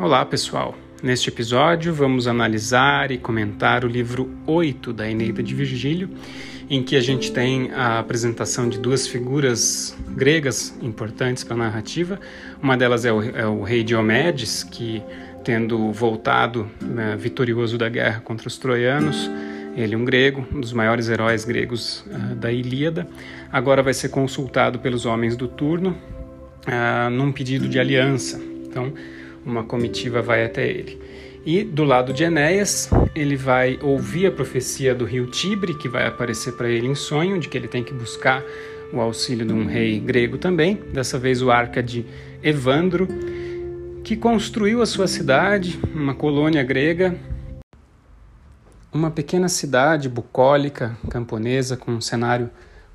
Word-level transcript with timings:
Olá, 0.00 0.24
pessoal. 0.24 0.74
Neste 1.02 1.28
episódio, 1.28 1.92
vamos 1.92 2.26
analisar 2.26 3.10
e 3.10 3.18
comentar 3.18 3.84
o 3.84 3.86
livro 3.86 4.30
8 4.46 4.94
da 4.94 5.06
Eneida 5.06 5.42
de 5.42 5.54
Virgílio, 5.54 6.08
em 6.70 6.82
que 6.82 6.96
a 6.96 7.02
gente 7.02 7.30
tem 7.30 7.70
a 7.72 7.98
apresentação 7.98 8.66
de 8.66 8.78
duas 8.78 9.06
figuras 9.06 9.94
gregas 10.08 10.74
importantes 10.80 11.44
para 11.44 11.54
a 11.54 11.58
narrativa. 11.58 12.18
Uma 12.62 12.78
delas 12.78 13.04
é 13.04 13.12
o, 13.12 13.22
é 13.22 13.46
o 13.46 13.62
rei 13.62 13.84
Diomedes, 13.84 14.64
que, 14.64 15.02
tendo 15.44 15.92
voltado 15.92 16.66
né, 16.80 17.14
vitorioso 17.18 17.76
da 17.76 17.90
guerra 17.90 18.20
contra 18.20 18.48
os 18.48 18.56
troianos, 18.56 19.30
ele, 19.76 19.94
um 19.94 20.04
grego, 20.06 20.46
um 20.50 20.62
dos 20.62 20.72
maiores 20.72 21.10
heróis 21.10 21.44
gregos 21.44 22.06
uh, 22.06 22.34
da 22.36 22.50
Ilíada, 22.50 23.06
agora 23.52 23.82
vai 23.82 23.92
ser 23.92 24.08
consultado 24.08 24.78
pelos 24.78 25.04
homens 25.04 25.36
do 25.36 25.46
turno 25.46 25.90
uh, 25.90 27.10
num 27.10 27.30
pedido 27.30 27.68
de 27.68 27.78
aliança. 27.78 28.40
Então, 28.64 28.94
uma 29.44 29.64
comitiva 29.64 30.20
vai 30.22 30.44
até 30.44 30.68
ele. 30.68 30.98
E 31.44 31.64
do 31.64 31.84
lado 31.84 32.12
de 32.12 32.22
Enéas, 32.24 32.90
ele 33.14 33.34
vai 33.34 33.78
ouvir 33.82 34.26
a 34.26 34.30
profecia 34.30 34.94
do 34.94 35.04
rio 35.04 35.26
Tibre, 35.26 35.74
que 35.74 35.88
vai 35.88 36.06
aparecer 36.06 36.52
para 36.52 36.68
ele 36.68 36.86
em 36.86 36.94
sonho, 36.94 37.38
de 37.38 37.48
que 37.48 37.56
ele 37.56 37.68
tem 37.68 37.82
que 37.82 37.94
buscar 37.94 38.42
o 38.92 39.00
auxílio 39.00 39.46
de 39.46 39.52
um 39.52 39.64
rei 39.64 39.98
grego 39.98 40.36
também, 40.36 40.78
dessa 40.92 41.18
vez 41.18 41.40
o 41.40 41.50
Arcade 41.50 42.04
Evandro, 42.42 43.08
que 44.04 44.16
construiu 44.16 44.82
a 44.82 44.86
sua 44.86 45.06
cidade, 45.06 45.80
uma 45.94 46.14
colônia 46.14 46.62
grega, 46.62 47.16
uma 48.92 49.10
pequena 49.10 49.48
cidade 49.48 50.08
bucólica, 50.08 50.98
camponesa, 51.08 51.76
com 51.76 51.92
um 51.92 52.00
cenário 52.00 52.50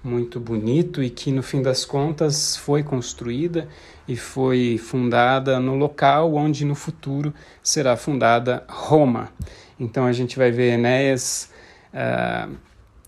muito 0.05 0.39
bonito 0.39 1.01
e 1.01 1.09
que 1.09 1.31
no 1.31 1.41
fim 1.41 1.61
das 1.61 1.83
contas 1.83 2.55
foi 2.55 2.83
construída 2.83 3.67
e 4.07 4.15
foi 4.15 4.77
fundada 4.77 5.59
no 5.59 5.75
local 5.75 6.35
onde 6.35 6.63
no 6.63 6.75
futuro 6.75 7.33
será 7.63 7.97
fundada 7.97 8.63
Roma. 8.69 9.29
Então 9.79 10.05
a 10.05 10.13
gente 10.13 10.37
vai 10.37 10.51
ver 10.51 10.73
Enéas 10.73 11.49
uh, 11.93 12.55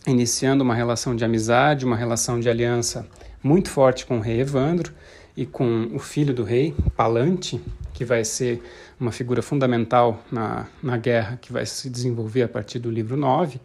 iniciando 0.08 0.64
uma 0.64 0.74
relação 0.74 1.16
de 1.16 1.24
amizade, 1.24 1.86
uma 1.86 1.96
relação 1.96 2.40
de 2.40 2.50
aliança 2.50 3.08
muito 3.44 3.70
forte 3.70 4.06
com 4.06 4.18
o 4.18 4.22
rei 4.22 4.42
Evandro 4.42 4.92
e 5.36 5.46
com 5.46 5.90
o 5.94 6.00
filho 6.00 6.34
do 6.34 6.44
rei, 6.44 6.74
Palante, 6.96 7.62
que 7.94 8.04
vai 8.04 8.26
ser 8.26 8.62
uma 9.00 9.12
figura 9.12 9.42
fundamental 9.44 10.24
na, 10.32 10.66
na 10.82 10.98
guerra 10.98 11.38
que 11.40 11.54
vai 11.54 11.66
se 11.66 11.90
desenvolver 11.90 12.42
a 12.42 12.48
partir 12.48 12.80
do 12.80 12.90
livro 12.90 13.16
9. 13.16 13.62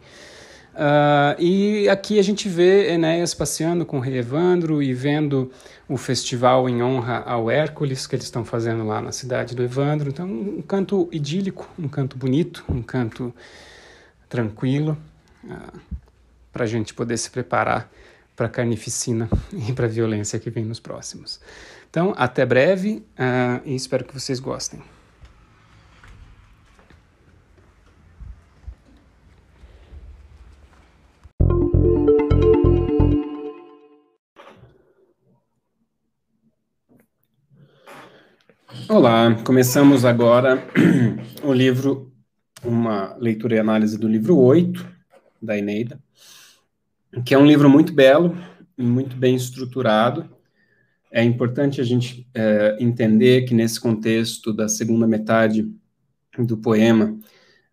Uh, 0.73 1.39
e 1.39 1.87
aqui 1.87 2.17
a 2.17 2.23
gente 2.23 2.49
vê 2.49 2.91
Enéas 2.91 3.33
passeando 3.33 3.85
com 3.85 3.97
o 3.97 3.99
rei 3.99 4.17
Evandro 4.17 4.81
e 4.81 4.91
vendo 4.91 5.51
o 5.87 5.97
festival 5.97 6.67
em 6.67 6.81
honra 6.81 7.19
ao 7.27 7.51
Hércules 7.51 8.07
que 8.07 8.15
eles 8.15 8.25
estão 8.25 8.43
fazendo 8.43 8.83
lá 8.85 8.99
na 8.99 9.11
cidade 9.11 9.55
do 9.55 9.61
Evandro. 9.61 10.09
Então, 10.09 10.27
um 10.27 10.61
canto 10.61 11.07
idílico, 11.11 11.69
um 11.77 11.87
canto 11.87 12.17
bonito, 12.17 12.63
um 12.67 12.81
canto 12.81 13.33
tranquilo, 14.27 14.97
uh, 15.43 15.79
para 16.51 16.63
a 16.63 16.67
gente 16.67 16.93
poder 16.93 17.17
se 17.17 17.29
preparar 17.29 17.91
para 18.35 18.47
a 18.47 18.49
carnificina 18.49 19.29
e 19.53 19.71
para 19.73 19.85
a 19.85 19.89
violência 19.89 20.39
que 20.39 20.49
vem 20.49 20.65
nos 20.65 20.79
próximos. 20.79 21.39
Então, 21.87 22.15
até 22.17 22.43
breve 22.43 23.05
uh, 23.13 23.61
e 23.63 23.75
espero 23.75 24.03
que 24.03 24.13
vocês 24.13 24.39
gostem. 24.39 24.81
Olá, 38.93 39.35
começamos 39.43 40.05
agora 40.05 40.63
o 41.43 41.51
livro, 41.51 42.13
uma 42.63 43.15
leitura 43.17 43.55
e 43.55 43.59
análise 43.59 43.97
do 43.97 44.07
livro 44.07 44.37
8 44.37 44.87
da 45.41 45.57
Eneida, 45.57 45.99
que 47.25 47.33
é 47.33 47.37
um 47.39 47.45
livro 47.47 47.67
muito 47.67 47.91
belo, 47.91 48.37
muito 48.77 49.15
bem 49.15 49.33
estruturado. 49.35 50.29
É 51.11 51.23
importante 51.23 51.81
a 51.81 51.83
gente 51.83 52.27
é, 52.35 52.77
entender 52.79 53.45
que 53.45 53.55
nesse 53.55 53.81
contexto 53.81 54.53
da 54.53 54.69
segunda 54.69 55.07
metade 55.07 55.67
do 56.37 56.55
poema, 56.55 57.17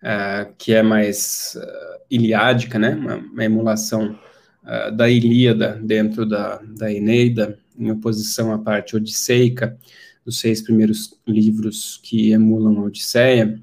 é, 0.02 0.48
que 0.56 0.72
é 0.72 0.82
mais 0.82 1.54
uh, 1.54 2.02
iliádica, 2.10 2.78
né, 2.78 2.94
uma, 2.94 3.16
uma 3.16 3.44
emulação 3.44 4.18
uh, 4.64 4.90
da 4.90 5.10
Ilíada 5.10 5.78
dentro 5.84 6.24
da, 6.24 6.62
da 6.62 6.90
Eneida, 6.90 7.58
em 7.78 7.90
oposição 7.90 8.54
à 8.54 8.58
parte 8.58 8.96
odisseica, 8.96 9.78
dos 10.24 10.38
seis 10.38 10.60
primeiros 10.60 11.18
livros 11.26 12.00
que 12.02 12.30
emulam 12.32 12.78
a 12.78 12.84
Odisseia, 12.84 13.60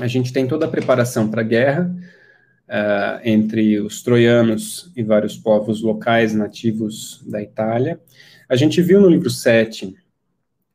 a 0.00 0.06
gente 0.06 0.32
tem 0.32 0.46
toda 0.46 0.66
a 0.66 0.68
preparação 0.70 1.28
para 1.30 1.40
a 1.40 1.44
guerra 1.44 1.90
uh, 2.68 3.20
entre 3.24 3.80
os 3.80 4.02
troianos 4.02 4.92
e 4.94 5.02
vários 5.02 5.36
povos 5.36 5.80
locais 5.80 6.34
nativos 6.34 7.22
da 7.26 7.42
Itália. 7.42 8.00
A 8.48 8.56
gente 8.56 8.82
viu 8.82 9.00
no 9.00 9.08
livro 9.08 9.30
7 9.30 9.94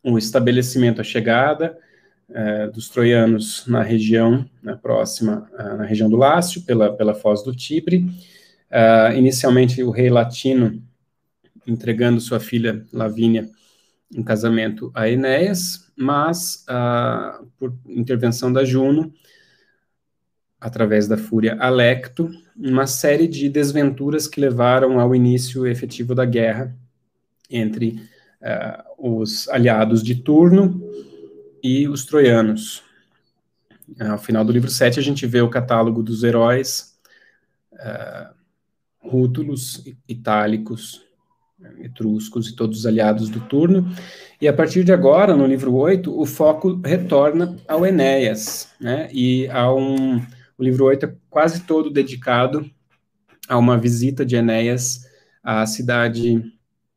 o 0.03 0.17
estabelecimento, 0.17 0.99
a 0.99 1.03
chegada 1.03 1.77
uh, 2.29 2.71
dos 2.71 2.89
troianos 2.89 3.65
na 3.67 3.83
região 3.83 4.45
na 4.61 4.75
próxima, 4.75 5.47
uh, 5.53 5.77
na 5.77 5.85
região 5.85 6.09
do 6.09 6.17
Lácio, 6.17 6.63
pela, 6.63 6.91
pela 6.93 7.13
foz 7.13 7.43
do 7.43 7.55
Tibre. 7.55 8.05
inicialmente, 9.15 9.83
o 9.83 9.91
rei 9.91 10.09
latino 10.09 10.81
entregando 11.67 12.19
sua 12.19 12.39
filha 12.39 12.83
Lavínia 12.91 13.47
em 14.13 14.23
casamento 14.23 14.91
a 14.93 15.09
Enéas, 15.09 15.91
mas 15.95 16.65
ah, 16.67 17.41
por 17.57 17.73
intervenção 17.87 18.51
da 18.51 18.65
Juno, 18.65 19.13
através 20.59 21.07
da 21.07 21.17
fúria 21.17 21.57
Alecto, 21.59 22.29
uma 22.55 22.85
série 22.85 23.27
de 23.27 23.49
desventuras 23.49 24.27
que 24.27 24.39
levaram 24.39 24.99
ao 24.99 25.15
início 25.15 25.65
efetivo 25.65 26.13
da 26.13 26.25
guerra 26.25 26.75
entre 27.49 28.01
ah, 28.41 28.85
os 28.97 29.47
aliados 29.49 30.03
de 30.03 30.15
turno 30.15 30.81
e 31.63 31.87
os 31.87 32.05
troianos. 32.05 32.83
Ao 33.99 34.17
final 34.17 34.45
do 34.45 34.51
livro 34.51 34.69
7, 34.69 34.99
a 34.99 35.03
gente 35.03 35.25
vê 35.25 35.41
o 35.41 35.49
catálogo 35.49 36.01
dos 36.01 36.23
heróis 36.23 36.97
uh, 37.73 38.33
rútulos, 38.99 39.83
itálicos, 40.07 41.03
etruscos 41.79 42.49
e 42.49 42.55
todos 42.55 42.79
os 42.79 42.85
aliados 42.85 43.29
do 43.29 43.39
turno. 43.41 43.89
E 44.39 44.47
a 44.47 44.53
partir 44.53 44.83
de 44.83 44.91
agora, 44.91 45.35
no 45.35 45.45
livro 45.45 45.73
8, 45.73 46.19
o 46.19 46.25
foco 46.25 46.81
retorna 46.83 47.57
ao 47.67 47.85
Enéas, 47.85 48.69
né? 48.79 49.09
E 49.11 49.47
a 49.49 49.73
um, 49.73 50.17
o 50.57 50.63
livro 50.63 50.85
8 50.85 51.05
é 51.05 51.15
quase 51.29 51.61
todo 51.61 51.89
dedicado 51.89 52.69
a 53.47 53.57
uma 53.57 53.77
visita 53.77 54.25
de 54.25 54.35
Enéas 54.35 55.05
à 55.43 55.65
cidade 55.65 56.41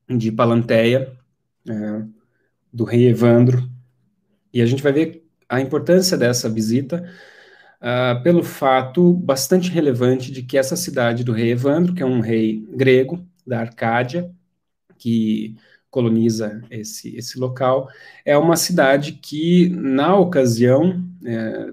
de 0.09 0.31
Palanteia, 0.31 1.13
é, 1.69 2.03
do 2.73 2.85
rei 2.85 3.09
Evandro. 3.09 3.69
E 4.53 4.61
a 4.61 4.67
gente 4.67 4.83
vai 4.83 4.93
ver 4.93 5.25
a 5.49 5.61
importância 5.61 6.17
dessa 6.17 6.49
visita 6.49 7.09
uh, 7.81 8.23
pelo 8.23 8.43
fato 8.43 9.13
bastante 9.13 9.71
relevante 9.71 10.33
de 10.33 10.43
que 10.43 10.57
essa 10.57 10.77
cidade 10.77 11.23
do 11.23 11.33
rei 11.33 11.53
Evandro, 11.53 11.95
que 11.95 12.03
é 12.03 12.07
um 12.07 12.21
rei 12.21 12.67
grego 12.75 13.27
da 13.47 13.61
Arcádia, 13.61 14.31
que 15.05 15.55
coloniza 15.91 16.63
esse, 16.71 17.15
esse 17.15 17.39
local, 17.39 17.91
é 18.25 18.39
uma 18.39 18.57
cidade 18.57 19.13
que, 19.13 19.69
na 19.69 20.17
ocasião 20.17 21.05
é, 21.27 21.73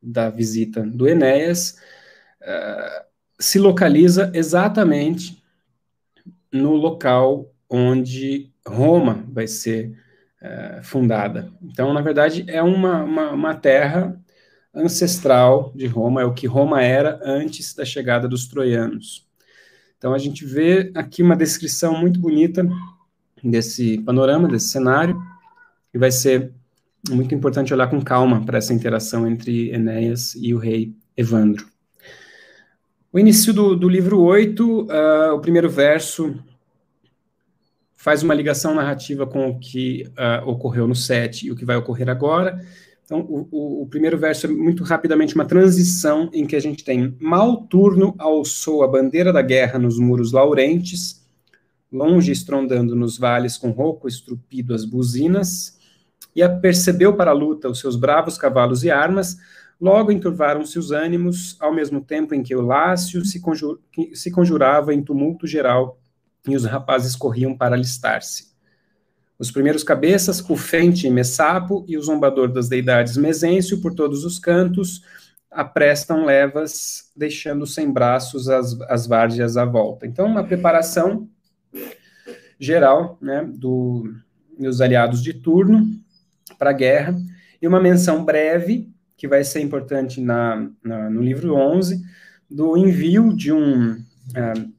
da 0.00 0.30
visita 0.30 0.82
do 0.82 1.08
Enéas, 1.08 1.80
é, 2.40 3.04
se 3.40 3.58
localiza 3.58 4.30
exatamente 4.32 5.42
no 6.52 6.74
local 6.76 7.52
onde 7.68 8.52
Roma 8.64 9.26
vai 9.28 9.48
ser 9.48 9.98
é, 10.40 10.80
fundada. 10.84 11.52
Então, 11.60 11.92
na 11.92 12.00
verdade, 12.00 12.44
é 12.46 12.62
uma, 12.62 13.02
uma, 13.02 13.30
uma 13.32 13.54
terra 13.56 14.16
ancestral 14.72 15.72
de 15.74 15.86
Roma, 15.88 16.22
é 16.22 16.24
o 16.24 16.32
que 16.32 16.46
Roma 16.46 16.82
era 16.82 17.18
antes 17.24 17.74
da 17.74 17.84
chegada 17.84 18.28
dos 18.28 18.46
troianos. 18.46 19.26
Então 20.02 20.12
a 20.12 20.18
gente 20.18 20.44
vê 20.44 20.90
aqui 20.96 21.22
uma 21.22 21.36
descrição 21.36 21.96
muito 21.96 22.18
bonita 22.18 22.68
desse 23.40 23.98
panorama, 23.98 24.48
desse 24.48 24.66
cenário, 24.66 25.16
e 25.94 25.98
vai 25.98 26.10
ser 26.10 26.50
muito 27.08 27.32
importante 27.32 27.72
olhar 27.72 27.86
com 27.86 28.02
calma 28.02 28.44
para 28.44 28.58
essa 28.58 28.74
interação 28.74 29.28
entre 29.28 29.70
Enéas 29.70 30.34
e 30.34 30.52
o 30.52 30.58
rei 30.58 30.92
Evandro. 31.16 31.68
O 33.12 33.18
início 33.20 33.54
do, 33.54 33.76
do 33.76 33.88
livro 33.88 34.20
8, 34.20 34.80
uh, 34.80 34.90
ah, 34.90 35.34
o 35.34 35.40
primeiro 35.40 35.70
verso 35.70 36.34
faz 37.94 38.24
uma 38.24 38.34
ligação 38.34 38.74
narrativa 38.74 39.24
com 39.24 39.50
o 39.50 39.60
que 39.60 40.10
uh, 40.18 40.48
ocorreu 40.48 40.88
no 40.88 40.96
7 40.96 41.46
e 41.46 41.52
o 41.52 41.54
que 41.54 41.64
vai 41.64 41.76
ocorrer 41.76 42.08
agora. 42.08 42.60
Então, 43.04 43.20
o, 43.20 43.48
o, 43.50 43.82
o, 43.82 43.86
primeiro 43.86 44.16
verso 44.16 44.46
é 44.46 44.48
muito 44.48 44.84
rapidamente 44.84 45.34
uma 45.34 45.44
transição 45.44 46.30
em 46.32 46.46
que 46.46 46.56
a 46.56 46.60
gente 46.60 46.84
tem 46.84 47.16
mal 47.20 47.66
turno 47.66 48.14
alçou 48.18 48.82
a 48.82 48.88
bandeira 48.88 49.32
da 49.32 49.42
guerra 49.42 49.78
nos 49.78 49.98
muros 49.98 50.32
laurentes, 50.32 51.22
longe 51.90 52.32
estrondando 52.32 52.94
nos 52.94 53.18
vales 53.18 53.58
com 53.58 53.70
rouco 53.70 54.08
estrupido 54.08 54.72
as 54.72 54.84
buzinas, 54.84 55.78
e 56.34 56.42
apercebeu 56.42 57.14
para 57.14 57.32
a 57.32 57.34
luta 57.34 57.68
os 57.68 57.80
seus 57.80 57.96
bravos 57.96 58.38
cavalos 58.38 58.84
e 58.84 58.90
armas, 58.90 59.36
logo 59.80 60.12
enturvaram-se 60.12 60.78
os 60.78 60.90
ânimos, 60.90 61.56
ao 61.60 61.74
mesmo 61.74 62.00
tempo 62.00 62.34
em 62.34 62.42
que 62.42 62.54
o 62.54 62.62
Lácio 62.62 63.24
se, 63.24 63.40
conjur 63.40 63.80
se 64.14 64.30
conjurava 64.30 64.94
em 64.94 65.02
tumulto 65.02 65.46
geral 65.46 66.00
e 66.48 66.56
os 66.56 66.64
rapazes 66.64 67.14
corriam 67.14 67.56
para 67.56 67.74
alistar-se. 67.74 68.51
Os 69.42 69.50
primeiros 69.50 69.82
cabeças, 69.82 70.40
Cufente 70.40 71.08
e 71.08 71.10
Messapo, 71.10 71.84
e 71.88 71.98
o 71.98 72.00
zombador 72.00 72.52
das 72.52 72.68
deidades 72.68 73.16
Mesêncio, 73.16 73.80
por 73.80 73.92
todos 73.92 74.24
os 74.24 74.38
cantos, 74.38 75.02
aprestam 75.50 76.24
levas, 76.24 77.10
deixando 77.16 77.66
sem 77.66 77.90
braços 77.90 78.48
as, 78.48 78.80
as 78.82 79.04
várzeas 79.08 79.56
à 79.56 79.64
volta. 79.64 80.06
Então, 80.06 80.26
uma 80.26 80.44
preparação 80.44 81.28
geral 82.56 83.18
né, 83.20 83.44
do, 83.44 84.14
dos 84.56 84.80
aliados 84.80 85.20
de 85.20 85.34
turno 85.34 85.88
para 86.56 86.70
a 86.70 86.74
guerra, 86.74 87.16
e 87.60 87.66
uma 87.66 87.80
menção 87.80 88.24
breve, 88.24 88.94
que 89.16 89.26
vai 89.26 89.42
ser 89.42 89.58
importante 89.58 90.20
na, 90.20 90.70
na 90.84 91.10
no 91.10 91.20
livro 91.20 91.56
11, 91.56 92.00
do 92.48 92.76
envio 92.76 93.34
de 93.34 93.52
um, 93.52 93.94
uh, 93.94 94.72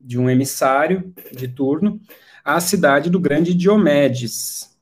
de 0.00 0.18
um 0.18 0.30
emissário 0.30 1.12
de 1.36 1.48
turno 1.48 2.00
à 2.44 2.60
cidade 2.60 3.08
do 3.08 3.18
grande 3.18 3.54
Diomedes. 3.54 4.76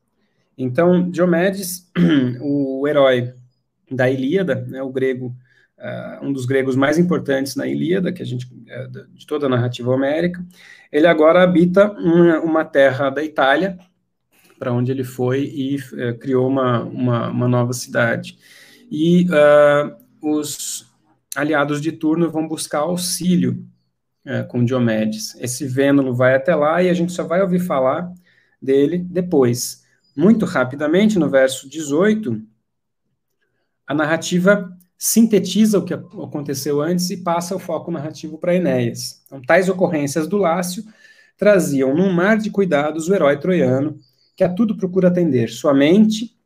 Então, 0.59 1.09
Diomedes, 1.11 1.91
o 2.41 2.87
herói 2.89 3.33
da 3.91 4.11
Ilíada, 4.11 4.67
né, 4.69 4.83
o 4.83 4.91
grego, 4.91 5.35
uh, 5.79 6.27
um 6.27 6.33
dos 6.33 6.45
gregos 6.45 6.75
mais 6.75 6.99
importantes 6.99 7.55
na 7.55 7.67
Ilíada, 7.67 8.13
que 8.13 8.23
a 8.23 8.27
gente 8.27 8.47
uh, 8.47 9.15
de 9.15 9.27
toda 9.27 9.47
a 9.47 9.49
narrativa 9.49 9.91
homérica, 9.91 10.45
ele 10.91 11.07
agora 11.07 11.43
habita 11.43 11.91
uma, 11.93 12.41
uma 12.41 12.65
terra 12.65 13.11
da 13.11 13.23
Itália, 13.23 13.79
para 14.59 14.73
onde 14.73 14.93
ele 14.93 15.05
foi 15.05 15.45
e 15.45 15.77
uh, 15.77 16.19
criou 16.19 16.49
uma, 16.49 16.83
uma, 16.83 17.31
uma, 17.31 17.49
nova 17.49 17.73
cidade. 17.73 18.39
E 18.91 19.27
os 20.21 20.87
aliados 21.35 21.81
de 21.81 21.93
turno 21.93 22.31
vão 22.31 22.47
buscar 22.47 22.81
auxílio 22.81 23.67
é, 24.25 24.43
com 24.43 24.65
Diomedes. 24.65 25.35
Esse 25.37 25.67
Vênulo 25.67 26.15
vai 26.15 26.35
até 26.35 26.55
lá 26.55 26.83
e 26.83 26.89
a 26.89 26.95
gente 26.95 27.13
só 27.13 27.25
vai 27.25 27.41
ouvir 27.43 27.61
falar 27.61 28.13
dele 28.61 28.99
depois. 28.99 29.83
Muito 30.17 30.45
rapidamente, 30.45 31.19
no 31.19 31.29
verso 31.29 31.69
18, 31.69 32.41
a 33.87 33.95
narrativa 33.95 34.71
sintetiza 34.97 35.79
o 35.79 35.85
que 35.85 35.95
aconteceu 35.95 36.81
antes 36.81 37.11
e 37.11 37.17
passa 37.17 37.57
o 37.57 37.59
foco 37.59 37.91
narrativo 37.91 38.39
para 38.39 38.55
Enéas. 38.55 39.21
Então, 39.27 39.43
tais 39.43 39.69
ocorrências 39.69 40.29
do 40.29 40.37
Lácio 40.37 40.85
traziam 41.37 41.93
num 41.93 42.13
mar 42.13 42.39
de 42.39 42.51
cuidados 42.51 43.09
o 43.09 43.15
herói 43.15 43.37
troiano, 43.37 43.99
que 44.37 44.45
a 44.45 44.49
tudo 44.49 44.77
procura 44.77 45.09
atender. 45.09 45.49
Sua 45.49 45.75
mente, 45.75 46.37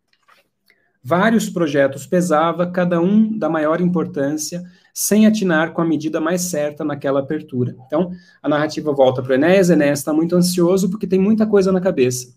vários 1.03 1.51
projetos 1.51 2.07
pesava, 2.07 2.71
cada 2.71 3.01
um 3.01 3.37
da 3.37 3.51
maior 3.51 3.81
importância, 3.81 4.65
sem 4.99 5.27
atinar 5.27 5.75
com 5.75 5.83
a 5.83 5.85
medida 5.85 6.23
mais 6.23 6.41
certa 6.41 6.83
naquela 6.83 7.21
apertura. 7.21 7.77
Então, 7.87 8.13
a 8.43 8.49
narrativa 8.49 8.91
volta 8.95 9.23
para 9.23 9.35
Enéas, 9.35 9.69
Enéas 9.69 9.99
está 9.99 10.11
muito 10.11 10.35
ansioso 10.35 10.89
porque 10.89 11.07
tem 11.07 11.21
muita 11.21 11.47
coisa 11.47 11.71
na 11.71 11.83
cabeça. 11.83 12.35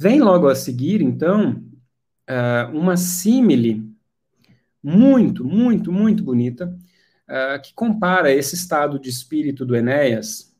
Vem 0.00 0.22
logo 0.22 0.48
a 0.48 0.54
seguir, 0.54 1.02
então, 1.02 1.62
uh, 2.30 2.74
uma 2.74 2.96
símile 2.96 3.86
muito, 4.82 5.44
muito, 5.44 5.92
muito 5.92 6.24
bonita, 6.24 6.74
uh, 7.28 7.60
que 7.62 7.74
compara 7.74 8.32
esse 8.32 8.54
estado 8.54 8.98
de 8.98 9.10
espírito 9.10 9.66
do 9.66 9.76
Enéas, 9.76 10.56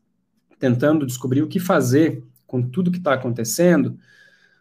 tentando 0.59 1.07
descobrir 1.07 1.41
o 1.41 1.49
que 1.49 1.59
fazer 1.59 2.23
com 2.47 2.61
tudo 2.61 2.91
que 2.91 2.99
está 2.99 3.15
acontecendo, 3.15 3.99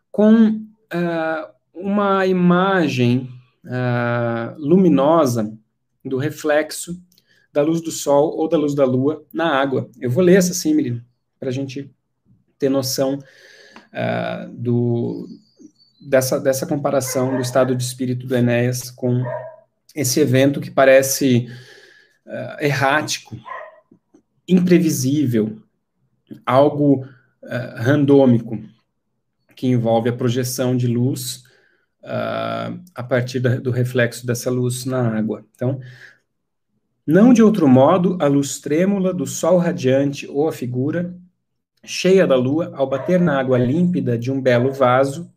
com 0.09 0.51
uh, 0.51 1.51
uma 1.74 2.25
imagem 2.25 3.30
luminosa 4.57 5.56
do 6.07 6.18
reflexo 6.18 7.01
da 7.51 7.62
luz 7.62 7.81
do 7.81 7.92
sol 7.92 8.38
ou 8.38 8.48
da 8.48 8.57
luz 8.57 8.75
da 8.75 8.86
lua 8.86 9.25
na 9.33 9.50
água. 9.59 9.89
Eu 10.00 10.12
vou 10.12 10.24
ler 10.24 10.36
essa 10.36 10.54
símile 10.54 11.01
para 11.39 11.50
a 11.50 11.51
gente 11.51 11.89
ter 12.59 12.69
noção 12.69 13.15
uh, 13.18 14.50
do, 14.51 15.27
dessa, 16.00 16.39
dessa 16.39 16.65
comparação 16.65 17.36
do 17.36 17.42
estado 17.42 17.75
de 17.75 17.83
espírito 17.83 18.27
do 18.27 18.36
Enéas 18.36 18.92
com 18.92 19.24
esse 19.95 20.19
evento 20.19 20.62
que 20.62 20.69
parece 20.69 21.50
uh, 22.25 22.63
errático, 22.63 23.36
imprevisível, 24.48 25.59
algo 26.45 27.04
uh, 27.06 27.75
randômico, 27.77 28.59
que 29.56 29.68
envolve 29.68 30.09
a 30.09 30.13
projeção 30.13 30.77
de 30.77 30.86
luz 30.86 31.47
uh, 32.07 32.80
a 32.95 33.04
partir 33.04 33.39
da, 33.39 33.57
do 33.57 33.69
reflexo 33.69 34.25
dessa 34.25 34.50
luz 34.50 34.86
na 34.86 35.18
água. 35.18 35.45
Então, 35.54 35.80
não 37.06 37.33
de 37.33 37.44
outro 37.44 37.68
modo, 37.68 38.18
a 38.19 38.27
luz 38.27 38.59
trêmula 38.59 39.13
do 39.13 39.25
sol 39.25 39.57
radiante 39.57 40.27
ou 40.27 40.48
a 40.48 40.51
figura, 40.51 41.13
cheia 41.83 42.25
da 42.25 42.36
lua, 42.36 42.71
ao 42.75 42.88
bater 42.88 43.19
na 43.19 43.39
água 43.39 43.57
límpida 43.57 44.18
de 44.18 44.31
um 44.31 44.42
belo 44.42 44.74
vaso, 44.74 45.31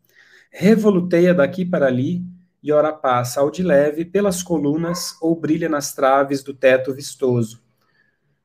revoluteia 0.49 1.33
daqui 1.33 1.65
para 1.65 1.87
ali 1.87 2.23
e 2.63 2.71
ora 2.71 2.91
passa 2.91 3.39
ao 3.39 3.49
de 3.49 3.63
leve 3.63 4.05
pelas 4.05 4.43
colunas 4.43 5.15
ou 5.21 5.35
brilha 5.35 5.69
nas 5.69 5.93
traves 5.93 6.43
do 6.43 6.53
teto 6.53 6.93
vistoso. 6.93 7.61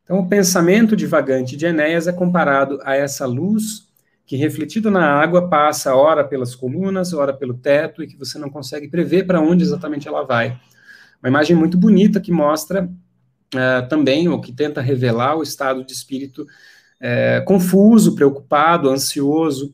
Então, 0.04 0.20
o 0.20 0.28
pensamento 0.28 0.94
divagante 0.94 1.56
de 1.56 1.66
Enéas 1.66 2.06
é 2.06 2.12
comparado 2.12 2.78
a 2.84 2.94
essa 2.94 3.26
luz 3.26 3.85
que 4.26 4.36
refletido 4.36 4.90
na 4.90 5.06
água 5.06 5.48
passa 5.48 5.94
ora 5.94 6.24
pelas 6.24 6.54
colunas, 6.54 7.12
ora 7.12 7.32
pelo 7.32 7.54
teto 7.54 8.02
e 8.02 8.08
que 8.08 8.16
você 8.16 8.38
não 8.38 8.50
consegue 8.50 8.88
prever 8.88 9.24
para 9.24 9.40
onde 9.40 9.62
exatamente 9.62 10.08
ela 10.08 10.24
vai. 10.24 10.60
Uma 11.22 11.28
imagem 11.28 11.54
muito 11.54 11.78
bonita 11.78 12.20
que 12.20 12.32
mostra 12.32 12.84
uh, 12.84 13.88
também, 13.88 14.28
ou 14.28 14.40
que 14.40 14.52
tenta 14.52 14.80
revelar 14.80 15.36
o 15.36 15.42
estado 15.44 15.84
de 15.84 15.92
espírito 15.92 16.42
uh, 16.42 17.44
confuso, 17.44 18.16
preocupado, 18.16 18.90
ansioso 18.90 19.72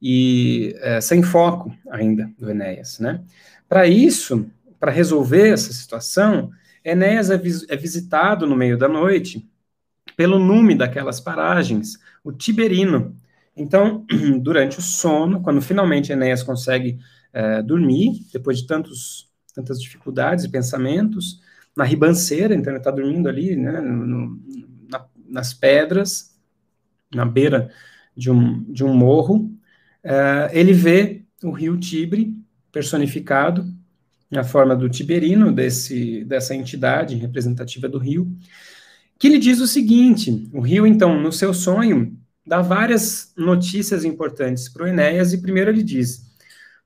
e 0.00 0.74
uh, 0.78 1.00
sem 1.00 1.22
foco 1.22 1.72
ainda 1.88 2.28
do 2.36 2.50
Enéas, 2.50 2.98
né? 2.98 3.22
Para 3.68 3.86
isso, 3.86 4.50
para 4.80 4.90
resolver 4.90 5.50
essa 5.50 5.72
situação, 5.72 6.50
Enéas 6.84 7.30
é, 7.30 7.38
vis 7.38 7.64
é 7.68 7.76
visitado 7.76 8.48
no 8.48 8.56
meio 8.56 8.76
da 8.76 8.88
noite 8.88 9.48
pelo 10.16 10.40
nume 10.40 10.74
daquelas 10.74 11.20
paragens, 11.20 11.98
o 12.24 12.32
Tiberino, 12.32 13.16
então, 13.56 14.06
durante 14.40 14.78
o 14.78 14.82
sono, 14.82 15.42
quando 15.42 15.60
finalmente 15.60 16.12
Enéas 16.12 16.42
consegue 16.42 16.98
é, 17.32 17.62
dormir, 17.62 18.26
depois 18.32 18.58
de 18.58 18.66
tantos, 18.66 19.30
tantas 19.54 19.80
dificuldades 19.80 20.44
e 20.44 20.50
pensamentos, 20.50 21.40
na 21.76 21.84
ribanceira, 21.84 22.54
então 22.54 22.72
ele 22.72 22.78
está 22.78 22.90
dormindo 22.90 23.28
ali, 23.28 23.56
né, 23.56 23.80
no, 23.80 24.38
na, 24.90 25.06
nas 25.28 25.54
pedras, 25.54 26.38
na 27.14 27.24
beira 27.24 27.70
de 28.16 28.30
um, 28.30 28.62
de 28.64 28.84
um 28.84 28.94
morro, 28.94 29.50
é, 30.02 30.50
ele 30.52 30.72
vê 30.72 31.22
o 31.42 31.50
rio 31.50 31.78
Tibre 31.78 32.36
personificado 32.70 33.64
na 34.30 34.44
forma 34.44 34.74
do 34.74 34.88
Tiberino, 34.88 35.52
desse, 35.52 36.24
dessa 36.24 36.54
entidade 36.54 37.16
representativa 37.16 37.88
do 37.88 37.98
rio, 37.98 38.34
que 39.18 39.28
lhe 39.28 39.38
diz 39.38 39.60
o 39.60 39.66
seguinte: 39.66 40.48
o 40.52 40.60
rio, 40.60 40.86
então, 40.86 41.20
no 41.20 41.30
seu 41.30 41.52
sonho, 41.52 42.18
dá 42.46 42.60
várias 42.60 43.32
notícias 43.36 44.04
importantes 44.04 44.68
para 44.68 44.84
o 44.84 44.86
Enéas, 44.86 45.32
e 45.32 45.40
primeiro 45.40 45.70
ele 45.70 45.82
diz: 45.82 46.22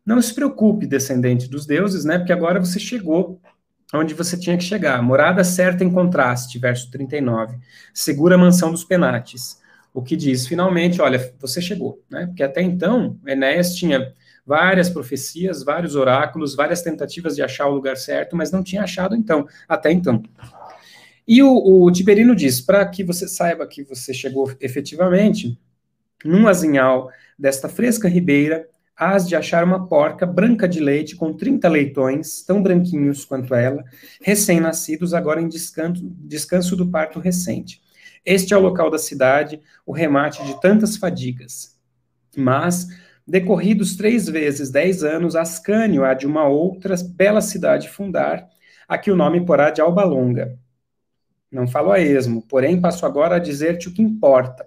Não 0.05 0.21
se 0.21 0.35
preocupe, 0.35 0.87
descendente 0.87 1.49
dos 1.49 1.67
deuses, 1.67 2.05
né? 2.05 2.19
Porque 2.19 2.33
agora 2.33 2.61
você 2.61 2.79
chegou 2.79 3.41
onde 3.95 4.15
você 4.15 4.37
tinha 4.39 4.57
que 4.57 4.65
chegar. 4.65 5.01
Morada 5.03 5.45
certa 5.45 5.85
em 5.85 5.91
contraste, 5.91 6.59
verso 6.59 6.91
39. 6.91 7.57
Segura 7.95 8.35
a 8.35 8.39
mansão 8.39 8.71
dos 8.71 8.85
penates. 8.85 9.61
O 9.95 10.03
que 10.03 10.17
diz, 10.17 10.47
finalmente, 10.47 11.01
olha, 11.01 11.33
você 11.41 11.61
chegou, 11.61 12.03
né? 12.11 12.27
Porque 12.27 12.43
até 12.43 12.61
então, 12.61 13.19
Enéas 13.27 13.75
tinha 13.75 14.13
várias 14.45 14.91
profecias, 14.91 15.65
vários 15.65 15.97
oráculos, 15.97 16.55
várias 16.55 16.83
tentativas 16.83 17.35
de 17.35 17.43
achar 17.43 17.67
o 17.67 17.75
lugar 17.75 17.97
certo, 17.97 18.37
mas 18.37 18.53
não 18.53 18.63
tinha 18.63 18.83
achado 18.83 19.17
então, 19.17 19.47
até 19.69 19.91
então. 19.91 20.23
E 21.27 21.43
o, 21.43 21.83
o 21.83 21.91
Tiberino 21.91 22.37
diz: 22.37 22.61
para 22.61 22.87
que 22.87 23.03
você 23.03 23.27
saiba 23.27 23.67
que 23.67 23.83
você 23.83 24.15
chegou 24.15 24.53
efetivamente, 24.61 25.59
num 26.25 26.47
azinhal 26.47 27.11
desta 27.39 27.69
fresca 27.69 28.09
ribeira, 28.09 28.69
hás 28.97 29.29
de 29.29 29.35
achar 29.35 29.65
uma 29.65 29.87
porca 29.89 30.25
branca 30.25 30.69
de 30.69 30.81
leite 30.81 31.17
com 31.17 31.33
30 31.35 31.69
leitões, 31.69 32.43
tão 32.43 32.63
branquinhos 32.63 33.25
quanto 33.25 33.55
ela, 33.55 33.85
recém-nascidos, 34.23 35.13
agora 35.13 35.41
em 35.41 35.49
descanso, 35.49 36.03
descanso 36.21 36.77
do 36.77 36.89
parto 36.91 37.19
recente. 37.19 37.83
Este 38.25 38.55
é 38.55 38.57
o 38.57 38.61
local 38.61 38.91
da 38.91 38.99
cidade, 38.99 39.61
o 39.85 39.93
remate 39.93 40.45
de 40.45 40.61
tantas 40.61 40.97
fadigas. 40.97 41.77
Mas, 42.37 42.87
decorridos 43.27 43.97
três 43.97 44.29
vezes 44.29 44.71
dez 44.71 45.05
anos, 45.05 45.37
Ascânio 45.37 46.05
há 46.05 46.15
de 46.15 46.27
uma 46.27 46.47
outra 46.49 46.95
bela 47.15 47.41
cidade 47.41 47.89
fundar, 47.89 48.49
a 48.89 48.97
que 48.97 49.11
o 49.11 49.17
nome 49.17 49.45
porá 49.45 49.71
de 49.71 49.81
Alba 49.81 50.05
Longa 50.05 50.59
não 51.57 51.67
falo 51.67 51.91
a 51.91 51.99
esmo, 51.99 52.43
porém 52.43 52.81
passo 52.81 53.07
agora 53.07 53.37
a 53.37 53.39
dizer-te 53.41 53.89
o 53.89 53.93
que 53.93 54.03
importa. 54.03 54.67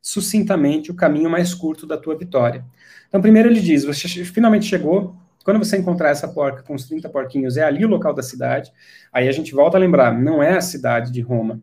sucintamente 0.00 0.90
o 0.90 0.94
caminho 0.94 1.28
mais 1.28 1.52
curto 1.52 1.86
da 1.86 1.98
tua 1.98 2.16
vitória. 2.16 2.64
Então, 3.08 3.20
primeiro 3.20 3.48
ele 3.48 3.60
diz: 3.60 3.84
você 3.84 4.08
finalmente 4.24 4.66
chegou. 4.66 5.16
Quando 5.44 5.58
você 5.58 5.78
encontrar 5.78 6.10
essa 6.10 6.28
porca 6.28 6.62
com 6.62 6.74
os 6.74 6.86
30 6.86 7.08
porquinhos, 7.08 7.56
é 7.56 7.64
ali 7.64 7.84
o 7.84 7.88
local 7.88 8.14
da 8.14 8.22
cidade. 8.22 8.72
Aí 9.12 9.28
a 9.28 9.32
gente 9.32 9.54
volta 9.54 9.76
a 9.76 9.80
lembrar: 9.80 10.12
não 10.12 10.42
é 10.42 10.56
a 10.56 10.60
cidade 10.60 11.12
de 11.12 11.20
Roma. 11.20 11.60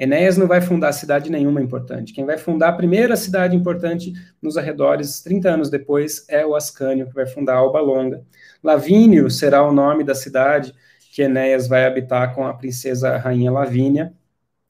Enéas 0.00 0.36
não 0.38 0.46
vai 0.48 0.60
fundar 0.62 0.92
cidade 0.92 1.30
nenhuma 1.30 1.60
importante. 1.60 2.12
Quem 2.14 2.24
vai 2.24 2.38
fundar 2.38 2.70
a 2.70 2.72
primeira 2.72 3.16
cidade 3.16 3.54
importante 3.54 4.12
nos 4.40 4.56
arredores, 4.56 5.20
30 5.20 5.50
anos 5.50 5.70
depois, 5.70 6.24
é 6.28 6.44
o 6.44 6.56
Ascânio, 6.56 7.06
que 7.06 7.14
vai 7.14 7.26
fundar 7.26 7.56
Alba 7.56 7.80
Longa. 7.80 8.24
Lavínio 8.64 9.30
será 9.30 9.62
o 9.62 9.72
nome 9.72 10.02
da 10.02 10.14
cidade 10.14 10.74
que 11.10 11.22
Enéas 11.22 11.66
vai 11.66 11.84
habitar 11.84 12.34
com 12.34 12.46
a 12.46 12.54
princesa 12.54 13.16
rainha 13.18 13.50
Lavínia, 13.50 14.14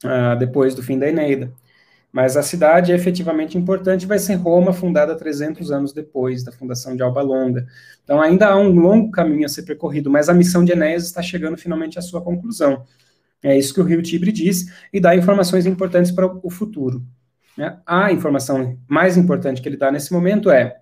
uh, 0.03 0.37
depois 0.37 0.73
do 0.73 0.81
fim 0.81 0.97
da 0.97 1.07
Eneida. 1.07 1.53
Mas 2.11 2.35
a 2.35 2.41
cidade 2.41 2.91
é 2.91 2.95
efetivamente 2.95 3.57
importante 3.57 4.05
vai 4.05 4.19
ser 4.19 4.33
Roma, 4.35 4.73
fundada 4.73 5.15
300 5.15 5.71
anos 5.71 5.93
depois 5.93 6.43
da 6.43 6.51
fundação 6.51 6.95
de 6.95 7.01
Alba 7.01 7.21
Longa. 7.21 7.65
Então 8.03 8.19
ainda 8.19 8.47
há 8.47 8.57
um 8.57 8.69
longo 8.69 9.11
caminho 9.11 9.45
a 9.45 9.49
ser 9.49 9.63
percorrido, 9.63 10.09
mas 10.09 10.27
a 10.27 10.33
missão 10.33 10.65
de 10.65 10.73
Enéas 10.73 11.03
está 11.03 11.21
chegando 11.21 11.55
finalmente 11.55 11.97
à 11.97 12.01
sua 12.01 12.21
conclusão. 12.21 12.85
É 13.41 13.57
isso 13.57 13.73
que 13.73 13.79
o 13.79 13.85
Rio 13.85 14.01
Tibre 14.01 14.31
diz 14.31 14.65
e 14.91 14.99
dá 14.99 15.15
informações 15.15 15.65
importantes 15.65 16.11
para 16.11 16.25
o 16.25 16.49
futuro. 16.49 17.05
Né? 17.57 17.79
A 17.85 18.11
informação 18.11 18.77
mais 18.87 19.15
importante 19.15 19.61
que 19.61 19.69
ele 19.69 19.77
dá 19.77 19.91
nesse 19.91 20.11
momento 20.11 20.49
é 20.49 20.80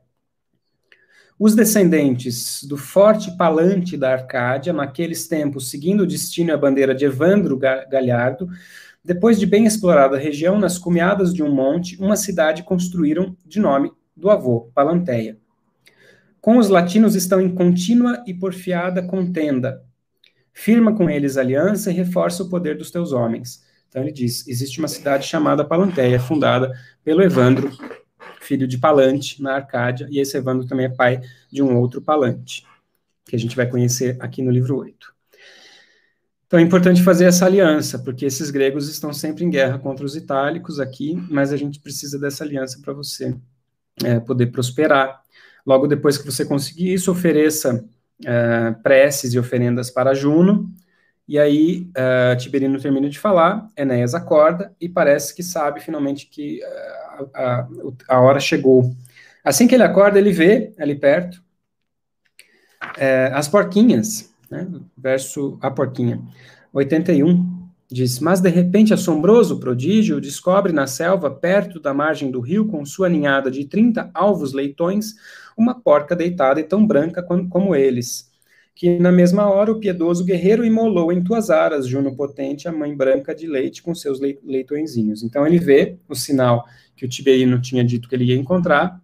os 1.40 1.56
descendentes 1.56 2.62
do 2.66 2.76
forte 2.76 3.36
Palante 3.38 3.96
da 3.96 4.12
Arcádia, 4.12 4.74
naqueles 4.74 5.26
tempos, 5.26 5.70
seguindo 5.70 6.02
o 6.02 6.08
destino 6.08 6.50
e 6.50 6.52
a 6.52 6.58
bandeira 6.58 6.94
de 6.94 7.06
Evandro 7.06 7.58
Galhardo, 7.58 8.50
depois 9.04 9.40
de 9.40 9.46
bem 9.46 9.66
explorada 9.66 10.18
a 10.18 10.20
região, 10.20 10.60
nas 10.60 10.78
cumeadas 10.78 11.34
de 11.34 11.42
um 11.42 11.50
monte, 11.50 11.98
uma 12.02 12.18
cidade 12.18 12.64
construíram 12.64 13.38
de 13.46 13.58
nome 13.58 13.90
do 14.14 14.30
avô, 14.30 14.70
Palanteia. 14.76 15.38
Com 16.42 16.58
os 16.58 16.68
latinos 16.68 17.16
estão 17.16 17.40
em 17.40 17.56
contínua 17.56 18.22
e 18.28 18.34
porfiada 18.34 19.02
contenda. 19.02 19.82
Firma 20.52 20.94
com 20.94 21.10
eles 21.10 21.38
aliança 21.38 21.90
e 21.90 21.94
reforça 21.94 22.44
o 22.44 22.50
poder 22.50 22.78
dos 22.78 22.92
teus 22.92 23.14
homens. 23.14 23.64
Então 23.88 24.02
ele 24.02 24.12
diz: 24.12 24.46
existe 24.46 24.80
uma 24.80 24.88
cidade 24.90 25.26
chamada 25.26 25.64
Palanteia, 25.64 26.20
fundada 26.20 26.74
pelo 27.04 27.22
Evandro 27.22 27.72
filho 28.50 28.68
de 28.68 28.80
Palante, 28.80 29.40
na 29.44 29.54
Arcádia, 29.54 30.08
e 30.10 30.20
esse 30.20 30.36
Evandro 30.36 30.68
também 30.68 30.88
é 30.88 30.90
pai 30.90 31.22
de 31.52 31.62
um 31.62 31.78
outro 31.78 32.02
Palante, 32.02 32.66
que 33.26 33.36
a 33.36 33.40
gente 33.40 33.56
vai 33.56 33.68
conhecer 33.68 34.18
aqui 34.20 34.42
no 34.42 34.50
livro 34.50 34.76
8. 34.76 35.14
Então 36.48 36.60
é 36.60 36.64
importante 36.64 37.04
fazer 37.04 37.26
essa 37.26 37.46
aliança, 37.46 38.00
porque 38.00 38.26
esses 38.26 38.50
gregos 38.50 38.90
estão 38.90 39.14
sempre 39.14 39.46
em 39.46 39.52
guerra 39.52 39.78
contra 39.78 40.04
os 40.04 40.16
itálicos 40.16 40.80
aqui, 40.80 41.14
mas 41.30 41.54
a 41.54 41.58
gente 41.58 41.80
precisa 41.80 42.18
dessa 42.18 42.44
aliança 42.44 42.80
para 42.82 42.92
você 42.92 43.36
é, 44.04 44.20
poder 44.20 44.48
prosperar. 44.48 45.22
Logo 45.64 45.86
depois 45.86 46.18
que 46.18 46.26
você 46.26 46.44
conseguir 46.44 46.92
isso, 46.92 47.12
ofereça 47.12 47.86
é, 48.26 48.72
preces 48.82 49.32
e 49.32 49.38
oferendas 49.38 49.92
para 49.92 50.16
Juno, 50.16 50.74
e 51.30 51.38
aí 51.38 51.88
uh, 51.92 52.36
Tiberino 52.38 52.82
termina 52.82 53.08
de 53.08 53.20
falar, 53.20 53.70
Enéas 53.78 54.16
acorda 54.16 54.76
e 54.82 54.90
parece 54.90 55.36
que 55.36 55.44
sabe 55.44 55.80
finalmente 55.80 56.26
que 56.26 56.60
uh, 56.64 57.30
a, 57.36 57.68
a, 58.08 58.20
hora 58.20 58.40
chegou. 58.40 58.96
Assim 59.44 59.68
que 59.68 59.76
ele 59.76 59.84
acorda, 59.84 60.18
ele 60.18 60.32
vê 60.32 60.74
ali 60.80 60.96
perto 60.96 61.36
uh, 62.84 63.36
as 63.36 63.48
porquinhas, 63.48 64.34
né? 64.50 64.68
verso 64.98 65.60
a 65.62 65.70
porquinha, 65.70 66.20
81, 66.74 67.70
diz, 67.92 68.20
mas 68.20 68.42
de 68.42 68.50
repente 68.50 68.92
assombroso 68.92 69.60
prodígio 69.60 70.20
descobre 70.20 70.74
na 70.74 70.88
selva, 70.88 71.30
perto 71.30 71.80
da 71.80 71.94
margem 71.94 72.32
do 72.32 72.40
rio, 72.40 72.66
com 72.66 72.84
sua 72.84 73.08
ninhada 73.08 73.52
de 73.52 73.66
30 73.66 74.10
alvos 74.16 74.52
leitões, 74.52 75.14
uma 75.56 75.80
porca 75.80 76.16
deitada 76.16 76.60
e 76.60 76.64
tão 76.64 76.88
branca 76.88 77.22
como, 77.22 77.48
como 77.48 77.76
eles, 77.76 78.29
que 78.80 78.98
na 78.98 79.12
mesma 79.12 79.46
hora 79.50 79.74
o 79.74 79.78
piedoso 79.78 80.24
guerreiro 80.24 80.64
imolou 80.64 81.12
em 81.12 81.22
tuas 81.22 81.50
aras, 81.50 81.86
Juno 81.86 82.16
potente, 82.16 82.66
a 82.66 82.72
mãe 82.72 82.96
branca 82.96 83.36
de 83.36 83.46
leite 83.46 83.84
com 83.84 83.94
seus 83.94 84.22
leitõezinhos. 84.22 85.22
Então 85.22 85.46
ele 85.46 85.60
vê 85.60 85.98
o 86.08 86.16
sinal 86.16 86.66
que 86.96 87.04
o 87.04 87.10
Tiberino 87.10 87.62
tinha 87.62 87.84
dito 87.84 88.08
que 88.08 88.16
ele 88.16 88.24
ia 88.24 88.38
encontrar, 88.38 88.98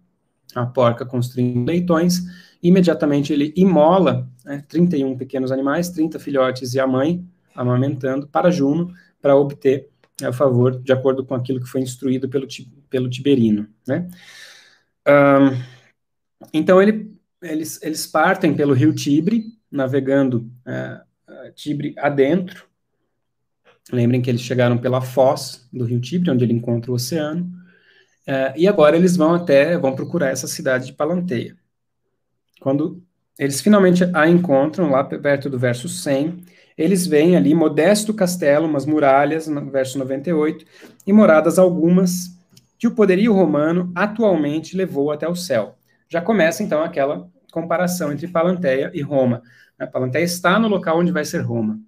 a 0.54 0.64
porca 0.64 1.04
construindo 1.04 1.66
leitões, 1.66 2.22
imediatamente 2.62 3.34
ele 3.34 3.52
imola 3.54 4.26
né, 4.46 4.64
31 4.66 5.14
pequenos 5.18 5.52
animais, 5.52 5.90
30 5.90 6.18
filhotes 6.20 6.72
e 6.72 6.80
a 6.80 6.86
mãe 6.86 7.22
amamentando 7.54 8.26
para 8.26 8.50
Juno, 8.50 8.94
para 9.20 9.36
obter 9.36 9.90
a 10.22 10.32
favor, 10.32 10.80
de 10.80 10.92
acordo 10.94 11.22
com 11.22 11.34
aquilo 11.34 11.60
que 11.60 11.68
foi 11.68 11.82
instruído 11.82 12.30
pelo, 12.30 12.46
pelo 12.88 13.10
Tiberino. 13.10 13.68
Né? 13.86 14.08
Um, 15.06 15.62
então 16.50 16.80
ele, 16.80 17.14
eles, 17.42 17.78
eles 17.82 18.06
partem 18.06 18.54
pelo 18.54 18.72
rio 18.72 18.94
Tibre, 18.94 19.54
navegando 19.76 20.50
é, 20.66 21.00
Tibre 21.54 21.94
adentro. 21.98 22.66
Lembrem 23.92 24.20
que 24.20 24.28
eles 24.28 24.40
chegaram 24.40 24.78
pela 24.78 25.00
foz 25.00 25.68
do 25.72 25.84
rio 25.84 26.00
Tibre, 26.00 26.30
onde 26.30 26.44
ele 26.44 26.52
encontra 26.52 26.90
o 26.90 26.94
oceano. 26.94 27.48
É, 28.26 28.52
e 28.56 28.66
agora 28.66 28.96
eles 28.96 29.16
vão 29.16 29.34
até, 29.34 29.78
vão 29.78 29.94
procurar 29.94 30.30
essa 30.30 30.48
cidade 30.48 30.86
de 30.86 30.92
Palanteia. 30.92 31.56
Quando 32.60 33.02
eles 33.38 33.60
finalmente 33.60 34.02
a 34.12 34.28
encontram, 34.28 34.90
lá 34.90 35.04
perto 35.04 35.48
do 35.48 35.58
verso 35.58 35.88
100, 35.88 36.42
eles 36.76 37.06
veem 37.06 37.36
ali 37.36 37.54
modesto 37.54 38.12
castelo, 38.12 38.66
umas 38.66 38.84
muralhas, 38.84 39.46
no 39.46 39.70
verso 39.70 39.98
98, 39.98 40.64
e 41.06 41.12
moradas 41.12 41.58
algumas 41.58 42.36
que 42.78 42.86
o 42.86 42.94
poderio 42.94 43.32
romano 43.32 43.90
atualmente 43.94 44.76
levou 44.76 45.10
até 45.10 45.28
o 45.28 45.36
céu. 45.36 45.76
Já 46.08 46.20
começa 46.20 46.62
então 46.62 46.82
aquela 46.82 47.28
comparação 47.50 48.12
entre 48.12 48.28
Palanteia 48.28 48.90
e 48.92 49.00
Roma. 49.00 49.42
A 49.78 49.86
Palanteia 49.86 50.24
está 50.24 50.58
no 50.58 50.68
local 50.68 50.98
onde 50.98 51.12
vai 51.12 51.24
ser 51.24 51.40
Roma. 51.40 51.78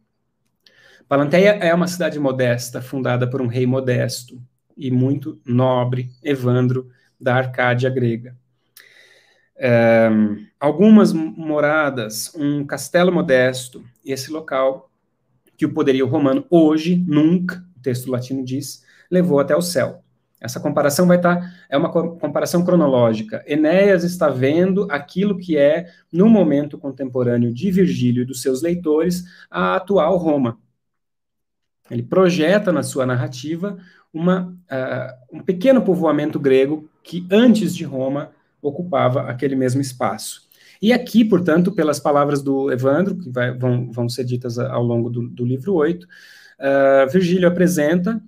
Palanteia 1.08 1.52
é 1.52 1.72
uma 1.72 1.86
cidade 1.86 2.18
modesta, 2.18 2.82
fundada 2.82 3.28
por 3.28 3.40
um 3.40 3.46
rei 3.46 3.66
modesto 3.66 4.40
e 4.76 4.90
muito 4.90 5.40
nobre, 5.44 6.10
Evandro, 6.22 6.90
da 7.18 7.34
Arcádia 7.34 7.88
grega. 7.88 8.36
É, 9.56 10.08
algumas 10.60 11.12
moradas, 11.12 12.32
um 12.34 12.64
castelo 12.64 13.10
modesto, 13.10 13.82
esse 14.04 14.30
local 14.30 14.90
que 15.56 15.66
o 15.66 15.72
poderio 15.72 16.06
romano 16.06 16.46
hoje, 16.48 17.02
nunca, 17.08 17.64
o 17.76 17.80
texto 17.80 18.10
latino 18.10 18.44
diz, 18.44 18.84
levou 19.10 19.40
até 19.40 19.56
o 19.56 19.62
céu. 19.62 20.04
Essa 20.40 20.60
comparação 20.60 21.06
vai 21.06 21.16
estar, 21.16 21.36
tá, 21.36 21.52
é 21.68 21.76
uma 21.76 21.90
comparação 21.90 22.64
cronológica. 22.64 23.42
Enéas 23.46 24.04
está 24.04 24.28
vendo 24.28 24.86
aquilo 24.90 25.36
que 25.36 25.56
é, 25.56 25.90
no 26.12 26.28
momento 26.28 26.78
contemporâneo 26.78 27.52
de 27.52 27.70
Virgílio 27.70 28.22
e 28.22 28.26
dos 28.26 28.40
seus 28.40 28.62
leitores, 28.62 29.24
a 29.50 29.76
atual 29.76 30.16
Roma. 30.16 30.58
Ele 31.90 32.02
projeta 32.02 32.70
na 32.70 32.82
sua 32.82 33.04
narrativa 33.04 33.78
uma, 34.12 34.56
uh, 34.70 35.36
um 35.38 35.40
pequeno 35.40 35.82
povoamento 35.82 36.38
grego 36.38 36.88
que, 37.02 37.26
antes 37.30 37.74
de 37.74 37.84
Roma, 37.84 38.30
ocupava 38.62 39.22
aquele 39.22 39.56
mesmo 39.56 39.80
espaço. 39.80 40.48
E 40.80 40.92
aqui, 40.92 41.24
portanto, 41.24 41.72
pelas 41.72 41.98
palavras 41.98 42.42
do 42.42 42.70
Evandro, 42.70 43.16
que 43.18 43.30
vai, 43.30 43.52
vão, 43.52 43.90
vão 43.90 44.08
ser 44.08 44.24
ditas 44.24 44.58
ao 44.58 44.82
longo 44.82 45.10
do, 45.10 45.28
do 45.28 45.44
livro 45.44 45.74
8, 45.74 46.04
uh, 46.04 46.08
ah, 46.60 47.06
Virgílio 47.10 47.48
apresenta 47.48 48.22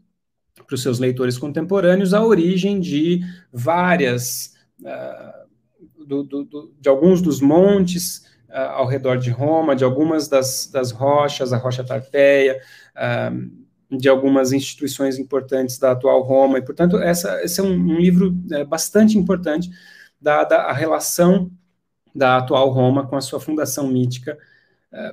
para 0.70 0.76
os 0.76 0.82
seus 0.82 1.00
leitores 1.00 1.36
contemporâneos 1.36 2.14
a 2.14 2.24
origem 2.24 2.78
de 2.78 3.22
várias, 3.52 4.54
uh, 4.80 6.06
do, 6.06 6.22
do, 6.22 6.44
do, 6.44 6.72
de 6.80 6.88
alguns 6.88 7.20
dos 7.20 7.40
montes 7.40 8.24
uh, 8.48 8.70
ao 8.76 8.86
redor 8.86 9.18
de 9.18 9.30
Roma, 9.30 9.74
de 9.74 9.82
algumas 9.82 10.28
das, 10.28 10.70
das 10.72 10.92
rochas, 10.92 11.52
a 11.52 11.56
rocha 11.56 11.82
Tarpeia, 11.82 12.60
uh, 12.94 13.98
de 13.98 14.08
algumas 14.08 14.52
instituições 14.52 15.18
importantes 15.18 15.76
da 15.76 15.90
atual 15.90 16.22
Roma, 16.22 16.58
e, 16.58 16.62
portanto, 16.62 16.98
essa, 16.98 17.42
esse 17.42 17.58
é 17.58 17.64
um, 17.64 17.72
um 17.72 17.98
livro 17.98 18.32
é, 18.52 18.64
bastante 18.64 19.18
importante, 19.18 19.68
dada 20.20 20.58
a 20.58 20.72
relação 20.72 21.50
da 22.14 22.36
atual 22.36 22.70
Roma 22.70 23.08
com 23.08 23.16
a 23.16 23.20
sua 23.20 23.40
fundação 23.40 23.88
mítica 23.88 24.38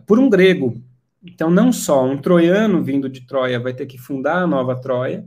por 0.07 0.17
um 0.17 0.27
grego, 0.27 0.79
então, 1.23 1.49
não 1.49 1.71
só 1.71 2.03
um 2.03 2.17
troiano 2.17 2.83
vindo 2.83 3.09
de 3.09 3.21
Troia 3.21 3.59
vai 3.59 3.73
ter 3.73 3.85
que 3.85 3.97
fundar 3.97 4.41
a 4.41 4.47
nova 4.47 4.75
Troia, 4.79 5.25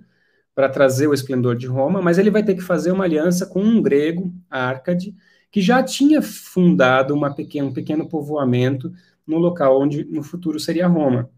para 0.54 0.68
trazer 0.68 1.06
o 1.06 1.14
esplendor 1.14 1.56
de 1.56 1.66
Roma, 1.66 2.02
mas 2.02 2.18
ele 2.18 2.30
vai 2.30 2.42
ter 2.42 2.54
que 2.54 2.62
fazer 2.62 2.90
uma 2.90 3.04
aliança 3.04 3.46
com 3.46 3.62
um 3.62 3.80
grego, 3.80 4.32
Arcade, 4.50 5.14
que 5.50 5.60
já 5.60 5.82
tinha 5.82 6.20
fundado 6.22 7.14
uma 7.14 7.34
pequena, 7.34 7.68
um 7.68 7.72
pequeno 7.72 8.08
povoamento 8.08 8.92
no 9.26 9.38
local 9.38 9.80
onde 9.80 10.04
no 10.04 10.22
futuro 10.22 10.58
seria 10.58 10.86
Roma. 10.86 11.30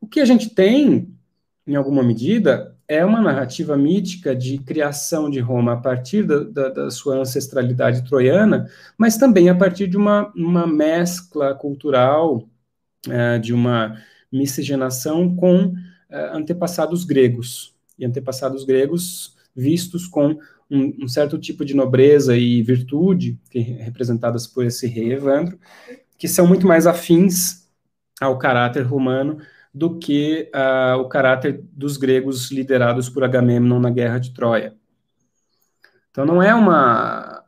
O 0.00 0.06
que 0.06 0.20
a 0.20 0.24
gente 0.24 0.50
tem, 0.50 1.14
em 1.66 1.74
alguma 1.74 2.02
medida, 2.02 2.76
é 2.88 3.04
uma 3.04 3.20
narrativa 3.20 3.76
mítica 3.76 4.34
de 4.34 4.58
criação 4.58 5.28
de 5.28 5.40
Roma 5.40 5.72
a 5.72 5.76
partir 5.76 6.22
da, 6.22 6.44
da, 6.44 6.68
da 6.68 6.90
sua 6.90 7.16
ancestralidade 7.16 8.04
troiana, 8.04 8.68
mas 8.96 9.16
também 9.16 9.48
a 9.48 9.54
partir 9.54 9.88
de 9.88 9.96
uma, 9.96 10.32
uma 10.36 10.66
mescla 10.66 11.54
cultural, 11.54 12.48
é, 13.08 13.38
de 13.38 13.52
uma 13.52 13.96
miscigenação 14.30 15.34
com 15.34 15.74
é, 16.08 16.36
antepassados 16.36 17.04
gregos 17.04 17.75
e 17.98 18.04
antepassados 18.04 18.64
gregos 18.64 19.36
vistos 19.54 20.06
com 20.06 20.38
um, 20.70 21.04
um, 21.04 21.08
certo 21.08 21.38
tipo 21.38 21.64
de 21.64 21.74
nobreza 21.74 22.36
e 22.36 22.62
virtude, 22.62 23.38
que, 23.50 23.58
representadas 23.58 24.46
por 24.46 24.64
esse 24.64 24.86
rei 24.86 25.12
Evandro, 25.12 25.58
que 26.18 26.28
são 26.28 26.46
muito 26.46 26.66
mais 26.66 26.86
afins 26.86 27.68
ao 28.20 28.38
caráter 28.38 28.82
romano 28.82 29.38
do 29.72 29.98
que 29.98 30.50
uh, 30.54 30.98
o 30.98 31.08
caráter 31.08 31.62
dos 31.72 31.96
gregos 31.96 32.50
liderados 32.50 33.08
por 33.08 33.22
Agamemnon 33.22 33.78
na 33.78 33.90
Guerra 33.90 34.18
de 34.18 34.32
Troia. 34.32 34.74
Então 36.10 36.24
não 36.24 36.42
é 36.42 36.54
uma 36.54 37.44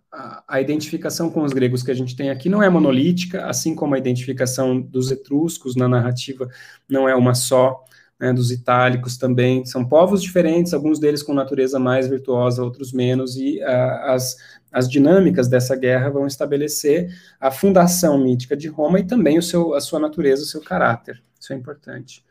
a, 0.46 0.60
identificação 0.60 1.30
com 1.30 1.42
os 1.42 1.52
gregos 1.52 1.82
que 1.82 1.90
a 1.90 1.94
gente 1.94 2.16
tem 2.16 2.30
aqui 2.30 2.48
não 2.48 2.62
é 2.62 2.68
monolítica, 2.68 3.46
assim 3.46 3.74
como 3.74 3.94
a 3.94 3.98
identificação 3.98 4.80
dos 4.80 5.10
etruscos 5.10 5.76
na 5.76 5.88
narrativa 5.88 6.48
não 6.88 7.08
é 7.08 7.14
uma 7.14 7.34
só, 7.34 7.84
né, 8.18 8.32
dos 8.32 8.50
itálicos 8.50 9.16
também, 9.16 9.64
são 9.64 9.84
povos 9.84 10.22
diferentes, 10.22 10.74
alguns 10.74 10.98
deles 10.98 11.22
com 11.22 11.32
natureza 11.32 11.78
mais 11.78 12.08
virtuosa, 12.08 12.64
outros 12.64 12.92
menos, 12.92 13.36
e 13.36 13.60
uh, 13.60 14.10
as, 14.10 14.36
as 14.72 14.90
dinâmicas 14.90 15.48
dessa 15.48 15.76
guerra 15.76 16.10
vão 16.10 16.26
estabelecer 16.26 17.08
a 17.40 17.50
fundação 17.50 18.18
mítica 18.18 18.56
de 18.56 18.66
Roma 18.66 18.98
e 18.98 19.06
também 19.06 19.38
o 19.38 19.42
seu, 19.42 19.74
a 19.74 19.80
sua 19.80 20.00
natureza, 20.00 20.42
o 20.42 20.46
seu 20.46 20.60
caráter. 20.60 21.22
Isso 21.38 21.52
é 21.52 21.56
importante. 21.56 22.24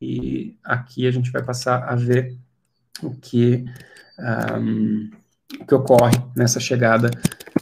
E 0.00 0.56
aqui 0.64 1.06
a 1.06 1.10
gente 1.10 1.30
vai 1.30 1.42
passar 1.42 1.84
a 1.84 1.94
ver 1.94 2.36
o 3.02 3.10
que, 3.14 3.64
um, 4.58 5.10
o 5.60 5.66
que 5.66 5.74
ocorre 5.74 6.16
nessa 6.34 6.58
chegada 6.58 7.10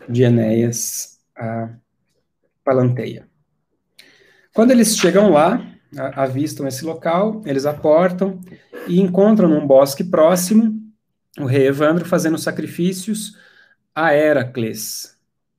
de 0.08 0.22
Enéas 0.22 1.18
a 1.36 1.68
Palanteia. 2.64 3.26
Quando 4.54 4.70
eles 4.70 4.96
chegam 4.96 5.30
lá, 5.30 5.64
avistam 5.96 6.66
esse 6.66 6.84
local, 6.84 7.42
eles 7.44 7.66
aportam 7.66 8.40
e 8.88 9.00
encontram 9.00 9.48
num 9.48 9.66
bosque 9.66 10.04
próximo 10.04 10.80
o 11.38 11.44
rei 11.44 11.66
Evandro 11.66 12.04
fazendo 12.04 12.38
sacrifícios 12.38 13.36
a 13.94 14.14
Heracles, 14.14 15.16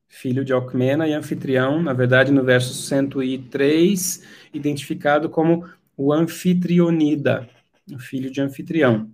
filho 0.08 0.44
de 0.46 0.54
Alcmena 0.54 1.08
e 1.08 1.14
anfitrião, 1.14 1.82
na 1.82 1.94
verdade 1.94 2.32
no 2.32 2.44
verso 2.44 2.74
103, 2.74 4.24
identificado 4.54 5.30
como 5.30 5.68
o 5.98 6.12
anfitrionida, 6.12 7.48
o 7.92 8.00
filho 8.00 8.32
de 8.32 8.42
anfitrião, 8.42 9.10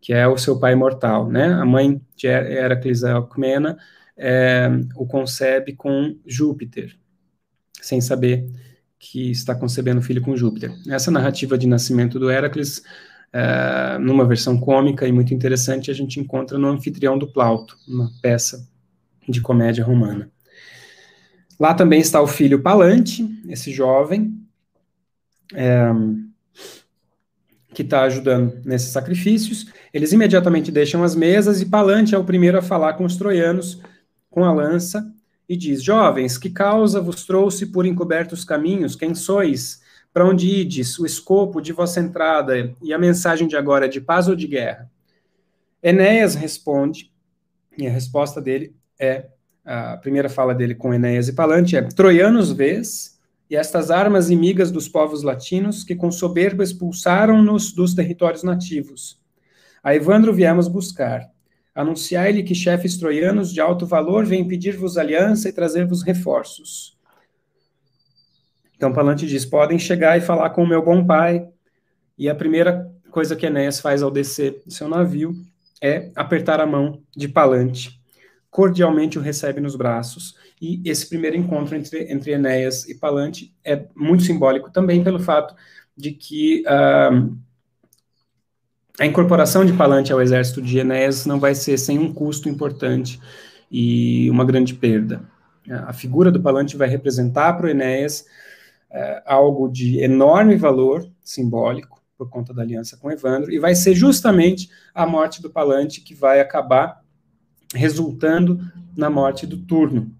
que 0.00 0.12
é 0.12 0.26
o 0.26 0.36
seu 0.36 0.58
pai 0.58 0.74
mortal, 0.74 1.28
né? 1.30 1.52
A 1.54 1.64
mãe 1.64 2.00
de 2.16 2.26
Heracles 2.26 3.04
Alcmena 3.04 3.76
é, 4.16 4.68
o 4.96 5.06
concebe 5.06 5.74
com 5.74 6.16
Júpiter, 6.26 6.96
sem 7.80 8.00
saber 8.00 8.46
que 9.04 9.30
está 9.30 9.54
concebendo 9.54 10.00
filho 10.00 10.22
com 10.22 10.34
Júpiter. 10.34 10.74
Essa 10.88 11.10
narrativa 11.10 11.58
de 11.58 11.66
nascimento 11.66 12.18
do 12.18 12.30
Heracles, 12.30 12.82
é, 13.30 13.98
numa 13.98 14.24
versão 14.24 14.58
cômica 14.58 15.06
e 15.06 15.12
muito 15.12 15.34
interessante, 15.34 15.90
a 15.90 15.94
gente 15.94 16.18
encontra 16.18 16.56
no 16.56 16.68
Anfitrião 16.68 17.18
do 17.18 17.30
Plauto, 17.30 17.76
uma 17.86 18.10
peça 18.22 18.66
de 19.28 19.42
comédia 19.42 19.84
romana. 19.84 20.30
Lá 21.60 21.74
também 21.74 22.00
está 22.00 22.20
o 22.22 22.26
filho 22.26 22.62
Palante, 22.62 23.28
esse 23.46 23.70
jovem, 23.70 24.40
é, 25.52 25.92
que 27.74 27.82
está 27.82 28.04
ajudando 28.04 28.58
nesses 28.64 28.88
sacrifícios. 28.88 29.66
Eles 29.92 30.12
imediatamente 30.12 30.72
deixam 30.72 31.04
as 31.04 31.14
mesas 31.14 31.60
e 31.60 31.66
Palante 31.66 32.14
é 32.14 32.18
o 32.18 32.24
primeiro 32.24 32.56
a 32.56 32.62
falar 32.62 32.94
com 32.94 33.04
os 33.04 33.16
troianos 33.16 33.80
com 34.30 34.44
a 34.44 34.52
lança 34.52 35.13
e 35.48 35.56
diz: 35.56 35.82
Jovens, 35.82 36.38
que 36.38 36.50
causa 36.50 37.00
vos 37.00 37.24
trouxe 37.24 37.66
por 37.66 37.86
encobertos 37.86 38.44
caminhos? 38.44 38.96
Quem 38.96 39.14
sois? 39.14 39.82
Para 40.12 40.26
onde 40.26 40.48
ides? 40.48 40.98
O 40.98 41.06
escopo 41.06 41.60
de 41.60 41.72
vossa 41.72 42.00
entrada 42.00 42.74
e 42.82 42.92
a 42.92 42.98
mensagem 42.98 43.48
de 43.48 43.56
agora 43.56 43.86
é 43.86 43.88
de 43.88 44.00
paz 44.00 44.28
ou 44.28 44.36
de 44.36 44.46
guerra? 44.46 44.90
Enéas 45.82 46.34
responde, 46.34 47.12
e 47.76 47.86
a 47.86 47.90
resposta 47.90 48.40
dele 48.40 48.74
é: 48.98 49.26
a 49.64 49.96
primeira 49.96 50.28
fala 50.28 50.54
dele 50.54 50.74
com 50.74 50.94
Enéas 50.94 51.28
e 51.28 51.32
Palante 51.32 51.76
é: 51.76 51.82
Troianos 51.82 52.52
vês, 52.52 53.18
e 53.50 53.56
estas 53.56 53.90
armas 53.90 54.30
inimigas 54.30 54.70
dos 54.70 54.88
povos 54.88 55.22
latinos 55.22 55.84
que 55.84 55.94
com 55.94 56.10
soberba 56.10 56.62
expulsaram-nos 56.62 57.72
dos 57.72 57.94
territórios 57.94 58.42
nativos. 58.42 59.20
A 59.82 59.94
Evandro 59.94 60.32
viemos 60.32 60.66
buscar 60.68 61.30
Anunciai-lhe 61.74 62.44
que 62.44 62.54
chefes 62.54 62.96
troianos 62.96 63.52
de 63.52 63.60
alto 63.60 63.84
valor 63.84 64.24
vêm 64.24 64.46
pedir-vos 64.46 64.96
aliança 64.96 65.48
e 65.48 65.52
trazer-vos 65.52 66.02
reforços. 66.02 66.96
Então 68.76 68.92
Palante 68.92 69.26
diz: 69.26 69.44
podem 69.44 69.78
chegar 69.78 70.16
e 70.16 70.20
falar 70.20 70.50
com 70.50 70.62
o 70.62 70.68
meu 70.68 70.82
bom 70.82 71.04
pai. 71.04 71.48
E 72.16 72.28
a 72.28 72.34
primeira 72.34 72.88
coisa 73.10 73.34
que 73.34 73.46
Enéas 73.46 73.80
faz 73.80 74.02
ao 74.02 74.10
descer 74.10 74.62
do 74.64 74.72
seu 74.72 74.88
navio 74.88 75.34
é 75.82 76.12
apertar 76.14 76.60
a 76.60 76.66
mão 76.66 77.02
de 77.16 77.26
Palante. 77.26 78.00
Cordialmente 78.50 79.18
o 79.18 79.22
recebe 79.22 79.60
nos 79.60 79.74
braços. 79.74 80.36
E 80.62 80.80
esse 80.84 81.08
primeiro 81.08 81.36
encontro 81.36 81.74
entre, 81.74 82.12
entre 82.12 82.32
Enéas 82.32 82.88
e 82.88 82.94
Palante 82.94 83.52
é 83.64 83.84
muito 83.96 84.22
simbólico 84.22 84.70
também 84.70 85.02
pelo 85.02 85.18
fato 85.18 85.56
de 85.96 86.12
que. 86.12 86.62
Uh, 86.68 87.36
a 88.98 89.06
incorporação 89.06 89.64
de 89.64 89.72
Palante 89.72 90.12
ao 90.12 90.22
exército 90.22 90.62
de 90.62 90.78
Enéas 90.78 91.26
não 91.26 91.40
vai 91.40 91.54
ser 91.54 91.78
sem 91.78 91.98
um 91.98 92.12
custo 92.12 92.48
importante 92.48 93.20
e 93.70 94.30
uma 94.30 94.44
grande 94.44 94.74
perda. 94.74 95.22
A 95.86 95.92
figura 95.92 96.30
do 96.30 96.40
Palante 96.40 96.76
vai 96.76 96.88
representar 96.88 97.54
para 97.54 97.66
o 97.66 97.68
Enéas 97.68 98.24
é, 98.90 99.22
algo 99.26 99.68
de 99.68 99.98
enorme 99.98 100.56
valor 100.56 101.08
simbólico, 101.22 102.00
por 102.16 102.30
conta 102.30 102.54
da 102.54 102.62
aliança 102.62 102.96
com 102.96 103.10
Evandro, 103.10 103.50
e 103.50 103.58
vai 103.58 103.74
ser 103.74 103.94
justamente 103.94 104.70
a 104.94 105.04
morte 105.04 105.42
do 105.42 105.50
Palante 105.50 106.00
que 106.00 106.14
vai 106.14 106.38
acabar 106.38 107.02
resultando 107.74 108.60
na 108.96 109.10
morte 109.10 109.46
do 109.46 109.56
Turno. 109.56 110.14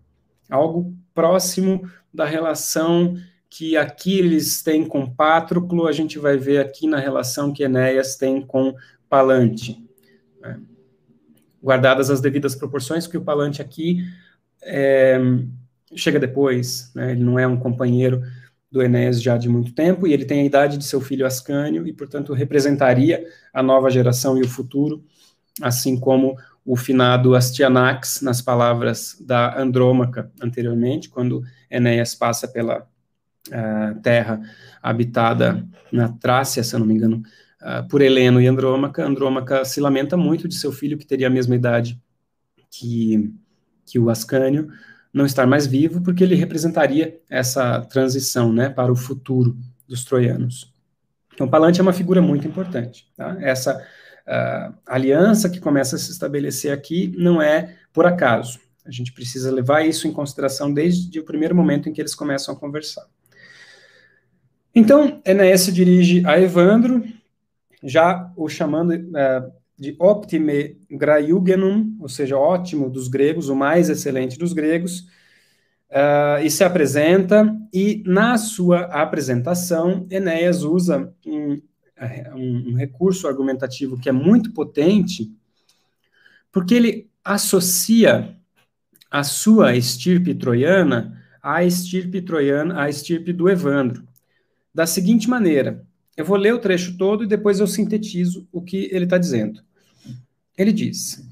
Algo 0.51 0.93
próximo 1.15 1.89
da 2.13 2.25
relação 2.25 3.17
que 3.57 3.77
Aquiles 3.77 4.63
tem 4.63 4.85
com 4.85 5.09
Pátroclo, 5.09 5.87
a 5.87 5.93
gente 5.93 6.19
vai 6.19 6.37
ver 6.37 6.59
aqui 6.59 6.89
na 6.89 6.99
relação 6.99 7.53
que 7.53 7.63
Enéas 7.63 8.17
tem 8.17 8.43
com 8.43 8.75
Palante. 9.09 9.81
Né? 10.43 10.61
Guardadas 11.63 12.11
as 12.11 12.21
devidas 12.21 12.57
proporções, 12.57 13.07
porque 13.07 13.19
o 13.19 13.23
Palante 13.23 13.63
aqui 13.63 14.05
é, 14.61 15.21
chega 15.95 16.19
depois, 16.19 16.91
né? 16.97 17.13
ele 17.13 17.23
não 17.23 17.39
é 17.39 17.47
um 17.47 17.57
companheiro 17.57 18.23
do 18.73 18.83
Enéas 18.83 19.23
já 19.23 19.39
de 19.39 19.49
muito 19.49 19.73
tempo, 19.73 20.05
e 20.05 20.13
ele 20.13 20.25
tem 20.25 20.41
a 20.41 20.45
idade 20.45 20.77
de 20.77 20.85
seu 20.85 21.01
filho 21.01 21.25
Ascânio, 21.25 21.87
e, 21.87 21.93
portanto, 21.93 22.33
representaria 22.33 23.25
a 23.53 23.63
nova 23.63 23.89
geração 23.89 24.37
e 24.37 24.43
o 24.43 24.49
futuro, 24.49 25.05
assim 25.63 25.97
como 25.97 26.37
o 26.65 26.75
finado 26.75 27.37
Astyanax, 27.37 28.21
nas 28.21 28.43
palavras 28.43 29.17
da 29.21 29.57
Andrômaca 29.57 30.29
anteriormente, 30.43 31.09
quando 31.09 31.45
Enéas 31.71 32.17
passa 32.17 32.49
pela 32.49 32.85
uh, 33.49 34.01
terra 34.01 34.41
habitada 34.83 35.67
na 35.93 36.09
Trácia, 36.09 36.63
se 36.63 36.75
eu 36.75 36.81
não 36.81 36.87
me 36.87 36.95
engano, 36.95 37.23
uh, 37.63 37.87
por 37.89 38.03
Heleno 38.03 38.41
e 38.41 38.47
Andrômaca. 38.47 39.05
Andrômaca 39.05 39.65
se 39.65 39.81
lamenta 39.81 40.17
muito 40.17 40.49
de 40.49 40.55
seu 40.55 40.73
filho, 40.73 40.99
que 40.99 41.07
teria 41.07 41.27
a 41.27 41.31
mesma 41.31 41.55
idade 41.55 42.01
que, 42.71 43.33
que 43.87 43.99
o 43.99 44.11
Ascânio, 44.11 44.69
não 45.13 45.25
estar 45.25 45.47
mais 45.47 45.65
vivo, 45.65 46.03
porque 46.03 46.25
ele 46.25 46.35
representaria 46.35 47.21
essa 47.31 47.81
transição 47.83 48.53
né, 48.53 48.69
para 48.69 48.91
o 48.91 48.97
futuro 48.97 49.57
dos 49.87 50.05
troianos. 50.05 50.75
Então, 51.33 51.49
Palante 51.49 51.79
é 51.79 51.83
uma 51.83 51.93
figura 51.93 52.21
muito 52.21 52.49
importante. 52.49 53.07
Tá? 53.17 53.37
Essa 53.41 53.77
uh, 53.77 54.75
aliança 54.85 55.49
que 55.49 55.61
começa 55.61 55.95
a 55.95 55.99
se 55.99 56.11
estabelecer 56.11 56.73
aqui 56.73 57.15
não 57.17 57.41
é 57.41 57.77
por 57.93 58.07
acaso. 58.07 58.59
A 58.85 58.91
gente 58.91 59.13
precisa 59.13 59.53
levar 59.53 59.87
isso 59.87 60.07
em 60.09 60.13
consideração 60.13 60.73
desde 60.73 61.19
o 61.19 61.25
primeiro 61.25 61.55
momento 61.55 61.89
em 61.89 61.93
que 61.93 62.01
eles 62.01 62.15
começam 62.15 62.55
a 62.55 62.59
conversar. 62.59 63.07
Então, 64.75 65.23
Enéas 65.25 65.61
se 65.61 65.73
dirige 65.73 66.27
a 66.27 66.41
Evandro, 66.41 67.05
já 67.81 68.33
o 68.37 68.49
chamando 68.49 68.93
uh, 68.93 69.53
de 69.79 69.95
optime 70.01 70.77
graiugenum, 70.91 71.97
ou 72.01 72.09
seja, 72.09 72.37
ótimo 72.37 72.91
dos 72.91 73.07
gregos, 73.07 73.49
o 73.49 73.55
mais 73.55 73.89
excelente 73.89 74.37
dos 74.37 74.53
gregos, 74.53 75.01
uh, 75.91 76.43
e 76.43 76.51
se 76.51 76.65
apresenta, 76.65 77.57
e 77.73 78.03
na 78.05 78.37
sua 78.37 78.81
apresentação, 78.87 80.09
Enéas 80.11 80.65
usa 80.65 81.15
um, 81.25 81.61
um, 82.35 82.71
um 82.71 82.75
recurso 82.75 83.29
argumentativo 83.29 83.97
que 83.97 84.09
é 84.09 84.13
muito 84.13 84.53
potente, 84.53 85.31
porque 86.51 86.75
ele 86.75 87.09
associa 87.25 88.37
a 89.09 89.23
sua 89.23 89.77
estirpe 89.77 90.35
troiana 90.35 91.23
à 91.41 91.63
estirpe 91.63 92.21
troiana, 92.21 92.83
à 92.83 92.89
estirpe 92.89 93.33
do 93.33 93.49
Evandro 93.49 94.05
da 94.75 94.87
seguinte 94.87 95.29
maneira. 95.29 95.87
Eu 96.17 96.25
vou 96.25 96.37
ler 96.37 96.53
o 96.53 96.59
trecho 96.59 96.97
todo 96.97 97.25
e 97.25 97.29
depois 97.29 97.61
eu 97.61 97.67
sintetizo 97.67 98.49
o 98.51 98.61
que 98.61 98.89
ele 98.93 99.05
está 99.05 99.17
dizendo. 99.17 99.63
Ele 100.57 100.73
diz: 100.73 101.25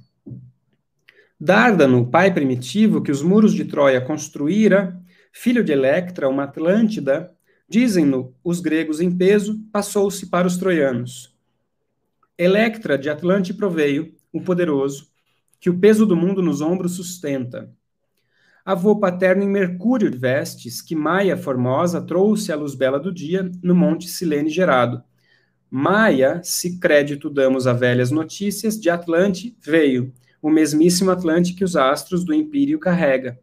Dárdano, 1.39 2.07
pai 2.07 2.33
primitivo 2.33 3.03
que 3.03 3.11
os 3.11 3.23
muros 3.23 3.53
de 3.53 3.65
Troia 3.65 4.01
construíra, 4.01 5.01
filho 5.33 5.65
de 5.65 5.73
Electra, 5.73 6.29
uma 6.29 6.45
Atlântida, 6.45 7.33
dizem-no 7.69 8.35
os 8.45 8.61
gregos 8.61 9.01
em 9.01 9.11
peso, 9.11 9.59
passou-se 9.73 10.27
para 10.27 10.47
os 10.47 10.57
troianos. 10.57 11.35
Electra 12.37 12.99
de 12.99 13.09
Atlante 13.09 13.55
proveio, 13.55 14.15
o 14.33 14.41
poderoso, 14.41 15.09
que 15.61 15.71
o 15.71 15.79
peso 15.79 16.05
do 16.05 16.17
mundo 16.17 16.43
nos 16.43 16.61
ombros 16.61 16.97
sustenta. 16.97 17.73
Avô 18.65 18.95
paterno 18.95 19.43
em 19.43 19.49
Mercúrio 19.49 20.09
vestes, 20.17 20.81
que 20.81 20.95
Maia 20.95 21.37
formosa 21.37 22.01
trouxe 22.01 22.53
a 22.53 22.57
luz 22.57 22.77
bela 22.77 23.01
do 23.01 23.13
dia 23.13 23.51
no 23.61 23.75
monte 23.75 24.09
Silene 24.09 24.49
gerado. 24.49 25.03
Maia, 25.69 26.41
se 26.45 26.79
crédito 26.79 27.29
damos 27.29 27.67
a 27.67 27.73
velhas 27.73 28.13
notícias, 28.13 28.81
de 28.81 28.89
Atlante 28.89 29.57
veio, 29.61 30.13
o 30.41 30.49
mesmíssimo 30.49 31.11
Atlante 31.11 31.55
que 31.55 31.65
os 31.65 31.75
astros 31.75 32.25
do 32.25 32.33
Empírio 32.33 32.79
carrega. 32.79 33.41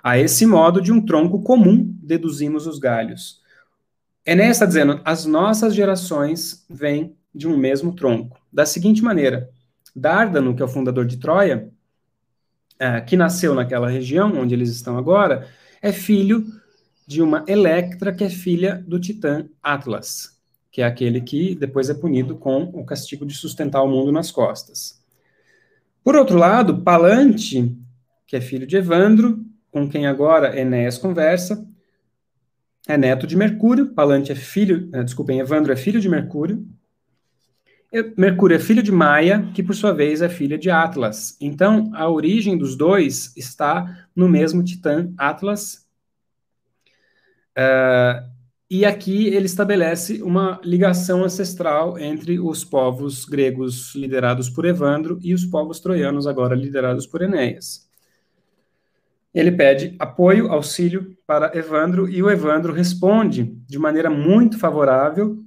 A 0.00 0.16
esse 0.16 0.46
modo, 0.46 0.80
de 0.80 0.92
um 0.92 1.04
tronco 1.04 1.42
comum, 1.42 1.92
deduzimos 2.00 2.68
os 2.68 2.78
galhos. 2.78 3.42
Enéas 4.24 4.56
está 4.56 4.66
dizendo, 4.66 5.00
as 5.04 5.26
nossas 5.26 5.74
gerações 5.74 6.64
vêm 6.70 7.16
de 7.34 7.48
um 7.48 7.56
mesmo 7.56 7.92
tronco. 7.92 8.38
Da 8.52 8.64
seguinte 8.64 9.02
maneira, 9.02 9.50
Dárdano, 9.96 10.54
que 10.54 10.62
é 10.62 10.64
o 10.64 10.68
fundador 10.68 11.04
de 11.04 11.16
Troia, 11.16 11.72
é, 12.78 13.00
que 13.00 13.16
nasceu 13.16 13.54
naquela 13.54 13.88
região 13.88 14.32
onde 14.38 14.54
eles 14.54 14.70
estão 14.70 14.96
agora, 14.96 15.48
é 15.80 15.92
filho 15.92 16.44
de 17.06 17.22
uma 17.22 17.44
Electra, 17.46 18.12
que 18.12 18.24
é 18.24 18.30
filha 18.30 18.82
do 18.86 18.98
titã 18.98 19.46
Atlas, 19.62 20.38
que 20.70 20.82
é 20.82 20.84
aquele 20.84 21.20
que 21.20 21.54
depois 21.54 21.90
é 21.90 21.94
punido 21.94 22.36
com 22.36 22.62
o 22.62 22.84
castigo 22.84 23.26
de 23.26 23.34
sustentar 23.34 23.82
o 23.82 23.88
mundo 23.88 24.10
nas 24.10 24.30
costas. 24.30 25.02
Por 26.02 26.16
outro 26.16 26.36
lado, 26.36 26.82
Palante, 26.82 27.76
que 28.26 28.36
é 28.36 28.40
filho 28.40 28.66
de 28.66 28.76
Evandro, 28.76 29.44
com 29.70 29.88
quem 29.88 30.06
agora 30.06 30.58
Enéas 30.58 30.98
conversa, 30.98 31.66
é 32.86 32.98
neto 32.98 33.26
de 33.26 33.36
Mercúrio, 33.36 33.94
Palante 33.94 34.30
é 34.30 34.34
filho, 34.34 34.88
é, 34.92 35.02
desculpem, 35.02 35.40
Evandro 35.40 35.72
é 35.72 35.76
filho 35.76 36.00
de 36.00 36.08
Mercúrio, 36.08 36.66
Mercúrio 38.16 38.56
é 38.56 38.58
filho 38.58 38.82
de 38.82 38.90
Maia, 38.90 39.48
que 39.54 39.62
por 39.62 39.74
sua 39.74 39.92
vez 39.92 40.20
é 40.20 40.28
filha 40.28 40.58
de 40.58 40.68
Atlas. 40.68 41.36
Então, 41.40 41.92
a 41.94 42.08
origem 42.10 42.58
dos 42.58 42.74
dois 42.74 43.32
está 43.36 44.08
no 44.16 44.28
mesmo 44.28 44.64
titã 44.64 45.12
Atlas. 45.16 45.86
Uh, 47.56 48.34
e 48.68 48.84
aqui 48.84 49.28
ele 49.28 49.46
estabelece 49.46 50.20
uma 50.22 50.60
ligação 50.64 51.22
ancestral 51.22 51.96
entre 51.96 52.40
os 52.40 52.64
povos 52.64 53.24
gregos 53.24 53.94
liderados 53.94 54.50
por 54.50 54.64
Evandro 54.64 55.20
e 55.22 55.32
os 55.32 55.44
povos 55.44 55.78
troianos, 55.78 56.26
agora 56.26 56.56
liderados 56.56 57.06
por 57.06 57.22
Enéas. 57.22 57.88
Ele 59.32 59.52
pede 59.52 59.94
apoio, 60.00 60.48
auxílio 60.48 61.16
para 61.24 61.56
Evandro, 61.56 62.08
e 62.08 62.20
o 62.20 62.30
Evandro 62.30 62.72
responde 62.72 63.44
de 63.68 63.78
maneira 63.78 64.10
muito 64.10 64.58
favorável 64.58 65.43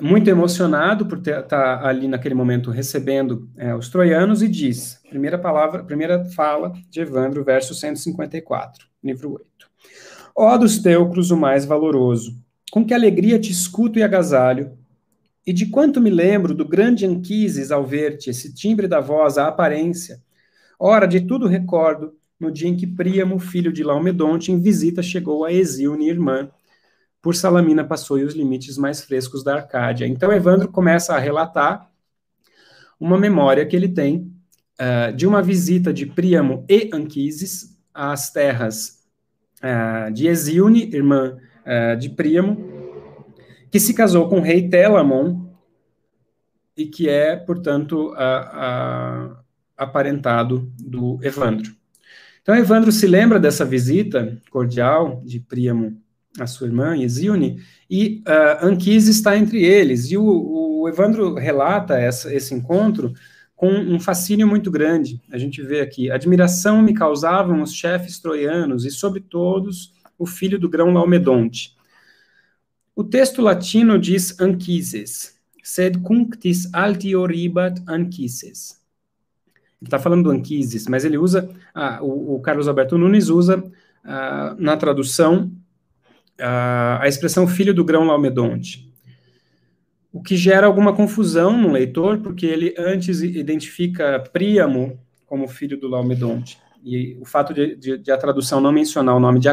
muito 0.00 0.28
emocionado 0.28 1.06
por 1.06 1.18
estar 1.18 1.42
tá 1.42 1.86
ali 1.86 2.08
naquele 2.08 2.34
momento 2.34 2.70
recebendo 2.70 3.48
é, 3.56 3.74
os 3.74 3.88
troianos 3.88 4.42
e 4.42 4.48
diz, 4.48 5.00
primeira 5.08 5.38
palavra, 5.38 5.84
primeira 5.84 6.24
fala 6.24 6.72
de 6.90 7.00
Evandro, 7.00 7.44
verso 7.44 7.74
154, 7.74 8.86
livro 9.02 9.32
8. 9.32 9.46
Ó 10.36 10.56
dos 10.58 10.78
teucros 10.78 11.30
o 11.30 11.36
mais 11.36 11.64
valoroso, 11.64 12.36
com 12.72 12.84
que 12.84 12.92
alegria 12.92 13.38
te 13.38 13.52
escuto 13.52 13.98
e 13.98 14.02
agasalho, 14.02 14.76
e 15.46 15.52
de 15.52 15.66
quanto 15.66 16.00
me 16.00 16.10
lembro 16.10 16.54
do 16.54 16.66
grande 16.66 17.06
Anquises 17.06 17.70
ao 17.70 17.84
ver-te, 17.84 18.30
esse 18.30 18.52
timbre 18.52 18.88
da 18.88 18.98
voz, 18.98 19.38
a 19.38 19.46
aparência. 19.46 20.20
Ora, 20.78 21.06
de 21.06 21.20
tudo 21.20 21.46
recordo, 21.46 22.14
no 22.40 22.50
dia 22.50 22.68
em 22.68 22.76
que 22.76 22.86
Príamo, 22.86 23.38
filho 23.38 23.72
de 23.72 23.84
Laomedonte, 23.84 24.50
em 24.50 24.60
visita 24.60 25.02
chegou 25.02 25.44
a 25.44 25.52
Exilne, 25.52 26.08
irmã, 26.08 26.50
por 27.24 27.34
Salamina 27.34 27.82
passou 27.82 28.18
os 28.18 28.34
limites 28.34 28.76
mais 28.76 29.02
frescos 29.02 29.42
da 29.42 29.54
Arcádia. 29.54 30.06
Então, 30.06 30.30
Evandro 30.30 30.68
começa 30.68 31.14
a 31.14 31.18
relatar 31.18 31.90
uma 33.00 33.16
memória 33.16 33.64
que 33.64 33.74
ele 33.74 33.88
tem 33.88 34.30
uh, 34.78 35.10
de 35.16 35.26
uma 35.26 35.40
visita 35.40 35.90
de 35.90 36.04
Príamo 36.04 36.66
e 36.68 36.90
Anquises 36.92 37.78
às 37.94 38.30
terras 38.30 39.02
uh, 39.62 40.12
de 40.12 40.26
Exilne, 40.26 40.94
irmã 40.94 41.38
uh, 41.64 41.96
de 41.96 42.10
Príamo, 42.10 42.58
que 43.70 43.80
se 43.80 43.94
casou 43.94 44.28
com 44.28 44.40
o 44.40 44.42
rei 44.42 44.68
Telamon 44.68 45.48
e 46.76 46.84
que 46.84 47.08
é, 47.08 47.36
portanto, 47.36 48.12
aparentado 49.78 50.70
do 50.78 51.18
Evandro. 51.22 51.74
Então, 52.42 52.54
Evandro 52.54 52.92
se 52.92 53.06
lembra 53.06 53.40
dessa 53.40 53.64
visita 53.64 54.36
cordial 54.50 55.22
de 55.24 55.40
Príamo 55.40 56.03
a 56.38 56.46
sua 56.46 56.66
irmã, 56.66 56.96
Exilne, 56.96 57.62
e 57.88 58.22
uh, 58.26 58.66
Anquises 58.66 59.16
está 59.16 59.36
entre 59.36 59.62
eles. 59.64 60.10
E 60.10 60.16
o, 60.16 60.24
o 60.82 60.88
Evandro 60.88 61.34
relata 61.34 61.98
essa, 61.98 62.34
esse 62.34 62.54
encontro 62.54 63.14
com 63.54 63.70
um 63.70 64.00
fascínio 64.00 64.46
muito 64.46 64.70
grande. 64.70 65.22
A 65.30 65.38
gente 65.38 65.62
vê 65.62 65.80
aqui, 65.80 66.10
admiração 66.10 66.82
me 66.82 66.92
causavam 66.92 67.62
os 67.62 67.72
chefes 67.72 68.18
troianos, 68.18 68.84
e 68.84 68.90
sobre 68.90 69.20
todos 69.20 69.92
o 70.18 70.26
filho 70.26 70.58
do 70.58 70.68
grão 70.68 70.92
Laomedonte. 70.92 71.74
O 72.96 73.02
texto 73.02 73.42
latino 73.42 73.98
diz 73.98 74.38
Anquises, 74.40 75.40
sed 75.62 75.98
cunctis 75.98 76.68
altioribat 76.72 77.82
Anquises. 77.88 78.80
Ele 79.80 79.88
está 79.88 79.98
falando 79.98 80.24
do 80.24 80.30
Anquises, 80.30 80.86
mas 80.86 81.04
ele 81.04 81.18
usa, 81.18 81.50
ah, 81.74 81.98
o, 82.02 82.36
o, 82.36 82.40
Carlos 82.40 82.68
Alberto 82.68 82.96
Nunes 82.96 83.28
usa 83.28 83.62
ah, 84.04 84.54
na 84.58 84.76
tradução 84.76 85.50
a, 86.40 87.06
expressão 87.06 87.46
filho 87.46 87.74
do 87.74 87.84
grão 87.84 88.04
Laomedonte, 88.04 88.92
o 90.12 90.22
que 90.22 90.36
gera 90.36 90.66
alguma 90.66 90.94
confusão 90.94 91.56
no 91.60 91.72
leitor, 91.72 92.18
porque 92.20 92.46
ele 92.46 92.74
antes 92.78 93.20
identifica 93.22 94.20
Príamo 94.32 94.98
como 95.26 95.48
filho 95.48 95.78
do 95.78 95.88
Laomedonte. 95.88 96.58
E 96.84 97.16
o 97.20 97.24
fato 97.24 97.54
de, 97.54 97.74
de, 97.76 97.98
de 97.98 98.12
a 98.12 98.16
tradução 98.16 98.60
não 98.60 98.70
mencionar 98.70 99.16
o 99.16 99.20
nome 99.20 99.40
de, 99.40 99.48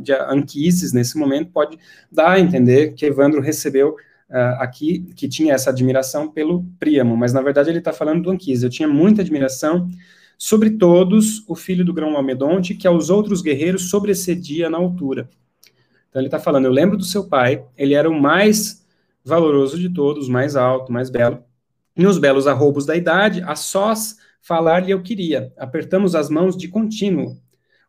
de 0.00 0.12
Anquises 0.12 0.92
nesse 0.92 1.18
momento 1.18 1.50
pode 1.50 1.76
dar 2.10 2.30
a 2.30 2.40
entender 2.40 2.94
que 2.94 3.04
Evandro 3.04 3.40
recebeu 3.40 3.96
uh, 4.30 4.60
aqui, 4.60 5.12
que 5.16 5.28
tinha 5.28 5.54
essa 5.54 5.70
admiração 5.70 6.30
pelo 6.30 6.64
Príamo, 6.78 7.16
mas 7.16 7.32
na 7.32 7.42
verdade 7.42 7.68
ele 7.68 7.78
está 7.78 7.92
falando 7.92 8.22
do 8.22 8.30
Anquises. 8.30 8.62
Eu 8.62 8.70
tinha 8.70 8.88
muita 8.88 9.22
admiração 9.22 9.90
sobre 10.38 10.70
todos 10.70 11.44
o 11.48 11.56
filho 11.56 11.84
do 11.84 11.92
grão 11.92 12.12
Laomedonte, 12.12 12.74
que 12.74 12.86
aos 12.86 13.10
outros 13.10 13.42
guerreiros 13.42 13.90
sobreexcedia 13.90 14.70
na 14.70 14.78
altura. 14.78 15.28
Então 16.08 16.20
ele 16.20 16.28
está 16.28 16.38
falando, 16.38 16.64
eu 16.64 16.72
lembro 16.72 16.96
do 16.96 17.04
seu 17.04 17.28
pai, 17.28 17.64
ele 17.76 17.94
era 17.94 18.08
o 18.08 18.20
mais 18.20 18.84
valoroso 19.24 19.78
de 19.78 19.88
todos, 19.90 20.28
mais 20.28 20.56
alto, 20.56 20.92
mais 20.92 21.10
belo. 21.10 21.42
E 21.96 22.06
os 22.06 22.18
belos 22.18 22.46
arroubos 22.46 22.86
da 22.86 22.96
idade, 22.96 23.42
a 23.42 23.54
sós 23.54 24.16
falar-lhe 24.40 24.90
eu 24.90 25.02
queria. 25.02 25.52
Apertamos 25.56 26.14
as 26.14 26.30
mãos 26.30 26.56
de 26.56 26.68
contínuo. 26.68 27.36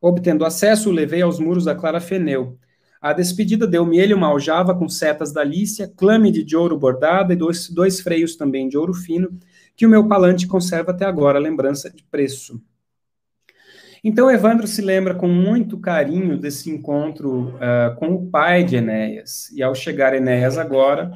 Obtendo 0.01 0.45
acesso, 0.45 0.89
o 0.89 0.93
levei 0.93 1.21
aos 1.21 1.39
muros 1.39 1.65
da 1.65 1.75
Clara 1.75 1.99
Feneu. 1.99 2.57
A 3.01 3.13
despedida 3.13 3.65
deu-me 3.65 3.97
ele 3.97 4.13
uma 4.13 4.27
aljava 4.27 4.75
com 4.75 4.89
setas 4.89 5.31
da 5.31 5.43
Lícia, 5.43 5.87
clâmide 5.95 6.43
de 6.43 6.57
ouro 6.57 6.77
bordada 6.77 7.31
e 7.33 7.35
dois, 7.35 7.69
dois 7.69 8.01
freios 8.01 8.35
também 8.35 8.67
de 8.67 8.77
ouro 8.77 8.93
fino, 8.93 9.29
que 9.75 9.85
o 9.85 9.89
meu 9.89 10.05
palante 10.07 10.45
conserva 10.45 10.91
até 10.91 11.05
agora, 11.05 11.39
lembrança 11.39 11.89
de 11.89 12.03
preço. 12.03 12.61
Então, 14.03 14.31
Evandro 14.31 14.65
se 14.65 14.81
lembra 14.81 15.13
com 15.13 15.27
muito 15.27 15.77
carinho 15.77 16.37
desse 16.37 16.69
encontro 16.69 17.49
uh, 17.55 17.95
com 17.97 18.13
o 18.13 18.29
pai 18.29 18.63
de 18.63 18.77
Enéas. 18.77 19.51
E 19.51 19.61
ao 19.61 19.75
chegar 19.75 20.13
Enéas 20.13 20.57
agora, 20.57 21.11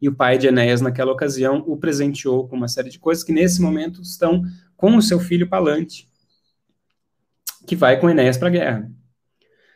e 0.00 0.08
o 0.08 0.14
pai 0.14 0.38
de 0.38 0.46
Enéas 0.46 0.80
naquela 0.80 1.12
ocasião 1.12 1.64
o 1.66 1.76
presenteou 1.76 2.46
com 2.46 2.56
uma 2.56 2.68
série 2.68 2.90
de 2.90 2.98
coisas 2.98 3.24
que 3.24 3.32
nesse 3.32 3.60
momento 3.60 4.00
estão 4.02 4.42
com 4.76 4.96
o 4.96 5.02
seu 5.02 5.18
filho 5.18 5.48
Palante, 5.48 6.08
que 7.66 7.74
vai 7.74 7.98
com 7.98 8.08
Enéas 8.08 8.38
para 8.38 8.48
a 8.48 8.52
guerra. 8.52 8.90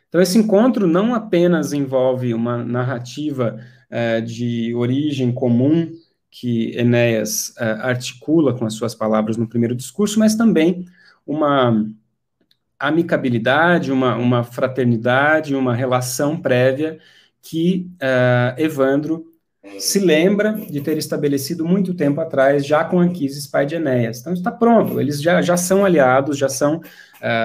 Então, 0.08 0.20
esse 0.20 0.38
encontro 0.38 0.86
não 0.86 1.14
apenas 1.14 1.72
envolve 1.72 2.32
uma 2.32 2.64
narrativa 2.64 3.58
uh, 3.90 4.22
de 4.22 4.72
origem 4.76 5.32
comum 5.32 5.90
que 6.30 6.76
Enéas 6.76 7.48
uh, 7.58 7.82
articula 7.82 8.56
com 8.56 8.64
as 8.64 8.74
suas 8.74 8.94
palavras 8.94 9.36
no 9.36 9.48
primeiro 9.48 9.74
discurso, 9.74 10.20
mas 10.20 10.36
também 10.36 10.84
uma 11.26 11.84
amicabilidade, 12.88 13.90
uma, 13.90 14.16
uma 14.16 14.44
fraternidade, 14.44 15.54
uma 15.54 15.74
relação 15.74 16.40
prévia 16.40 16.98
que 17.42 17.90
uh, 17.94 18.60
Evandro 18.60 19.26
se 19.78 19.98
lembra 19.98 20.52
de 20.52 20.80
ter 20.80 20.98
estabelecido 20.98 21.64
muito 21.64 21.94
tempo 21.94 22.20
atrás, 22.20 22.66
já 22.66 22.84
com 22.84 23.00
Anquises, 23.00 23.46
pai 23.46 23.64
de 23.64 23.76
Enéas. 23.76 24.20
Então 24.20 24.32
está 24.32 24.50
pronto, 24.50 25.00
eles 25.00 25.20
já, 25.20 25.40
já 25.40 25.56
são 25.56 25.84
aliados, 25.84 26.36
já 26.36 26.48
são 26.48 26.76
uh, 26.76 26.82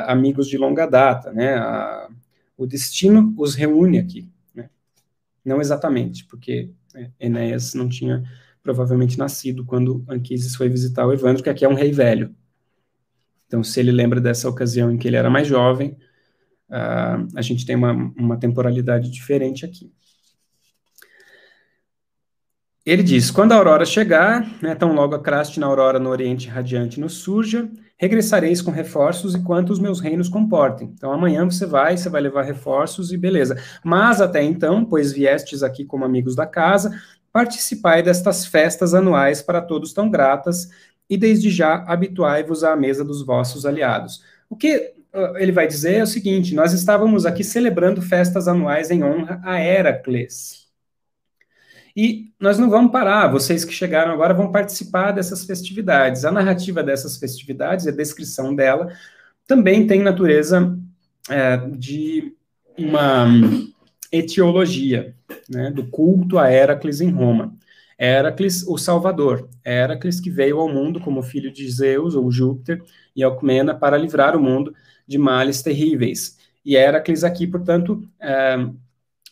amigos 0.07 0.47
de 0.47 0.57
longa 0.57 0.85
data, 0.85 1.31
né? 1.31 1.55
A, 1.55 2.09
o 2.57 2.67
destino 2.67 3.33
os 3.37 3.55
reúne 3.55 3.99
aqui, 3.99 4.27
né? 4.53 4.69
Não 5.45 5.61
exatamente, 5.61 6.25
porque 6.25 6.69
né, 6.93 7.11
Enéas 7.19 7.73
não 7.73 7.87
tinha 7.87 8.23
provavelmente 8.61 9.17
nascido 9.17 9.65
quando 9.65 10.03
Anquises 10.09 10.55
foi 10.55 10.67
visitar 10.69 11.05
o 11.05 11.13
Evandro, 11.13 11.41
que 11.41 11.49
aqui 11.49 11.63
é 11.63 11.69
um 11.69 11.73
rei 11.73 11.91
velho. 11.91 12.35
Então, 13.49 13.63
se 13.63 13.79
ele 13.79 13.91
lembra 13.91 14.21
dessa 14.21 14.47
ocasião 14.47 14.91
em 14.91 14.97
que 14.97 15.07
ele 15.07 15.17
era 15.17 15.27
mais 15.27 15.47
jovem, 15.47 15.97
uh, 16.69 17.27
a 17.35 17.41
gente 17.41 17.65
tem 17.65 17.75
uma, 17.75 17.91
uma 17.91 18.37
temporalidade 18.37 19.09
diferente 19.09 19.65
aqui. 19.65 19.91
Ele 22.85 23.01
diz: 23.01 23.31
quando 23.31 23.53
a 23.53 23.55
aurora 23.55 23.85
chegar, 23.85 24.47
né, 24.61 24.75
tão 24.75 24.93
logo 24.93 25.15
a 25.15 25.19
craste 25.19 25.59
na 25.59 25.65
aurora 25.65 25.97
no 25.97 26.09
oriente 26.09 26.47
radiante 26.47 26.99
nos 26.99 27.13
surja, 27.13 27.67
regressareis 27.97 28.61
com 28.61 28.69
reforços 28.69 29.33
e 29.33 29.41
quanto 29.41 29.73
os 29.73 29.79
meus 29.79 29.99
reinos 29.99 30.29
comportem. 30.29 30.93
Então 30.93 31.11
amanhã 31.11 31.43
você 31.43 31.65
vai, 31.65 31.97
você 31.97 32.07
vai 32.07 32.21
levar 32.21 32.43
reforços 32.43 33.11
e 33.11 33.17
beleza. 33.17 33.57
Mas 33.83 34.21
até 34.21 34.43
então, 34.43 34.85
pois 34.85 35.11
viestes 35.11 35.63
aqui 35.63 35.83
como 35.83 36.05
amigos 36.05 36.35
da 36.35 36.45
casa, 36.45 36.91
participai 37.33 38.03
destas 38.03 38.45
festas 38.45 38.93
anuais 38.93 39.41
para 39.41 39.61
todos 39.61 39.91
tão 39.91 40.09
gratas, 40.09 40.69
e 41.09 41.17
desde 41.17 41.49
já 41.49 41.83
habituai-vos 41.87 42.63
à 42.63 42.75
mesa 42.75 43.03
dos 43.03 43.25
vossos 43.25 43.65
aliados. 43.65 44.23
O 44.49 44.55
que 44.55 44.93
uh, 45.13 45.37
ele 45.37 45.51
vai 45.51 45.67
dizer 45.67 45.95
é 45.95 46.03
o 46.03 46.07
seguinte: 46.07 46.53
nós 46.53 46.73
estávamos 46.73 47.25
aqui 47.25 47.43
celebrando 47.43 48.01
festas 48.01 48.47
anuais 48.47 48.91
em 48.91 49.03
honra 49.03 49.41
a 49.43 49.59
Heracles. 49.59 50.67
E 51.95 52.31
nós 52.39 52.57
não 52.57 52.69
vamos 52.69 52.91
parar, 52.91 53.27
vocês 53.27 53.65
que 53.65 53.73
chegaram 53.73 54.13
agora 54.13 54.33
vão 54.33 54.51
participar 54.51 55.11
dessas 55.11 55.43
festividades. 55.43 56.23
A 56.23 56.31
narrativa 56.31 56.83
dessas 56.83 57.17
festividades, 57.17 57.87
a 57.87 57.91
descrição 57.91 58.55
dela, 58.55 58.93
também 59.45 59.85
tem 59.85 60.01
natureza 60.01 60.77
é, 61.27 61.57
de 61.57 62.33
uma 62.77 63.27
etiologia, 64.11 65.13
né, 65.49 65.71
do 65.71 65.85
culto 65.87 66.37
a 66.37 66.51
Heracles 66.51 67.01
em 67.01 67.09
Roma. 67.09 67.53
Heracles, 67.99 68.65
o 68.67 68.77
Salvador. 68.77 69.49
Heracles 69.65 70.19
que 70.19 70.29
veio 70.29 70.59
ao 70.59 70.69
mundo 70.69 70.99
como 70.99 71.21
filho 71.21 71.51
de 71.51 71.69
Zeus 71.69 72.15
ou 72.15 72.31
Júpiter 72.31 72.81
e 73.15 73.23
Alcmena 73.23 73.75
para 73.75 73.97
livrar 73.97 74.35
o 74.35 74.41
mundo 74.41 74.73
de 75.05 75.17
males 75.17 75.61
terríveis. 75.61 76.37
E 76.63 76.75
Heracles 76.75 77.23
aqui, 77.23 77.45
portanto, 77.45 78.07
é, 78.19 78.57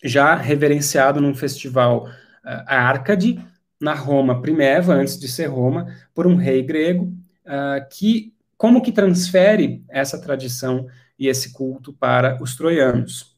já 0.03 0.35
reverenciado 0.35 1.21
num 1.21 1.33
festival 1.33 2.07
a 2.43 2.81
Árcade, 2.81 3.43
na 3.79 3.93
Roma 3.93 4.41
primeva, 4.41 4.93
antes 4.93 5.19
de 5.19 5.27
ser 5.27 5.47
Roma, 5.47 5.93
por 6.15 6.25
um 6.25 6.35
rei 6.35 6.63
grego, 6.63 7.13
uh, 7.45 7.87
que 7.91 8.33
como 8.57 8.81
que 8.81 8.91
transfere 8.91 9.83
essa 9.87 10.19
tradição 10.19 10.87
e 11.19 11.27
esse 11.27 11.53
culto 11.53 11.93
para 11.93 12.41
os 12.41 12.55
troianos. 12.55 13.35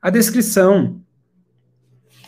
A 0.00 0.10
descrição 0.10 1.00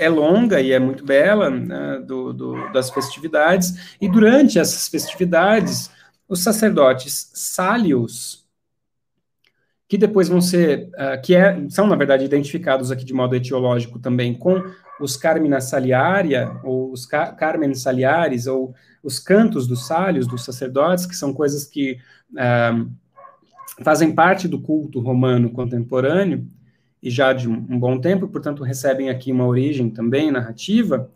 é 0.02 0.08
longa 0.08 0.60
e 0.60 0.72
é 0.72 0.78
muito 0.78 1.04
bela 1.04 1.48
né, 1.48 2.02
do, 2.06 2.32
do, 2.32 2.72
das 2.72 2.90
festividades, 2.90 3.96
e 4.00 4.08
durante 4.08 4.58
essas 4.58 4.88
festividades, 4.88 5.90
os 6.28 6.42
sacerdotes 6.42 7.30
sálios, 7.34 8.46
que 9.88 9.98
depois 9.98 10.28
vão 10.28 10.40
ser, 10.40 10.88
uh, 10.94 11.20
que 11.22 11.34
é, 11.34 11.68
são, 11.68 11.86
na 11.86 11.96
verdade, 11.96 12.24
identificados 12.24 12.90
aqui 12.90 13.04
de 13.04 13.12
modo 13.12 13.36
etiológico 13.36 13.98
também 13.98 14.34
com 14.34 14.62
os 15.00 15.16
Carmina 15.16 15.60
Saliaria, 15.60 16.50
ou 16.64 16.92
os 16.92 17.06
Carmen 17.06 17.74
Saliares, 17.74 18.46
ou 18.46 18.74
os 19.02 19.18
cantos 19.18 19.66
dos 19.66 19.86
sálios, 19.86 20.26
dos 20.26 20.44
sacerdotes, 20.44 21.06
que 21.06 21.14
são 21.14 21.34
coisas 21.34 21.66
que 21.66 21.98
uh, 22.32 22.90
fazem 23.82 24.14
parte 24.14 24.48
do 24.48 24.60
culto 24.60 25.00
romano 25.00 25.50
contemporâneo, 25.50 26.46
e 27.02 27.10
já 27.10 27.32
de 27.32 27.48
um, 27.48 27.78
bom 27.78 28.00
tempo, 28.00 28.28
portanto, 28.28 28.62
recebem 28.62 29.10
aqui 29.10 29.32
uma 29.32 29.46
origem 29.46 29.90
também 29.90 30.30
narrativa, 30.30 31.10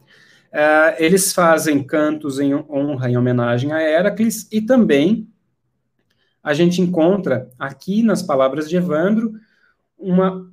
uh, 0.52 0.96
eles 0.98 1.32
fazem 1.32 1.82
cantos 1.82 2.40
em 2.40 2.54
honra 2.54 3.10
e 3.10 3.16
homenagem 3.16 3.72
a 3.72 3.80
Heracles, 3.80 4.48
e 4.50 4.60
também 4.60 5.28
a 6.42 6.52
gente 6.52 6.80
encontra 6.80 7.48
aqui 7.58 8.02
nas 8.02 8.22
palavras 8.22 8.68
de 8.68 8.76
Evandro 8.76 9.32
uma 9.98 10.50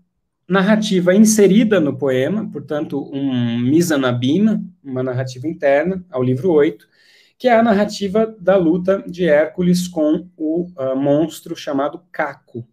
narrativa 0.47 1.15
inserida 1.15 1.79
no 1.79 1.97
poema, 1.97 2.49
portanto, 2.51 3.09
um 3.11 3.59
misanabima, 3.59 4.63
uma 4.83 5.01
narrativa 5.01 5.47
interna 5.47 6.05
ao 6.11 6.21
livro 6.21 6.51
8, 6.51 6.87
que 7.37 7.47
é 7.47 7.57
a 7.57 7.63
narrativa 7.63 8.35
da 8.39 8.55
luta 8.55 9.03
de 9.07 9.27
Hércules 9.27 9.87
com 9.87 10.27
o 10.37 10.67
uh, 10.77 10.95
monstro 10.95 11.55
chamado 11.55 12.01
Caco. 12.11 12.67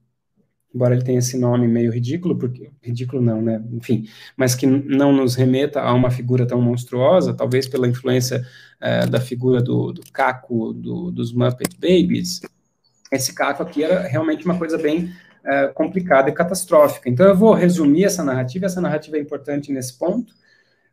Embora 0.72 0.94
ele 0.94 1.04
tenha 1.04 1.18
esse 1.18 1.36
nome 1.36 1.66
meio 1.66 1.90
ridículo, 1.90 2.38
porque 2.38 2.70
ridículo 2.80 3.20
não, 3.20 3.42
né? 3.42 3.60
Enfim, 3.72 4.08
mas 4.36 4.54
que 4.54 4.66
não 4.66 5.12
nos 5.12 5.34
remeta 5.34 5.80
a 5.80 5.92
uma 5.92 6.10
figura 6.10 6.46
tão 6.46 6.60
monstruosa, 6.60 7.34
talvez 7.34 7.66
pela 7.66 7.88
influência 7.88 8.46
uh, 8.80 9.10
da 9.10 9.20
figura 9.20 9.60
do, 9.60 9.92
do 9.92 10.02
Caco 10.12 10.72
do, 10.72 11.10
dos 11.10 11.32
Muppet 11.32 11.74
Babies. 11.74 12.40
Esse 13.10 13.34
Caco 13.34 13.62
aqui 13.62 13.82
era 13.82 14.02
realmente 14.02 14.44
uma 14.44 14.56
coisa 14.56 14.78
bem 14.78 15.12
é, 15.42 15.68
complicada 15.68 16.28
e 16.28 16.34
catastrófica. 16.34 17.08
Então, 17.08 17.26
eu 17.26 17.34
vou 17.34 17.54
resumir 17.54 18.04
essa 18.04 18.22
narrativa. 18.22 18.66
Essa 18.66 18.80
narrativa 18.80 19.16
é 19.16 19.20
importante 19.20 19.72
nesse 19.72 19.98
ponto. 19.98 20.32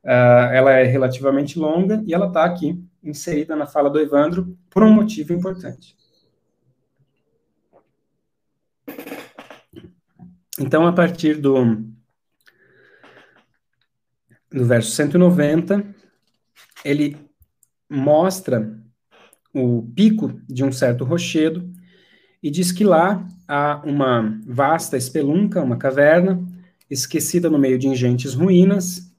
Uh, 0.04 0.48
ela 0.54 0.72
é 0.72 0.84
relativamente 0.84 1.60
longa 1.60 2.02
e 2.06 2.14
ela 2.14 2.28
está 2.28 2.46
aqui 2.46 2.82
inserida 3.04 3.58
na 3.58 3.68
fala 3.68 3.90
do 3.90 4.00
Evandro 4.00 4.58
por 4.70 4.84
um 4.84 4.92
motivo 4.94 5.34
importante. 5.34 5.98
Então, 10.60 10.88
a 10.88 10.94
partir 10.94 11.40
do, 11.40 11.86
do 14.52 14.66
verso 14.66 14.92
190, 14.92 15.86
ele 16.84 17.16
mostra 17.90 18.76
o 19.54 19.84
pico 19.96 20.42
de 20.48 20.64
um 20.64 20.72
certo 20.72 21.04
rochedo 21.04 21.72
e 22.42 22.50
diz 22.50 22.72
que 22.72 22.84
lá 22.84 23.28
há 23.48 23.82
uma 23.86 24.40
vasta 24.46 24.98
espelunca, 24.98 25.62
uma 25.62 25.78
caverna, 25.78 26.44
esquecida 26.90 27.50
no 27.50 27.60
meio 27.60 27.78
de 27.78 27.88
ingentes 27.88 28.34
ruínas. 28.34 29.14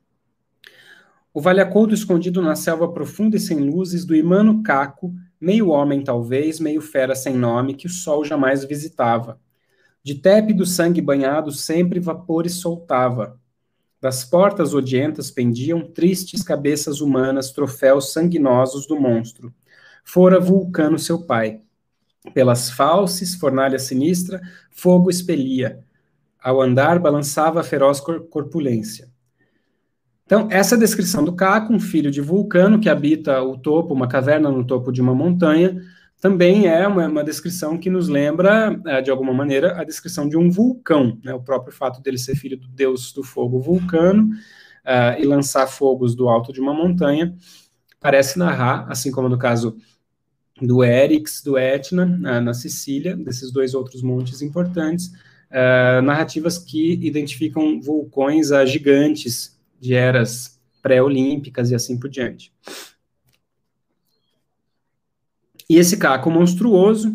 O 1.33 1.41
valhacodo 1.41 1.95
escondido 1.95 2.43
na 2.43 2.57
selva 2.57 2.93
profunda 2.93 3.37
e 3.37 3.41
sem 3.41 3.59
luzes 3.59 4.05
do 4.05 4.15
imano 4.15 4.63
caco, 4.63 5.15
meio 5.41 5.69
homem 5.69 6.03
talvez, 6.03 6.59
meio 6.59 6.81
fera 6.81 7.15
sem 7.15 7.37
nome, 7.37 7.75
que 7.75 7.87
o 7.87 7.91
sol 7.91 8.25
jamais 8.25 8.65
visitava. 8.65 9.41
De 10.09 10.15
tépido 10.15 10.65
sangue 10.65 11.03
banhado 11.03 11.53
sempre 11.53 12.01
vapores 12.01 12.55
soltava. 12.55 13.39
Das 14.01 14.25
portas 14.25 14.73
odientas 14.73 15.31
pendiam 15.31 15.83
tristes 15.83 16.43
cabeças 16.43 17.03
humanas, 17.03 17.53
troféus 17.53 18.11
sanguinosos 18.11 18.87
do 18.87 18.99
monstro. 18.99 19.53
Fora 20.03 20.41
Vulcano 20.41 20.99
seu 20.99 21.27
pai 21.27 21.61
pelas 22.33 22.71
falses, 22.71 23.35
fornalha 23.35 23.79
sinistra, 23.79 24.41
fogo 24.71 25.11
expelia. 25.11 25.85
Ao 26.43 26.59
andar, 26.59 26.99
balançava 26.99 27.61
a 27.61 27.63
feroz 27.63 28.01
corpulência. 28.01 29.11
Então, 30.25 30.49
essa 30.51 30.79
descrição 30.79 31.23
do 31.23 31.37
Caco, 31.37 31.71
um 31.71 31.79
filho 31.81 32.11
de 32.11 32.23
Vulcano 32.23 32.81
que 32.81 32.89
habita 32.89 33.43
o 33.43 33.59
topo, 33.59 33.93
uma 33.93 34.09
caverna 34.09 34.51
no 34.51 34.67
topo 34.67 34.91
de 34.91 35.03
uma 35.03 35.15
montanha, 35.15 35.83
também 36.21 36.67
é 36.67 36.87
uma, 36.87 37.07
uma 37.07 37.25
descrição 37.25 37.79
que 37.79 37.89
nos 37.89 38.09
lembra, 38.09 38.81
é, 38.87 39.01
de 39.01 39.11
alguma 39.11 39.33
maneira, 39.33 39.81
a 39.81 39.85
descrição 39.85 40.29
de 40.29 40.37
um 40.37 40.51
vulcão. 40.51 41.19
Né? 41.23 41.33
O 41.33 41.43
próprio 41.43 41.73
fato 41.73 42.03
dele 42.03 42.19
ser 42.19 42.35
filho 42.35 42.59
do 42.59 42.69
deus 42.69 43.13
do 43.13 43.23
fogo 43.23 43.61
Vulcano 43.61 44.25
uh, 44.25 45.21
e 45.21 45.25
lançar 45.25 45.67
fogos 45.69 46.17
do 46.17 46.29
alto 46.29 46.53
de 46.53 46.61
uma 46.61 46.75
montanha, 46.75 47.35
parece 48.01 48.39
narrar, 48.39 48.87
assim 48.89 49.13
como 49.13 49.29
no 49.29 49.39
caso 49.39 49.77
do 50.61 50.83
Erix, 50.83 51.41
do 51.41 51.57
Etna, 51.57 52.05
na, 52.05 52.53
Sicília, 52.53 53.17
desses 53.17 53.53
dois 53.53 53.75
outros 53.75 54.03
montes 54.03 54.43
importantes, 54.43 55.13
uh, 55.51 56.03
narrativas 56.03 56.59
que 56.59 56.95
identificam 56.95 57.81
vulcões 57.81 58.51
a 58.51 58.65
gigantes 58.67 59.57
de 59.81 59.95
eras 59.95 60.59
pré-olímpicas 60.83 61.71
e 61.71 61.77
assim 61.77 61.97
por 61.97 62.11
diante. 62.11 62.53
E 65.69 65.77
esse 65.77 65.99
caco 65.99 66.31
monstruoso, 66.31 67.15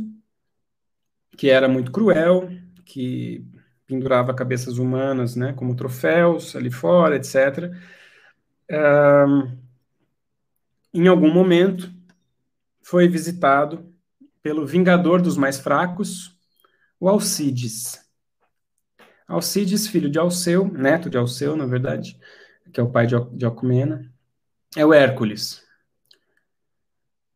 que 1.35 1.49
era 1.49 1.67
muito 1.67 1.91
cruel, 1.91 2.49
que 2.85 3.45
pendurava 3.85 4.33
cabeças 4.33 4.77
humanas, 4.77 5.35
né, 5.35 5.53
como 5.53 5.75
troféus 5.75 6.55
ali 6.55 6.71
fora, 6.71 7.15
etc. 7.15 7.71
Uh, 8.69 9.57
em 10.93 11.07
algum 11.07 11.33
momento, 11.33 11.91
foi 12.81 13.07
visitado 13.07 13.91
pelo 14.41 14.65
vingador 14.67 15.21
dos 15.21 15.37
mais 15.37 15.57
fracos, 15.57 16.37
o 16.99 17.09
Alcides. 17.09 18.03
Alcides, 19.27 19.87
filho 19.87 20.09
de 20.09 20.19
Alceu, 20.19 20.67
neto 20.67 21.09
de 21.09 21.17
Alceu, 21.17 21.55
na 21.55 21.65
verdade, 21.65 22.19
que 22.71 22.79
é 22.79 22.83
o 22.83 22.91
pai 22.91 23.07
de 23.07 23.45
Alcmena, 23.45 24.11
é 24.75 24.85
o 24.85 24.93
Hércules. 24.93 25.63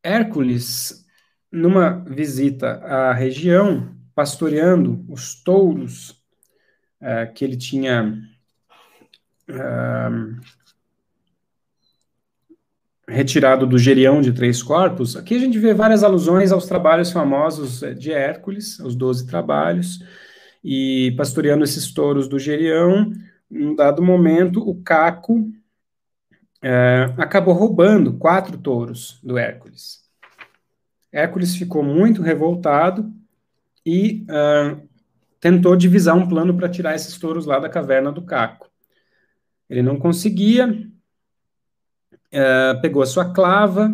Hércules, 0.04 1.07
numa 1.52 2.04
visita 2.08 2.74
à 2.84 3.14
região, 3.14 3.96
pastoreando 4.14 5.06
os 5.08 5.42
touros 5.44 6.12
uh, 7.02 7.32
que 7.34 7.46
ele 7.46 7.56
tinha 7.56 8.20
uh, 9.50 10.42
retirado 13.08 13.66
do 13.66 13.78
Gerião 13.78 14.22
de 14.22 14.34
Três 14.34 14.62
Corpos, 14.62 15.16
aqui 15.16 15.36
a 15.36 15.40
gente 15.40 15.58
vê 15.58 15.74
várias 15.74 16.04
alusões 16.04 16.52
aos 16.52 16.66
trabalhos 16.66 17.12
famosos 17.12 17.82
eh, 17.82 17.94
de 17.94 18.12
Hércules, 18.12 18.80
os 18.80 18.96
Doze 18.96 19.26
Trabalhos, 19.26 20.00
e 20.62 21.14
pastoreando 21.16 21.64
esses 21.64 21.94
touros 21.94 22.28
do 22.28 22.38
Gerião, 22.38 23.14
em 23.50 23.68
um 23.68 23.76
dado 23.76 24.02
momento, 24.04 24.60
o 24.60 24.76
Caco 24.84 25.50
é, 26.62 27.14
acabou 27.18 27.54
roubando 27.54 28.18
quatro 28.18 28.58
touros 28.58 29.20
do 29.24 29.38
Hércules. 29.38 30.07
Hércules 31.12 31.56
ficou 31.56 31.84
muito 31.84 32.22
revoltado 32.22 33.12
e 33.86 34.24
uh, 34.24 34.88
tentou 35.40 35.76
divisar 35.76 36.16
um 36.16 36.28
plano 36.28 36.56
para 36.56 36.70
tirar 36.70 36.96
esses 36.96 37.18
touros 37.18 37.46
lá 37.46 37.60
da 37.60 37.70
caverna 37.70 38.12
do 38.12 38.22
Caco. 38.22 38.70
Ele 39.70 39.82
não 39.82 39.98
conseguia, 39.98 40.68
uh, 40.68 42.82
pegou 42.82 43.02
a 43.02 43.06
sua 43.06 43.34
clava, 43.34 43.94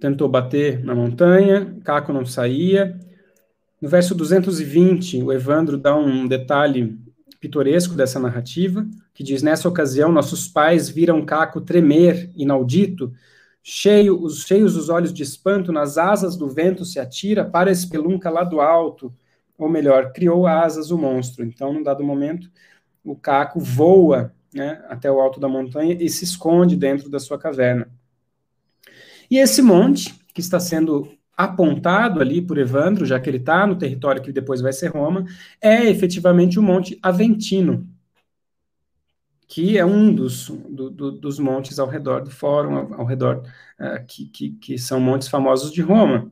tentou 0.00 0.28
bater 0.28 0.84
na 0.84 0.94
montanha, 0.94 1.76
Caco 1.84 2.12
não 2.12 2.26
saía. 2.26 2.98
No 3.80 3.88
verso 3.88 4.14
220, 4.14 5.22
o 5.22 5.32
Evandro 5.32 5.78
dá 5.78 5.96
um 5.96 6.26
detalhe 6.26 6.98
pitoresco 7.40 7.94
dessa 7.94 8.18
narrativa, 8.18 8.86
que 9.12 9.22
diz: 9.22 9.42
Nessa 9.42 9.68
ocasião, 9.68 10.10
nossos 10.10 10.48
pais 10.48 10.88
viram 10.88 11.24
Caco 11.24 11.60
tremer, 11.60 12.30
inaudito, 12.34 13.12
cheio, 13.66 14.22
os, 14.22 14.44
cheios 14.44 14.76
os 14.76 14.90
olhos 14.90 15.12
de 15.12 15.22
espanto, 15.22 15.72
nas 15.72 15.96
asas 15.96 16.36
do 16.36 16.46
vento 16.46 16.84
se 16.84 17.00
atira 17.00 17.42
para 17.42 17.70
a 17.70 17.72
espelunca 17.72 18.28
lá 18.28 18.44
do 18.44 18.60
alto, 18.60 19.12
ou 19.56 19.70
melhor, 19.70 20.12
criou 20.12 20.46
asas 20.46 20.90
o 20.90 20.98
monstro. 20.98 21.42
Então, 21.42 21.72
num 21.72 21.82
dado 21.82 22.04
momento, 22.04 22.50
o 23.02 23.16
Caco 23.16 23.58
voa 23.58 24.34
né, 24.52 24.84
até 24.88 25.10
o 25.10 25.18
alto 25.18 25.40
da 25.40 25.48
montanha 25.48 25.96
e 25.98 26.10
se 26.10 26.24
esconde 26.24 26.76
dentro 26.76 27.08
da 27.08 27.18
sua 27.18 27.38
caverna. 27.38 27.88
E 29.30 29.38
esse 29.38 29.62
monte, 29.62 30.14
que 30.34 30.40
está 30.40 30.60
sendo 30.60 31.08
apontado 31.34 32.20
ali 32.20 32.42
por 32.42 32.58
Evandro, 32.58 33.06
já 33.06 33.18
que 33.18 33.30
ele 33.30 33.38
está 33.38 33.66
no 33.66 33.76
território 33.76 34.22
que 34.22 34.30
depois 34.30 34.60
vai 34.60 34.72
ser 34.72 34.88
Roma, 34.88 35.24
é 35.60 35.88
efetivamente 35.88 36.58
o 36.58 36.62
Monte 36.62 36.98
Aventino, 37.02 37.88
que 39.46 39.78
é 39.78 39.84
um 39.84 40.14
dos, 40.14 40.48
do, 40.48 40.90
do, 40.90 41.12
dos 41.12 41.38
montes 41.38 41.78
ao 41.78 41.88
redor 41.88 42.22
do 42.22 42.30
Fórum, 42.30 42.76
ao, 42.76 42.94
ao 43.00 43.06
redor, 43.06 43.42
uh, 43.78 44.04
que, 44.06 44.26
que, 44.26 44.50
que 44.52 44.78
são 44.78 45.00
montes 45.00 45.28
famosos 45.28 45.72
de 45.72 45.82
Roma. 45.82 46.30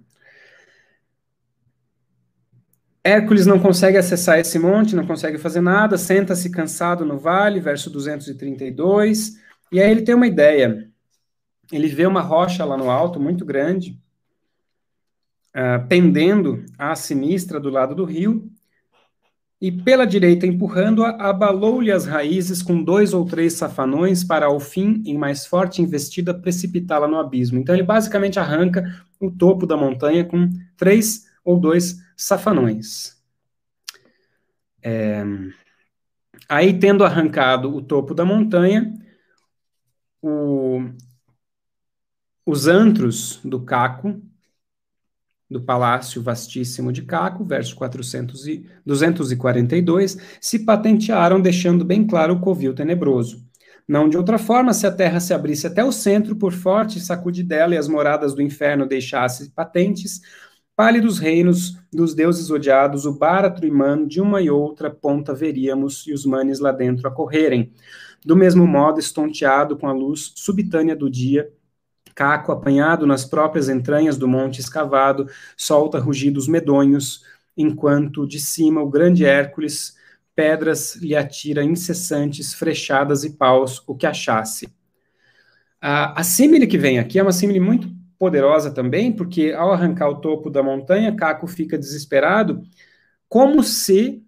Hércules 3.05 3.47
não 3.47 3.59
consegue 3.59 3.99
acessar 3.99 4.39
esse 4.39 4.59
monte, 4.59 4.95
não 4.95 5.07
consegue 5.07 5.37
fazer 5.37 5.61
nada, 5.61 5.99
senta-se 5.99 6.49
cansado 6.51 7.05
no 7.05 7.19
vale, 7.19 7.59
verso 7.59 7.91
232, 7.91 9.41
e 9.73 9.81
aí 9.81 9.91
ele 9.91 10.03
tem 10.03 10.15
uma 10.15 10.27
ideia. 10.27 10.89
Ele 11.71 11.89
vê 11.89 12.07
uma 12.07 12.21
rocha 12.21 12.65
lá 12.65 12.77
no 12.77 12.91
alto, 12.91 13.19
muito 13.19 13.45
grande, 13.45 13.99
uh, 15.57 15.87
pendendo 15.89 16.65
à 16.79 16.95
sinistra 16.95 17.59
do 17.59 17.71
lado 17.71 17.95
do 17.95 18.05
rio, 18.05 18.52
e 19.63 19.71
pela 19.71 20.05
direita 20.05 20.45
empurrando-a, 20.45 21.11
abalou-lhe 21.11 21.93
as 21.93 22.05
raízes 22.05 22.61
com 22.61 22.83
dois 22.83 23.15
ou 23.15 23.25
três 23.25 23.53
safanões 23.53 24.25
para, 24.25 24.47
ao 24.47 24.59
fim, 24.59 25.01
em 25.07 25.17
mais 25.17 25.47
forte 25.47 25.81
investida, 25.81 26.35
precipitá-la 26.35 27.07
no 27.07 27.17
abismo. 27.17 27.61
Então 27.61 27.73
ele 27.73 27.85
basicamente 27.85 28.41
arranca 28.41 29.07
o 29.21 29.31
topo 29.31 29.65
da 29.65 29.77
montanha 29.77 30.25
com 30.25 30.51
três 30.77 31.27
ou 31.45 31.61
dois 31.61 32.03
safanões. 32.17 33.23
É... 34.83 35.25
Aí, 36.49 36.77
tendo 36.77 37.05
arrancado 37.05 37.73
o 37.73 37.81
topo 37.81 38.15
da 38.15 38.25
montanha, 38.25 38.93
o... 40.21 40.81
os 42.45 42.67
antros 42.67 43.39
do 43.45 43.61
Caco 43.61 44.21
do 45.53 45.63
palácio 45.63 46.23
vastíssimo 46.23 46.91
de 46.91 47.03
Caco, 47.03 47.45
verso 47.45 47.77
400 47.77 48.47
e 48.49 48.67
242, 48.85 50.17
se 50.41 50.61
patentearam, 50.61 51.41
deixando 51.41 51.85
bem 51.85 52.07
claro 52.07 52.35
o 52.35 52.41
covil 52.41 52.75
tenebroso. 52.75 53.45
Não 53.87 54.09
de 54.09 54.17
outra 54.17 54.39
forma, 54.39 54.73
se 54.73 54.87
a 54.87 54.91
terra 54.91 55.21
se 55.21 55.35
abrisse 55.35 55.67
até 55.67 55.85
o 55.85 55.93
centro, 55.93 56.35
por 56.35 56.53
forte 56.53 56.99
sacudidela 56.99 57.75
e 57.75 57.79
as 57.79 57.89
moradas 57.89 58.35
do 58.35 58.41
inferno 58.41 58.87
deixassem 58.87 59.51
patentes, 59.51 60.21
pálidos 60.75 61.19
reinos 61.19 61.77
dos 61.93 62.15
deuses 62.15 62.51
odiados, 62.51 63.05
o 63.05 63.13
báratro 63.19 63.67
e 63.67 63.71
mano, 63.71 64.07
de 64.07 64.21
uma 64.21 64.41
e 64.41 64.51
outra 64.51 64.91
ponta 64.91 65.35
veríamos, 65.35 66.07
e 66.07 66.13
os 66.13 66.25
manes 66.25 66.59
lá 66.59 66.73
dentro 66.73 67.07
a 67.07 67.11
correrem. 67.11 67.73
Do 68.25 68.37
mesmo 68.37 68.67
modo, 68.67 69.01
estonteado 69.01 69.77
com 69.77 69.89
a 69.89 69.93
luz 69.93 70.33
subitânea 70.37 70.97
do 70.97 71.11
dia, 71.11 71.51
Caco, 72.15 72.53
apanhado 72.53 73.07
nas 73.07 73.25
próprias 73.25 73.69
entranhas 73.69 74.17
do 74.17 74.29
monte 74.29 74.61
escavado, 74.61 75.29
solta 75.57 75.99
rugidos 75.99 76.49
medonhos, 76.49 77.25
enquanto 77.57 78.27
de 78.27 78.41
cima 78.41 78.83
o 78.83 78.91
grande 78.91 79.25
Hércules 79.25 79.97
pedras 80.35 80.97
lhe 80.97 81.15
atira 81.15 81.63
incessantes, 81.63 82.55
frechadas 82.55 83.25
e 83.25 83.31
paus, 83.31 83.83
o 83.87 83.95
que 83.95 84.07
achasse. 84.07 84.73
A, 85.81 86.21
a 86.21 86.25
símile 86.25 86.67
que 86.67 86.79
vem 86.79 86.99
aqui 86.99 87.19
é 87.19 87.23
uma 87.23 87.33
símile 87.33 87.61
muito 87.61 87.91
poderosa 88.19 88.71
também, 88.71 89.13
porque 89.13 89.53
ao 89.53 89.73
arrancar 89.73 90.09
o 90.09 90.21
topo 90.21 90.49
da 90.49 90.63
montanha, 90.63 91.15
Caco 91.15 91.47
fica 91.47 91.77
desesperado, 91.77 92.63
como 93.29 93.63
se 93.63 94.23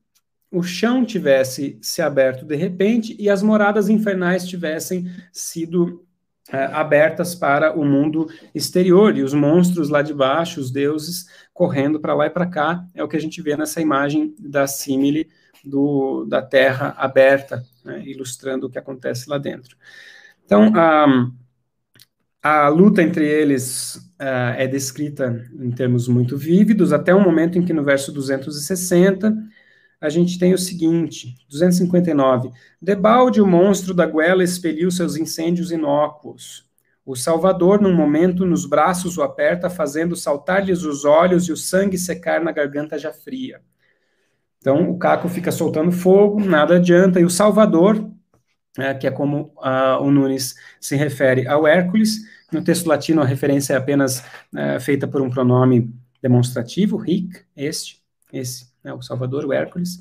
o 0.50 0.62
chão 0.62 1.04
tivesse 1.04 1.78
se 1.82 2.00
aberto 2.00 2.44
de 2.44 2.54
repente 2.54 3.16
e 3.18 3.28
as 3.28 3.42
moradas 3.42 3.88
infernais 3.88 4.46
tivessem 4.46 5.10
sido 5.32 6.03
abertas 6.50 7.34
para 7.34 7.72
o 7.76 7.84
mundo 7.84 8.28
exterior, 8.54 9.16
e 9.16 9.22
os 9.22 9.32
monstros 9.32 9.88
lá 9.88 10.02
de 10.02 10.12
baixo, 10.12 10.60
os 10.60 10.70
deuses, 10.70 11.26
correndo 11.52 11.98
para 11.98 12.14
lá 12.14 12.26
e 12.26 12.30
para 12.30 12.46
cá, 12.46 12.84
é 12.94 13.02
o 13.02 13.08
que 13.08 13.16
a 13.16 13.20
gente 13.20 13.40
vê 13.40 13.56
nessa 13.56 13.80
imagem 13.80 14.34
da 14.38 14.66
símile 14.66 15.28
do, 15.64 16.24
da 16.26 16.42
terra 16.42 16.94
aberta, 16.98 17.64
né, 17.84 18.02
ilustrando 18.04 18.66
o 18.66 18.70
que 18.70 18.78
acontece 18.78 19.28
lá 19.28 19.38
dentro. 19.38 19.76
Então, 20.44 20.70
a, 20.74 21.30
a 22.42 22.68
luta 22.68 23.02
entre 23.02 23.26
eles 23.26 23.96
uh, 24.20 24.54
é 24.56 24.66
descrita 24.66 25.48
em 25.58 25.70
termos 25.70 26.06
muito 26.06 26.36
vívidos, 26.36 26.92
até 26.92 27.14
o 27.14 27.20
momento 27.20 27.58
em 27.58 27.64
que, 27.64 27.72
no 27.72 27.82
verso 27.82 28.12
260, 28.12 29.34
a 30.04 30.10
gente 30.10 30.38
tem 30.38 30.52
o 30.52 30.58
seguinte, 30.58 31.34
259. 31.48 32.50
Debalde, 32.80 33.40
o 33.40 33.46
monstro 33.46 33.94
da 33.94 34.04
goela, 34.04 34.44
expeliu 34.44 34.90
seus 34.90 35.16
incêndios 35.16 35.72
inócuos. 35.72 36.68
O 37.06 37.16
Salvador, 37.16 37.80
num 37.80 37.94
momento, 37.94 38.44
nos 38.44 38.66
braços 38.66 39.16
o 39.16 39.22
aperta, 39.22 39.70
fazendo 39.70 40.14
saltar-lhes 40.14 40.82
os 40.82 41.06
olhos 41.06 41.48
e 41.48 41.52
o 41.52 41.56
sangue 41.56 41.96
secar 41.96 42.44
na 42.44 42.52
garganta 42.52 42.98
já 42.98 43.14
fria. 43.14 43.62
Então, 44.58 44.90
o 44.90 44.98
Caco 44.98 45.26
fica 45.26 45.50
soltando 45.50 45.90
fogo, 45.90 46.38
nada 46.38 46.76
adianta, 46.76 47.18
e 47.18 47.24
o 47.24 47.30
Salvador, 47.30 48.06
é, 48.78 48.92
que 48.92 49.06
é 49.06 49.10
como 49.10 49.54
uh, 49.56 50.02
o 50.02 50.10
Nunes 50.10 50.54
se 50.78 50.96
refere 50.96 51.48
ao 51.48 51.66
Hércules, 51.66 52.18
no 52.52 52.62
texto 52.62 52.86
latino 52.86 53.22
a 53.22 53.24
referência 53.24 53.72
é 53.72 53.76
apenas 53.78 54.18
uh, 54.18 54.78
feita 54.80 55.08
por 55.08 55.22
um 55.22 55.30
pronome 55.30 55.94
demonstrativo, 56.20 57.02
hic, 57.06 57.42
este, 57.56 58.02
esse 58.30 58.73
né, 58.84 58.92
o 58.92 59.02
Salvador, 59.02 59.44
o 59.44 59.52
Hércules, 59.52 59.96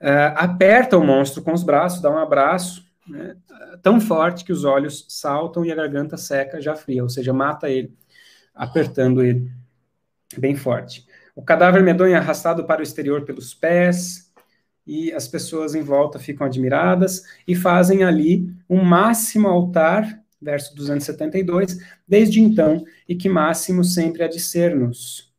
uh, 0.00 0.34
aperta 0.34 0.98
o 0.98 1.04
monstro 1.04 1.42
com 1.42 1.52
os 1.52 1.62
braços, 1.62 2.02
dá 2.02 2.10
um 2.10 2.18
abraço 2.18 2.84
né, 3.06 3.36
tão 3.82 4.00
forte 4.00 4.44
que 4.44 4.52
os 4.52 4.64
olhos 4.64 5.06
saltam 5.08 5.64
e 5.64 5.72
a 5.72 5.76
garganta 5.76 6.16
seca 6.16 6.60
já 6.60 6.74
fria, 6.74 7.02
ou 7.02 7.08
seja, 7.08 7.32
mata 7.32 7.68
ele, 7.70 7.96
apertando 8.54 9.22
ele 9.22 9.50
bem 10.36 10.56
forte. 10.56 11.06
O 11.34 11.42
cadáver 11.42 11.82
medonho 11.82 12.14
é 12.14 12.18
arrastado 12.18 12.64
para 12.64 12.80
o 12.80 12.82
exterior 12.82 13.24
pelos 13.24 13.54
pés, 13.54 14.30
e 14.86 15.12
as 15.12 15.28
pessoas 15.28 15.76
em 15.76 15.82
volta 15.82 16.18
ficam 16.18 16.44
admiradas 16.44 17.22
e 17.46 17.54
fazem 17.54 18.02
ali 18.02 18.52
um 18.68 18.82
máximo 18.82 19.46
altar, 19.46 20.20
verso 20.42 20.74
272, 20.74 21.78
desde 22.08 22.40
então, 22.40 22.84
e 23.08 23.14
que 23.14 23.28
máximo 23.28 23.84
sempre 23.84 24.24
há 24.24 24.28
de 24.28 24.40
ser-nos. 24.40 25.29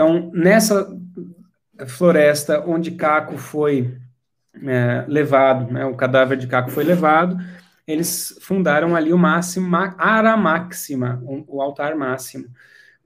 Então, 0.00 0.30
nessa 0.32 0.90
floresta 1.86 2.64
onde 2.66 2.92
Caco 2.92 3.36
foi 3.36 3.98
é, 4.66 5.04
levado, 5.06 5.70
né, 5.70 5.84
o 5.84 5.94
cadáver 5.94 6.38
de 6.38 6.46
Caco 6.46 6.70
foi 6.70 6.84
levado, 6.84 7.36
eles 7.86 8.38
fundaram 8.40 8.96
ali 8.96 9.12
o 9.12 9.18
máximo, 9.18 9.68
Ara 9.98 10.38
Máxima, 10.38 11.22
o 11.46 11.60
altar 11.60 11.96
máximo. 11.96 12.46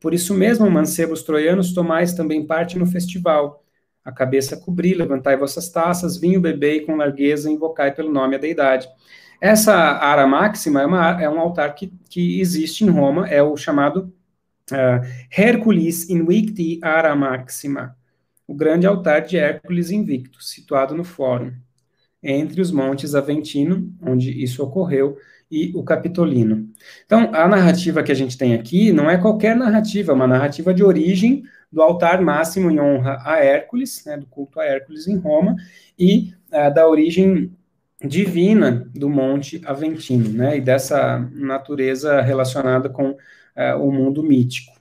Por 0.00 0.14
isso 0.14 0.34
mesmo, 0.34 0.70
mancebos 0.70 1.24
troianos, 1.24 1.74
tomais 1.74 2.12
também 2.14 2.46
parte 2.46 2.78
no 2.78 2.86
festival. 2.86 3.64
A 4.04 4.12
cabeça 4.12 4.56
cobri, 4.56 4.94
levantai 4.94 5.36
vossas 5.36 5.68
taças, 5.68 6.16
vinho 6.16 6.40
bebei 6.40 6.82
com 6.82 6.94
largueza, 6.94 7.50
invocai 7.50 7.92
pelo 7.92 8.12
nome 8.12 8.36
a 8.36 8.38
deidade. 8.38 8.86
Essa 9.40 9.74
Ara 9.74 10.28
Máxima 10.28 10.82
é, 10.82 10.86
uma, 10.86 11.22
é 11.22 11.28
um 11.28 11.40
altar 11.40 11.74
que, 11.74 11.92
que 12.08 12.40
existe 12.40 12.84
em 12.84 12.88
Roma, 12.88 13.26
é 13.28 13.42
o 13.42 13.56
chamado 13.56 14.13
uh, 14.72 15.06
Hercules 15.30 16.08
Invicti 16.08 16.78
Ara 16.82 17.14
Maxima, 17.14 17.96
o 18.46 18.54
grande 18.54 18.86
altar 18.86 19.22
de 19.22 19.36
Hércules 19.36 19.90
invicto, 19.90 20.42
situado 20.42 20.94
no 20.94 21.04
Fórum, 21.04 21.52
entre 22.22 22.60
os 22.60 22.70
montes 22.70 23.14
Aventino, 23.14 23.92
onde 24.00 24.30
isso 24.42 24.62
ocorreu, 24.62 25.16
e 25.50 25.72
o 25.74 25.82
Capitolino. 25.82 26.68
Então, 27.04 27.30
a 27.32 27.46
narrativa 27.46 28.02
que 28.02 28.10
a 28.10 28.14
gente 28.14 28.36
tem 28.36 28.54
aqui 28.54 28.92
não 28.92 29.08
é 29.08 29.18
qualquer 29.18 29.54
narrativa, 29.54 30.10
é 30.10 30.14
uma 30.14 30.26
narrativa 30.26 30.72
de 30.74 30.82
origem 30.82 31.44
do 31.70 31.82
altar 31.82 32.20
máximo 32.22 32.70
em 32.70 32.80
honra 32.80 33.18
a 33.24 33.38
Hércules, 33.38 34.04
né, 34.06 34.16
do 34.16 34.26
culto 34.26 34.58
a 34.58 34.64
Hércules 34.64 35.06
em 35.06 35.16
Roma, 35.16 35.54
e 35.98 36.32
uh, 36.50 36.72
da 36.72 36.88
origem 36.88 37.52
divina 38.02 38.90
do 38.94 39.08
Monte 39.08 39.60
Aventino, 39.64 40.28
né, 40.30 40.56
e 40.56 40.60
dessa 40.60 41.18
natureza 41.32 42.20
relacionada 42.20 42.88
com 42.88 43.16
uh, 43.56 43.80
o 43.82 43.92
mundo 43.92 44.22
mítico. 44.22 44.72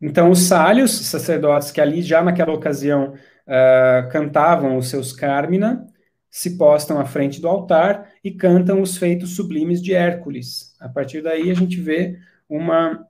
Então, 0.00 0.30
os 0.30 0.40
sálios, 0.40 0.92
sacerdotes 0.92 1.70
que 1.70 1.80
ali 1.80 2.02
já 2.02 2.22
naquela 2.22 2.52
ocasião 2.52 3.14
uh, 3.14 4.08
cantavam 4.10 4.76
os 4.76 4.88
seus 4.88 5.12
Carmina, 5.12 5.86
se 6.30 6.58
postam 6.58 7.00
à 7.00 7.06
frente 7.06 7.40
do 7.40 7.48
altar 7.48 8.10
e 8.22 8.30
cantam 8.30 8.82
os 8.82 8.98
feitos 8.98 9.34
sublimes 9.34 9.82
de 9.82 9.94
Hércules. 9.94 10.76
A 10.78 10.88
partir 10.88 11.22
daí, 11.22 11.50
a 11.50 11.54
gente 11.54 11.80
vê 11.80 12.18
uma 12.48 13.06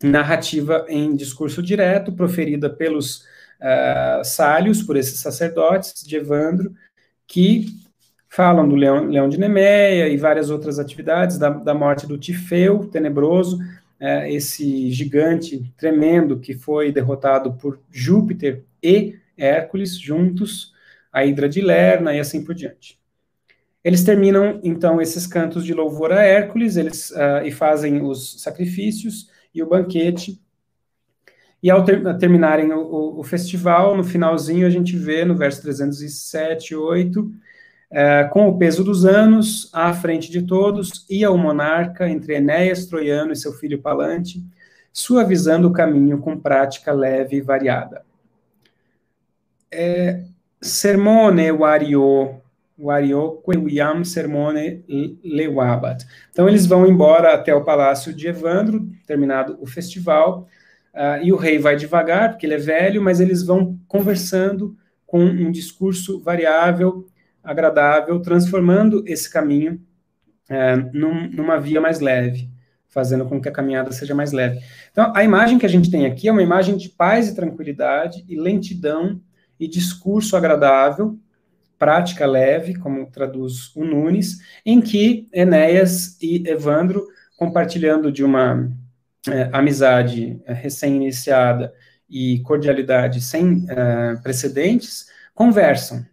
narrativa 0.00 0.86
em 0.88 1.16
discurso 1.16 1.60
direto, 1.60 2.12
proferida 2.12 2.70
pelos 2.70 3.22
uh, 3.60 4.22
sálios, 4.22 4.80
por 4.80 4.96
esses 4.96 5.18
sacerdotes 5.18 6.04
de 6.06 6.16
Evandro, 6.16 6.72
que 7.26 7.66
falam 8.28 8.68
do 8.68 8.74
leão, 8.74 9.06
leão 9.06 9.28
de 9.28 9.38
Nemeia 9.38 10.08
e 10.08 10.16
várias 10.16 10.50
outras 10.50 10.78
atividades, 10.78 11.38
da, 11.38 11.50
da 11.50 11.74
morte 11.74 12.06
do 12.06 12.18
Tifeu, 12.18 12.86
tenebroso, 12.86 13.58
é, 13.98 14.32
esse 14.32 14.90
gigante 14.90 15.72
tremendo 15.76 16.38
que 16.38 16.54
foi 16.54 16.92
derrotado 16.92 17.54
por 17.54 17.80
Júpiter 17.90 18.64
e 18.82 19.16
Hércules 19.36 19.98
juntos, 19.98 20.72
a 21.12 21.24
Hidra 21.24 21.48
de 21.48 21.60
Lerna 21.60 22.14
e 22.14 22.20
assim 22.20 22.44
por 22.44 22.54
diante. 22.54 22.98
Eles 23.82 24.04
terminam, 24.04 24.60
então, 24.62 25.00
esses 25.00 25.26
cantos 25.26 25.64
de 25.64 25.72
louvor 25.72 26.12
a 26.12 26.22
Hércules, 26.22 26.76
eles 26.76 27.10
uh, 27.10 27.44
e 27.44 27.50
fazem 27.50 28.02
os 28.02 28.42
sacrifícios 28.42 29.30
e 29.54 29.62
o 29.62 29.68
banquete. 29.68 30.40
E 31.62 31.70
ao 31.70 31.84
ter, 31.84 32.02
terminarem 32.18 32.72
o, 32.72 33.18
o, 33.18 33.24
festival, 33.24 33.96
no 33.96 34.04
finalzinho, 34.04 34.66
a 34.66 34.70
gente 34.70 34.96
vê 34.96 35.24
no 35.24 35.36
verso 35.36 35.62
307 35.62 36.72
e 36.72 36.76
8, 36.76 37.32
é, 37.90 38.24
com 38.24 38.48
o 38.48 38.58
peso 38.58 38.84
dos 38.84 39.04
anos, 39.04 39.70
à 39.72 39.92
frente 39.94 40.30
de 40.30 40.42
todos, 40.42 41.06
ia 41.08 41.30
o 41.30 41.38
monarca 41.38 42.08
entre 42.08 42.36
Enéas 42.36 42.86
Troiano 42.86 43.32
e 43.32 43.36
seu 43.36 43.52
filho 43.52 43.80
Palante, 43.80 44.44
suavizando 44.92 45.68
o 45.68 45.72
caminho 45.72 46.18
com 46.18 46.38
prática 46.38 46.92
leve 46.92 47.36
e 47.36 47.40
variada. 47.40 48.04
É, 49.70 50.22
sermone 50.60 51.50
wario, 51.52 52.40
wario 52.78 53.42
quewiam 53.44 54.04
sermone 54.04 54.84
lewabat. 55.24 56.06
Então 56.30 56.48
eles 56.48 56.66
vão 56.66 56.86
embora 56.86 57.34
até 57.34 57.54
o 57.54 57.64
palácio 57.64 58.12
de 58.12 58.28
Evandro, 58.28 58.86
terminado 59.06 59.56
o 59.60 59.66
festival, 59.66 60.46
uh, 60.94 61.22
e 61.22 61.32
o 61.32 61.36
rei 61.36 61.58
vai 61.58 61.76
devagar, 61.76 62.30
porque 62.30 62.46
ele 62.46 62.54
é 62.54 62.58
velho, 62.58 63.00
mas 63.00 63.20
eles 63.20 63.42
vão 63.42 63.78
conversando 63.86 64.76
com 65.06 65.20
um 65.24 65.50
discurso 65.50 66.20
variável, 66.20 67.06
agradável, 67.48 68.20
transformando 68.20 69.02
esse 69.06 69.30
caminho 69.30 69.80
é, 70.48 70.76
num, 70.76 71.28
numa 71.30 71.58
via 71.58 71.80
mais 71.80 71.98
leve, 71.98 72.50
fazendo 72.88 73.24
com 73.24 73.40
que 73.40 73.48
a 73.48 73.52
caminhada 73.52 73.90
seja 73.90 74.14
mais 74.14 74.32
leve. 74.32 74.60
Então, 74.90 75.12
a 75.16 75.24
imagem 75.24 75.58
que 75.58 75.66
a 75.66 75.68
gente 75.68 75.90
tem 75.90 76.04
aqui 76.04 76.28
é 76.28 76.32
uma 76.32 76.42
imagem 76.42 76.76
de 76.76 76.88
paz 76.88 77.28
e 77.28 77.34
tranquilidade, 77.34 78.24
e 78.28 78.36
lentidão, 78.36 79.20
e 79.58 79.66
discurso 79.66 80.36
agradável, 80.36 81.18
prática 81.78 82.26
leve, 82.26 82.74
como 82.74 83.10
traduz 83.10 83.74
o 83.74 83.84
Nunes, 83.84 84.38
em 84.64 84.80
que 84.80 85.26
Enéas 85.32 86.20
e 86.20 86.42
Evandro, 86.46 87.06
compartilhando 87.36 88.12
de 88.12 88.24
uma 88.24 88.70
é, 89.28 89.48
amizade 89.52 90.40
é, 90.44 90.52
recém-iniciada 90.52 91.72
e 92.10 92.40
cordialidade 92.40 93.20
sem 93.20 93.64
é, 93.68 94.16
precedentes, 94.22 95.06
conversam, 95.34 96.04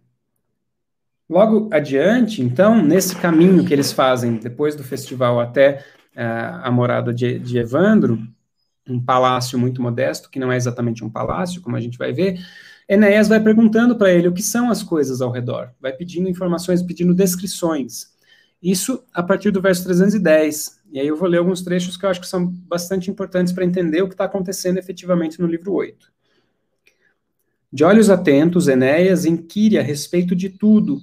Logo 1.28 1.68
adiante, 1.72 2.40
então, 2.40 2.80
nesse 2.80 3.16
caminho 3.16 3.64
que 3.64 3.72
eles 3.72 3.90
fazem 3.90 4.36
depois 4.36 4.76
do 4.76 4.84
festival 4.84 5.40
até 5.40 5.84
uh, 6.14 6.62
a 6.62 6.70
morada 6.70 7.12
de, 7.12 7.38
de, 7.38 7.58
Evandro, 7.58 8.18
um 8.88 9.04
palácio 9.04 9.58
muito 9.58 9.82
modesto, 9.82 10.30
que 10.30 10.38
não 10.38 10.52
é 10.52 10.56
exatamente 10.56 11.04
um 11.04 11.10
palácio, 11.10 11.60
como 11.60 11.74
a 11.74 11.80
gente 11.80 11.98
vai 11.98 12.12
ver, 12.12 12.38
Enéas 12.88 13.26
vai 13.26 13.40
perguntando 13.40 13.96
para 13.96 14.12
ele 14.12 14.28
o 14.28 14.32
que 14.32 14.42
são 14.42 14.70
as 14.70 14.84
coisas 14.84 15.20
ao 15.20 15.32
redor, 15.32 15.72
vai 15.80 15.92
pedindo 15.92 16.28
informações, 16.28 16.82
pedindo 16.82 17.12
descrições. 17.12 18.14
Isso 18.62 19.04
a 19.12 19.22
partir 19.22 19.50
do 19.50 19.60
verso 19.60 19.84
310. 19.84 20.80
E 20.92 21.00
aí 21.00 21.06
eu 21.08 21.16
vou 21.16 21.28
ler 21.28 21.38
alguns 21.38 21.62
trechos 21.62 21.96
que 21.96 22.06
eu 22.06 22.10
acho 22.10 22.20
que 22.20 22.28
são 22.28 22.46
bastante 22.46 23.10
importantes 23.10 23.52
para 23.52 23.64
entender 23.64 24.02
o 24.02 24.08
que 24.08 24.14
está 24.14 24.24
acontecendo 24.24 24.78
efetivamente 24.78 25.40
no 25.40 25.46
livro 25.48 25.72
8. 25.72 26.12
De 27.72 27.84
olhos 27.84 28.08
atentos, 28.08 28.68
Enéas 28.68 29.24
inquire 29.24 29.78
a 29.78 29.82
respeito 29.82 30.34
de 30.34 30.48
tudo, 30.48 31.00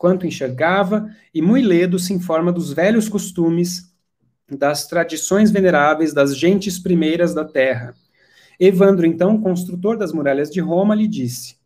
quanto 0.00 0.26
enxergava, 0.26 1.14
e 1.32 1.42
muito 1.42 1.68
ledo 1.68 1.98
se 1.98 2.14
informa 2.14 2.50
dos 2.50 2.72
velhos 2.72 3.06
costumes, 3.06 3.94
das 4.50 4.86
tradições 4.86 5.50
veneráveis 5.50 6.14
das 6.14 6.34
gentes 6.34 6.78
primeiras 6.78 7.34
da 7.34 7.44
terra. 7.44 7.94
Evandro, 8.58 9.04
então, 9.04 9.38
construtor 9.38 9.98
das 9.98 10.10
muralhas 10.10 10.50
de 10.50 10.58
Roma, 10.58 10.94
lhe 10.94 11.06
disse: 11.06 11.58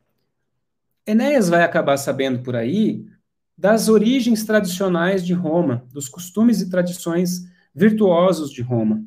Enéas 1.07 1.49
vai 1.49 1.63
acabar 1.63 1.97
sabendo 1.97 2.41
por 2.41 2.57
aí 2.57 3.07
das 3.57 3.89
origens 3.89 4.43
tradicionais 4.43 5.25
de 5.25 5.33
Roma, 5.33 5.87
dos 5.93 6.09
costumes 6.09 6.61
e 6.61 6.69
tradições 6.69 7.45
virtuosos 7.73 8.51
de 8.51 8.63
Roma. 8.63 9.01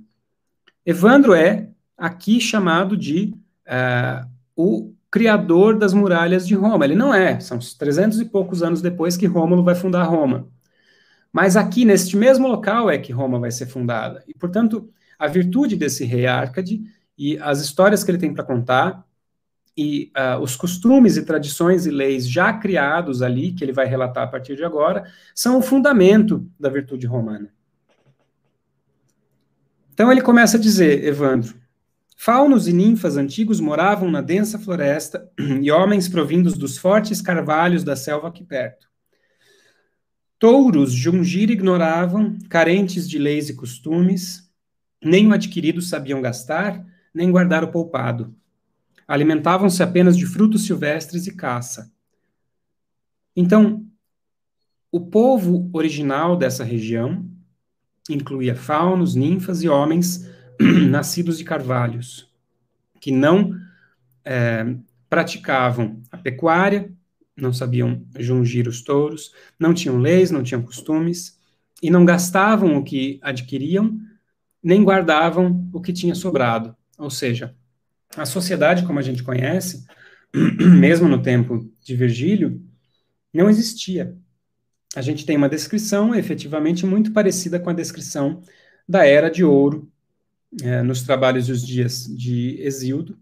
Evandro 0.86 1.34
é 1.34 1.70
aqui 1.98 2.40
chamado 2.40 2.96
de 2.96 3.36
uh, 3.68 4.26
o 4.56 4.94
criador 5.10 5.78
das 5.78 5.94
muralhas 5.94 6.48
de 6.48 6.56
Roma. 6.56 6.86
Ele 6.86 6.96
não 6.96 7.14
é, 7.14 7.40
são 7.40 7.58
300 7.60 8.20
e 8.20 8.26
poucos 8.26 8.62
anos 8.62 8.82
depois 8.82 9.16
que 9.16 9.26
Rômulo 9.26 9.64
vai 9.64 9.76
fundar 9.76 10.04
Roma. 10.04 10.48
Mas 11.32 11.56
aqui, 11.56 11.86
neste 11.86 12.18
mesmo 12.18 12.48
local, 12.48 12.90
é 12.90 12.98
que 12.98 13.12
Roma 13.12 13.40
vai 13.40 13.52
ser 13.52 13.68
fundada. 13.68 14.24
E, 14.28 14.34
portanto, 14.34 14.90
a 15.18 15.28
virtude 15.28 15.76
desse 15.76 16.04
rei 16.06 16.26
Árcade 16.26 16.82
e 17.18 17.38
as 17.40 17.62
histórias 17.62 18.04
que 18.04 18.12
ele 18.12 18.18
tem 18.18 18.34
para 18.34 18.44
contar 18.44 19.06
e 19.78 20.12
uh, 20.18 20.42
os 20.42 20.56
costumes 20.56 21.18
e 21.18 21.24
tradições 21.24 21.86
e 21.86 21.92
leis 21.92 22.28
já 22.28 22.52
criados 22.52 23.22
ali, 23.22 23.52
que 23.54 23.64
ele 23.64 23.72
vai 23.72 23.86
relatar 23.86 24.24
a 24.24 24.28
partir 24.28 24.56
de 24.56 24.64
agora, 24.64 25.04
são 25.36 25.60
o 25.60 25.62
fundamento 25.62 26.50
da 26.60 26.68
virtude 26.68 27.06
romana. 27.06 27.50
Então 29.94 30.12
ele 30.12 30.22
começa 30.22 30.58
a 30.58 30.60
dizer, 30.60 31.04
Evandro, 31.04 31.56
Faunos 32.20 32.68
e 32.68 32.74
ninfas 32.74 33.16
antigos 33.16 33.60
moravam 33.60 34.10
na 34.10 34.22
densa 34.22 34.58
floresta 34.58 35.30
e 35.62 35.72
homens 35.72 36.10
provindos 36.10 36.58
dos 36.58 36.76
fortes 36.76 37.22
carvalhos 37.22 37.84
da 37.84 37.96
selva 37.96 38.28
aqui 38.28 38.44
perto. 38.44 38.88
Touros 40.40 40.92
Jungir 40.92 41.52
ignoravam, 41.52 42.36
carentes 42.50 43.08
de 43.08 43.20
leis 43.20 43.50
e 43.50 43.56
costumes, 43.56 44.52
nem 45.02 45.28
o 45.28 45.34
adquirido 45.34 45.80
sabiam 45.80 46.20
gastar, 46.20 46.84
nem 47.14 47.32
guardar 47.32 47.64
o 47.64 47.72
poupado. 47.72 48.36
Alimentavam-se 49.08 49.84
apenas 49.84 50.18
de 50.18 50.26
frutos 50.26 50.66
silvestres 50.66 51.28
e 51.28 51.36
caça. 51.36 51.94
Então, 53.36 53.86
o 54.92 55.06
povo 55.06 55.70
original 55.72 56.36
dessa 56.36 56.64
região 56.64 57.30
incluía 58.10 58.56
faunos, 58.56 59.14
ninfas 59.14 59.62
e 59.62 59.70
homens 59.70 60.26
nascidos 60.90 61.38
de 61.38 61.44
carvalhos, 61.44 62.30
que 63.00 63.12
não 63.12 63.54
é, 64.26 64.76
praticavam 65.10 66.02
a 66.12 66.18
pecuária, 66.18 66.92
não 67.36 67.54
sabiam 67.54 68.04
jungir 68.18 68.68
os 68.68 68.82
touros, 68.82 69.34
não 69.60 69.74
tinham 69.74 69.98
leis, 69.98 70.32
não 70.32 70.44
tinham 70.44 70.62
costumes, 70.62 71.38
e 71.82 71.90
não 71.90 72.04
gastavam 72.04 72.76
o 72.76 72.84
que 72.84 73.20
adquiriam, 73.22 74.00
nem 74.62 74.84
guardavam 74.84 75.70
o 75.72 75.80
que 75.80 75.94
tinha 75.94 76.16
sobrado. 76.16 76.76
Ou 76.98 77.10
seja, 77.10 77.56
a 78.16 78.26
sociedade 78.26 78.86
como 78.86 78.98
a 79.00 79.04
gente 79.04 79.24
conhece, 79.24 79.86
mesmo 80.34 81.08
no 81.08 81.22
tempo 81.22 81.72
de 81.84 81.96
Virgílio, 81.96 82.62
não 83.32 83.50
existia. 83.50 84.18
A 84.96 85.02
gente 85.02 85.26
tem 85.26 85.38
uma 85.38 85.50
descrição 85.50 86.16
efetivamente 86.16 86.86
muito 86.86 87.14
parecida 87.14 87.60
com 87.60 87.70
a 87.70 87.74
descrição 87.74 88.42
da 88.90 89.06
Era 89.06 89.30
de 89.30 89.44
Ouro 89.44 89.92
é, 90.62 90.82
nos 90.82 91.02
trabalhos 91.02 91.48
dos 91.48 91.66
dias 91.66 92.06
de 92.06 92.60
Exildo, 92.62 93.18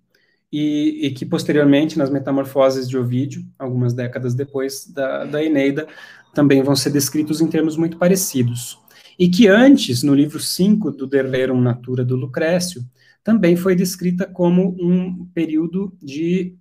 e, 0.52 1.08
e, 1.08 1.12
que 1.12 1.26
posteriormente, 1.26 1.98
nas 1.98 2.10
metamorfoses 2.10 2.88
de 2.88 2.98
Ovídio, 2.98 3.46
algumas 3.60 3.94
décadas 3.94 4.34
depois 4.34 4.88
da, 4.88 5.26
da 5.26 5.44
Eneida, 5.44 5.88
também 6.34 6.64
vão 6.64 6.76
ser 6.76 6.92
descritos 6.92 7.42
em 7.42 7.48
termos 7.48 7.76
muito 7.76 7.98
parecidos. 7.98 8.80
E 9.18 9.28
que 9.28 9.48
antes, 9.48 10.04
no 10.04 10.14
livro 10.14 10.40
5 10.40 10.92
do 10.92 11.08
De 11.08 11.22
Rerum 11.22 11.60
Natura 11.60 12.06
do 12.06 12.16
Lucrécio, 12.16 12.84
também 13.24 13.56
foi 13.56 13.76
descrita 13.76 14.26
como 14.26 14.76
um 14.80 15.26
período 15.34 15.92
de 16.02 16.56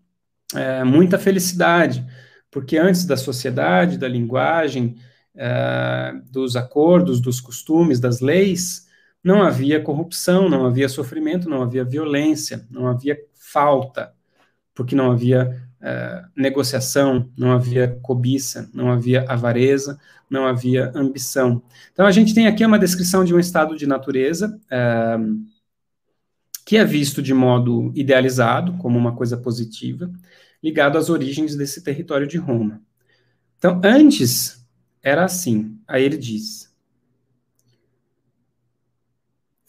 é, 0.55 0.83
muita 0.83 1.18
felicidade, 1.18 2.07
porque 2.51 2.79
antes 2.79 3.05
da 3.05 3.16
sociedade, 3.16 3.99
da 3.99 4.09
linguagem, 4.09 4.97
é, 5.37 6.14
dos 6.31 6.57
acordos, 6.57 7.20
dos 7.20 7.41
costumes, 7.41 8.01
das 8.01 8.20
leis, 8.20 8.84
não 9.25 9.43
havia 9.43 9.83
corrupção, 9.83 10.49
não 10.51 10.66
havia 10.66 10.89
sofrimento, 10.89 11.49
não 11.49 11.62
havia 11.62 11.85
violência, 11.85 12.66
não 12.70 12.87
havia 12.87 13.18
falta. 13.35 14.12
porque 14.75 14.95
não 14.97 15.12
havia 15.12 15.62
uh, 15.81 16.29
negociação, 16.37 17.31
não 17.37 17.53
havia 17.53 17.99
cobiça, 18.03 18.68
não 18.75 18.91
havia 18.91 19.25
avareza, 19.29 19.99
não 20.29 20.47
havia 20.47 20.93
ambição. 20.95 21.62
Então, 21.93 22.07
a 22.07 22.11
gente 22.11 22.35
tem 22.35 22.47
aqui 22.49 22.64
uma 22.66 22.79
descrição 22.79 23.25
de 23.25 23.35
um 23.35 23.39
estado 23.39 23.77
de 23.77 23.87
natureza 23.87 24.61
uh, 24.66 25.45
que 26.66 26.77
é 26.77 26.85
visto 26.85 27.22
de 27.22 27.33
modo 27.33 27.93
idealizado, 27.95 28.75
como 28.79 28.99
uma 28.99 29.14
coisa 29.14 29.37
positiva, 29.37 30.11
ligado 30.62 30.99
às 30.99 31.09
origens 31.09 31.55
desse 31.55 31.83
território 31.83 32.27
de 32.27 32.39
Roma. 32.39 32.83
Então, 33.59 33.81
antes 33.85 34.66
era 35.03 35.25
assim. 35.25 35.79
Aí 35.87 36.03
ele 36.03 36.16
diz: 36.16 36.74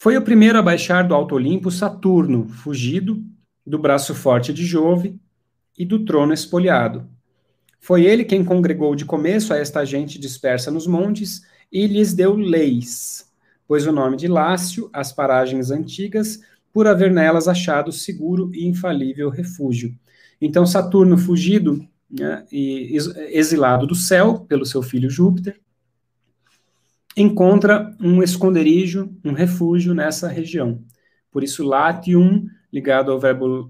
Foi 0.06 0.16
o 0.16 0.22
primeiro 0.22 0.56
a 0.56 0.62
baixar 0.62 1.02
do 1.02 1.16
Alto 1.16 1.34
Olimpo 1.34 1.68
Saturno, 1.68 2.46
fugido 2.46 3.24
do 3.66 3.76
braço 3.76 4.14
forte 4.14 4.52
de 4.52 4.64
Jove 4.64 5.18
e 5.76 5.84
do 5.84 6.04
trono 6.04 6.32
espoliado. 6.32 7.08
Foi 7.80 8.04
ele 8.04 8.24
quem 8.24 8.44
congregou 8.44 8.94
de 8.94 9.04
começo 9.04 9.52
a 9.52 9.56
esta 9.56 9.84
gente 9.84 10.16
dispersa 10.16 10.70
nos 10.70 10.86
montes 10.86 11.42
e 11.72 11.88
lhes 11.88 12.14
deu 12.14 12.36
leis, 12.36 13.28
pois 13.66 13.84
o 13.84 13.90
nome 13.90 14.16
de 14.16 14.28
Lácio 14.28 14.88
às 14.92 15.10
paragens 15.10 15.72
antigas, 15.72 16.38
por 16.72 16.86
haver 16.86 17.10
nelas 17.10 17.48
achado 17.48 17.90
seguro 17.90 18.48
e 18.54 18.64
infalível 18.64 19.28
refúgio. 19.28 19.92
Então 20.40 20.64
Saturno, 20.64 21.18
fugido 21.18 21.84
né, 22.08 22.44
e 22.52 22.96
exilado 23.32 23.88
do 23.88 23.96
céu 23.96 24.46
pelo 24.48 24.64
seu 24.64 24.84
filho 24.84 25.10
Júpiter, 25.10 25.60
encontra 27.16 27.96
um 28.00 28.22
esconderijo, 28.22 29.10
um 29.24 29.32
refúgio 29.32 29.94
nessa 29.94 30.28
região. 30.28 30.82
Por 31.30 31.42
isso, 31.42 31.64
latium, 31.64 32.46
ligado 32.72 33.10
ao 33.10 33.18
verbo 33.18 33.66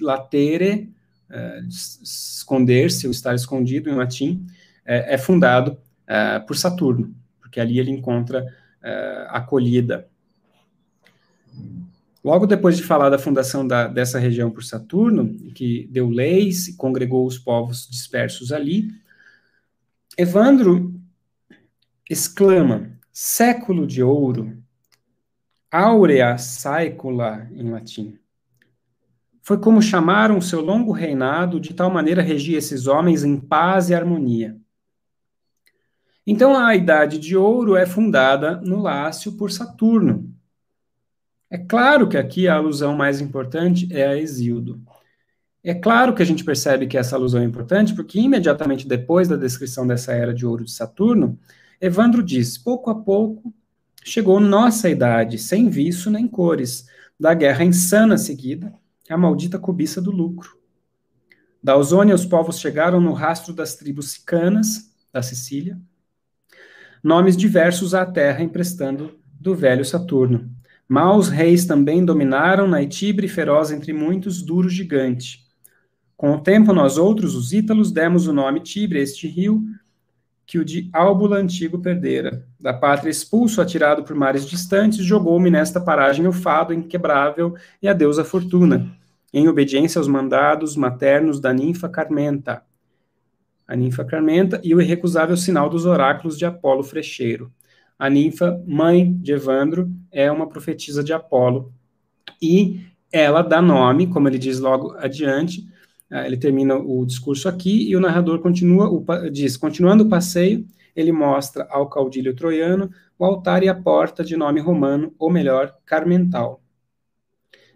latere, 0.00 0.92
é, 1.30 1.60
esconder-se 1.68 3.06
ou 3.06 3.10
estar 3.10 3.34
escondido 3.34 3.88
em 3.88 3.94
latim, 3.94 4.46
é, 4.84 5.14
é 5.14 5.18
fundado 5.18 5.78
é, 6.06 6.38
por 6.40 6.56
Saturno, 6.56 7.14
porque 7.40 7.58
ali 7.58 7.78
ele 7.78 7.90
encontra 7.90 8.46
é, 8.82 9.26
acolhida. 9.30 10.06
Logo 12.22 12.46
depois 12.46 12.76
de 12.76 12.82
falar 12.82 13.08
da 13.08 13.18
fundação 13.18 13.66
da, 13.66 13.86
dessa 13.86 14.18
região 14.18 14.50
por 14.50 14.64
Saturno, 14.64 15.32
que 15.54 15.88
deu 15.90 16.08
leis 16.08 16.68
e 16.68 16.76
congregou 16.76 17.26
os 17.26 17.38
povos 17.38 17.88
dispersos 17.88 18.52
ali, 18.52 18.88
Evandro 20.18 20.94
exclama: 22.08 22.90
século 23.12 23.86
de 23.86 24.02
ouro, 24.02 24.56
aurea 25.70 26.38
saecula 26.38 27.48
em 27.52 27.70
latim. 27.70 28.18
Foi 29.42 29.58
como 29.58 29.80
chamaram 29.80 30.40
seu 30.40 30.60
longo 30.60 30.90
reinado, 30.90 31.60
de 31.60 31.72
tal 31.72 31.90
maneira 31.90 32.22
regia 32.22 32.58
esses 32.58 32.86
homens 32.86 33.22
em 33.22 33.38
paz 33.38 33.90
e 33.90 33.94
harmonia. 33.94 34.56
Então 36.26 36.56
a 36.56 36.74
Idade 36.74 37.18
de 37.20 37.36
Ouro 37.36 37.76
é 37.76 37.86
fundada 37.86 38.56
no 38.56 38.80
Lácio 38.82 39.32
por 39.36 39.52
Saturno. 39.52 40.34
É 41.48 41.56
claro 41.56 42.08
que 42.08 42.16
aqui 42.16 42.48
a 42.48 42.56
alusão 42.56 42.96
mais 42.96 43.20
importante 43.20 43.86
é 43.92 44.04
a 44.04 44.18
Exildo. 44.18 44.82
É 45.62 45.74
claro 45.74 46.12
que 46.12 46.22
a 46.22 46.26
gente 46.26 46.44
percebe 46.44 46.88
que 46.88 46.98
essa 46.98 47.14
alusão 47.14 47.40
é 47.40 47.44
importante, 47.44 47.94
porque 47.94 48.18
imediatamente 48.18 48.88
depois 48.88 49.28
da 49.28 49.36
descrição 49.36 49.86
dessa 49.86 50.12
era 50.12 50.34
de 50.34 50.44
ouro 50.44 50.64
de 50.64 50.72
Saturno, 50.72 51.38
Evandro 51.80 52.22
diz: 52.22 52.56
pouco 52.56 52.90
a 52.90 52.94
pouco 52.94 53.54
chegou 54.04 54.38
nossa 54.38 54.88
idade, 54.88 55.38
sem 55.38 55.68
viço 55.68 56.10
nem 56.10 56.28
cores, 56.28 56.86
da 57.18 57.34
guerra 57.34 57.64
insana 57.64 58.16
seguida, 58.16 58.72
a 59.08 59.16
maldita 59.16 59.58
cobiça 59.58 60.00
do 60.00 60.10
lucro. 60.10 60.56
Da 61.62 61.72
Ausônia, 61.72 62.14
os 62.14 62.24
povos 62.24 62.60
chegaram 62.60 63.00
no 63.00 63.12
rastro 63.12 63.52
das 63.52 63.74
tribos 63.74 64.12
sicanas, 64.12 64.94
da 65.12 65.22
Sicília, 65.22 65.78
nomes 67.02 67.36
diversos 67.36 67.94
à 67.94 68.06
terra 68.06 68.42
emprestando 68.42 69.18
do 69.40 69.54
velho 69.54 69.84
Saturno. 69.84 70.50
Maus 70.88 71.28
reis 71.28 71.64
também 71.64 72.04
dominaram 72.04 72.68
na 72.68 72.82
Etibre 72.82 73.26
feroz 73.26 73.72
entre 73.72 73.92
muitos, 73.92 74.42
duro 74.42 74.68
gigante. 74.68 75.44
Com 76.16 76.32
o 76.32 76.40
tempo, 76.40 76.72
nós 76.72 76.96
outros, 76.96 77.34
os 77.34 77.52
ítalos, 77.52 77.90
demos 77.90 78.26
o 78.26 78.32
nome 78.32 78.60
Tibre 78.60 79.00
a 79.00 79.02
este 79.02 79.26
rio, 79.26 79.64
que 80.46 80.58
o 80.58 80.64
de 80.64 80.88
Álbula 80.92 81.38
antigo 81.38 81.80
perdera. 81.80 82.46
Da 82.58 82.72
pátria 82.72 83.10
expulso, 83.10 83.60
atirado 83.60 84.04
por 84.04 84.14
mares 84.14 84.46
distantes, 84.46 85.04
jogou-me 85.04 85.50
nesta 85.50 85.80
paragem 85.80 86.26
o 86.26 86.32
fado 86.32 86.72
inquebrável 86.72 87.54
e 87.82 87.88
a 87.88 87.92
deusa 87.92 88.24
Fortuna, 88.24 88.96
em 89.34 89.48
obediência 89.48 89.98
aos 89.98 90.06
mandados 90.06 90.76
maternos 90.76 91.40
da 91.40 91.52
ninfa 91.52 91.88
Carmenta, 91.88 92.62
a 93.66 93.74
ninfa 93.74 94.04
Carmenta 94.04 94.60
e 94.62 94.74
o 94.74 94.80
irrecusável 94.80 95.36
sinal 95.36 95.68
dos 95.68 95.84
oráculos 95.84 96.38
de 96.38 96.46
Apolo 96.46 96.84
Frecheiro. 96.84 97.52
A 97.98 98.08
ninfa, 98.08 98.62
mãe 98.66 99.12
de 99.14 99.32
Evandro, 99.32 99.90
é 100.12 100.30
uma 100.30 100.48
profetisa 100.48 101.02
de 101.02 101.12
Apolo 101.12 101.72
e 102.40 102.82
ela 103.10 103.42
dá 103.42 103.60
nome, 103.60 104.06
como 104.06 104.28
ele 104.28 104.38
diz 104.38 104.60
logo 104.60 104.94
adiante, 104.98 105.66
ele 106.10 106.36
termina 106.36 106.76
o 106.76 107.04
discurso 107.04 107.48
aqui 107.48 107.88
e 107.88 107.96
o 107.96 108.00
narrador 108.00 108.40
continua, 108.40 108.88
o, 108.88 109.04
diz, 109.30 109.56
continuando 109.56 110.04
o 110.04 110.08
passeio, 110.08 110.66
ele 110.94 111.12
mostra 111.12 111.66
ao 111.68 111.88
caudilho 111.88 112.34
troiano 112.34 112.90
o 113.18 113.24
altar 113.24 113.62
e 113.62 113.68
a 113.68 113.74
porta 113.74 114.24
de 114.24 114.36
nome 114.36 114.60
romano, 114.60 115.14
ou 115.18 115.30
melhor, 115.30 115.76
Carmental. 115.84 116.62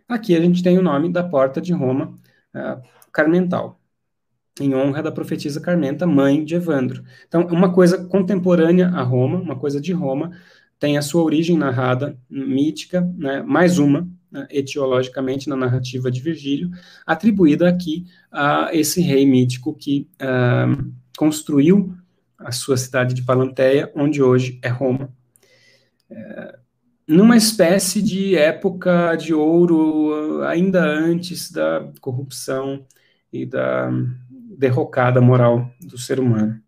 Aqui 0.09 0.35
a 0.35 0.41
gente 0.41 0.63
tem 0.63 0.79
o 0.79 0.83
nome 0.83 1.13
da 1.13 1.23
porta 1.23 1.61
de 1.61 1.73
Roma, 1.73 2.15
uh, 2.55 2.83
Carmental, 3.13 3.81
em 4.61 4.75
honra 4.75 5.03
da 5.03 5.13
profetisa 5.13 5.61
Carmenta, 5.61 6.07
mãe 6.07 6.45
de 6.45 6.55
Evandro. 6.55 7.05
Então, 7.27 7.47
uma 7.47 7.73
coisa 7.73 8.05
contemporânea 8.07 8.89
a 8.89 9.03
Roma, 9.03 9.39
uma 9.39 9.57
coisa 9.57 9.81
de 9.81 9.93
Roma, 9.93 10.33
tem 10.79 10.97
a 10.97 11.03
sua 11.03 11.23
origem 11.23 11.57
narrada, 11.57 12.19
mítica, 12.29 13.03
né, 13.17 13.43
mais 13.43 13.79
uma, 13.79 14.09
etiologicamente 14.51 15.49
na 15.49 15.57
narrativa 15.57 16.11
de 16.11 16.21
Virgílio, 16.21 16.71
atribuída 17.07 17.69
aqui 17.69 18.07
a 18.31 18.71
esse 18.73 19.01
rei 19.01 19.27
mítico 19.27 19.75
que 19.75 20.09
uh, 20.23 20.93
construiu 21.17 21.95
a 22.39 22.53
sua 22.53 22.77
cidade 22.77 23.15
de 23.15 23.23
Palanteia, 23.23 23.93
onde 23.95 24.23
hoje 24.23 24.59
é 24.63 24.69
Roma. 24.69 25.13
É, 26.11 26.59
numa 27.07 27.37
espécie 27.37 28.01
de 28.01 28.37
época 28.37 29.17
de 29.17 29.35
ouro, 29.35 30.43
ainda 30.45 30.83
antes 30.83 31.51
da 31.51 31.91
corrupção 32.01 32.87
e 33.33 33.45
da 33.45 33.91
derrocada 34.57 35.21
moral 35.21 35.71
do 35.81 35.99
ser 35.99 36.19
humano. 36.21 36.61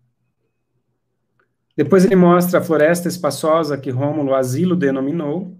Depois 1.76 2.04
ele 2.04 2.16
mostra 2.16 2.58
a 2.58 2.62
floresta 2.62 3.08
espaçosa 3.08 3.78
que 3.78 3.90
Rômulo 3.90 4.34
Asilo 4.34 4.76
denominou, 4.76 5.56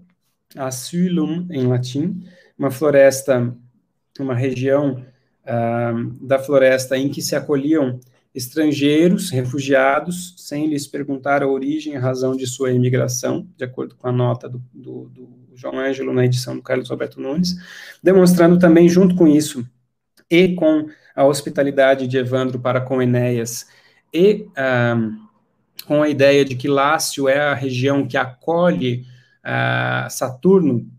asylum 0.55 1.47
em 1.49 1.67
latim, 1.67 2.23
uma 2.57 2.71
floresta, 2.71 3.55
uma 4.19 4.35
região 4.35 5.03
uh, 5.43 6.25
da 6.25 6.39
floresta 6.39 6.97
em 6.97 7.09
que 7.09 7.21
se 7.21 7.35
acolhiam 7.35 7.99
estrangeiros, 8.33 9.29
refugiados, 9.29 10.33
sem 10.37 10.67
lhes 10.67 10.87
perguntar 10.87 11.43
a 11.43 11.47
origem 11.47 11.93
e 11.93 11.97
razão 11.97 12.35
de 12.35 12.47
sua 12.47 12.71
imigração, 12.71 13.47
de 13.55 13.63
acordo 13.63 13.95
com 13.95 14.07
a 14.07 14.11
nota 14.11 14.49
do, 14.49 14.61
do, 14.73 15.09
do 15.09 15.43
João 15.53 15.79
Ângelo 15.79 16.13
na 16.13 16.25
edição 16.25 16.55
do 16.55 16.61
Carlos 16.61 16.89
Alberto 16.89 17.21
Nunes, 17.21 17.55
demonstrando 18.01 18.57
também, 18.57 18.89
junto 18.89 19.15
com 19.15 19.27
isso, 19.27 19.67
e 20.29 20.55
com 20.55 20.87
a 21.15 21.25
hospitalidade 21.25 22.07
de 22.07 22.17
Evandro 22.17 22.59
para 22.59 22.81
com 22.81 23.01
Enéas, 23.01 23.67
e 24.11 24.47
uh, 24.51 25.23
com 25.85 26.01
a 26.01 26.09
ideia 26.09 26.43
de 26.43 26.55
que 26.55 26.67
Lácio 26.67 27.27
é 27.27 27.39
a 27.39 27.53
região 27.53 28.07
que 28.07 28.17
acolhe 28.17 29.05
uh, 29.45 30.09
Saturno 30.09 30.89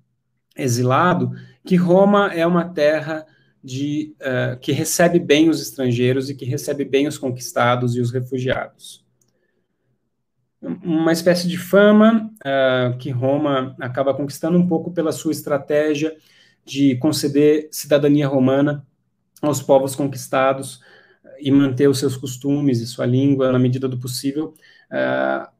exilado, 0.57 1.30
que 1.64 1.76
Roma 1.76 2.32
é 2.32 2.47
uma 2.47 2.64
terra 2.64 3.26
de, 3.62 4.14
uh, 4.20 4.59
que 4.61 4.72
recebe 4.72 5.18
bem 5.18 5.49
os 5.49 5.61
estrangeiros 5.61 6.28
e 6.28 6.34
que 6.34 6.45
recebe 6.45 6.84
bem 6.84 7.07
os 7.07 7.16
conquistados 7.16 7.97
e 7.97 8.01
os 8.01 8.11
refugiados. 8.11 9.05
Uma 10.61 11.12
espécie 11.12 11.49
de 11.49 11.59
fama 11.59 12.30
uh, 12.40 12.97
que 12.99 13.11
Roma 13.11 13.74
acaba 13.80 14.14
conquistando 14.14 14.59
um 14.59 14.66
pouco 14.66 14.90
pela 14.92 15.12
sua 15.12 15.32
estratégia 15.32 16.16
de 16.64 16.97
conceder 16.97 17.68
cidadania 17.70 18.26
romana 18.26 18.86
aos 19.42 19.61
povos 19.61 19.95
conquistados 19.95 20.80
e 21.38 21.51
manter 21.51 21.88
os 21.88 21.99
seus 21.99 22.16
costumes 22.16 22.80
e 22.80 22.86
sua 22.86 23.05
língua 23.05 23.53
na 23.53 23.59
medida 23.59 23.88
do 23.88 23.99
possível, 23.99 24.55
uh, 24.90 25.53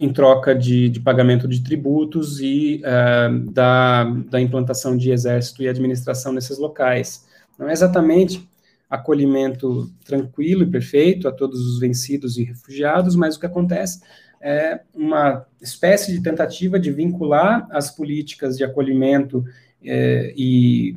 em 0.00 0.10
troca 0.10 0.54
de, 0.54 0.88
de 0.88 0.98
pagamento 0.98 1.46
de 1.46 1.62
tributos 1.62 2.40
e 2.40 2.82
uh, 2.82 3.50
da, 3.50 4.04
da 4.04 4.40
implantação 4.40 4.96
de 4.96 5.10
exército 5.10 5.62
e 5.62 5.68
administração 5.68 6.32
nesses 6.32 6.56
locais. 6.58 7.26
Não 7.58 7.68
é 7.68 7.72
exatamente 7.72 8.48
acolhimento 8.88 9.92
tranquilo 10.02 10.62
e 10.62 10.70
perfeito 10.70 11.28
a 11.28 11.32
todos 11.32 11.60
os 11.60 11.78
vencidos 11.78 12.38
e 12.38 12.44
refugiados, 12.44 13.14
mas 13.14 13.36
o 13.36 13.40
que 13.40 13.46
acontece 13.46 14.00
é 14.40 14.80
uma 14.94 15.46
espécie 15.60 16.12
de 16.12 16.22
tentativa 16.22 16.80
de 16.80 16.90
vincular 16.90 17.68
as 17.70 17.94
políticas 17.94 18.56
de 18.56 18.64
acolhimento 18.64 19.44
eh, 19.84 20.32
e, 20.34 20.96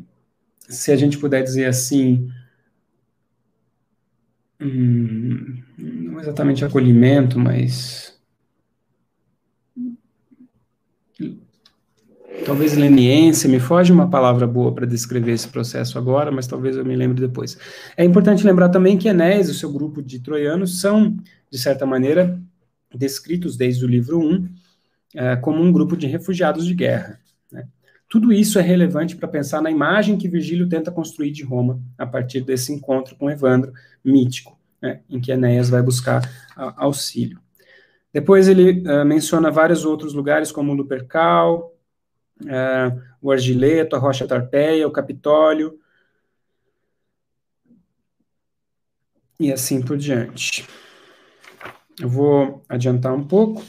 se 0.61 0.91
a 0.91 0.95
gente 0.95 1.17
puder 1.17 1.43
dizer 1.43 1.65
assim, 1.65 2.31
hum, 4.61 5.61
não 5.77 6.19
exatamente 6.21 6.63
acolhimento, 6.63 7.37
mas 7.37 8.12
talvez 12.43 12.73
leniência, 12.73 13.49
me 13.49 13.59
foge 13.59 13.91
uma 13.91 14.09
palavra 14.09 14.45
boa 14.45 14.73
para 14.73 14.85
descrever 14.85 15.31
esse 15.31 15.47
processo 15.47 15.97
agora, 15.97 16.31
mas 16.31 16.47
talvez 16.47 16.75
eu 16.75 16.85
me 16.85 16.95
lembre 16.95 17.19
depois. 17.19 17.57
É 17.97 18.03
importante 18.03 18.45
lembrar 18.45 18.69
também 18.69 18.97
que 18.97 19.07
Enéas 19.07 19.47
e 19.47 19.51
o 19.51 19.55
seu 19.55 19.71
grupo 19.71 20.01
de 20.01 20.19
troianos 20.19 20.79
são, 20.79 21.15
de 21.49 21.57
certa 21.57 21.85
maneira, 21.85 22.39
descritos 22.93 23.57
desde 23.57 23.83
o 23.85 23.87
livro 23.87 24.19
1 24.19 24.47
é, 25.15 25.35
como 25.37 25.61
um 25.61 25.71
grupo 25.71 25.95
de 25.95 26.07
refugiados 26.07 26.65
de 26.65 26.73
guerra. 26.73 27.19
Né? 27.51 27.65
Tudo 28.09 28.31
isso 28.31 28.59
é 28.59 28.61
relevante 28.61 29.15
para 29.15 29.27
pensar 29.27 29.61
na 29.61 29.71
imagem 29.71 30.17
que 30.17 30.27
Virgílio 30.27 30.67
tenta 30.67 30.91
construir 30.91 31.31
de 31.31 31.43
Roma 31.43 31.79
a 31.97 32.05
partir 32.05 32.41
desse 32.41 32.71
encontro 32.73 33.15
com 33.15 33.29
Evandro 33.29 33.73
mítico, 34.03 34.57
né, 34.81 34.99
em 35.09 35.19
que 35.19 35.31
Enéas 35.31 35.69
vai 35.69 35.81
buscar 35.81 36.29
auxílio. 36.55 37.39
Depois 38.11 38.47
ele 38.47 38.83
uh, 38.87 39.03
menciona 39.03 39.49
vários 39.49 39.85
outros 39.85 40.13
lugares, 40.13 40.51
como 40.51 40.73
Lupercal, 40.73 41.72
uh, 42.41 43.01
o 43.21 43.31
Argileto, 43.31 43.95
a 43.95 43.99
Rocha 43.99 44.27
Tarpeia, 44.27 44.88
o 44.88 44.91
Capitólio, 44.91 45.79
e 49.39 49.51
assim 49.51 49.81
por 49.81 49.97
diante. 49.97 50.67
Eu 51.99 52.09
vou 52.09 52.63
adiantar 52.67 53.13
um 53.13 53.23
pouco. 53.23 53.63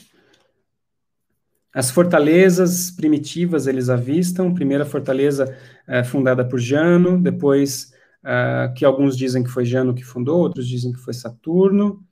As 1.72 1.90
fortalezas 1.90 2.90
primitivas 2.90 3.66
eles 3.66 3.88
avistam. 3.88 4.54
Primeira 4.54 4.84
fortaleza 4.84 5.56
é, 5.86 6.04
fundada 6.04 6.44
por 6.44 6.58
Jano, 6.58 7.20
depois 7.20 7.92
uh, 8.22 8.72
que 8.74 8.84
alguns 8.84 9.16
dizem 9.16 9.42
que 9.42 9.50
foi 9.50 9.64
Jano 9.64 9.94
que 9.94 10.04
fundou, 10.04 10.38
outros 10.38 10.68
dizem 10.68 10.92
que 10.92 11.00
foi 11.00 11.12
Saturno. 11.12 12.02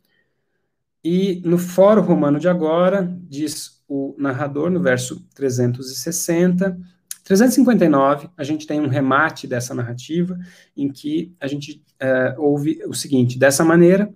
E 1.05 1.41
no 1.45 1.59
Fórum 1.59 2.03
Romano 2.03 2.39
de 2.39 2.49
agora, 2.49 3.09
diz 3.29 3.82
o 3.93 4.15
narrador 4.17 4.71
no 4.71 4.81
verso 4.81 5.23
360, 5.35 6.79
359, 7.23 8.31
a 8.35 8.43
gente 8.43 8.67
tem 8.67 8.81
um 8.81 8.89
remate 8.89 9.47
dessa 9.47 9.75
narrativa, 9.75 10.39
em 10.75 10.91
que 10.91 11.37
a 11.39 11.47
gente 11.47 11.85
uh, 12.01 12.41
ouve 12.41 12.83
o 12.87 12.95
seguinte: 12.95 13.39
dessa 13.39 13.63
maneira, 13.63 14.11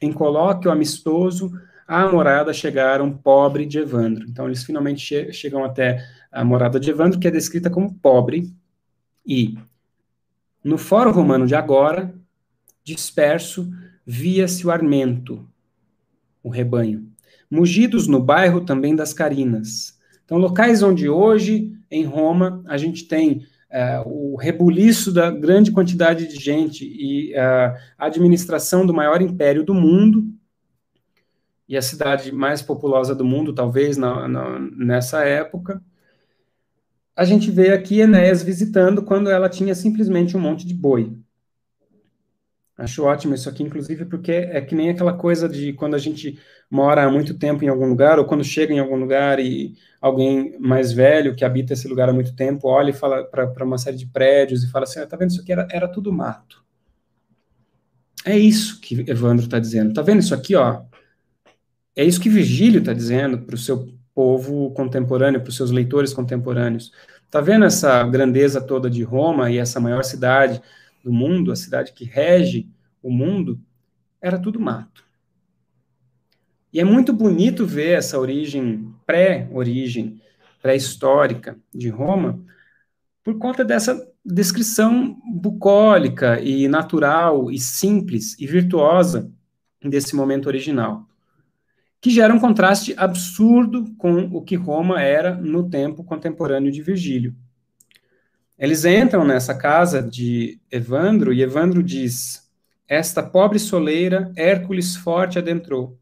em 0.00 0.12
colóquio 0.12 0.70
amistoso, 0.70 1.52
à 1.88 2.08
morada 2.08 2.52
chegaram 2.52 3.10
pobre 3.10 3.66
de 3.66 3.78
Evandro. 3.78 4.24
Então, 4.28 4.46
eles 4.46 4.62
finalmente 4.62 5.04
che 5.04 5.32
chegam 5.32 5.64
até 5.64 6.06
a 6.30 6.44
morada 6.44 6.78
de 6.78 6.88
Evandro, 6.88 7.18
que 7.18 7.26
é 7.26 7.30
descrita 7.30 7.68
como 7.68 7.94
pobre, 7.94 8.54
e 9.26 9.58
no 10.62 10.78
fórum 10.78 11.10
romano 11.10 11.48
de 11.48 11.56
agora, 11.56 12.14
disperso, 12.84 13.68
via-se 14.06 14.64
o 14.64 14.70
armento, 14.70 15.48
o 16.44 16.48
rebanho. 16.48 17.15
Mugidos 17.50 18.06
no 18.06 18.20
bairro 18.20 18.60
também 18.60 18.94
das 18.94 19.12
Carinas. 19.12 19.98
Então, 20.24 20.38
locais 20.38 20.82
onde 20.82 21.08
hoje, 21.08 21.72
em 21.90 22.04
Roma, 22.04 22.62
a 22.66 22.76
gente 22.76 23.06
tem 23.06 23.46
uh, 23.70 24.08
o 24.08 24.36
rebuliço 24.36 25.12
da 25.12 25.30
grande 25.30 25.70
quantidade 25.70 26.26
de 26.26 26.36
gente 26.36 26.84
e 26.84 27.32
uh, 27.32 27.76
a 27.96 28.06
administração 28.06 28.84
do 28.84 28.92
maior 28.92 29.22
império 29.22 29.62
do 29.62 29.72
mundo, 29.72 30.24
e 31.68 31.76
a 31.76 31.82
cidade 31.82 32.32
mais 32.32 32.62
populosa 32.62 33.14
do 33.14 33.24
mundo, 33.24 33.52
talvez, 33.52 33.96
na, 33.96 34.28
na, 34.28 34.58
nessa 34.58 35.24
época. 35.24 35.82
A 37.14 37.24
gente 37.24 37.50
vê 37.50 37.72
aqui 37.72 38.00
Enéas 38.00 38.42
visitando 38.42 39.02
quando 39.02 39.30
ela 39.30 39.48
tinha 39.48 39.74
simplesmente 39.74 40.36
um 40.36 40.40
monte 40.40 40.66
de 40.66 40.74
boi. 40.74 41.16
Acho 42.78 43.04
ótimo 43.04 43.34
isso 43.34 43.48
aqui, 43.48 43.62
inclusive, 43.62 44.04
porque 44.04 44.32
é 44.32 44.60
que 44.60 44.74
nem 44.74 44.90
aquela 44.90 45.14
coisa 45.14 45.48
de 45.48 45.72
quando 45.72 45.94
a 45.94 45.98
gente 45.98 46.38
mora 46.70 47.04
há 47.04 47.10
muito 47.10 47.32
tempo 47.38 47.64
em 47.64 47.68
algum 47.68 47.86
lugar, 47.86 48.18
ou 48.18 48.26
quando 48.26 48.44
chega 48.44 48.72
em 48.72 48.78
algum 48.78 48.96
lugar 48.96 49.40
e 49.40 49.74
alguém 50.00 50.58
mais 50.58 50.92
velho 50.92 51.34
que 51.34 51.44
habita 51.44 51.72
esse 51.72 51.88
lugar 51.88 52.10
há 52.10 52.12
muito 52.12 52.36
tempo 52.36 52.68
olha 52.68 52.90
e 52.90 52.92
fala 52.92 53.24
para 53.24 53.64
uma 53.64 53.78
série 53.78 53.96
de 53.96 54.06
prédios 54.06 54.62
e 54.62 54.70
fala 54.70 54.84
assim: 54.84 55.00
ah, 55.00 55.06
tá 55.06 55.16
vendo 55.16 55.30
isso 55.30 55.40
aqui? 55.40 55.52
Era, 55.52 55.66
era 55.70 55.88
tudo 55.88 56.12
mato. 56.12 56.62
É 58.26 58.36
isso 58.36 58.80
que 58.80 59.08
Evandro 59.08 59.44
está 59.44 59.58
dizendo. 59.58 59.94
Tá 59.94 60.02
vendo 60.02 60.20
isso 60.20 60.34
aqui, 60.34 60.54
ó? 60.54 60.82
É 61.94 62.04
isso 62.04 62.20
que 62.20 62.28
Virgílio 62.28 62.80
está 62.80 62.92
dizendo 62.92 63.38
para 63.38 63.54
o 63.54 63.58
seu 63.58 63.88
povo 64.14 64.70
contemporâneo, 64.72 65.40
para 65.40 65.48
os 65.48 65.56
seus 65.56 65.70
leitores 65.70 66.12
contemporâneos. 66.12 66.92
Está 67.24 67.40
vendo 67.40 67.64
essa 67.64 68.02
grandeza 68.04 68.60
toda 68.60 68.90
de 68.90 69.02
Roma 69.02 69.50
e 69.50 69.58
essa 69.58 69.80
maior 69.80 70.04
cidade 70.04 70.60
do 71.06 71.12
mundo, 71.12 71.52
a 71.52 71.56
cidade 71.56 71.92
que 71.92 72.04
rege 72.04 72.68
o 73.00 73.10
mundo? 73.10 73.60
Era 74.20 74.40
tudo 74.40 74.58
mato. 74.58 75.04
E 76.72 76.80
é 76.80 76.84
muito 76.84 77.12
bonito 77.12 77.64
ver 77.64 77.98
essa 77.98 78.18
origem, 78.18 78.92
pré-origem, 79.06 80.20
pré-histórica 80.60 81.56
de 81.72 81.88
Roma, 81.88 82.42
por 83.22 83.38
conta 83.38 83.64
dessa 83.64 83.96
descrição 84.24 85.16
bucólica 85.32 86.40
e 86.40 86.66
natural 86.66 87.52
e 87.52 87.58
simples 87.60 88.36
e 88.40 88.46
virtuosa 88.46 89.30
desse 89.80 90.16
momento 90.16 90.46
original 90.46 91.06
que 92.00 92.10
gera 92.10 92.34
um 92.34 92.38
contraste 92.38 92.94
absurdo 92.96 93.92
com 93.96 94.28
o 94.32 94.42
que 94.42 94.54
Roma 94.54 95.00
era 95.00 95.34
no 95.34 95.68
tempo 95.68 96.04
contemporâneo 96.04 96.70
de 96.70 96.82
Virgílio. 96.82 97.34
Eles 98.58 98.84
entram 98.84 99.24
nessa 99.24 99.54
casa 99.54 100.02
de 100.02 100.58
Evandro 100.70 101.32
e 101.32 101.42
Evandro 101.42 101.82
diz: 101.82 102.50
Esta 102.88 103.22
pobre 103.22 103.58
soleira 103.58 104.32
Hércules 104.36 104.96
forte 104.96 105.38
adentrou. 105.38 105.98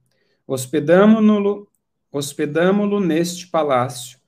Hospedamo-lo 0.46 1.68
hospedamo 2.14 3.00
neste 3.00 3.48
palácio. 3.48 4.18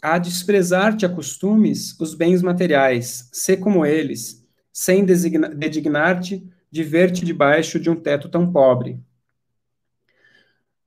A 0.00 0.18
desprezar-te 0.18 1.04
a 1.04 1.08
costumes 1.08 1.98
os 1.98 2.14
bens 2.14 2.42
materiais, 2.42 3.28
ser 3.32 3.56
como 3.56 3.84
eles, 3.84 4.46
sem 4.72 5.04
dedignar-te 5.04 6.48
de 6.70 6.84
ver-te 6.84 7.24
debaixo 7.24 7.80
de 7.80 7.90
um 7.90 7.96
teto 7.96 8.28
tão 8.28 8.52
pobre. 8.52 9.00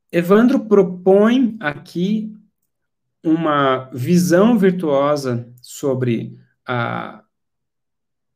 Evandro 0.10 0.66
propõe 0.66 1.58
aqui 1.60 2.34
uma 3.24 3.90
visão 3.94 4.58
virtuosa 4.58 5.48
sobre 5.62 6.38
a 6.66 7.24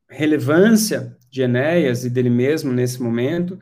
relevância 0.10 1.18
de 1.30 1.42
Enéas 1.42 2.06
e 2.06 2.10
dele 2.10 2.30
mesmo 2.30 2.72
nesse 2.72 3.02
momento, 3.02 3.60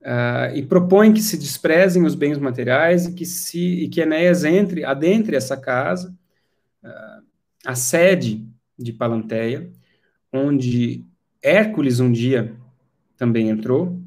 uh, 0.00 0.54
e 0.54 0.62
propõe 0.62 1.12
que 1.12 1.20
se 1.20 1.36
desprezem 1.36 2.04
os 2.04 2.14
bens 2.14 2.38
materiais 2.38 3.06
e 3.06 3.12
que, 3.12 3.26
se, 3.26 3.84
e 3.84 3.88
que 3.88 4.00
Enéas 4.00 4.44
entre, 4.44 4.84
adentre 4.84 5.34
essa 5.34 5.56
casa, 5.56 6.16
uh, 6.84 7.24
a 7.66 7.74
sede 7.74 8.46
de 8.78 8.92
Palanteia, 8.92 9.68
onde 10.32 11.04
Hércules 11.42 11.98
um 11.98 12.12
dia 12.12 12.54
também 13.16 13.48
entrou, 13.48 14.00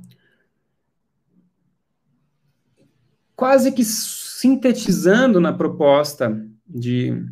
quase 3.35 3.71
que 3.71 3.83
sintetizando 4.37 5.39
na 5.39 5.51
proposta 5.51 6.39
de 6.63 7.25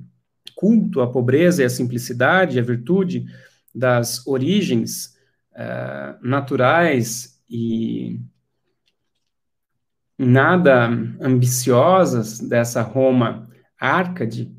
culto 0.56 1.02
à 1.02 1.08
pobreza 1.08 1.62
e 1.62 1.66
à 1.66 1.70
simplicidade, 1.70 2.58
à 2.58 2.64
virtude 2.64 3.28
das 3.76 4.26
origens 4.26 5.16
uh, 5.52 6.28
naturais 6.28 7.40
e 7.48 8.20
nada 10.18 10.88
ambiciosas 11.22 12.40
dessa 12.40 12.82
Roma 12.82 13.48
árcade, 13.80 14.52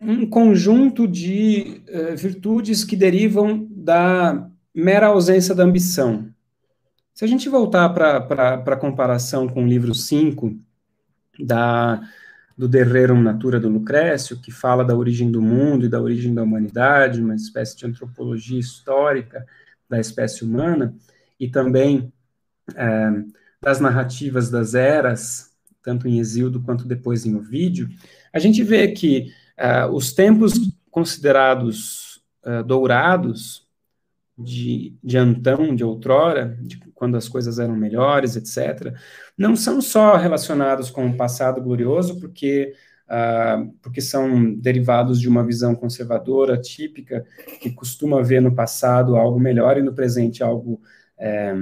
um 0.00 0.24
conjunto 0.24 1.08
de 1.08 1.82
uh, 1.88 2.16
virtudes 2.16 2.84
que 2.84 2.94
derivam 2.94 3.66
da 3.68 4.48
mera 4.72 5.08
ausência 5.08 5.52
da 5.52 5.64
ambição, 5.64 6.32
se 7.12 7.24
a 7.24 7.28
gente 7.28 7.48
voltar 7.48 7.88
para 7.88 8.54
a 8.54 8.76
comparação 8.76 9.48
com 9.48 9.64
o 9.64 9.68
livro 9.68 9.92
5 9.92 10.62
da, 11.38 12.00
do 12.56 12.68
De 12.68 12.82
Rerum 12.82 13.20
Natura 13.20 13.58
do 13.58 13.68
Lucrécio, 13.68 14.40
que 14.40 14.50
fala 14.50 14.84
da 14.84 14.96
origem 14.96 15.30
do 15.30 15.40
mundo 15.40 15.86
e 15.86 15.88
da 15.88 16.00
origem 16.00 16.34
da 16.34 16.42
humanidade, 16.42 17.20
uma 17.20 17.34
espécie 17.34 17.76
de 17.76 17.86
antropologia 17.86 18.58
histórica 18.58 19.46
da 19.88 20.00
espécie 20.00 20.44
humana, 20.44 20.94
e 21.38 21.48
também 21.48 22.12
é, 22.74 23.10
das 23.60 23.80
narrativas 23.80 24.50
das 24.50 24.74
eras, 24.74 25.52
tanto 25.82 26.08
em 26.08 26.18
Exildo 26.18 26.60
quanto 26.62 26.86
depois 26.86 27.26
em 27.26 27.34
Ovídio, 27.34 27.88
a 28.32 28.38
gente 28.38 28.62
vê 28.62 28.88
que 28.88 29.32
é, 29.56 29.84
os 29.86 30.12
tempos 30.12 30.54
considerados 30.90 32.22
é, 32.44 32.62
dourados 32.62 33.61
de, 34.38 34.94
de 35.02 35.18
antão, 35.18 35.74
de 35.74 35.84
outrora, 35.84 36.56
de 36.60 36.78
quando 36.94 37.16
as 37.16 37.28
coisas 37.28 37.58
eram 37.58 37.76
melhores, 37.76 38.36
etc., 38.36 38.94
não 39.36 39.56
são 39.56 39.80
só 39.80 40.16
relacionados 40.16 40.90
com 40.90 41.06
o 41.06 41.16
passado 41.16 41.60
glorioso, 41.60 42.20
porque, 42.20 42.72
uh, 43.08 43.72
porque 43.82 44.00
são 44.00 44.54
derivados 44.54 45.20
de 45.20 45.28
uma 45.28 45.44
visão 45.44 45.74
conservadora, 45.74 46.60
típica, 46.60 47.24
que 47.60 47.70
costuma 47.70 48.22
ver 48.22 48.40
no 48.40 48.54
passado 48.54 49.16
algo 49.16 49.38
melhor 49.38 49.76
e 49.76 49.82
no 49.82 49.92
presente 49.92 50.42
algo 50.42 50.80
é, 51.18 51.54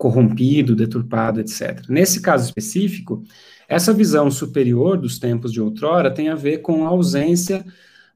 corrompido, 0.00 0.74
deturpado, 0.74 1.40
etc. 1.40 1.84
Nesse 1.88 2.22
caso 2.22 2.46
específico, 2.46 3.22
essa 3.68 3.92
visão 3.92 4.30
superior 4.30 4.96
dos 4.96 5.18
tempos 5.18 5.52
de 5.52 5.60
outrora 5.60 6.10
tem 6.10 6.28
a 6.28 6.34
ver 6.34 6.58
com 6.58 6.86
a 6.86 6.88
ausência 6.88 7.64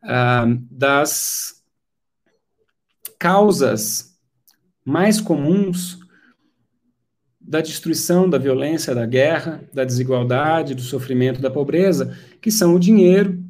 ah, 0.03 0.47
das 0.71 1.54
causas 3.25 4.21
mais 4.85 5.19
comuns 5.19 5.99
da 7.41 7.63
destruição, 7.63 8.29
da 8.29 8.37
violência, 8.37 8.95
da 8.95 9.07
guerra, 9.07 9.67
da 9.73 9.83
desigualdade, 9.83 10.75
do 10.75 10.83
sofrimento, 10.83 11.41
da 11.41 11.51
pobreza, 11.51 12.15
que 12.43 12.51
são 12.51 12.75
o 12.75 12.79
dinheiro, 12.79 13.43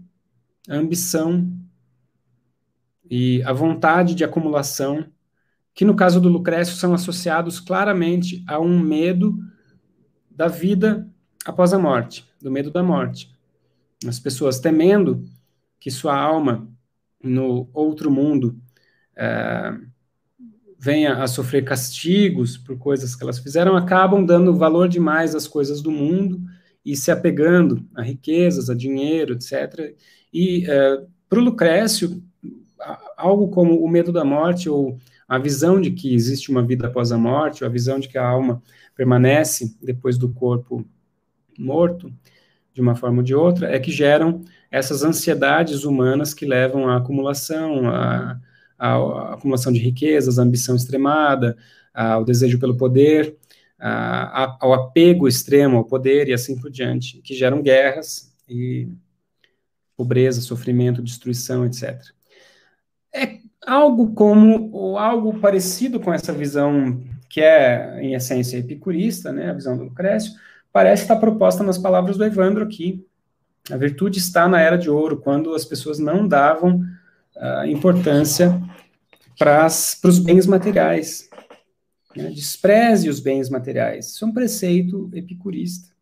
a 0.69 0.77
ambição 0.77 1.53
e 3.11 3.43
a 3.43 3.53
vontade 3.53 4.15
de 4.15 4.23
acumulação, 4.23 5.07
que 5.75 5.85
no 5.85 5.97
caso 5.97 6.21
do 6.21 6.29
Lucrécio 6.29 6.77
são 6.77 6.95
associados 6.95 7.59
claramente 7.59 8.45
a 8.47 8.61
um 8.61 8.79
medo 8.79 9.37
da 10.31 10.47
vida 10.47 11.13
após 11.45 11.73
a 11.73 11.81
morte, 11.81 12.25
do 12.41 12.49
medo 12.49 12.71
da 12.71 12.85
morte. 12.85 13.29
As 14.07 14.21
pessoas 14.21 14.61
temendo 14.61 15.29
que 15.81 15.91
sua 15.91 16.17
alma 16.17 16.73
no 17.21 17.69
outro 17.73 18.09
mundo 18.09 18.63
é, 19.17 19.75
venha 20.79 21.23
a 21.23 21.27
sofrer 21.27 21.65
castigos 21.65 22.57
por 22.57 22.77
coisas 22.79 23.15
que 23.15 23.23
elas 23.23 23.39
fizeram, 23.39 23.77
acabam 23.77 24.25
dando 24.25 24.55
valor 24.55 24.89
demais 24.89 25.35
às 25.35 25.49
coisas 25.49 25.81
do 25.81 25.91
mundo 25.91 26.43
e 26.85 26.95
se 26.95 27.11
apegando 27.11 27.85
a 27.95 28.03
riquezas, 28.03 28.69
a 28.69 28.75
dinheiro, 28.75 29.35
etc. 29.35 29.97
E 30.33 30.67
é, 30.69 31.03
para 31.29 31.39
o 31.39 31.43
Lucrécio, 31.43 32.23
algo 33.17 33.49
como 33.49 33.83
o 33.83 33.89
medo 33.89 34.13
da 34.13 34.25
morte 34.25 34.69
ou 34.69 34.99
a 35.27 35.39
visão 35.39 35.81
de 35.81 35.91
que 35.91 36.15
existe 36.15 36.51
uma 36.51 36.63
vida 36.63 36.87
após 36.87 37.11
a 37.11 37.19
morte, 37.19 37.65
ou 37.65 37.69
a 37.69 37.73
visão 37.73 37.99
de 37.99 38.09
que 38.09 38.19
a 38.19 38.27
alma 38.27 38.63
permanece 38.95 39.77
depois 39.83 40.19
do 40.19 40.29
corpo 40.29 40.85
morto, 41.59 42.13
de 42.73 42.81
uma 42.81 42.95
forma 42.95 43.19
ou 43.19 43.23
de 43.23 43.35
outra, 43.35 43.75
é 43.75 43.79
que 43.79 43.91
geram 43.91 44.43
essas 44.71 45.03
ansiedades 45.03 45.85
humanas 45.85 46.35
que 46.35 46.45
levam 46.45 46.89
à 46.89 46.97
acumulação, 46.97 47.89
à, 47.89 48.39
à 48.85 49.35
acumulação 49.35 49.73
de 49.73 49.79
riquezas, 49.79 50.39
à 50.39 50.43
ambição 50.43 50.77
extremada, 50.77 51.57
ao 51.93 52.25
desejo 52.25 52.59
pelo 52.59 52.77
poder, 52.77 53.37
ao 53.79 54.73
apego 54.73 55.27
extremo 55.27 55.79
ao 55.79 55.85
poder 55.85 56.29
e 56.29 56.33
assim 56.33 56.59
por 56.59 56.71
diante, 56.71 57.19
que 57.23 57.35
geram 57.35 57.63
guerras 57.63 58.35
e 58.49 58.89
pobreza, 59.97 60.41
sofrimento, 60.41 61.03
destruição, 61.03 61.65
etc. 61.65 62.01
É 63.15 63.39
algo 63.67 64.13
como, 64.13 64.71
ou 64.73 64.99
algo 64.99 65.39
parecido 65.39 65.99
com 66.01 66.13
essa 66.13 66.33
visão 66.33 67.01
que 67.31 67.41
é, 67.41 68.01
em 68.03 68.15
essência, 68.15 68.59
epicurista, 68.59 69.33
né, 69.33 69.51
a 69.51 69.55
visão 69.55 69.77
do 69.77 69.85
Lucrécio, 69.85 70.33
parece 70.73 71.03
estar 71.03 71.17
proposta 71.17 71.63
nas 71.63 71.79
palavras 71.79 72.17
do 72.17 72.25
Evandro 72.25 72.65
aqui. 72.65 73.05
A 73.71 73.77
virtude 73.77 74.19
está 74.19 74.47
na 74.47 74.61
era 74.61 74.77
de 74.77 74.91
ouro, 74.91 75.17
quando 75.17 75.55
as 75.55 75.65
pessoas 75.65 75.99
não 75.99 76.29
davam 76.29 76.85
uh, 77.37 77.67
importância 77.67 78.61
para 79.39 79.67
os 79.67 80.19
bens 80.19 80.47
materiais. 80.47 81.29
Né? 82.17 82.31
Despreze 82.31 83.09
os 83.09 83.21
bens 83.21 83.51
materiais. 83.51 84.13
Isso 84.13 84.25
é 84.25 84.29
um 84.29 84.33
preceito 84.33 85.11
epicurista. 85.13 85.95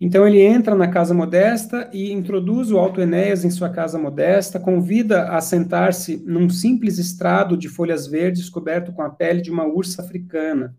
Então 0.00 0.26
ele 0.26 0.40
entra 0.40 0.74
na 0.74 0.88
casa 0.88 1.12
modesta 1.12 1.90
e 1.92 2.10
introduz 2.10 2.72
o 2.72 2.78
Alto 2.78 3.02
Enéas 3.02 3.44
em 3.44 3.50
sua 3.50 3.68
casa 3.68 3.98
modesta, 3.98 4.58
convida 4.58 5.28
a 5.28 5.42
sentar-se 5.42 6.16
num 6.24 6.48
simples 6.48 6.98
estrado 6.98 7.54
de 7.54 7.68
folhas 7.68 8.06
verdes 8.06 8.48
coberto 8.48 8.92
com 8.92 9.02
a 9.02 9.10
pele 9.10 9.42
de 9.42 9.50
uma 9.50 9.66
ursa 9.66 10.00
africana. 10.02 10.74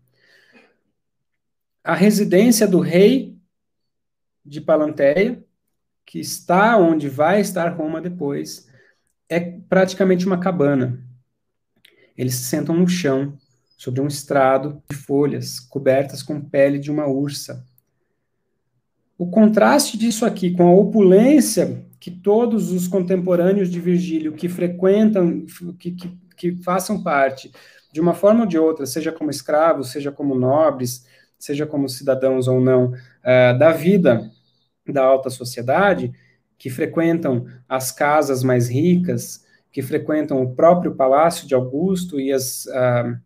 A 1.84 1.94
residência 1.94 2.66
do 2.66 2.80
rei 2.80 3.36
de 4.44 4.60
Palanteia, 4.60 5.42
que 6.12 6.20
está 6.20 6.76
onde 6.76 7.08
vai 7.08 7.40
estar 7.40 7.70
Roma 7.70 7.98
depois, 7.98 8.68
é 9.30 9.40
praticamente 9.40 10.26
uma 10.26 10.38
cabana. 10.38 11.02
Eles 12.14 12.34
se 12.34 12.42
sentam 12.42 12.76
no 12.76 12.86
chão, 12.86 13.38
sobre 13.78 14.02
um 14.02 14.06
estrado 14.06 14.82
de 14.90 14.94
folhas 14.94 15.58
cobertas 15.58 16.22
com 16.22 16.38
pele 16.38 16.78
de 16.78 16.90
uma 16.90 17.06
ursa. 17.06 17.64
O 19.16 19.30
contraste 19.30 19.96
disso 19.96 20.26
aqui 20.26 20.50
com 20.50 20.68
a 20.68 20.74
opulência 20.74 21.82
que 21.98 22.10
todos 22.10 22.70
os 22.70 22.86
contemporâneos 22.86 23.70
de 23.70 23.80
Virgílio 23.80 24.34
que 24.34 24.50
frequentam, 24.50 25.46
que, 25.78 25.92
que, 25.92 26.18
que 26.36 26.62
façam 26.62 27.02
parte, 27.02 27.50
de 27.90 28.02
uma 28.02 28.12
forma 28.12 28.42
ou 28.42 28.46
de 28.46 28.58
outra, 28.58 28.84
seja 28.84 29.12
como 29.12 29.30
escravos, 29.30 29.90
seja 29.90 30.12
como 30.12 30.34
nobres, 30.34 31.06
seja 31.38 31.64
como 31.64 31.88
cidadãos 31.88 32.48
ou 32.48 32.60
não, 32.60 32.92
uh, 32.92 33.58
da 33.58 33.72
vida 33.72 34.30
da 34.86 35.02
alta 35.02 35.30
sociedade, 35.30 36.12
que 36.58 36.70
frequentam 36.70 37.46
as 37.68 37.90
casas 37.90 38.42
mais 38.42 38.68
ricas, 38.68 39.44
que 39.70 39.82
frequentam 39.82 40.42
o 40.42 40.54
próprio 40.54 40.94
palácio 40.94 41.46
de 41.46 41.54
Augusto 41.54 42.20
e 42.20 42.32
as, 42.32 42.66
uh, 42.66 43.18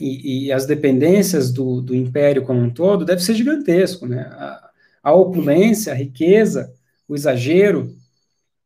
e, 0.00 0.46
e, 0.46 0.52
as 0.52 0.66
dependências 0.66 1.52
do, 1.52 1.80
do 1.80 1.94
império 1.94 2.44
como 2.44 2.60
um 2.60 2.70
todo, 2.70 3.04
deve 3.04 3.22
ser 3.22 3.34
gigantesco, 3.34 4.06
né? 4.06 4.22
A, 4.22 4.70
a 5.02 5.12
opulência, 5.12 5.92
a 5.92 5.96
riqueza, 5.96 6.72
o 7.08 7.14
exagero 7.14 7.94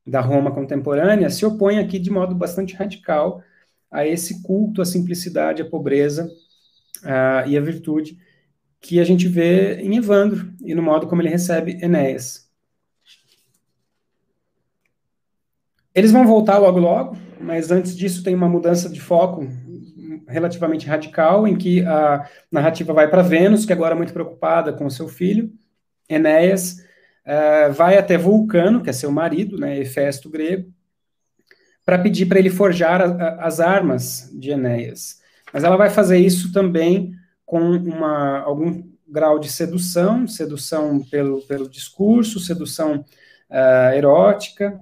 da 0.07 0.20
Roma 0.20 0.53
contemporânea 0.53 1.30
se 1.30 1.45
opõe 1.45 1.78
aqui 1.78 1.99
de 1.99 2.11
modo 2.11 2.34
bastante 2.34 2.74
radical 2.74 3.43
a 3.91 4.07
esse 4.07 4.43
culto 4.43 4.82
à 4.82 4.84
simplicidade, 4.84 5.62
à 5.62 5.64
pobreza 5.64 6.30
uh, 7.03 7.49
e 7.49 7.57
à 7.57 7.61
virtude 7.61 8.18
que 8.87 9.01
a 9.01 9.05
gente 9.05 9.26
vê 9.26 9.80
em 9.80 9.97
Evandro 9.97 10.53
e 10.64 10.74
no 10.74 10.82
modo 10.82 11.09
como 11.09 11.20
ele 11.20 11.28
recebe 11.28 11.76
Enéas. 11.82 12.49
Eles 15.93 16.12
vão 16.12 16.26
voltar 16.26 16.59
logo 16.59 16.78
logo, 16.78 17.16
mas 17.41 17.70
antes 17.70 17.97
disso 17.97 18.22
tem 18.22 18.34
uma 18.34 18.49
mudança 18.49 18.89
de 18.89 19.01
foco 19.01 19.49
relativamente 20.28 20.87
radical, 20.87 21.49
em 21.49 21.57
que 21.57 21.84
a 21.84 22.28
narrativa 22.51 22.93
vai 22.93 23.09
para 23.09 23.22
Vênus, 23.22 23.64
que 23.64 23.72
agora 23.72 23.95
é 23.95 23.97
muito 23.97 24.12
preocupada 24.12 24.72
com 24.72 24.89
seu 24.91 25.09
filho, 25.09 25.53
Enéas 26.09 26.84
uh, 27.26 27.72
vai 27.72 27.99
até 27.99 28.16
Vulcano, 28.16 28.82
que 28.82 28.91
é 28.91 28.93
seu 28.93 29.11
marido, 29.11 29.59
né, 29.59 29.78
Hefesto 29.78 30.30
grego, 30.30 30.70
para 31.84 31.99
pedir 31.99 32.26
para 32.26 32.39
ele 32.39 32.51
forjar 32.51 33.01
a, 33.01 33.07
a, 33.07 33.47
as 33.47 33.59
armas 33.59 34.30
de 34.34 34.51
Enéas. 34.51 35.20
Mas 35.53 35.64
ela 35.64 35.76
vai 35.76 35.91
fazer 35.91 36.18
isso 36.18 36.53
também 36.53 37.16
com 37.47 37.61
uma, 37.61 38.40
algum 38.40 38.82
grau 39.09 39.38
de 39.38 39.49
sedução, 39.49 40.26
sedução 40.26 41.01
pelo, 41.05 41.40
pelo 41.42 41.70
discurso, 41.70 42.40
sedução 42.40 43.05
uh, 43.49 43.94
erótica. 43.94 44.80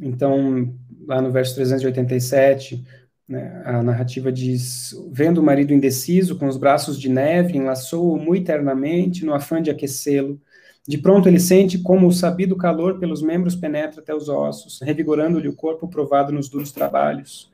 Então, 0.00 0.72
lá 1.06 1.20
no 1.20 1.32
verso 1.32 1.56
387, 1.56 2.84
né, 3.28 3.62
a 3.66 3.82
narrativa 3.82 4.30
diz: 4.30 4.94
Vendo 5.10 5.38
o 5.38 5.42
marido 5.42 5.74
indeciso, 5.74 6.38
com 6.38 6.46
os 6.46 6.56
braços 6.56 6.98
de 6.98 7.08
neve, 7.08 7.58
enlaçou-o 7.58 8.16
muito 8.16 8.46
ternamente, 8.46 9.26
no 9.26 9.34
afã 9.34 9.60
de 9.60 9.70
aquecê-lo. 9.70 10.40
De 10.86 10.96
pronto 10.96 11.28
ele 11.28 11.40
sente 11.40 11.78
como 11.78 12.06
o 12.06 12.12
sabido 12.12 12.56
calor 12.56 12.98
pelos 12.98 13.20
membros 13.20 13.54
penetra 13.54 14.00
até 14.00 14.14
os 14.14 14.28
ossos, 14.28 14.80
revigorando-lhe 14.80 15.48
o 15.48 15.54
corpo 15.54 15.86
provado 15.88 16.32
nos 16.32 16.48
duros 16.48 16.72
trabalhos. 16.72 17.52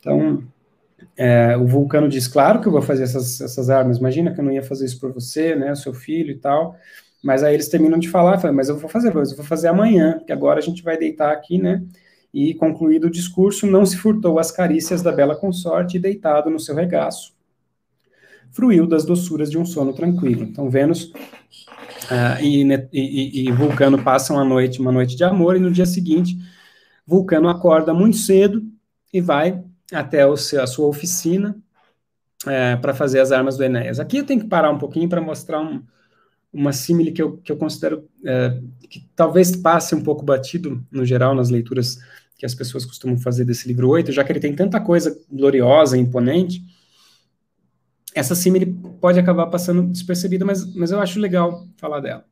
Então, 0.00 0.42
é, 1.16 1.56
o 1.56 1.66
vulcano 1.66 2.08
diz: 2.08 2.28
Claro 2.28 2.60
que 2.60 2.68
eu 2.68 2.72
vou 2.72 2.82
fazer 2.82 3.04
essas, 3.04 3.40
essas 3.40 3.70
armas, 3.70 3.98
imagina 3.98 4.32
que 4.32 4.40
eu 4.40 4.44
não 4.44 4.52
ia 4.52 4.62
fazer 4.62 4.86
isso 4.86 5.00
por 5.00 5.12
você, 5.12 5.54
né, 5.54 5.74
seu 5.74 5.94
filho 5.94 6.30
e 6.30 6.38
tal. 6.38 6.76
Mas 7.22 7.44
aí 7.44 7.54
eles 7.54 7.68
terminam 7.68 7.98
de 7.98 8.08
falar, 8.08 8.38
falam, 8.38 8.56
mas 8.56 8.68
eu 8.68 8.76
vou 8.76 8.90
fazer, 8.90 9.14
mas 9.14 9.30
eu 9.30 9.36
vou 9.36 9.46
fazer 9.46 9.68
amanhã, 9.68 10.20
que 10.26 10.32
agora 10.32 10.58
a 10.58 10.62
gente 10.62 10.82
vai 10.82 10.98
deitar 10.98 11.30
aqui, 11.30 11.56
né? 11.56 11.82
e, 12.32 12.54
concluído 12.54 13.04
o 13.04 13.10
discurso, 13.10 13.66
não 13.66 13.84
se 13.84 13.96
furtou 13.96 14.38
às 14.38 14.50
carícias 14.50 15.02
da 15.02 15.12
bela 15.12 15.36
consorte 15.36 15.96
e, 15.96 16.00
deitado 16.00 16.48
no 16.48 16.58
seu 16.58 16.74
regaço, 16.74 17.34
fruiu 18.50 18.86
das 18.86 19.04
doçuras 19.04 19.50
de 19.50 19.58
um 19.58 19.66
sono 19.66 19.92
tranquilo. 19.92 20.44
Então, 20.44 20.70
Vênus 20.70 21.04
uh, 21.04 22.40
e, 22.40 22.62
e, 22.92 23.48
e, 23.48 23.52
Vulcano 23.52 24.02
passam 24.02 24.38
a 24.38 24.44
noite, 24.44 24.80
uma 24.80 24.92
noite 24.92 25.14
de 25.14 25.24
amor, 25.24 25.56
e 25.56 25.60
no 25.60 25.70
dia 25.70 25.84
seguinte, 25.84 26.36
Vulcano 27.06 27.48
acorda 27.48 27.92
muito 27.92 28.16
cedo 28.16 28.62
e 29.12 29.20
vai 29.20 29.62
até 29.92 30.26
o 30.26 30.32
a 30.32 30.66
sua 30.66 30.86
oficina 30.86 31.56
uh, 32.44 32.80
para 32.80 32.94
fazer 32.94 33.20
as 33.20 33.32
armas 33.32 33.56
do 33.56 33.64
Enéas. 33.64 34.00
Aqui 34.00 34.16
eu 34.16 34.26
tenho 34.26 34.40
que 34.40 34.48
parar 34.48 34.70
um 34.70 34.78
pouquinho 34.78 35.08
para 35.08 35.20
mostrar 35.20 35.60
um, 35.60 35.82
uma 36.52 36.72
símile 36.72 37.12
que 37.12 37.22
eu, 37.22 37.36
que 37.38 37.52
eu 37.52 37.56
considero 37.56 38.08
uh, 38.20 38.86
que 38.88 39.08
talvez 39.14 39.54
passe 39.56 39.94
um 39.94 40.02
pouco 40.02 40.24
batido, 40.24 40.84
no 40.90 41.04
geral, 41.04 41.34
nas 41.34 41.50
leituras 41.50 41.98
que 42.36 42.46
as 42.46 42.54
pessoas 42.54 42.84
costumam 42.84 43.16
fazer 43.16 43.44
desse 43.44 43.68
livro 43.68 43.88
8, 43.88 44.10
já 44.10 44.24
que 44.24 44.32
ele 44.32 44.40
tem 44.40 44.54
tanta 44.54 44.80
coisa 44.80 45.16
gloriosa 45.30 45.96
e 45.96 46.00
imponente, 46.00 46.64
essa 48.14 48.34
símile 48.34 48.66
pode 49.00 49.18
acabar 49.18 49.46
passando 49.46 49.84
despercebida, 49.84 50.44
mas, 50.44 50.74
mas 50.74 50.90
eu 50.90 51.00
acho 51.00 51.20
legal 51.20 51.66
falar 51.76 52.00
dela. 52.00 52.24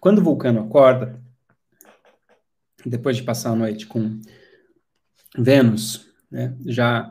Quando 0.00 0.18
o 0.18 0.22
Vulcano 0.22 0.60
acorda, 0.60 1.20
depois 2.84 3.16
de 3.16 3.22
passar 3.22 3.50
a 3.50 3.56
noite 3.56 3.86
com 3.86 4.20
Vênus, 5.38 6.05
né, 6.30 6.54
já 6.66 7.10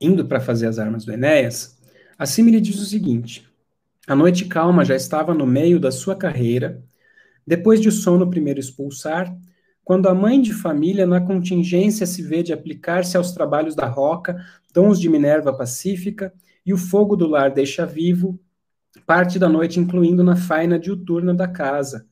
indo 0.00 0.26
para 0.26 0.40
fazer 0.40 0.66
as 0.66 0.78
armas 0.78 1.04
do 1.04 1.12
Enéas, 1.12 1.78
a 2.18 2.26
símile 2.26 2.60
diz 2.60 2.80
o 2.80 2.84
seguinte: 2.84 3.48
a 4.06 4.14
noite 4.14 4.46
calma 4.46 4.84
já 4.84 4.94
estava 4.94 5.32
no 5.34 5.46
meio 5.46 5.80
da 5.80 5.90
sua 5.90 6.14
carreira, 6.16 6.82
depois 7.46 7.80
de 7.80 7.88
o 7.88 7.92
sono 7.92 8.28
primeiro 8.28 8.60
expulsar, 8.60 9.34
quando 9.84 10.08
a 10.08 10.14
mãe 10.14 10.40
de 10.40 10.52
família, 10.52 11.06
na 11.06 11.20
contingência, 11.20 12.06
se 12.06 12.22
vê 12.22 12.42
de 12.42 12.52
aplicar-se 12.52 13.16
aos 13.16 13.32
trabalhos 13.32 13.74
da 13.74 13.86
roca, 13.86 14.42
dons 14.72 14.98
de 14.98 15.10
Minerva 15.10 15.54
pacífica, 15.54 16.32
e 16.64 16.72
o 16.72 16.78
fogo 16.78 17.14
do 17.14 17.26
lar 17.26 17.50
deixa 17.50 17.84
vivo, 17.84 18.40
parte 19.06 19.38
da 19.38 19.48
noite 19.48 19.78
incluindo 19.78 20.24
na 20.24 20.36
faina 20.36 20.78
diuturna 20.78 21.34
da 21.34 21.46
casa. 21.46 22.06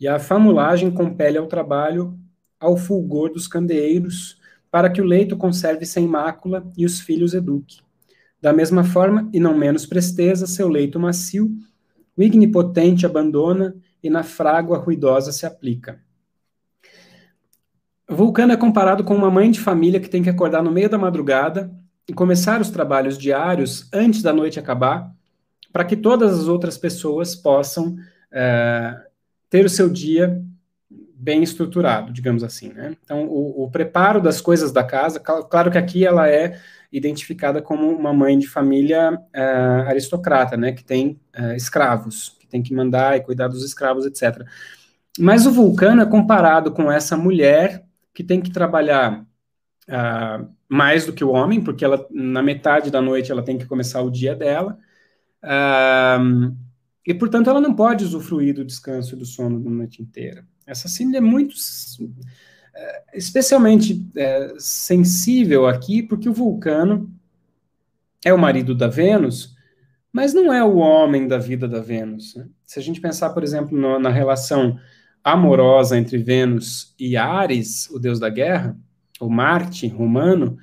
E 0.00 0.08
a 0.08 0.18
famulagem 0.18 0.90
compele 0.90 1.36
ao 1.36 1.46
trabalho 1.46 2.18
ao 2.58 2.76
fulgor 2.76 3.30
dos 3.30 3.46
candeeiros, 3.46 4.38
para 4.76 4.90
que 4.90 5.00
o 5.00 5.06
leito 5.06 5.38
conserve 5.38 5.86
sem 5.86 6.06
mácula 6.06 6.70
e 6.76 6.84
os 6.84 7.00
filhos 7.00 7.32
eduque. 7.32 7.80
Da 8.42 8.52
mesma 8.52 8.84
forma, 8.84 9.26
e 9.32 9.40
não 9.40 9.56
menos 9.56 9.86
presteza, 9.86 10.46
seu 10.46 10.68
leito 10.68 11.00
macio, 11.00 11.50
o 12.14 12.22
ignipotente 12.22 13.06
abandona 13.06 13.74
e 14.02 14.10
na 14.10 14.22
frágua 14.22 14.76
ruidosa 14.76 15.32
se 15.32 15.46
aplica. 15.46 15.98
Vulcano 18.06 18.52
é 18.52 18.56
comparado 18.58 19.02
com 19.02 19.14
uma 19.14 19.30
mãe 19.30 19.50
de 19.50 19.60
família 19.60 19.98
que 19.98 20.10
tem 20.10 20.22
que 20.22 20.28
acordar 20.28 20.62
no 20.62 20.70
meio 20.70 20.90
da 20.90 20.98
madrugada 20.98 21.74
e 22.06 22.12
começar 22.12 22.60
os 22.60 22.68
trabalhos 22.68 23.16
diários 23.16 23.88
antes 23.94 24.20
da 24.20 24.30
noite 24.30 24.60
acabar, 24.60 25.10
para 25.72 25.86
que 25.86 25.96
todas 25.96 26.38
as 26.38 26.48
outras 26.48 26.76
pessoas 26.76 27.34
possam 27.34 27.96
é, 28.30 28.94
ter 29.48 29.64
o 29.64 29.70
seu 29.70 29.88
dia 29.88 30.38
bem 31.18 31.42
estruturado, 31.42 32.12
digamos 32.12 32.44
assim. 32.44 32.72
Né? 32.72 32.96
Então, 33.02 33.26
o, 33.26 33.64
o, 33.64 33.70
preparo 33.70 34.20
das 34.20 34.40
coisas 34.40 34.70
da 34.70 34.84
casa, 34.84 35.18
claro 35.18 35.70
que 35.70 35.78
aqui 35.78 36.04
ela 36.04 36.28
é 36.28 36.60
identificada 36.92 37.62
como 37.62 37.88
uma 37.88 38.12
mãe 38.12 38.38
de 38.38 38.46
família 38.46 39.18
é, 39.32 39.42
aristocrata, 39.88 40.56
né, 40.56 40.72
que 40.72 40.84
tem 40.84 41.20
é, 41.32 41.56
escravos, 41.56 42.36
que 42.38 42.46
tem 42.46 42.62
que 42.62 42.74
mandar 42.74 43.16
e 43.16 43.20
cuidar 43.20 43.48
dos 43.48 43.64
escravos, 43.64 44.06
etc. 44.06 44.46
Mas 45.18 45.46
o 45.46 45.52
vulcano 45.52 46.02
é 46.02 46.06
comparado 46.06 46.70
com 46.72 46.92
essa 46.92 47.16
mulher 47.16 47.84
que 48.14 48.22
tem 48.22 48.40
que 48.40 48.50
trabalhar 48.50 49.26
uh, 49.88 50.48
mais 50.68 51.06
do 51.06 51.12
que 51.12 51.24
o 51.24 51.30
homem, 51.30 51.60
porque 51.62 51.84
ela 51.84 52.06
na 52.10 52.42
metade 52.42 52.90
da 52.90 53.00
noite 53.00 53.30
ela 53.32 53.42
tem 53.42 53.58
que 53.58 53.66
começar 53.66 54.02
o 54.02 54.10
dia 54.10 54.34
dela. 54.34 54.78
Uh, 55.42 56.54
e, 57.06 57.14
portanto, 57.14 57.48
ela 57.48 57.60
não 57.60 57.74
pode 57.74 58.04
usufruir 58.04 58.54
do 58.54 58.64
descanso 58.64 59.14
e 59.14 59.18
do 59.18 59.24
sono 59.24 59.60
da 59.60 59.70
noite 59.70 60.02
inteira. 60.02 60.44
Essa 60.66 60.88
síndrome 60.88 61.18
é 61.18 61.30
muito, 61.30 61.54
é, 62.74 63.02
especialmente 63.14 64.04
é, 64.16 64.54
sensível 64.58 65.66
aqui, 65.66 66.02
porque 66.02 66.28
o 66.28 66.34
vulcano 66.34 67.10
é 68.24 68.34
o 68.34 68.38
marido 68.38 68.74
da 68.74 68.88
Vênus, 68.88 69.54
mas 70.12 70.34
não 70.34 70.52
é 70.52 70.64
o 70.64 70.76
homem 70.76 71.28
da 71.28 71.38
vida 71.38 71.68
da 71.68 71.80
Vênus. 71.80 72.34
Né? 72.34 72.46
Se 72.64 72.78
a 72.78 72.82
gente 72.82 73.00
pensar, 73.00 73.30
por 73.30 73.44
exemplo, 73.44 73.78
no, 73.78 73.98
na 73.98 74.10
relação 74.10 74.78
amorosa 75.22 75.96
entre 75.96 76.18
Vênus 76.18 76.94
e 76.98 77.16
Ares, 77.16 77.88
o 77.90 77.98
deus 77.98 78.18
da 78.18 78.28
guerra, 78.28 78.76
o 79.20 79.28
Marte 79.28 79.86
romano, 79.88 80.58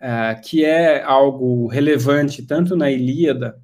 uh, 0.00 0.40
que 0.42 0.64
é 0.64 1.02
algo 1.02 1.66
relevante 1.66 2.42
tanto 2.42 2.76
na 2.76 2.90
Ilíada, 2.90 3.60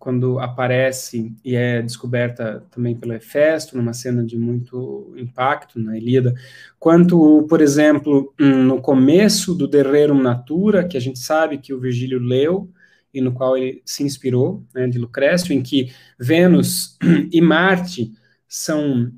quando 0.00 0.38
aparece 0.40 1.36
e 1.44 1.54
é 1.54 1.82
descoberta 1.82 2.64
também 2.70 2.96
pelo 2.96 3.12
Hefesto, 3.12 3.76
numa 3.76 3.92
cena 3.92 4.24
de 4.24 4.34
muito 4.34 5.14
impacto 5.14 5.78
na 5.78 5.96
Ilíada, 5.98 6.34
quanto, 6.78 7.46
por 7.50 7.60
exemplo, 7.60 8.32
no 8.38 8.80
começo 8.80 9.54
do 9.54 9.68
De 9.68 9.82
Rerum 9.82 10.22
Natura, 10.22 10.88
que 10.88 10.96
a 10.96 11.00
gente 11.00 11.18
sabe 11.18 11.58
que 11.58 11.74
o 11.74 11.78
Virgílio 11.78 12.18
leu, 12.18 12.70
e 13.12 13.20
no 13.20 13.32
qual 13.32 13.58
ele 13.58 13.82
se 13.84 14.02
inspirou, 14.02 14.64
né, 14.74 14.88
de 14.88 14.98
Lucrécio, 14.98 15.52
em 15.52 15.62
que 15.62 15.92
Vênus 16.18 16.96
e 17.30 17.40
Marte 17.42 18.10
são 18.48 19.12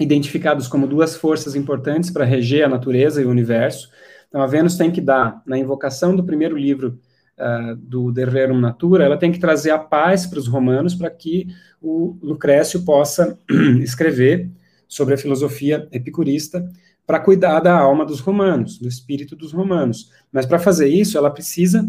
identificados 0.00 0.66
como 0.66 0.88
duas 0.88 1.14
forças 1.14 1.54
importantes 1.54 2.10
para 2.10 2.24
reger 2.24 2.64
a 2.64 2.68
natureza 2.68 3.22
e 3.22 3.24
o 3.24 3.30
universo. 3.30 3.88
Então, 4.28 4.42
a 4.42 4.46
Vênus 4.48 4.76
tem 4.76 4.90
que 4.90 5.00
dar, 5.00 5.40
na 5.46 5.56
invocação 5.56 6.16
do 6.16 6.24
primeiro 6.24 6.56
livro 6.56 6.98
uh, 7.38 7.76
do 7.76 8.10
De 8.10 8.24
Rerum 8.24 8.58
Natura, 8.58 9.04
ela 9.04 9.16
tem 9.16 9.32
que 9.32 9.38
trazer 9.38 9.70
a 9.70 9.78
paz 9.78 10.26
para 10.26 10.38
os 10.38 10.46
romanos 10.46 10.94
para 10.94 11.10
que 11.10 11.48
o 11.80 12.18
Lucrécio 12.22 12.84
possa 12.84 13.38
escrever 13.82 14.50
sobre 14.88 15.14
a 15.14 15.18
filosofia 15.18 15.88
epicurista 15.92 16.66
para 17.06 17.20
cuidar 17.20 17.60
da 17.60 17.76
alma 17.76 18.04
dos 18.04 18.20
romanos, 18.20 18.78
do 18.78 18.88
espírito 18.88 19.36
dos 19.36 19.52
romanos. 19.52 20.10
Mas 20.32 20.46
para 20.46 20.58
fazer 20.58 20.88
isso, 20.88 21.18
ela 21.18 21.30
precisa 21.30 21.88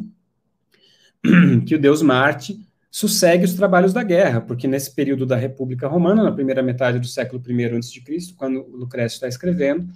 que 1.66 1.76
o 1.76 1.80
deus 1.80 2.02
Marte 2.02 2.60
sossegue 2.92 3.44
os 3.44 3.54
trabalhos 3.54 3.92
da 3.92 4.04
guerra, 4.04 4.42
porque 4.42 4.68
nesse 4.68 4.94
período 4.94 5.26
da 5.26 5.36
República 5.36 5.88
Romana, 5.88 6.24
na 6.24 6.32
primeira 6.32 6.64
metade 6.64 7.00
do 7.00 7.08
século 7.08 7.44
I 7.46 7.66
a.C., 7.66 8.02
quando 8.38 8.66
Lucrécio 8.68 9.16
está 9.16 9.28
escrevendo, 9.28 9.88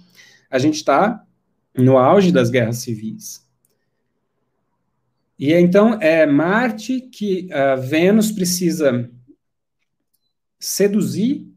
a 0.50 0.58
gente 0.58 0.74
está 0.74 1.24
no 1.76 1.96
auge 1.96 2.32
das 2.32 2.50
guerras 2.50 2.78
civis. 2.78 3.48
E 5.40 5.54
então 5.54 5.94
é 6.02 6.26
Marte 6.26 7.00
que 7.00 7.48
uh, 7.50 7.80
Vênus 7.80 8.30
precisa 8.30 9.10
seduzir 10.58 11.50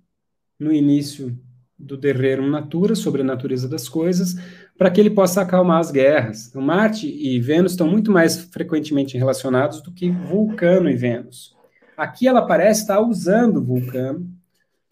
no 0.57 0.71
início 0.71 1.37
do 1.77 1.99
Rerum 1.99 2.49
Natura, 2.49 2.95
sobre 2.95 3.23
a 3.23 3.25
natureza 3.25 3.67
das 3.67 3.89
coisas, 3.89 4.35
para 4.77 4.89
que 4.89 5.01
ele 5.01 5.09
possa 5.09 5.41
acalmar 5.41 5.81
as 5.81 5.91
guerras. 5.91 6.47
Então, 6.47 6.61
Marte 6.61 7.07
e 7.07 7.37
Vênus 7.41 7.73
estão 7.73 7.85
muito 7.85 8.09
mais 8.09 8.37
frequentemente 8.37 9.17
relacionados 9.17 9.81
do 9.81 9.91
que 9.91 10.09
Vulcano 10.09 10.89
e 10.89 10.95
Vênus. 10.95 11.53
Aqui 11.97 12.25
ela 12.25 12.47
parece 12.47 12.83
estar 12.83 13.01
usando 13.01 13.61
Vulcano, 13.61 14.25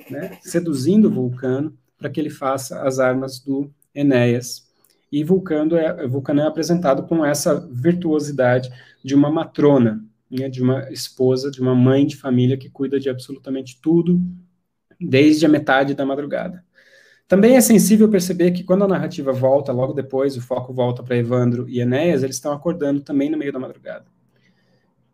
né, 0.10 0.38
seduzindo 0.42 1.10
Vulcano, 1.10 1.78
para 1.98 2.10
que 2.10 2.20
ele 2.20 2.30
faça 2.30 2.82
as 2.82 3.00
armas 3.00 3.40
do 3.40 3.72
Enéas. 3.96 4.70
E 5.12 5.24
Vulcano 5.24 5.76
é, 5.76 6.08
Vulcano 6.08 6.42
é 6.42 6.48
apresentado 6.48 7.04
com 7.04 7.26
essa 7.26 7.68
virtuosidade 7.70 8.72
de 9.04 9.14
uma 9.14 9.30
matrona, 9.30 10.04
né, 10.30 10.48
de 10.48 10.62
uma 10.62 10.90
esposa, 10.92 11.52
de 11.52 11.60
uma 11.60 11.76
mãe 11.76 12.06
de 12.06 12.16
família 12.16 12.58
que 12.58 12.70
cuida 12.70 13.00
de 13.00 13.10
absolutamente 13.10 13.80
tudo, 13.82 14.22
desde 15.00 15.46
a 15.46 15.50
metade 15.50 15.94
da 15.94 16.06
madrugada. 16.06 16.64
Também 17.28 17.56
é 17.56 17.62
sensível 17.62 18.10
perceber 18.10 18.52
que 18.52 18.64
quando 18.64 18.84
a 18.84 18.88
narrativa 18.88 19.32
volta, 19.32 19.72
logo 19.72 19.94
depois, 19.94 20.36
o 20.36 20.42
foco 20.42 20.74
volta 20.74 21.02
para 21.02 21.16
Evandro 21.16 21.68
e 21.68 21.80
Enéas, 21.80 22.24
eles 22.24 22.36
estão 22.36 22.52
acordando 22.52 23.02
também 23.02 23.30
no 23.30 23.38
meio 23.38 23.54
da 23.54 23.60
madrugada. 23.60 24.06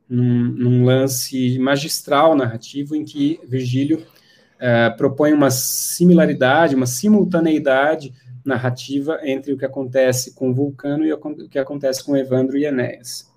Num, 0.10 0.46
num 0.46 0.86
lance 0.86 1.60
magistral 1.60 2.36
narrativo 2.36 2.96
em 2.96 3.04
que 3.04 3.40
Virgílio 3.48 4.00
uh, 4.00 4.98
propõe 4.98 5.34
uma 5.34 5.52
similaridade, 5.52 6.76
uma 6.76 6.86
simultaneidade 6.86 8.14
narrativa 8.48 9.20
entre 9.24 9.54
o 9.54 9.58
que 9.58 9.66
acontece 9.66 10.34
com 10.34 10.54
Vulcano 10.54 11.06
e 11.06 11.14
o 11.14 11.50
que 11.50 11.60
acontece 11.60 12.04
com 12.04 12.16
Evandro 12.16 12.58
e 12.58 12.66
Enéas. 12.66 13.32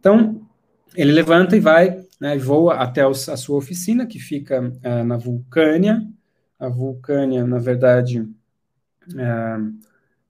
Então, 0.00 0.40
ele 0.94 1.12
levanta 1.12 1.56
e 1.56 1.60
vai, 1.60 2.04
né, 2.20 2.36
voa 2.36 2.74
até 2.74 3.02
a 3.02 3.36
sua 3.36 3.58
oficina, 3.58 4.06
que 4.06 4.18
fica 4.18 4.60
uh, 4.60 5.04
na 5.04 5.16
Vulcânia, 5.16 6.06
a 6.58 6.68
Vulcânia, 6.68 7.44
na 7.46 7.58
verdade, 7.58 8.26
é, 9.16 9.56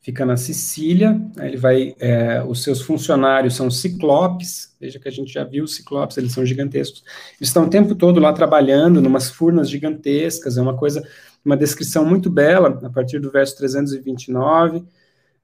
fica 0.00 0.26
na 0.26 0.36
Sicília. 0.36 1.20
Ele 1.38 1.56
vai, 1.56 1.94
é, 1.98 2.42
os 2.42 2.62
seus 2.62 2.82
funcionários 2.82 3.54
são 3.54 3.70
ciclopes. 3.70 4.74
Veja 4.80 4.98
que 4.98 5.08
a 5.08 5.12
gente 5.12 5.32
já 5.32 5.44
viu 5.44 5.64
os 5.64 5.76
ciclopes, 5.76 6.16
eles 6.16 6.32
são 6.32 6.44
gigantescos. 6.44 7.04
Eles 7.38 7.48
estão 7.48 7.64
o 7.64 7.70
tempo 7.70 7.94
todo 7.94 8.20
lá 8.20 8.32
trabalhando, 8.32 9.00
numas 9.00 9.30
furnas 9.30 9.68
gigantescas. 9.70 10.58
É 10.58 10.62
uma 10.62 10.76
coisa, 10.76 11.06
uma 11.44 11.56
descrição 11.56 12.04
muito 12.04 12.30
bela 12.30 12.80
a 12.82 12.90
partir 12.90 13.18
do 13.18 13.30
verso 13.30 13.56
329. 13.56 14.78
Uh, 14.78 14.86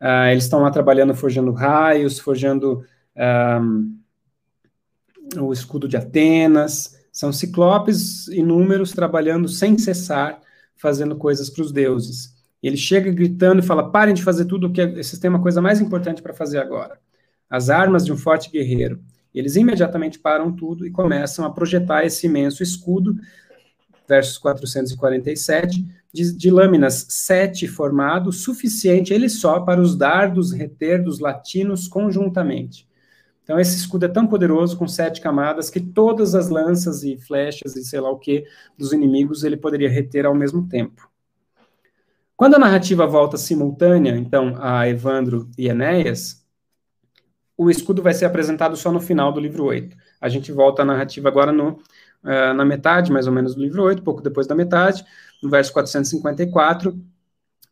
ah, 0.01 0.33
eles 0.33 0.45
estão 0.45 0.61
lá 0.61 0.71
trabalhando, 0.71 1.15
forjando 1.15 1.53
raios, 1.53 2.19
forjando 2.19 2.85
um, 3.17 3.99
ah, 5.37 5.43
o 5.43 5.53
escudo 5.53 5.87
de 5.87 5.97
Atenas. 5.97 6.99
São 7.13 7.33
ciclopes 7.33 8.29
inúmeros 8.29 8.93
trabalhando 8.93 9.49
sem 9.49 9.77
cessar 9.77 10.41
fazendo 10.81 11.15
coisas 11.17 11.51
para 11.51 11.63
os 11.63 11.71
deuses. 11.71 12.35
Ele 12.63 12.77
chega 12.77 13.11
gritando 13.13 13.61
e 13.61 13.67
fala: 13.67 13.91
parem 13.91 14.15
de 14.15 14.23
fazer 14.23 14.47
tudo 14.47 14.73
que 14.73 14.81
esse 14.81 15.21
tem 15.21 15.29
uma 15.29 15.43
coisa 15.43 15.61
mais 15.61 15.81
importante 15.81 16.23
para 16.23 16.33
fazer 16.33 16.59
agora. 16.59 16.99
As 17.49 17.69
armas 17.69 18.05
de 18.05 18.13
um 18.13 18.17
forte 18.17 18.51
guerreiro. 18.51 19.01
Eles 19.35 19.57
imediatamente 19.57 20.19
param 20.19 20.53
tudo 20.53 20.87
e 20.87 20.91
começam 20.91 21.45
a 21.45 21.51
projetar 21.51 22.05
esse 22.05 22.27
imenso 22.27 22.63
escudo, 22.63 23.15
versos 24.11 24.39
447, 24.39 25.87
de, 26.13 26.37
de 26.37 26.51
lâminas 26.51 27.07
sete 27.09 27.69
formado, 27.69 28.33
suficiente 28.33 29.15
ele 29.15 29.29
só 29.29 29.61
para 29.61 29.81
os 29.81 29.97
dardos 29.97 30.51
reter 30.51 31.01
dos 31.01 31.21
latinos 31.21 31.87
conjuntamente. 31.87 32.89
Então, 33.45 33.59
esse 33.59 33.77
escudo 33.77 34.07
é 34.07 34.09
tão 34.09 34.27
poderoso, 34.27 34.77
com 34.77 34.89
sete 34.89 35.21
camadas, 35.21 35.71
que 35.71 35.81
todas 35.81 36.35
as 36.35 36.49
lanças 36.49 37.05
e 37.05 37.17
flechas 37.17 37.77
e 37.77 37.85
sei 37.85 38.01
lá 38.01 38.11
o 38.11 38.19
que 38.19 38.45
dos 38.77 38.93
inimigos 38.93 39.45
ele 39.45 39.57
poderia 39.57 39.89
reter 39.89 40.27
ao 40.27 40.35
mesmo 40.35 40.69
tempo. 40.69 41.09
Quando 42.37 42.57
a 42.57 42.59
narrativa 42.59 43.07
volta 43.07 43.37
simultânea, 43.37 44.17
então, 44.17 44.57
a 44.61 44.89
Evandro 44.89 45.49
e 45.57 45.69
Enéas, 45.69 46.45
o 47.57 47.71
escudo 47.71 48.03
vai 48.03 48.15
ser 48.15 48.25
apresentado 48.25 48.77
só 48.77 48.91
no 48.91 49.01
final 49.01 49.33
do 49.33 49.39
livro 49.39 49.65
8. 49.65 49.97
A 50.21 50.29
gente 50.29 50.51
volta 50.51 50.83
à 50.83 50.85
narrativa 50.85 51.29
agora 51.29 51.53
no, 51.53 51.79
uh, 52.25 52.55
na 52.55 52.65
metade, 52.65 53.13
mais 53.13 53.27
ou 53.27 53.33
menos, 53.33 53.55
do 53.55 53.63
livro 53.63 53.83
8, 53.83 54.03
pouco 54.03 54.23
depois 54.23 54.47
da 54.47 54.55
metade, 54.55 55.05
no 55.43 55.49
verso 55.49 55.73
454, 55.73 56.99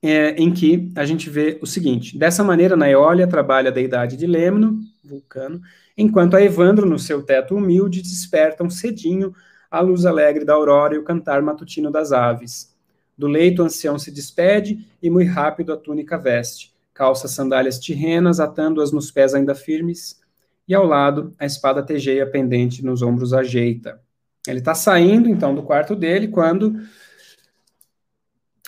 é, 0.03 0.30
em 0.30 0.53
que 0.53 0.92
a 0.96 1.05
gente 1.05 1.28
vê 1.28 1.59
o 1.61 1.66
seguinte: 1.66 2.16
dessa 2.16 2.44
maneira, 2.44 2.76
na 2.76 2.88
Eólia 2.88 3.26
trabalha 3.26 3.70
a 3.70 3.72
deidade 3.72 4.16
de 4.16 4.26
Lemno, 4.26 4.80
Vulcano, 5.03 5.61
enquanto 5.96 6.34
a 6.34 6.42
Evandro, 6.42 6.86
no 6.86 6.99
seu 6.99 7.22
teto 7.22 7.55
humilde, 7.55 8.03
despertam 8.03 8.70
cedinho 8.70 9.34
a 9.70 9.80
luz 9.80 10.07
alegre 10.07 10.44
da 10.44 10.55
aurora 10.55 10.94
e 10.94 10.99
o 10.99 11.05
cantar 11.05 11.42
matutino 11.42 11.90
das 11.90 12.12
aves. 12.12 12.74
Do 13.16 13.26
leito 13.26 13.62
o 13.62 13.64
ancião 13.64 13.99
se 13.99 14.11
despede 14.11 14.86
e 15.03 15.11
muito 15.11 15.30
rápido 15.30 15.72
a 15.72 15.76
túnica 15.76 16.16
veste, 16.16 16.72
calça 16.94 17.26
sandálias 17.26 17.78
tirrenas, 17.78 18.38
atando-as 18.40 18.92
nos 18.92 19.11
pés 19.11 19.34
ainda 19.34 19.55
firmes, 19.55 20.20
e 20.66 20.74
ao 20.74 20.86
lado 20.86 21.34
a 21.38 21.44
espada 21.44 21.82
tegeia 21.82 22.26
pendente 22.26 22.84
nos 22.84 23.03
ombros 23.03 23.34
ajeita. 23.34 24.01
Ele 24.49 24.61
está 24.61 24.74
saindo 24.74 25.28
então 25.28 25.55
do 25.55 25.62
quarto 25.62 25.94
dele 25.94 26.28
quando 26.28 26.74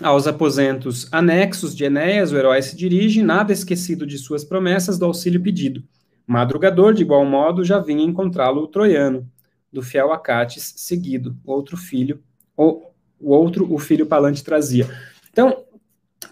aos 0.02 0.26
aposentos 0.26 1.08
anexos 1.12 1.74
de 1.76 1.84
Enéas, 1.84 2.32
o 2.32 2.36
herói 2.36 2.62
se 2.62 2.76
dirige, 2.76 3.22
nada 3.22 3.52
esquecido 3.52 4.06
de 4.06 4.18
suas 4.18 4.44
promessas 4.44 4.98
do 4.98 5.04
auxílio 5.04 5.42
pedido. 5.42 5.82
Madrugador, 6.26 6.94
de 6.94 7.02
igual 7.02 7.24
modo, 7.24 7.64
já 7.64 7.78
vinha 7.78 8.04
encontrá-lo 8.04 8.62
o 8.62 8.68
troiano, 8.68 9.28
do 9.72 9.82
fiel 9.82 10.12
Acates 10.12 10.74
seguido, 10.76 11.36
outro 11.44 11.76
filho, 11.76 12.22
ou 12.56 12.94
o 13.20 13.32
outro 13.32 13.72
o 13.72 13.78
filho 13.78 14.06
Palante 14.06 14.42
trazia. 14.42 14.88
Então, 15.30 15.64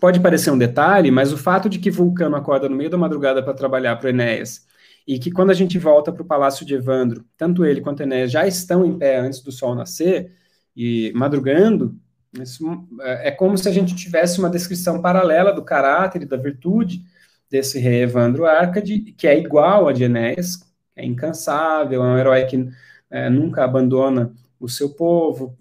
pode 0.00 0.20
parecer 0.20 0.50
um 0.50 0.58
detalhe, 0.58 1.10
mas 1.10 1.32
o 1.32 1.38
fato 1.38 1.68
de 1.68 1.78
que 1.78 1.90
Vulcano 1.90 2.36
acorda 2.36 2.68
no 2.68 2.76
meio 2.76 2.90
da 2.90 2.96
madrugada 2.96 3.42
para 3.42 3.54
trabalhar 3.54 3.96
para 3.96 4.10
Enéas, 4.10 4.66
e 5.08 5.18
que 5.18 5.30
quando 5.30 5.48
a 5.48 5.54
gente 5.54 5.78
volta 5.78 6.12
para 6.12 6.22
o 6.22 6.26
palácio 6.26 6.66
de 6.66 6.74
Evandro, 6.74 7.24
tanto 7.34 7.64
ele 7.64 7.80
quanto 7.80 8.02
Enéas 8.02 8.30
já 8.30 8.46
estão 8.46 8.84
em 8.84 8.98
pé 8.98 9.18
antes 9.18 9.40
do 9.40 9.50
sol 9.50 9.74
nascer, 9.74 10.32
e 10.76 11.10
madrugando, 11.14 11.98
isso 12.40 12.86
é, 13.00 13.28
é 13.28 13.30
como 13.30 13.56
se 13.56 13.66
a 13.68 13.72
gente 13.72 13.96
tivesse 13.96 14.38
uma 14.38 14.50
descrição 14.50 15.00
paralela 15.00 15.50
do 15.50 15.64
caráter 15.64 16.22
e 16.22 16.26
da 16.26 16.36
virtude 16.36 17.02
desse 17.50 17.78
rei 17.78 18.02
Evandro 18.02 18.44
Arcade, 18.44 19.00
que 19.16 19.26
é 19.26 19.38
igual 19.38 19.88
a 19.88 19.92
de 19.94 20.04
Enéas, 20.04 20.60
é 20.94 21.04
incansável, 21.06 22.04
é 22.04 22.06
um 22.06 22.18
herói 22.18 22.44
que 22.44 22.68
é, 23.10 23.30
nunca 23.30 23.64
abandona 23.64 24.30
o 24.60 24.68
seu 24.68 24.90
povo. 24.90 25.56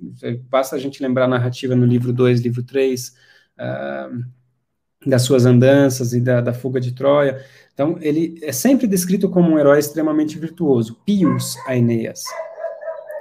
Basta 0.49 0.75
a 0.75 0.79
gente 0.79 1.01
lembrar 1.01 1.23
a 1.23 1.29
narrativa 1.29 1.73
no 1.73 1.85
livro 1.85 2.11
2, 2.11 2.41
livro 2.41 2.63
3, 2.63 3.09
uh, 3.09 3.13
ah, 3.59 4.09
das 5.05 5.21
suas 5.21 5.45
andanças 5.45 6.13
e 6.13 6.19
da, 6.19 6.41
da, 6.41 6.53
fuga 6.53 6.81
de 6.81 6.91
Troia. 6.91 7.43
Então, 7.77 7.95
ele 8.01 8.39
é 8.41 8.51
sempre 8.51 8.87
descrito 8.87 9.29
como 9.29 9.51
um 9.51 9.59
herói 9.59 9.77
extremamente 9.77 10.39
virtuoso, 10.39 10.97
pius 11.05 11.55
Aeneas. 11.67 12.23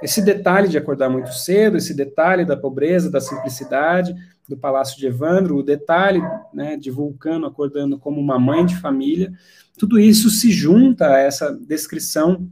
Esse 0.01 0.19
detalhe 0.19 0.67
de 0.67 0.79
acordar 0.79 1.11
muito 1.11 1.31
cedo, 1.31 1.77
esse 1.77 1.93
detalhe 1.93 2.43
da 2.43 2.57
pobreza, 2.57 3.11
da 3.11 3.21
simplicidade 3.21 4.15
do 4.49 4.57
palácio 4.57 4.97
de 4.97 5.05
Evandro, 5.05 5.57
o 5.57 5.61
detalhe 5.61 6.23
né, 6.51 6.75
de 6.75 6.89
Vulcano 6.89 7.45
acordando 7.45 7.99
como 7.99 8.19
uma 8.19 8.39
mãe 8.39 8.65
de 8.65 8.75
família, 8.77 9.31
tudo 9.77 9.99
isso 9.99 10.27
se 10.31 10.51
junta 10.51 11.07
a 11.07 11.19
essa 11.19 11.55
descrição 11.55 12.49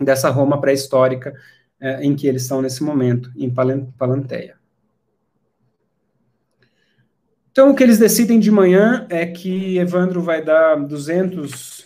dessa 0.00 0.30
Roma 0.30 0.58
pré-histórica 0.58 1.34
é, 1.78 2.02
em 2.02 2.16
que 2.16 2.26
eles 2.26 2.42
estão 2.42 2.62
nesse 2.62 2.82
momento, 2.82 3.30
em 3.36 3.52
Palanteia. 3.98 4.61
Então, 7.52 7.70
o 7.70 7.74
que 7.74 7.82
eles 7.82 7.98
decidem 7.98 8.40
de 8.40 8.50
manhã 8.50 9.06
é 9.10 9.26
que 9.26 9.76
Evandro 9.76 10.22
vai 10.22 10.42
dar 10.42 10.74
200 10.74 11.84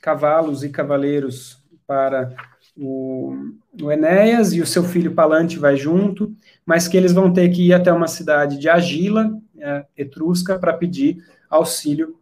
cavalos 0.00 0.62
e 0.62 0.68
cavaleiros 0.68 1.58
para 1.84 2.32
o, 2.76 3.34
o 3.82 3.90
Enéas 3.90 4.52
e 4.52 4.60
o 4.60 4.66
seu 4.66 4.84
filho 4.84 5.12
Palante 5.12 5.58
vai 5.58 5.76
junto, 5.76 6.32
mas 6.64 6.86
que 6.86 6.96
eles 6.96 7.12
vão 7.12 7.32
ter 7.32 7.48
que 7.48 7.66
ir 7.66 7.72
até 7.72 7.92
uma 7.92 8.06
cidade 8.06 8.56
de 8.56 8.68
Agila, 8.68 9.36
é, 9.58 9.84
etrusca, 9.98 10.60
para 10.60 10.74
pedir 10.74 11.18
auxílio 11.50 12.16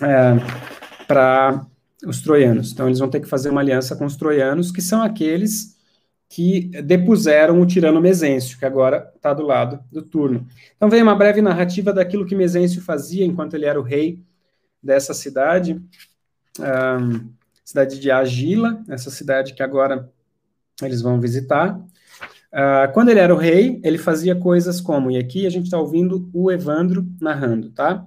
é, 0.00 0.36
para 1.08 1.66
os 2.06 2.22
troianos. 2.22 2.70
Então, 2.70 2.86
eles 2.86 3.00
vão 3.00 3.10
ter 3.10 3.18
que 3.18 3.28
fazer 3.28 3.50
uma 3.50 3.60
aliança 3.60 3.96
com 3.96 4.04
os 4.04 4.16
troianos, 4.16 4.70
que 4.70 4.80
são 4.80 5.02
aqueles 5.02 5.76
que 6.30 6.68
depuseram 6.84 7.60
o 7.60 7.66
tirano 7.66 8.00
Mesêncio, 8.00 8.56
que 8.56 8.64
agora 8.64 9.12
está 9.16 9.34
do 9.34 9.42
lado 9.42 9.80
do 9.90 10.00
turno. 10.00 10.46
Então, 10.76 10.88
vem 10.88 11.02
uma 11.02 11.16
breve 11.16 11.42
narrativa 11.42 11.92
daquilo 11.92 12.24
que 12.24 12.36
Mesêncio 12.36 12.80
fazia 12.80 13.26
enquanto 13.26 13.54
ele 13.54 13.66
era 13.66 13.80
o 13.80 13.82
rei 13.82 14.22
dessa 14.80 15.12
cidade. 15.12 15.82
Um, 16.60 17.28
cidade 17.64 17.98
de 17.98 18.12
Agila, 18.12 18.80
essa 18.88 19.10
cidade 19.10 19.54
que 19.54 19.62
agora 19.62 20.08
eles 20.80 21.02
vão 21.02 21.20
visitar. 21.20 21.76
Uh, 22.52 22.92
quando 22.94 23.08
ele 23.08 23.20
era 23.20 23.34
o 23.34 23.38
rei, 23.38 23.80
ele 23.82 23.98
fazia 23.98 24.36
coisas 24.36 24.80
como, 24.80 25.10
e 25.10 25.18
aqui 25.18 25.46
a 25.46 25.50
gente 25.50 25.64
está 25.64 25.80
ouvindo 25.80 26.30
o 26.32 26.48
Evandro 26.50 27.04
narrando, 27.20 27.70
tá? 27.70 28.06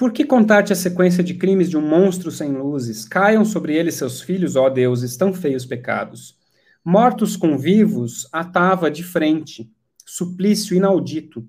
Por 0.00 0.12
que 0.12 0.24
contar-te 0.24 0.72
a 0.72 0.76
sequência 0.76 1.22
de 1.22 1.34
crimes 1.34 1.68
de 1.68 1.76
um 1.76 1.86
monstro 1.86 2.30
sem 2.30 2.52
luzes? 2.52 3.04
Caiam 3.04 3.44
sobre 3.44 3.76
ele 3.76 3.92
seus 3.92 4.22
filhos, 4.22 4.56
ó 4.56 4.70
deuses, 4.70 5.14
tão 5.14 5.30
feios 5.30 5.66
pecados. 5.66 6.38
Mortos 6.82 7.36
com 7.36 7.58
vivos, 7.58 8.26
atava 8.32 8.90
de 8.90 9.04
frente, 9.04 9.70
suplício 10.06 10.74
inaudito. 10.74 11.46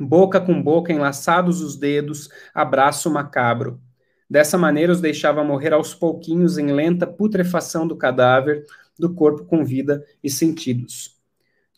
Boca 0.00 0.40
com 0.40 0.60
boca, 0.60 0.92
enlaçados 0.92 1.60
os 1.60 1.76
dedos, 1.76 2.28
abraço 2.52 3.08
macabro. 3.08 3.80
Dessa 4.28 4.58
maneira, 4.58 4.90
os 4.90 5.00
deixava 5.00 5.44
morrer 5.44 5.72
aos 5.72 5.94
pouquinhos 5.94 6.58
em 6.58 6.72
lenta 6.72 7.06
putrefação 7.06 7.86
do 7.86 7.94
cadáver, 7.94 8.66
do 8.98 9.14
corpo 9.14 9.44
com 9.44 9.64
vida 9.64 10.04
e 10.24 10.28
sentidos. 10.28 11.20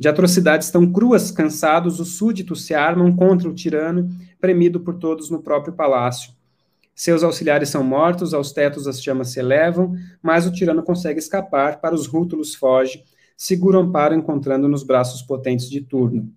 De 0.01 0.09
atrocidades 0.09 0.71
tão 0.71 0.91
cruas, 0.91 1.31
cansados, 1.31 2.01
os 2.01 2.17
súditos 2.17 2.65
se 2.65 2.75
armam 2.75 3.15
contra 3.15 3.49
o 3.49 3.55
tirano, 3.55 4.11
premido 4.43 4.81
por 4.81 4.99
todos 4.99 5.31
no 5.31 5.41
próprio 5.41 5.73
palácio. 5.73 6.33
Seus 6.95 7.23
auxiliares 7.23 7.69
são 7.69 7.83
mortos, 7.83 8.35
aos 8.35 8.53
tetos 8.53 8.87
as 8.87 9.03
chamas 9.03 9.29
se 9.29 9.39
elevam, 9.39 9.95
mas 10.21 10.47
o 10.47 10.53
tirano 10.53 10.83
consegue 10.83 11.21
escapar, 11.21 11.81
para 11.81 11.95
os 11.95 12.07
rútulos 12.07 12.55
foge, 12.55 13.05
seguro 13.37 13.79
amparo 13.79 14.15
encontrando 14.15 14.69
nos 14.69 14.83
braços 14.83 15.23
potentes 15.23 15.71
de 15.71 15.81
turno. 15.81 16.31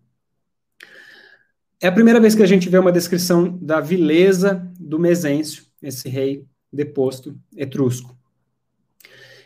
É 1.82 1.88
a 1.88 1.92
primeira 1.92 2.22
vez 2.22 2.36
que 2.36 2.44
a 2.44 2.48
gente 2.48 2.70
vê 2.70 2.78
uma 2.78 2.92
descrição 2.92 3.58
da 3.58 3.82
vileza 3.82 4.72
do 4.80 4.98
Mesêncio, 4.98 5.66
esse 5.82 6.08
rei 6.08 6.46
deposto 6.72 7.36
etrusco. 7.58 8.16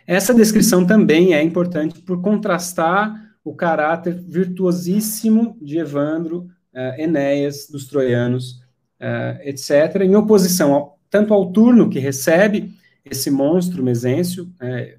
Essa 0.05 0.33
descrição 0.33 0.85
também 0.85 1.33
é 1.33 1.41
importante 1.41 2.01
por 2.01 2.21
contrastar 2.21 3.13
o 3.43 3.55
caráter 3.55 4.21
virtuosíssimo 4.21 5.57
de 5.61 5.77
Evandro, 5.77 6.49
uh, 6.73 7.01
Enéas, 7.01 7.67
dos 7.69 7.87
troianos, 7.87 8.53
uh, 8.53 8.61
eh, 8.99 9.41
etc., 9.49 10.01
em 10.01 10.15
oposição 10.15 10.73
ao, 10.73 10.99
tanto 11.09 11.33
ao 11.33 11.51
turno 11.51 11.89
que 11.89 11.99
recebe 11.99 12.73
esse 13.03 13.31
monstro 13.31 13.83
Mesêncio, 13.83 14.51
é, 14.61 14.97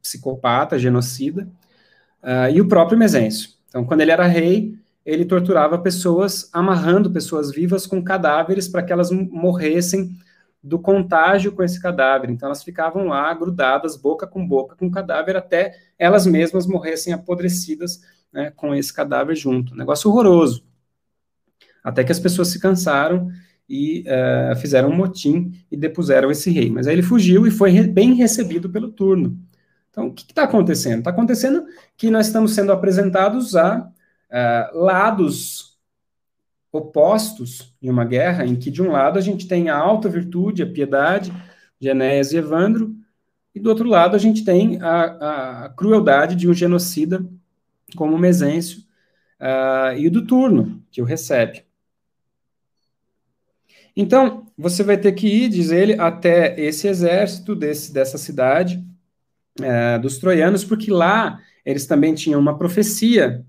psicopata, 0.00 0.78
genocida, 0.78 1.48
uh, 2.22 2.50
e 2.52 2.60
o 2.60 2.68
próprio 2.68 2.98
Mesêncio. 2.98 3.50
Então, 3.68 3.84
quando 3.84 4.02
ele 4.02 4.12
era 4.12 4.26
rei, 4.26 4.78
ele 5.04 5.24
torturava 5.24 5.78
pessoas, 5.78 6.50
amarrando 6.52 7.10
pessoas 7.10 7.50
vivas 7.50 7.86
com 7.86 8.02
cadáveres 8.02 8.68
para 8.68 8.82
que 8.82 8.92
elas 8.92 9.10
morressem 9.10 10.16
do 10.66 10.80
contágio 10.80 11.52
com 11.52 11.62
esse 11.62 11.80
cadáver. 11.80 12.28
Então 12.28 12.48
elas 12.48 12.64
ficavam 12.64 13.06
lá 13.06 13.32
grudadas, 13.32 13.96
boca 13.96 14.26
com 14.26 14.46
boca, 14.46 14.74
com 14.74 14.88
o 14.88 14.90
cadáver, 14.90 15.36
até 15.36 15.78
elas 15.96 16.26
mesmas 16.26 16.66
morressem 16.66 17.12
apodrecidas 17.12 18.00
né, 18.32 18.52
com 18.56 18.74
esse 18.74 18.92
cadáver 18.92 19.36
junto. 19.36 19.76
negócio 19.76 20.10
horroroso. 20.10 20.64
Até 21.86 22.02
que 22.02 22.10
as 22.10 22.18
pessoas 22.18 22.48
se 22.48 22.58
cansaram 22.58 23.30
e 23.68 24.02
uh, 24.02 24.56
fizeram 24.56 24.90
um 24.90 24.96
motim 24.96 25.52
e 25.70 25.76
depuseram 25.76 26.32
esse 26.32 26.50
rei. 26.50 26.68
Mas 26.68 26.88
aí 26.88 26.96
ele 26.96 27.02
fugiu 27.02 27.46
e 27.46 27.50
foi 27.50 27.70
re 27.70 27.86
bem 27.86 28.14
recebido 28.14 28.68
pelo 28.68 28.90
turno. 28.90 29.38
Então, 29.88 30.08
o 30.08 30.12
que 30.12 30.24
está 30.24 30.42
acontecendo? 30.42 30.98
Está 30.98 31.10
acontecendo 31.10 31.64
que 31.96 32.10
nós 32.10 32.26
estamos 32.26 32.54
sendo 32.54 32.72
apresentados 32.72 33.54
a 33.54 33.78
uh, 33.78 34.76
lados 34.76 35.78
opostos 36.72 37.72
em 37.80 37.88
uma 37.88 38.04
guerra 38.04 38.44
em 38.44 38.56
que, 38.56 38.68
de 38.68 38.82
um 38.82 38.90
lado, 38.90 39.16
a 39.16 39.22
gente 39.22 39.46
tem 39.46 39.68
a 39.68 39.76
alta 39.76 40.08
virtude, 40.08 40.64
a 40.64 40.70
piedade 40.70 41.32
de 41.80 41.88
Enéas 41.88 42.32
e 42.32 42.36
Evandro, 42.36 42.96
e 43.54 43.60
do 43.60 43.68
outro 43.68 43.88
lado, 43.88 44.16
a 44.16 44.18
gente 44.18 44.44
tem 44.44 44.82
a, 44.82 45.66
a 45.66 45.68
crueldade 45.68 46.34
de 46.34 46.48
um 46.48 46.52
genocida 46.52 47.24
como 47.96 48.18
Mesêncio 48.18 48.80
uh, 49.40 49.96
e 49.96 50.10
do 50.10 50.26
turno, 50.26 50.82
que 50.90 51.00
o 51.00 51.04
recebe. 51.04 51.65
Então, 53.96 54.46
você 54.56 54.82
vai 54.82 54.98
ter 54.98 55.12
que 55.12 55.26
ir, 55.26 55.48
diz 55.48 55.70
ele, 55.70 55.94
até 55.98 56.60
esse 56.60 56.86
exército 56.86 57.54
desse, 57.54 57.92
dessa 57.92 58.18
cidade 58.18 58.84
uh, 59.60 60.00
dos 60.00 60.18
troianos, 60.18 60.64
porque 60.64 60.90
lá 60.90 61.40
eles 61.64 61.86
também 61.86 62.14
tinham 62.14 62.40
uma 62.40 62.58
profecia 62.58 63.44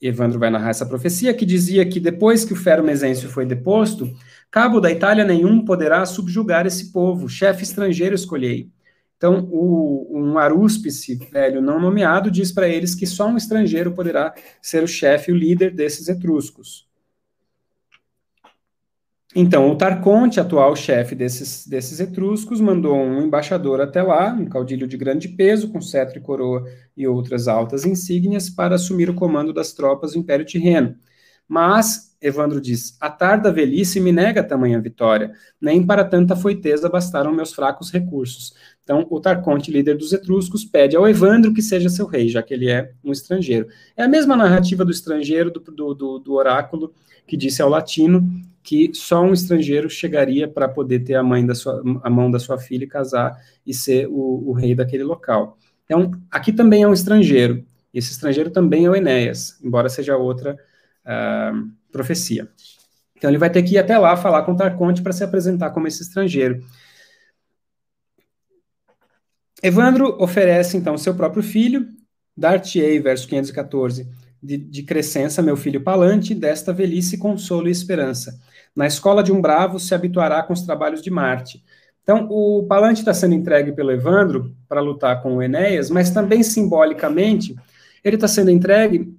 Evandro 0.00 0.38
vai 0.38 0.50
narrar 0.50 0.70
essa 0.70 0.86
profecia, 0.86 1.32
que 1.32 1.46
dizia 1.46 1.86
que 1.86 1.98
depois 1.98 2.44
que 2.44 2.52
o 2.52 2.56
Fero 2.56 2.84
Mesêncio 2.84 3.28
foi 3.28 3.46
deposto, 3.46 4.12
cabo 4.50 4.80
da 4.80 4.90
Itália 4.90 5.24
nenhum 5.24 5.64
poderá 5.64 6.04
subjugar 6.04 6.66
esse 6.66 6.92
povo, 6.92 7.28
chefe 7.28 7.62
estrangeiro 7.62 8.14
escolhei. 8.14 8.70
Então, 9.16 9.48
o, 9.50 10.18
um 10.18 10.36
arúspice 10.36 11.14
velho 11.30 11.62
não 11.62 11.80
nomeado 11.80 12.30
diz 12.30 12.50
para 12.50 12.68
eles 12.68 12.94
que 12.94 13.06
só 13.06 13.28
um 13.28 13.36
estrangeiro 13.36 13.92
poderá 13.92 14.34
ser 14.60 14.82
o 14.82 14.88
chefe, 14.88 15.30
o 15.30 15.36
líder 15.36 15.72
desses 15.72 16.08
etruscos. 16.08 16.88
Então, 19.34 19.70
o 19.70 19.76
Tarconte, 19.76 20.38
atual 20.38 20.76
chefe 20.76 21.14
desses, 21.14 21.66
desses 21.66 22.00
etruscos, 22.00 22.60
mandou 22.60 22.94
um 22.94 23.22
embaixador 23.22 23.80
até 23.80 24.02
lá, 24.02 24.30
um 24.30 24.44
caudilho 24.44 24.86
de 24.86 24.98
grande 24.98 25.26
peso, 25.26 25.70
com 25.70 25.80
cetro 25.80 26.18
e 26.18 26.20
coroa 26.20 26.66
e 26.94 27.06
outras 27.06 27.48
altas 27.48 27.86
insígnias, 27.86 28.50
para 28.50 28.74
assumir 28.74 29.08
o 29.08 29.14
comando 29.14 29.50
das 29.50 29.72
tropas 29.72 30.12
do 30.12 30.18
Império 30.18 30.44
Tirreno. 30.44 30.96
Mas, 31.48 32.14
Evandro 32.20 32.60
diz, 32.60 32.94
a 33.00 33.08
tarda 33.08 33.50
velhice 33.50 34.00
me 34.00 34.12
nega 34.12 34.44
tamanha 34.44 34.78
vitória, 34.78 35.32
nem 35.58 35.84
para 35.84 36.04
tanta 36.04 36.36
foiteza 36.36 36.90
bastaram 36.90 37.32
meus 37.32 37.54
fracos 37.54 37.90
recursos. 37.90 38.52
Então, 38.84 39.06
o 39.08 39.18
Tarconte, 39.18 39.70
líder 39.70 39.96
dos 39.96 40.12
etruscos, 40.12 40.62
pede 40.62 40.94
ao 40.94 41.08
Evandro 41.08 41.54
que 41.54 41.62
seja 41.62 41.88
seu 41.88 42.06
rei, 42.06 42.28
já 42.28 42.42
que 42.42 42.52
ele 42.52 42.68
é 42.68 42.92
um 43.02 43.12
estrangeiro. 43.12 43.66
É 43.96 44.02
a 44.02 44.08
mesma 44.08 44.36
narrativa 44.36 44.84
do 44.84 44.90
estrangeiro, 44.90 45.50
do, 45.50 45.94
do, 45.94 46.18
do 46.18 46.34
oráculo, 46.34 46.92
que 47.26 47.36
disse 47.36 47.62
ao 47.62 47.70
latino 47.70 48.22
que 48.62 48.92
só 48.94 49.22
um 49.22 49.32
estrangeiro 49.32 49.90
chegaria 49.90 50.46
para 50.46 50.68
poder 50.68 51.00
ter 51.00 51.14
a, 51.14 51.22
mãe 51.22 51.44
da 51.44 51.54
sua, 51.54 51.82
a 52.02 52.08
mão 52.08 52.30
da 52.30 52.38
sua 52.38 52.58
filha 52.58 52.84
e 52.84 52.88
casar 52.88 53.36
e 53.66 53.74
ser 53.74 54.06
o, 54.08 54.50
o 54.50 54.52
rei 54.52 54.74
daquele 54.74 55.02
local. 55.02 55.58
Então, 55.84 56.12
aqui 56.30 56.52
também 56.52 56.82
é 56.82 56.88
um 56.88 56.92
estrangeiro. 56.92 57.64
E 57.92 57.98
esse 57.98 58.12
estrangeiro 58.12 58.50
também 58.50 58.86
é 58.86 58.90
o 58.90 58.94
Enéas, 58.94 59.58
embora 59.62 59.88
seja 59.88 60.16
outra 60.16 60.56
uh, 61.04 61.70
profecia. 61.90 62.48
Então, 63.16 63.28
ele 63.28 63.38
vai 63.38 63.50
ter 63.50 63.62
que 63.62 63.74
ir 63.74 63.78
até 63.78 63.98
lá 63.98 64.16
falar 64.16 64.42
com 64.42 64.56
Tarconte 64.56 65.02
para 65.02 65.12
se 65.12 65.24
apresentar 65.24 65.70
como 65.70 65.86
esse 65.86 66.02
estrangeiro. 66.02 66.64
Evandro 69.62 70.16
oferece, 70.20 70.76
então, 70.76 70.96
seu 70.96 71.14
próprio 71.14 71.42
filho, 71.42 71.86
dar-te-ei, 72.36 72.98
verso 72.98 73.28
514, 73.28 74.08
de, 74.42 74.56
de 74.56 74.82
crescença, 74.82 75.40
meu 75.40 75.56
filho 75.56 75.80
Palante, 75.80 76.34
desta 76.34 76.72
velhice, 76.72 77.16
consolo 77.16 77.68
e 77.68 77.70
esperança. 77.70 78.40
Na 78.74 78.86
escola 78.86 79.22
de 79.22 79.32
um 79.32 79.40
bravo 79.40 79.78
se 79.78 79.94
habituará 79.94 80.42
com 80.42 80.52
os 80.52 80.62
trabalhos 80.62 81.02
de 81.02 81.10
Marte. 81.10 81.62
Então, 82.02 82.26
o 82.30 82.64
Palante 82.66 83.00
está 83.00 83.14
sendo 83.14 83.34
entregue 83.34 83.72
pelo 83.72 83.92
Evandro 83.92 84.56
para 84.68 84.80
lutar 84.80 85.22
com 85.22 85.36
o 85.36 85.42
Enéas, 85.42 85.88
mas 85.88 86.10
também 86.10 86.42
simbolicamente, 86.42 87.54
ele 88.02 88.16
está 88.16 88.26
sendo 88.26 88.50
entregue 88.50 89.16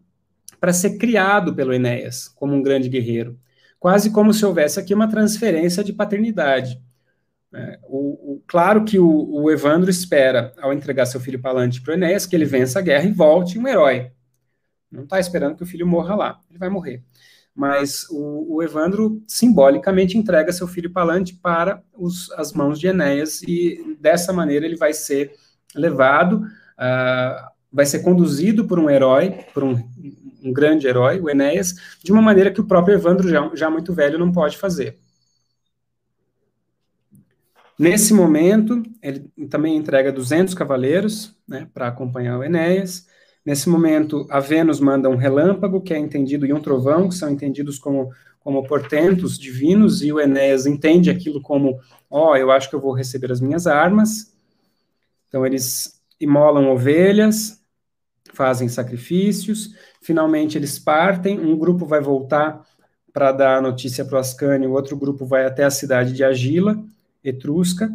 para 0.60 0.74
ser 0.74 0.98
criado 0.98 1.54
pelo 1.54 1.74
Enéas 1.74 2.28
como 2.28 2.54
um 2.54 2.62
grande 2.62 2.90
guerreiro. 2.90 3.40
Quase 3.80 4.12
como 4.12 4.34
se 4.34 4.46
houvesse 4.46 4.80
aqui 4.80 4.94
uma 4.94 5.10
transferência 5.10 5.84
de 5.84 5.94
paternidade. 5.94 6.82
É, 7.54 7.80
o, 7.84 8.34
o, 8.34 8.44
claro 8.48 8.84
que 8.84 8.98
o, 8.98 9.08
o, 9.08 9.52
Evandro 9.52 9.90
espera, 9.90 10.54
ao 10.60 10.74
entregar 10.74 11.06
seu 11.06 11.20
filho 11.20 11.40
Palante 11.40 11.82
para 11.82 11.92
o 11.92 11.94
Enéas, 11.94 12.26
que 12.26 12.36
ele 12.36 12.46
vença 12.46 12.80
a 12.80 12.82
guerra 12.82 13.06
e 13.06 13.12
volte 13.12 13.60
um 13.60 13.68
herói. 13.68 14.12
Não 14.92 15.04
está 15.04 15.20
esperando 15.20 15.56
que 15.56 15.64
o 15.64 15.66
filho 15.66 15.86
morra 15.86 16.16
lá, 16.16 16.40
ele 16.50 16.58
vai 16.58 16.70
morrer. 16.70 17.04
Mas 17.56 18.08
o, 18.10 18.56
o 18.56 18.64
Evandro 18.64 19.22
simbolicamente 19.28 20.18
entrega 20.18 20.52
seu 20.52 20.68
filho 20.68 20.92
Palante 20.92 21.36
para 21.36 21.84
os, 21.94 22.32
as 22.32 22.52
mãos 22.52 22.80
de 22.80 22.88
Enéas 22.88 23.42
e 23.44 23.98
dessa 24.00 24.34
maneira 24.34 24.66
ele 24.66 24.76
vai 24.76 24.94
ser 24.94 25.34
levado, 25.76 26.38
uh, 26.38 27.48
vai 27.72 27.86
ser 27.86 28.00
conduzido 28.00 28.66
por 28.66 28.80
um 28.80 28.90
herói, 28.90 29.46
por 29.54 29.64
um, 29.64 29.76
um 30.44 30.52
grande 30.52 30.88
herói, 30.88 31.20
o 31.20 31.30
Enéas, 31.30 31.76
de 32.04 32.12
uma 32.12 32.22
maneira 32.22 32.52
que 32.52 32.62
o 32.62 32.68
próprio 32.68 32.96
Evandro, 32.96 33.30
já, 33.30 33.50
já 33.54 33.70
muito 33.70 33.94
velho, 33.94 34.18
não 34.18 34.32
pode 34.32 34.58
fazer. 34.58 34.98
Nesse 37.78 38.14
momento, 38.14 38.84
ele 39.02 39.32
também 39.50 39.76
entrega 39.76 40.12
200 40.12 40.54
cavaleiros 40.54 41.36
né, 41.48 41.68
para 41.74 41.88
acompanhar 41.88 42.38
o 42.38 42.44
Enéas. 42.44 43.08
Nesse 43.46 43.68
momento, 43.68 44.26
a 44.30 44.40
Vênus 44.40 44.80
manda 44.80 45.10
um 45.10 45.18
relâmpago, 45.18 45.82
que 45.82 45.94
é 45.94 45.98
entendido, 45.98 46.46
e 46.46 46.54
um 46.54 46.62
trovão, 46.62 47.10
que 47.10 47.16
são 47.16 47.30
entendidos 47.30 47.78
como, 47.78 48.10
como 48.40 48.66
portentos 48.66 49.38
divinos, 49.38 50.02
e 50.02 50.14
o 50.14 50.20
Enéas 50.20 50.66
entende 50.66 51.10
aquilo 51.10 51.42
como: 51.42 51.80
ó, 52.10 52.32
oh, 52.32 52.36
eu 52.38 52.52
acho 52.52 52.70
que 52.70 52.76
eu 52.76 52.82
vou 52.82 52.94
receber 52.94 53.32
as 53.32 53.42
minhas 53.42 53.68
armas. 53.68 54.34
Então, 55.28 55.46
eles 55.46 56.02
imolam 56.20 56.72
ovelhas, 56.72 57.60
fazem 58.34 58.70
sacrifícios, 58.70 59.76
finalmente 60.02 60.58
eles 60.58 60.80
partem, 60.80 61.40
um 61.40 61.58
grupo 61.58 61.86
vai 61.86 62.02
voltar 62.02 62.66
para 63.12 63.32
dar 63.32 63.58
a 63.58 63.62
notícia 63.62 64.06
para 64.06 64.16
o 64.16 64.20
Ascânio, 64.20 64.72
outro 64.72 64.98
grupo 64.98 65.26
vai 65.26 65.46
até 65.46 65.64
a 65.64 65.70
cidade 65.70 66.14
de 66.14 66.24
Agila, 66.24 66.84
etrusca, 67.24 67.94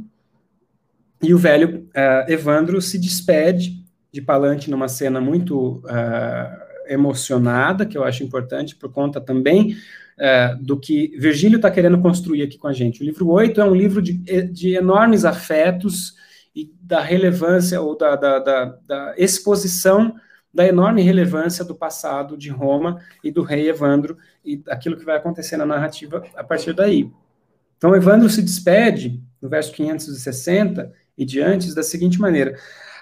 e 1.21 1.35
o 1.35 1.39
velho 1.39 1.89
uh, 1.89 2.31
Evandro 2.31 2.81
se 2.81 2.99
despede 2.99 3.78
de 4.13 4.23
Palante 4.23 4.71
numa 4.71 4.89
cena 4.89 5.21
muito 5.21 5.83
uh, 5.85 6.69
emocionada, 6.89 7.85
que 7.85 7.97
eu 7.97 8.05
acho 8.05 8.25
importante, 8.25 8.75
por 8.75 8.91
conta 8.91 9.21
também 9.21 9.77
uh, 10.19 10.63
do 10.63 10.79
que 10.79 11.15
Virgílio 11.19 11.57
está 11.57 11.71
querendo 11.71 12.01
construir 12.01 12.43
aqui 12.43 12.59
com 12.59 12.69
a 12.69 12.73
gente. 12.73 13.03
O 13.03 13.05
livro 13.05 13.29
8 13.29 13.61
é 13.61 13.65
um 13.65 13.75
livro 13.75 14.01
de, 14.01 14.15
de 14.15 14.75
enormes 14.75 15.25
afetos 15.25 16.15
e 16.55 16.73
da 16.81 17.01
relevância 17.01 17.81
ou 17.81 17.97
da, 17.97 18.17
da, 18.17 18.39
da, 18.39 18.65
da 18.87 19.15
exposição 19.17 20.15
da 20.53 20.67
enorme 20.67 21.03
relevância 21.03 21.65
do 21.65 21.75
passado 21.75 22.37
de 22.37 22.49
Roma 22.51 23.01
e 23.23 23.31
do 23.31 23.43
rei 23.43 23.69
Evandro 23.69 24.17
e 24.45 24.57
daquilo 24.57 24.97
que 24.97 25.05
vai 25.05 25.17
acontecer 25.17 25.57
na 25.57 25.67
narrativa 25.67 26.25
a 26.35 26.43
partir 26.43 26.73
daí. 26.73 27.11
Então, 27.77 27.95
Evandro 27.95 28.29
se 28.29 28.43
despede, 28.43 29.23
no 29.41 29.49
verso 29.49 29.73
560 29.73 30.93
e 31.17 31.25
diante, 31.25 31.73
da 31.75 31.83
seguinte 31.83 32.19
maneira: 32.19 32.59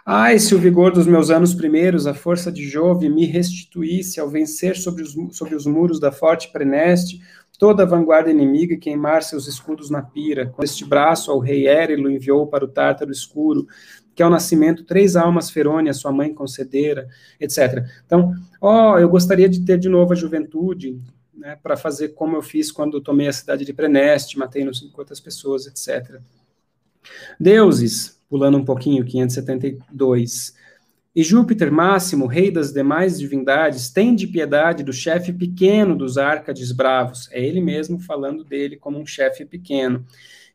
Ai, 0.08 0.38
se 0.38 0.54
o 0.54 0.58
vigor 0.60 0.92
dos 0.92 1.04
meus 1.04 1.30
anos 1.30 1.52
primeiros, 1.52 2.06
a 2.06 2.14
força 2.14 2.52
de 2.52 2.62
Jove, 2.62 3.08
me 3.08 3.26
restituísse 3.26 4.20
ao 4.20 4.30
vencer 4.30 4.76
sobre 4.76 5.02
os, 5.02 5.16
sobre 5.36 5.56
os 5.56 5.66
muros 5.66 5.98
da 5.98 6.12
forte 6.12 6.52
Preneste, 6.52 7.20
toda 7.58 7.82
a 7.82 7.86
vanguarda 7.86 8.30
inimiga 8.30 8.74
e 8.74 8.78
queimar 8.78 9.24
seus 9.24 9.48
escudos 9.48 9.90
na 9.90 10.00
pira. 10.00 10.46
Com 10.46 10.62
este 10.62 10.84
braço 10.84 11.32
ao 11.32 11.40
rei 11.40 11.66
Érilo 11.66 12.08
enviou 12.08 12.46
para 12.46 12.64
o 12.64 12.68
Tártaro 12.68 13.10
escuro, 13.10 13.66
que 14.14 14.22
ao 14.22 14.30
nascimento 14.30 14.84
três 14.84 15.16
almas 15.16 15.50
ferônias 15.50 15.96
sua 15.96 16.12
mãe 16.12 16.32
concedera, 16.32 17.08
etc. 17.40 17.84
Então, 18.06 18.32
ó, 18.60 18.92
oh, 18.92 18.98
eu 19.00 19.08
gostaria 19.08 19.48
de 19.48 19.64
ter 19.64 19.76
de 19.76 19.88
novo 19.88 20.12
a 20.12 20.16
juventude, 20.16 21.00
né, 21.34 21.58
para 21.60 21.76
fazer 21.76 22.10
como 22.10 22.36
eu 22.36 22.42
fiz 22.42 22.70
quando 22.70 23.00
tomei 23.00 23.26
a 23.26 23.32
cidade 23.32 23.64
de 23.64 23.72
Preneste, 23.72 24.38
matei 24.38 24.64
não 24.64 24.72
sei 24.72 24.88
quantas 24.88 25.18
pessoas, 25.18 25.66
etc. 25.66 26.20
Deuses, 27.40 28.15
pulando 28.28 28.58
um 28.58 28.64
pouquinho, 28.64 29.04
572. 29.04 30.54
E 31.14 31.22
Júpiter 31.22 31.72
Máximo, 31.72 32.26
rei 32.26 32.50
das 32.50 32.72
demais 32.72 33.18
divindades, 33.18 33.90
tem 33.90 34.14
de 34.14 34.26
piedade 34.26 34.82
do 34.82 34.92
chefe 34.92 35.32
pequeno 35.32 35.96
dos 35.96 36.18
Árcades 36.18 36.72
bravos. 36.72 37.28
É 37.32 37.42
ele 37.42 37.60
mesmo 37.60 37.98
falando 37.98 38.44
dele 38.44 38.76
como 38.76 38.98
um 38.98 39.06
chefe 39.06 39.44
pequeno. 39.44 40.04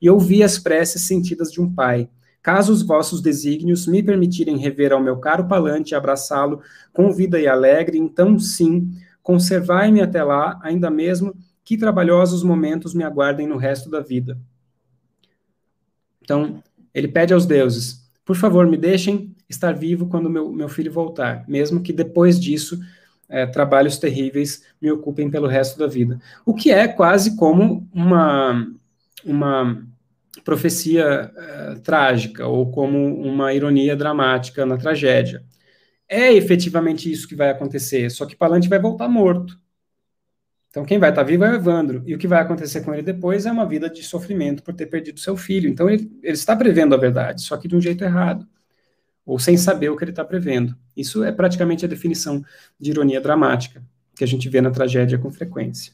E 0.02 0.10
ouvi 0.10 0.43
as 0.43 0.60
preces 0.60 1.02
sentidas 1.03 1.52
de 1.52 1.60
um 1.60 1.73
pai. 1.73 2.10
Caso 2.41 2.73
os 2.73 2.81
vossos 2.81 3.22
desígnios 3.22 3.88
me 3.88 4.02
permitirem 4.02 4.57
rever 4.57 4.91
ao 4.91 5.02
meu 5.02 5.18
caro 5.18 5.48
palante 5.48 5.91
e 5.91 5.95
abraçá-lo 5.95 6.61
com 6.91 7.11
vida 7.11 7.39
e 7.39 7.48
alegre, 7.48 7.98
então 7.98 8.38
sim, 8.39 8.91
Conservai-me 9.23 10.02
até 10.02 10.23
lá, 10.23 10.60
ainda 10.64 10.89
mesmo 10.89 11.35
que 11.64 11.77
trabalhosos 11.77 12.43
momentos 12.43 12.93
me 12.93 13.03
aguardem 13.03 13.48
no 13.48 13.57
resto 13.57 13.89
da 13.89 13.99
vida. 13.99 14.39
Então, 16.22 16.61
ele 16.93 17.07
pede 17.07 17.34
aos 17.34 17.45
deuses: 17.45 18.09
por 18.26 18.35
favor, 18.35 18.68
me 18.68 18.77
deixem 18.77 19.35
estar 19.49 19.73
vivo 19.73 20.07
quando 20.07 20.30
meu, 20.30 20.51
meu 20.51 20.69
filho 20.69 20.91
voltar, 20.91 21.43
mesmo 21.47 21.81
que 21.81 21.91
depois 21.91 22.39
disso 22.39 22.80
é, 23.27 23.45
trabalhos 23.45 23.97
terríveis 23.97 24.63
me 24.81 24.91
ocupem 24.91 25.30
pelo 25.30 25.47
resto 25.47 25.77
da 25.77 25.88
vida. 25.88 26.19
O 26.45 26.53
que 26.53 26.72
é 26.72 26.88
quase 26.88 27.35
como 27.35 27.88
uma, 27.93 28.68
uma 29.26 29.85
profecia 30.43 31.31
é, 31.35 31.76
trágica, 31.84 32.47
ou 32.47 32.72
como 32.72 33.15
uma 33.22 33.53
ironia 33.53 33.95
dramática 33.95 34.65
na 34.65 34.77
tragédia 34.77 35.43
é 36.11 36.34
efetivamente 36.34 37.09
isso 37.09 37.26
que 37.26 37.38
vai 37.38 37.49
acontecer, 37.49 38.09
só 38.11 38.26
que 38.26 38.35
Palante 38.35 38.68
vai 38.68 38.77
voltar 38.77 39.07
morto. 39.07 39.57
Então, 40.72 40.85
quem 40.85 40.98
vai 40.98 41.10
estar 41.10 41.23
vivo 41.23 41.43
é 41.43 41.52
o 41.52 41.56
Evandro, 41.56 42.02
e 42.06 42.15
o 42.15 42.18
que 42.18 42.27
vai 42.27 42.41
acontecer 42.41 42.80
com 42.81 42.93
ele 42.93 43.03
depois 43.03 43.45
é 43.45 43.52
uma 43.52 43.65
vida 43.65 43.89
de 43.89 44.02
sofrimento 44.03 44.64
por 44.64 44.73
ter 44.73 44.85
perdido 44.85 45.19
seu 45.19 45.35
filho. 45.35 45.69
Então, 45.69 45.89
ele, 45.89 46.10
ele 46.23 46.34
está 46.34 46.56
prevendo 46.56 46.95
a 46.95 46.98
verdade, 46.98 47.41
só 47.41 47.57
que 47.57 47.68
de 47.68 47.76
um 47.76 47.81
jeito 47.81 48.06
errado, 48.06 48.48
ou 49.26 49.38
sem 49.38 49.57
saber 49.57 49.89
o 49.89 49.98
que 49.98 50.06
ele 50.06 50.11
está 50.11 50.23
prevendo. 50.23 50.73
Isso 50.95 51.26
é 51.26 51.31
praticamente 51.31 51.84
a 51.84 51.89
definição 51.89 52.41
de 52.80 52.89
ironia 52.89 53.19
dramática 53.19 53.84
que 54.15 54.23
a 54.23 54.27
gente 54.27 54.48
vê 54.48 54.61
na 54.61 54.72
tragédia 54.72 55.18
com 55.18 55.30
frequência. 55.30 55.93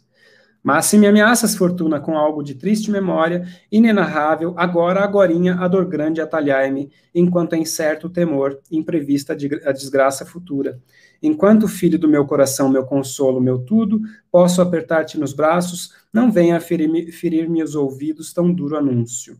Mas 0.61 0.85
se 0.85 0.97
me 0.97 1.07
ameaças, 1.07 1.55
fortuna, 1.55 1.99
com 1.99 2.17
algo 2.17 2.43
de 2.43 2.53
triste 2.53 2.91
memória, 2.91 3.47
inenarrável, 3.71 4.53
agora, 4.57 5.01
agorinha, 5.01 5.55
a 5.55 5.67
dor 5.67 5.85
grande 5.85 6.19
atalhai-me, 6.19 6.91
enquanto 7.15 7.53
é 7.53 7.57
incerto 7.57 8.07
o 8.07 8.09
temor, 8.09 8.59
imprevista 8.69 9.33
a 9.33 9.71
desgraça 9.71 10.25
futura. 10.25 10.79
Enquanto 11.21 11.67
filho 11.67 11.97
do 11.97 12.07
meu 12.07 12.25
coração, 12.25 12.69
meu 12.69 12.85
consolo, 12.85 13.41
meu 13.41 13.59
tudo, 13.59 14.01
posso 14.31 14.61
apertar-te 14.61 15.19
nos 15.19 15.33
braços, 15.33 15.93
não 16.13 16.31
venha 16.31 16.59
ferir-me 16.59 17.11
ferir 17.11 17.49
os 17.49 17.75
ouvidos 17.75 18.33
tão 18.33 18.53
duro 18.53 18.77
anúncio. 18.77 19.37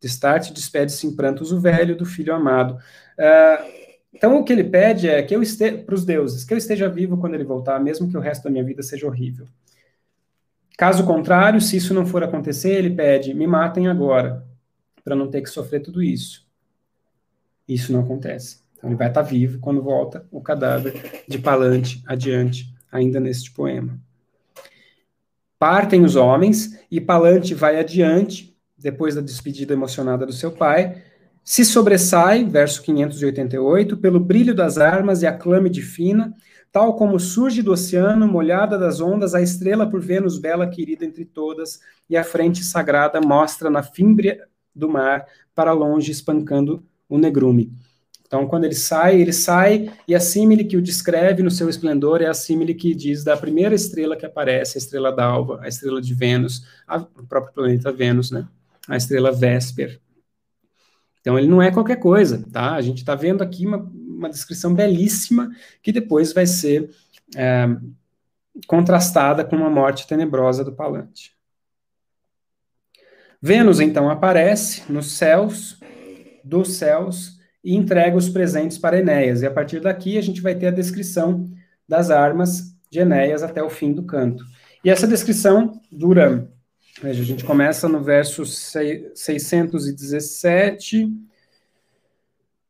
Destarte, 0.00 0.52
despede-se 0.52 1.06
em 1.06 1.14
prantos 1.14 1.50
o 1.50 1.60
velho 1.60 1.96
do 1.96 2.06
filho 2.06 2.34
amado. 2.34 2.74
Uh, 3.18 3.88
então, 4.12 4.38
o 4.38 4.44
que 4.44 4.52
ele 4.52 4.64
pede 4.64 5.08
é 5.08 5.22
que 5.22 5.34
eu 5.34 5.42
esteja, 5.42 5.78
para 5.78 5.94
os 5.94 6.04
deuses, 6.04 6.44
que 6.44 6.54
eu 6.54 6.58
esteja 6.58 6.88
vivo 6.88 7.18
quando 7.18 7.34
ele 7.34 7.44
voltar, 7.44 7.78
mesmo 7.80 8.08
que 8.08 8.16
o 8.16 8.20
resto 8.20 8.44
da 8.44 8.50
minha 8.50 8.64
vida 8.64 8.82
seja 8.82 9.06
horrível. 9.06 9.46
Caso 10.76 11.04
contrário, 11.04 11.60
se 11.60 11.76
isso 11.76 11.92
não 11.92 12.06
for 12.06 12.22
acontecer, 12.22 12.70
ele 12.70 12.90
pede: 12.90 13.34
me 13.34 13.46
matem 13.46 13.88
agora, 13.88 14.46
para 15.04 15.16
não 15.16 15.28
ter 15.28 15.42
que 15.42 15.50
sofrer 15.50 15.80
tudo 15.80 16.02
isso. 16.02 16.46
Isso 17.66 17.92
não 17.92 18.00
acontece. 18.00 18.60
Então, 18.78 18.88
ele 18.88 18.96
vai 18.96 19.08
estar 19.08 19.22
vivo 19.22 19.58
quando 19.58 19.82
volta 19.82 20.24
o 20.30 20.40
cadáver 20.40 21.24
de 21.28 21.38
Palante 21.38 22.02
adiante, 22.06 22.72
ainda 22.90 23.18
neste 23.18 23.50
poema. 23.50 23.98
Partem 25.58 26.04
os 26.04 26.14
homens 26.14 26.78
e 26.88 27.00
Palante 27.00 27.52
vai 27.52 27.78
adiante, 27.78 28.56
depois 28.76 29.16
da 29.16 29.20
despedida 29.20 29.74
emocionada 29.74 30.24
do 30.24 30.32
seu 30.32 30.52
pai, 30.52 31.02
se 31.42 31.64
sobressai, 31.64 32.44
verso 32.44 32.82
588, 32.82 33.96
pelo 33.96 34.20
brilho 34.20 34.54
das 34.54 34.78
armas 34.78 35.22
e 35.22 35.26
a 35.26 35.32
clame 35.32 35.68
de 35.68 35.82
fina, 35.82 36.32
tal 36.70 36.94
como 36.94 37.18
surge 37.18 37.62
do 37.62 37.72
oceano, 37.72 38.28
molhada 38.28 38.78
das 38.78 39.00
ondas, 39.00 39.34
a 39.34 39.40
estrela 39.40 39.88
por 39.88 40.00
Vênus 40.00 40.38
bela 40.38 40.68
querida 40.68 41.04
entre 41.04 41.24
todas, 41.24 41.80
e 42.08 42.16
a 42.16 42.22
frente 42.22 42.62
sagrada 42.62 43.20
mostra 43.20 43.70
na 43.70 43.82
fímbria 43.82 44.46
do 44.74 44.88
mar, 44.88 45.26
para 45.54 45.72
longe 45.72 46.12
espancando 46.12 46.84
o 47.08 47.18
negrume. 47.18 47.72
Então, 48.28 48.46
quando 48.46 48.64
ele 48.64 48.74
sai, 48.74 49.18
ele 49.22 49.32
sai, 49.32 49.90
e 50.06 50.14
a 50.14 50.20
símile 50.20 50.62
que 50.62 50.76
o 50.76 50.82
descreve 50.82 51.42
no 51.42 51.50
seu 51.50 51.66
esplendor 51.66 52.20
é 52.20 52.26
a 52.26 52.34
símile 52.34 52.74
que 52.74 52.94
diz 52.94 53.24
da 53.24 53.34
primeira 53.34 53.74
estrela 53.74 54.14
que 54.18 54.26
aparece, 54.26 54.76
a 54.76 54.80
estrela 54.80 55.10
d'alva, 55.10 55.60
a 55.62 55.66
estrela 55.66 55.98
de 55.98 56.12
Vênus, 56.12 56.62
a, 56.86 56.98
o 56.98 57.26
próprio 57.26 57.54
planeta 57.54 57.90
Vênus, 57.90 58.30
né? 58.30 58.46
A 58.86 58.98
estrela 58.98 59.32
Vésper. 59.32 59.98
Então, 61.22 61.38
ele 61.38 61.48
não 61.48 61.62
é 61.62 61.70
qualquer 61.70 61.96
coisa, 61.96 62.44
tá? 62.52 62.74
A 62.74 62.82
gente 62.82 62.98
está 62.98 63.14
vendo 63.14 63.42
aqui 63.42 63.66
uma, 63.66 63.78
uma 63.78 64.28
descrição 64.28 64.74
belíssima 64.74 65.50
que 65.82 65.90
depois 65.90 66.34
vai 66.34 66.46
ser 66.46 66.90
é, 67.34 67.66
contrastada 68.66 69.42
com 69.42 69.56
uma 69.56 69.70
morte 69.70 70.06
tenebrosa 70.06 70.62
do 70.62 70.72
Palante. 70.72 71.34
Vênus, 73.40 73.80
então, 73.80 74.10
aparece 74.10 74.82
nos 74.92 75.12
céus, 75.12 75.80
dos 76.44 76.74
céus, 76.74 77.37
e 77.68 77.76
entrega 77.76 78.16
os 78.16 78.28
presentes 78.30 78.78
para 78.78 78.98
Enéas. 78.98 79.42
E 79.42 79.46
a 79.46 79.50
partir 79.50 79.78
daqui 79.78 80.16
a 80.16 80.22
gente 80.22 80.40
vai 80.40 80.54
ter 80.54 80.68
a 80.68 80.70
descrição 80.70 81.50
das 81.86 82.10
armas 82.10 82.74
de 82.90 83.00
Enéas 83.00 83.42
até 83.42 83.62
o 83.62 83.68
fim 83.68 83.92
do 83.92 84.04
canto. 84.04 84.42
E 84.82 84.88
essa 84.88 85.06
descrição 85.06 85.78
dura, 85.92 86.50
veja, 87.02 87.22
a 87.22 87.26
gente 87.26 87.44
começa 87.44 87.86
no 87.86 88.02
verso 88.02 88.46
617 88.46 91.12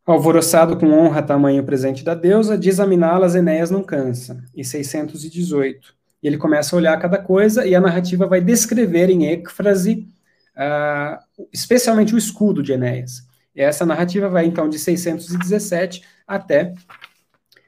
Alvoroçado 0.04 0.76
com 0.76 0.90
honra 0.90 1.22
tamanho 1.22 1.62
presente 1.62 2.02
da 2.02 2.14
deusa, 2.14 2.58
de 2.58 2.68
examiná-las 2.68 3.36
Enéas 3.36 3.70
não 3.70 3.84
cansa. 3.84 4.42
E 4.52 4.64
618. 4.64 5.94
E 6.20 6.26
ele 6.26 6.38
começa 6.38 6.74
a 6.74 6.76
olhar 6.76 6.98
cada 6.98 7.18
coisa 7.18 7.64
e 7.64 7.72
a 7.72 7.80
narrativa 7.80 8.26
vai 8.26 8.40
descrever 8.40 9.10
em 9.10 9.26
êxfrase, 9.26 10.08
uh, 10.56 11.16
especialmente 11.52 12.16
o 12.16 12.18
escudo 12.18 12.64
de 12.64 12.72
Enéas. 12.72 13.27
Essa 13.62 13.84
narrativa 13.84 14.28
vai 14.28 14.46
então 14.46 14.68
de 14.68 14.78
617 14.78 16.02
até 16.26 16.74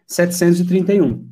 731. 0.07 1.29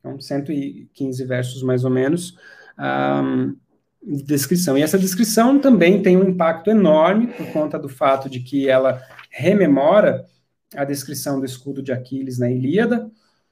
Então, 0.00 0.20
115 0.20 1.24
versos 1.24 1.62
mais 1.62 1.84
ou 1.84 1.90
menos 1.90 2.36
um, 2.78 3.54
de 4.02 4.22
descrição. 4.22 4.78
E 4.78 4.82
essa 4.82 4.98
descrição 4.98 5.58
também 5.58 6.00
tem 6.02 6.16
um 6.16 6.28
impacto 6.28 6.70
enorme 6.70 7.26
por 7.28 7.46
conta 7.52 7.78
do 7.78 7.88
fato 7.88 8.30
de 8.30 8.40
que 8.40 8.68
ela 8.68 9.02
rememora 9.30 10.24
a 10.74 10.84
descrição 10.84 11.38
do 11.38 11.46
escudo 11.46 11.82
de 11.82 11.92
Aquiles 11.92 12.38
na 12.38 12.50
Ilíada, 12.50 13.10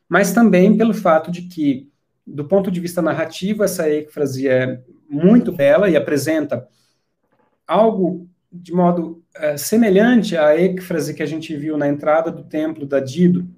mas 0.08 0.32
também 0.32 0.76
pelo 0.76 0.94
fato 0.94 1.30
de 1.30 1.42
que, 1.42 1.90
do 2.26 2.44
ponto 2.44 2.70
de 2.70 2.80
vista 2.80 3.02
narrativo, 3.02 3.64
essa 3.64 3.88
êfrase 3.88 4.48
é 4.48 4.82
muito 5.08 5.52
bela 5.52 5.88
e 5.88 5.96
apresenta 5.96 6.66
algo 7.66 8.28
de 8.52 8.72
modo 8.72 9.22
uh, 9.38 9.58
semelhante 9.58 10.36
à 10.36 10.58
êfrase 10.58 11.14
que 11.14 11.22
a 11.22 11.26
gente 11.26 11.54
viu 11.56 11.76
na 11.76 11.88
entrada 11.88 12.30
do 12.30 12.42
templo 12.42 12.86
da 12.86 13.00
Dido, 13.00 13.48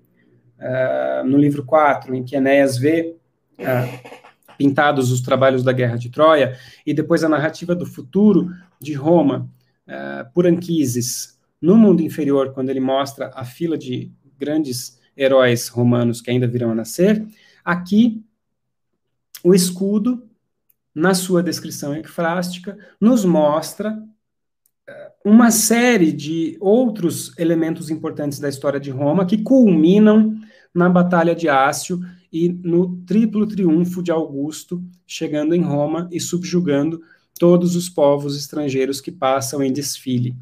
uh, 0.59 1.27
no 1.27 1.37
livro 1.37 1.65
4, 1.65 2.15
em 2.15 2.25
que 2.25 2.37
Enéas 2.37 2.79
vê 2.79 3.17
uh, 3.59 4.57
pintados 4.57 5.11
os 5.11 5.21
trabalhos 5.21 5.63
da 5.63 5.73
guerra 5.73 5.97
de 5.97 6.11
Troia, 6.11 6.57
e 6.85 6.93
depois 6.93 7.23
a 7.23 7.29
narrativa 7.29 7.75
do 7.75 7.87
futuro 7.87 8.51
de 8.81 8.93
Roma, 8.93 9.49
por 10.35 10.47
Anquises, 10.47 11.39
no 11.63 11.77
mundo 11.77 12.03
inferior, 12.03 12.53
quando 12.53 12.69
ele 12.69 12.81
mostra 12.81 13.31
a 13.35 13.43
fila 13.43 13.79
de 13.79 14.13
grandes 14.39 15.01
heróis 15.17 15.69
romanos 15.69 16.21
que 16.21 16.31
ainda 16.31 16.47
virão 16.47 16.73
a 16.73 16.75
nascer, 16.75 17.27
aqui 17.65 18.23
o 19.43 19.55
escudo, 19.55 20.29
na 20.95 21.15
sua 21.15 21.43
descrição 21.43 21.95
ecfrástica, 21.95 22.77
nos 23.01 23.25
mostra 23.25 23.97
uma 25.25 25.51
série 25.51 26.13
de 26.13 26.57
outros 26.61 27.37
elementos 27.39 27.91
importantes 27.91 28.39
da 28.39 28.49
história 28.49 28.81
de 28.81 28.91
Roma 28.91 29.27
que 29.27 29.43
culminam 29.43 30.37
na 30.75 30.89
Batalha 30.89 31.35
de 31.35 31.49
Ácio 31.49 32.01
e 32.33 32.49
no 32.49 32.97
triplo 33.05 33.47
triunfo 33.47 34.03
de 34.03 34.11
Augusto, 34.11 34.83
chegando 35.07 35.55
em 35.55 35.63
Roma 35.63 36.09
e 36.13 36.21
subjugando 36.21 37.01
todos 37.39 37.77
os 37.77 37.89
povos 37.89 38.37
estrangeiros 38.37 39.01
que 39.01 39.13
passam 39.13 39.63
em 39.63 39.73
desfile. 39.73 40.37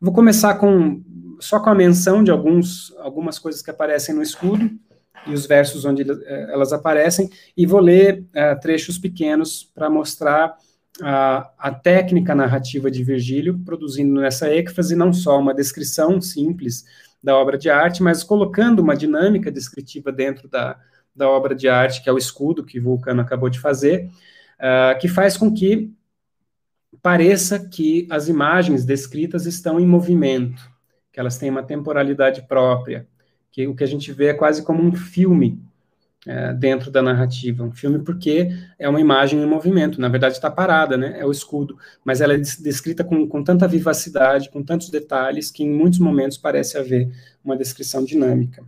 Vou 0.00 0.12
começar 0.12 0.54
com 0.54 1.02
só 1.40 1.58
com 1.58 1.70
a 1.70 1.74
menção 1.74 2.22
de 2.22 2.30
alguns, 2.30 2.94
algumas 2.98 3.38
coisas 3.38 3.62
que 3.62 3.70
aparecem 3.70 4.14
no 4.14 4.22
escudo 4.22 4.70
e 5.26 5.32
os 5.32 5.46
versos 5.46 5.84
onde 5.84 6.02
eh, 6.02 6.50
elas 6.52 6.72
aparecem, 6.72 7.28
e 7.56 7.66
vou 7.66 7.80
ler 7.80 8.24
uh, 8.28 8.58
trechos 8.60 8.98
pequenos 8.98 9.70
para 9.74 9.90
mostrar 9.90 10.56
uh, 11.00 11.48
a 11.58 11.70
técnica 11.72 12.34
narrativa 12.34 12.90
de 12.90 13.02
Virgílio, 13.02 13.58
produzindo 13.64 14.20
nessa 14.20 14.52
êxfase 14.52 14.94
não 14.94 15.12
só 15.12 15.38
uma 15.38 15.54
descrição 15.54 16.20
simples 16.20 16.84
da 17.22 17.36
obra 17.36 17.58
de 17.58 17.68
arte, 17.68 18.02
mas 18.02 18.22
colocando 18.22 18.80
uma 18.80 18.96
dinâmica 18.96 19.50
descritiva 19.50 20.10
dentro 20.10 20.48
da, 20.48 20.78
da 21.14 21.28
obra 21.28 21.54
de 21.54 21.68
arte, 21.68 22.02
que 22.02 22.08
é 22.08 22.12
o 22.12 22.18
escudo 22.18 22.64
que 22.64 22.80
Vulcano 22.80 23.20
acabou 23.20 23.50
de 23.50 23.60
fazer, 23.60 24.08
uh, 24.58 24.98
que 24.98 25.08
faz 25.08 25.36
com 25.36 25.52
que 25.52 25.92
pareça 27.02 27.58
que 27.58 28.06
as 28.10 28.28
imagens 28.28 28.84
descritas 28.84 29.46
estão 29.46 29.78
em 29.80 29.86
movimento, 29.86 30.62
que 31.12 31.20
elas 31.20 31.38
têm 31.38 31.50
uma 31.50 31.62
temporalidade 31.62 32.42
própria, 32.46 33.06
que 33.50 33.66
o 33.66 33.74
que 33.74 33.84
a 33.84 33.86
gente 33.86 34.12
vê 34.12 34.28
é 34.28 34.34
quase 34.34 34.62
como 34.64 34.82
um 34.82 34.94
filme 34.94 35.62
é, 36.26 36.52
dentro 36.52 36.90
da 36.90 37.02
narrativa. 37.02 37.64
Um 37.64 37.72
filme 37.72 37.98
porque 37.98 38.48
é 38.78 38.88
uma 38.88 39.00
imagem 39.00 39.40
em 39.40 39.46
movimento, 39.46 40.00
na 40.00 40.08
verdade 40.08 40.34
está 40.34 40.50
parada, 40.50 40.96
né? 40.96 41.18
É 41.18 41.24
o 41.24 41.30
escudo, 41.30 41.78
mas 42.04 42.20
ela 42.20 42.34
é 42.34 42.38
descrita 42.38 43.02
com, 43.02 43.26
com 43.26 43.42
tanta 43.42 43.66
vivacidade, 43.66 44.50
com 44.50 44.62
tantos 44.62 44.90
detalhes, 44.90 45.50
que 45.50 45.64
em 45.64 45.70
muitos 45.70 45.98
momentos 45.98 46.36
parece 46.36 46.76
haver 46.76 47.10
uma 47.44 47.56
descrição 47.56 48.04
dinâmica. 48.04 48.64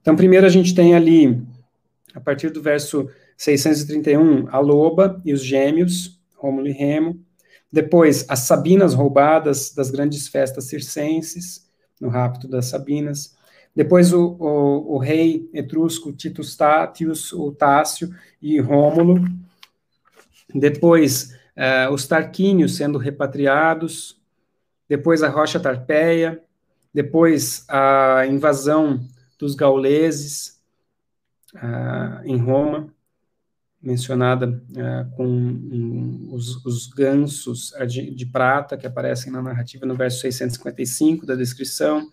Então, 0.00 0.16
primeiro 0.16 0.46
a 0.46 0.50
gente 0.50 0.74
tem 0.74 0.94
ali, 0.94 1.40
a 2.14 2.20
partir 2.20 2.50
do 2.50 2.60
verso 2.60 3.08
631, 3.36 4.48
a 4.48 4.58
loba 4.58 5.20
e 5.24 5.32
os 5.32 5.42
gêmeos, 5.42 6.20
Rômulo 6.36 6.66
e 6.66 6.72
Remo. 6.72 7.20
Depois, 7.72 8.26
as 8.28 8.40
Sabinas 8.40 8.94
roubadas 8.94 9.72
das 9.72 9.90
grandes 9.90 10.28
festas 10.28 10.64
circenses, 10.64 11.66
no 12.00 12.08
rapto 12.08 12.48
das 12.48 12.66
Sabinas. 12.66 13.34
Depois, 13.74 14.12
o, 14.12 14.36
o, 14.38 14.94
o 14.94 14.98
rei 14.98 15.48
etrusco 15.52 16.12
Titus 16.12 16.54
Tatius, 16.56 17.32
o 17.32 17.52
Tácio 17.52 18.14
e 18.40 18.60
Rômulo. 18.60 19.24
Depois, 20.54 21.34
uh, 21.56 21.92
os 21.92 22.06
Tarquínios 22.06 22.76
sendo 22.76 22.98
repatriados. 22.98 24.20
Depois, 24.88 25.22
a 25.22 25.28
Rocha 25.28 25.58
Tarpeia. 25.58 26.42
Depois, 26.92 27.64
a 27.68 28.26
invasão 28.26 29.00
dos 29.38 29.54
gauleses 29.54 30.60
uh, 31.54 32.24
em 32.24 32.36
Roma 32.36 32.92
mencionada 33.82 34.48
uh, 34.48 35.16
com 35.16 35.26
um, 35.26 36.28
os, 36.32 36.64
os, 36.64 36.86
gansos 36.86 37.72
de, 37.88 38.14
de, 38.14 38.26
prata 38.26 38.76
que 38.76 38.86
aparecem 38.86 39.32
na 39.32 39.42
narrativa 39.42 39.84
no 39.84 39.96
verso 39.96 40.20
655 40.20 41.26
da 41.26 41.34
descrição. 41.34 42.08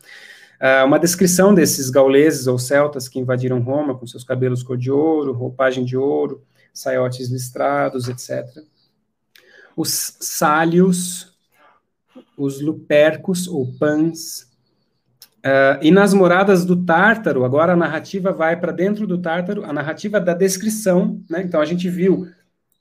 Uh, 0.62 0.86
uma 0.86 1.00
descrição 1.00 1.54
desses 1.54 1.90
gauleses 1.90 2.48
ou 2.48 2.60
celtas 2.60 3.08
que 3.08 3.20
invadiram 3.20 3.62
Roma 3.62 3.98
com 3.98 4.06
seus 4.06 4.24
cabelos 4.24 4.62
cor 4.62 4.78
de 4.78 4.92
ouro, 4.92 5.32
roupagem 5.32 5.86
de 5.86 5.96
ouro, 5.96 6.44
saiotes 6.74 7.30
listrados, 7.30 8.10
etc. 8.10 8.46
Os 9.76 10.18
sálios, 10.20 11.38
os 12.38 12.60
lupercos 12.62 13.48
ou 13.48 13.74
pans, 13.80 14.50
Uh, 15.40 15.80
e 15.82 15.90
nas 15.90 16.14
moradas 16.14 16.66
do 16.66 16.84
Tártaro, 16.84 17.46
agora 17.46 17.72
a 17.72 17.76
narrativa 17.76 18.34
vai 18.34 18.60
para 18.60 18.74
dentro 18.74 19.08
do 19.08 19.18
Tártaro, 19.18 19.64
a 19.64 19.72
narrativa 19.72 20.20
da 20.20 20.34
descrição, 20.34 21.24
né? 21.30 21.42
Então 21.42 21.62
a 21.62 21.66
gente 21.66 21.90
viu 21.90 22.28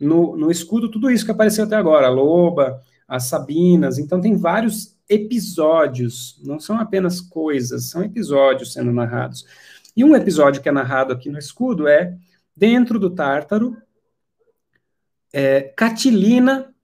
no, 0.01 0.37
no 0.37 0.51
escudo 0.51 0.91
tudo 0.91 1.09
isso 1.09 1.25
que 1.25 1.31
apareceu 1.31 1.65
até 1.65 1.77
agora, 1.77 2.09
a 2.09 2.11
loba, 2.11 2.81
as 3.07 3.25
sabinas, 3.25 3.97
então 3.97 4.21
tem 4.21 4.37
vários 4.37 4.98
episódios, 5.09 6.41
não 6.45 6.61
são 6.61 6.79
apenas 6.79 7.21
coisas, 7.21 7.91
são 7.91 8.03
episódios 8.03 8.73
sendo 8.73 8.93
narrados. 8.93 9.45
E 9.97 10.05
um 10.05 10.15
episódio 10.15 10.63
que 10.63 10.69
é 10.69 10.73
narrado 10.73 11.13
aqui 11.13 11.31
no 11.31 11.39
escudo 11.39 11.89
é 11.89 12.17
dentro 12.57 12.99
do 12.99 13.11
Tártaro, 13.11 13.77
é, 15.33 15.63
Catilina 15.77 16.75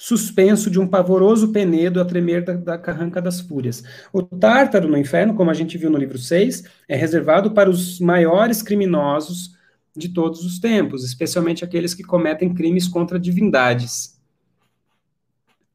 suspenso 0.00 0.70
de 0.70 0.78
um 0.78 0.86
pavoroso 0.86 1.48
penedo 1.48 2.00
a 2.00 2.04
tremer 2.04 2.44
da, 2.44 2.52
da, 2.52 2.78
carranca 2.78 3.20
das 3.20 3.40
fúrias. 3.40 3.82
O 4.12 4.22
Tártaro 4.22 4.88
no 4.88 4.96
inferno, 4.96 5.34
como 5.34 5.50
a 5.50 5.54
gente 5.54 5.76
viu 5.76 5.90
no 5.90 5.98
livro 5.98 6.16
6, 6.16 6.62
é 6.86 6.94
reservado 6.94 7.50
para 7.50 7.68
os 7.68 7.98
maiores 7.98 8.62
criminosos 8.62 9.56
de 9.96 10.08
todos 10.10 10.44
os 10.44 10.60
tempos, 10.60 11.04
especialmente 11.04 11.64
aqueles 11.64 11.94
que 11.94 12.04
cometem 12.04 12.54
crimes 12.54 12.86
contra 12.86 13.18
divindades. 13.18 14.16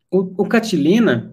O, 0.10 0.20
o 0.38 0.48
Catilina, 0.48 1.33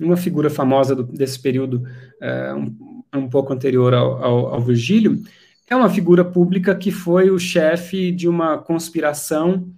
uma 0.00 0.16
figura 0.16 0.50
famosa 0.50 0.94
do, 0.94 1.02
desse 1.02 1.40
período 1.40 1.84
uh, 2.20 2.56
um, 2.56 3.20
um, 3.20 3.28
pouco 3.28 3.52
anterior 3.52 3.94
ao, 3.94 4.22
ao, 4.22 4.46
ao 4.54 4.60
Virgílio, 4.60 5.22
é 5.68 5.74
uma 5.74 5.90
figura 5.90 6.24
pública 6.24 6.74
que 6.74 6.90
foi 6.90 7.30
o 7.30 7.38
chefe 7.38 8.12
de 8.12 8.28
uma 8.28 8.58
conspiração 8.58 9.68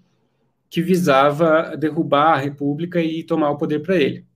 que 0.69 0.83
visava 0.83 1.77
derrubar 1.77 2.35
a 2.35 2.41
República 2.41 3.01
e 3.01 3.23
tomar 3.23 3.51
o 3.51 3.57
poder 3.57 3.81
para 3.81 3.97
ele, 3.97 4.27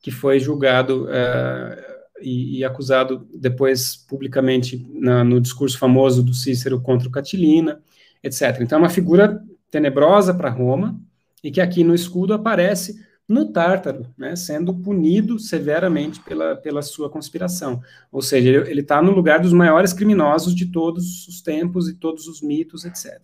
que 0.00 0.10
foi 0.10 0.40
julgado 0.40 1.04
uh, 1.04 1.92
e, 2.20 2.58
e, 2.58 2.64
acusado 2.64 3.28
depois 3.32 3.96
publicamente 3.96 4.84
na, 4.94 5.22
no 5.22 5.40
discurso 5.40 5.78
famoso 5.78 6.22
do 6.22 6.34
Cícero 6.34 6.80
contra 6.80 7.08
o 7.08 7.12
Catilina, 7.12 7.80
etc. 8.22 8.58
Então, 8.60 8.78
é 8.78 8.82
uma 8.82 8.88
figura 8.88 9.40
tenebrosa 9.70 10.34
para 10.34 10.50
Roma 10.50 11.00
e 11.42 11.50
que 11.50 11.60
aqui 11.60 11.84
no 11.84 11.94
escudo 11.94 12.34
aparece 12.34 13.00
no 13.32 13.46
Tártaro, 13.46 14.06
né, 14.16 14.36
sendo 14.36 14.74
punido 14.74 15.38
severamente 15.38 16.20
pela, 16.20 16.54
pela 16.54 16.82
sua 16.82 17.08
conspiração. 17.08 17.80
Ou 18.10 18.20
seja, 18.20 18.48
ele 18.68 18.82
está 18.82 19.00
no 19.00 19.10
lugar 19.10 19.40
dos 19.40 19.54
maiores 19.54 19.94
criminosos 19.94 20.54
de 20.54 20.66
todos 20.66 21.26
os 21.26 21.40
tempos 21.40 21.88
e 21.88 21.94
todos 21.94 22.28
os 22.28 22.42
mitos, 22.42 22.84
etc. 22.84 23.18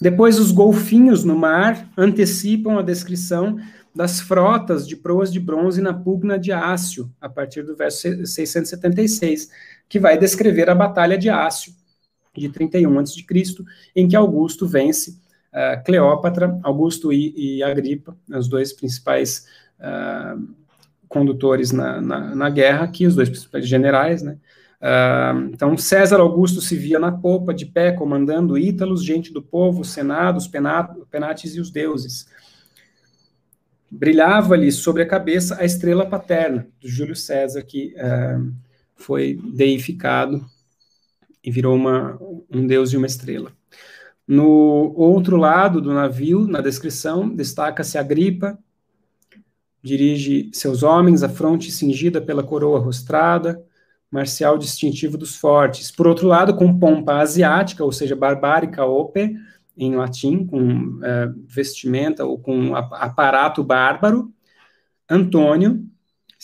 Depois, 0.00 0.38
os 0.38 0.52
golfinhos 0.52 1.24
no 1.24 1.36
mar 1.36 1.90
antecipam 1.98 2.78
a 2.78 2.82
descrição 2.82 3.58
das 3.92 4.20
frotas 4.20 4.86
de 4.86 4.94
proas 4.94 5.32
de 5.32 5.40
bronze 5.40 5.80
na 5.80 5.92
pugna 5.92 6.38
de 6.38 6.52
Ácio, 6.52 7.10
a 7.20 7.28
partir 7.28 7.62
do 7.62 7.74
verso 7.74 8.24
676, 8.24 9.50
que 9.88 9.98
vai 9.98 10.16
descrever 10.16 10.70
a 10.70 10.74
Batalha 10.74 11.18
de 11.18 11.28
Ácio, 11.28 11.72
de 12.36 12.48
31 12.50 12.98
a.C., 13.00 13.24
em 13.96 14.06
que 14.06 14.14
Augusto 14.14 14.66
vence 14.66 15.18
uh, 15.56 15.82
Cleópatra, 15.84 16.58
Augusto 16.62 17.12
e, 17.12 17.62
Agripa, 17.62 18.16
os 18.28 18.46
dois 18.46 18.72
principais 18.72 19.46
uh, 19.80 20.54
condutores 21.08 21.72
na, 21.72 22.00
na, 22.00 22.34
na, 22.34 22.50
guerra 22.50 22.84
aqui, 22.84 23.06
os 23.06 23.16
dois 23.16 23.30
principais 23.30 23.66
generais, 23.66 24.22
né? 24.22 24.36
Uh, 24.78 25.50
então, 25.54 25.76
César 25.78 26.20
Augusto 26.20 26.60
se 26.60 26.76
via 26.76 26.98
na 26.98 27.10
popa, 27.10 27.54
de 27.54 27.64
pé, 27.64 27.92
comandando 27.92 28.58
Ítalos, 28.58 29.02
gente 29.02 29.32
do 29.32 29.42
povo, 29.42 29.82
senados, 29.84 30.46
penates 30.46 31.56
e 31.56 31.60
os 31.60 31.70
deuses. 31.70 32.28
Brilhava-lhe 33.90 34.70
sobre 34.70 35.02
a 35.02 35.06
cabeça 35.06 35.56
a 35.58 35.64
estrela 35.64 36.04
paterna 36.04 36.68
do 36.80 36.88
Júlio 36.88 37.16
César, 37.16 37.62
que 37.62 37.94
uh, 37.96 38.52
foi 38.94 39.40
deificado 39.54 40.44
e 41.42 41.50
virou 41.50 41.74
uma, 41.74 42.18
um 42.50 42.66
deus 42.66 42.92
e 42.92 42.96
uma 42.96 43.06
estrela. 43.06 43.52
No 44.26 44.92
outro 44.96 45.36
lado 45.36 45.80
do 45.80 45.92
navio, 45.94 46.46
na 46.46 46.60
descrição, 46.60 47.28
destaca-se 47.28 47.96
Agripa, 47.96 48.58
dirige 49.82 50.50
seus 50.52 50.82
homens, 50.82 51.22
a 51.22 51.28
fronte 51.28 51.70
cingida 51.70 52.20
pela 52.20 52.42
coroa 52.42 52.80
rostrada, 52.80 53.62
marcial 54.10 54.58
distintivo 54.58 55.16
dos 55.16 55.36
fortes. 55.36 55.92
Por 55.92 56.06
outro 56.08 56.26
lado, 56.26 56.56
com 56.56 56.76
pompa 56.76 57.18
asiática, 57.20 57.84
ou 57.84 57.92
seja, 57.92 58.16
barbárica 58.16 58.84
ope, 58.84 59.36
em 59.76 59.94
latim, 59.94 60.44
com 60.44 60.98
é, 61.04 61.30
vestimenta 61.46 62.24
ou 62.24 62.38
com 62.38 62.74
aparato 62.74 63.62
bárbaro, 63.62 64.32
Antônio, 65.08 65.84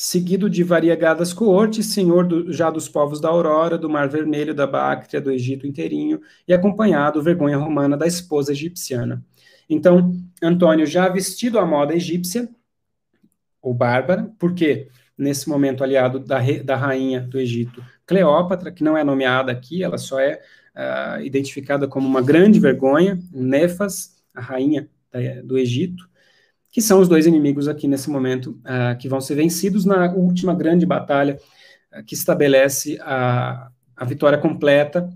seguido 0.03 0.51
de 0.51 0.65
variegadas 0.65 1.33
coortes, 1.33 1.87
senhor 1.87 2.27
do, 2.27 2.53
já 2.53 2.69
dos 2.71 2.89
povos 2.89 3.21
da 3.21 3.29
Aurora, 3.29 3.79
do 3.79 3.89
Mar 3.89 4.09
Vermelho, 4.09 4.53
da 4.53 4.67
Báctria, 4.67 5.21
do 5.21 5.31
Egito 5.31 5.65
inteirinho, 5.65 6.21
e 6.47 6.53
acompanhado, 6.53 7.23
vergonha 7.23 7.57
romana, 7.57 7.97
da 7.97 8.05
esposa 8.05 8.51
egipciana. 8.51 9.25
Então, 9.71 10.13
Antônio 10.43 10.87
já 10.87 11.09
vestido 11.09 11.57
à 11.57 11.65
moda 11.65 11.95
egípcia, 11.95 12.49
ou 13.63 13.73
bárbara, 13.73 14.29
porque 14.41 14.89
nesse 15.17 15.49
momento 15.49 15.85
aliado 15.85 16.19
da, 16.19 16.41
da 16.65 16.75
rainha 16.75 17.21
do 17.21 17.39
Egito, 17.39 17.81
Cleópatra, 18.05 18.73
que 18.73 18.83
não 18.83 18.99
é 18.99 19.05
nomeada 19.05 19.53
aqui, 19.53 19.85
ela 19.85 19.99
só 19.99 20.19
é 20.19 20.43
uh, 20.75 21.23
identificada 21.23 21.87
como 21.87 22.09
uma 22.09 22.21
grande 22.21 22.59
vergonha, 22.59 23.23
Nefas, 23.33 24.17
a 24.35 24.41
rainha 24.41 24.89
da, 25.13 25.21
do 25.45 25.57
Egito, 25.57 26.11
que 26.73 26.83
são 26.83 26.99
os 26.99 27.09
dois 27.09 27.27
inimigos 27.27 27.69
aqui 27.69 27.87
nesse 27.87 28.11
momento 28.11 28.59
uh, 28.63 28.99
que 28.99 29.09
vão 29.09 29.21
ser 29.21 29.37
vencidos 29.37 29.85
na 29.85 30.13
última 30.13 30.53
grande 30.53 30.85
batalha 30.85 31.39
uh, 31.95 32.03
que 32.05 32.15
estabelece 32.15 32.99
a, 33.03 33.71
a 33.97 34.05
vitória 34.05 34.39
completa 34.39 35.09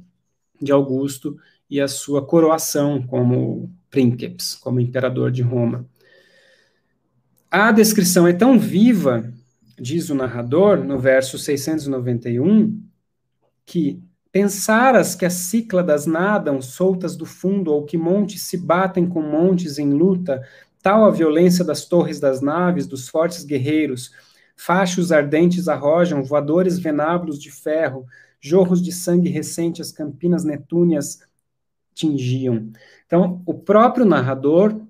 de 0.62 0.70
Augusto 0.70 1.36
e 1.68 1.80
a 1.80 1.88
sua 1.88 2.24
coroação 2.24 3.02
como 3.02 3.68
princeps, 3.90 4.54
como 4.54 4.78
imperador 4.78 5.32
de 5.32 5.42
Roma. 5.42 5.84
A 7.50 7.72
descrição 7.72 8.28
é 8.28 8.32
tão 8.32 8.56
viva 8.56 9.32
diz 9.78 10.08
o 10.08 10.14
narrador, 10.14 10.82
no 10.82 10.98
verso 10.98 11.38
691, 11.38 12.82
que 13.64 14.02
pensaras 14.32 15.14
que 15.14 15.24
as 15.24 15.34
cícladas 15.34 16.06
nadam 16.06 16.60
soltas 16.60 17.16
do 17.16 17.24
fundo 17.24 17.72
ou 17.72 17.84
que 17.84 17.96
montes 17.96 18.42
se 18.42 18.56
batem 18.56 19.06
com 19.06 19.22
montes 19.22 19.78
em 19.78 19.90
luta, 19.90 20.42
tal 20.86 21.04
a 21.04 21.10
violência 21.10 21.64
das 21.64 21.84
torres 21.84 22.20
das 22.20 22.40
naves, 22.40 22.86
dos 22.86 23.08
fortes 23.08 23.42
guerreiros, 23.42 24.12
fachos 24.54 25.10
ardentes 25.10 25.66
arrojam, 25.66 26.22
voadores 26.22 26.78
venábulos 26.78 27.40
de 27.40 27.50
ferro, 27.50 28.06
jorros 28.40 28.80
de 28.80 28.92
sangue 28.92 29.28
recente 29.28 29.82
as 29.82 29.90
campinas 29.90 30.44
netúneas 30.44 31.26
tingiam. 31.92 32.70
Então, 33.04 33.42
o 33.44 33.52
próprio 33.52 34.04
narrador 34.04 34.80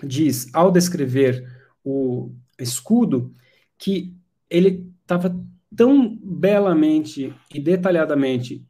diz, 0.00 0.46
ao 0.54 0.70
descrever 0.70 1.44
o 1.84 2.30
escudo, 2.56 3.34
que 3.76 4.14
ele 4.48 4.88
estava 5.00 5.36
tão 5.74 6.16
belamente 6.22 7.34
e 7.52 7.58
detalhadamente 7.58 8.64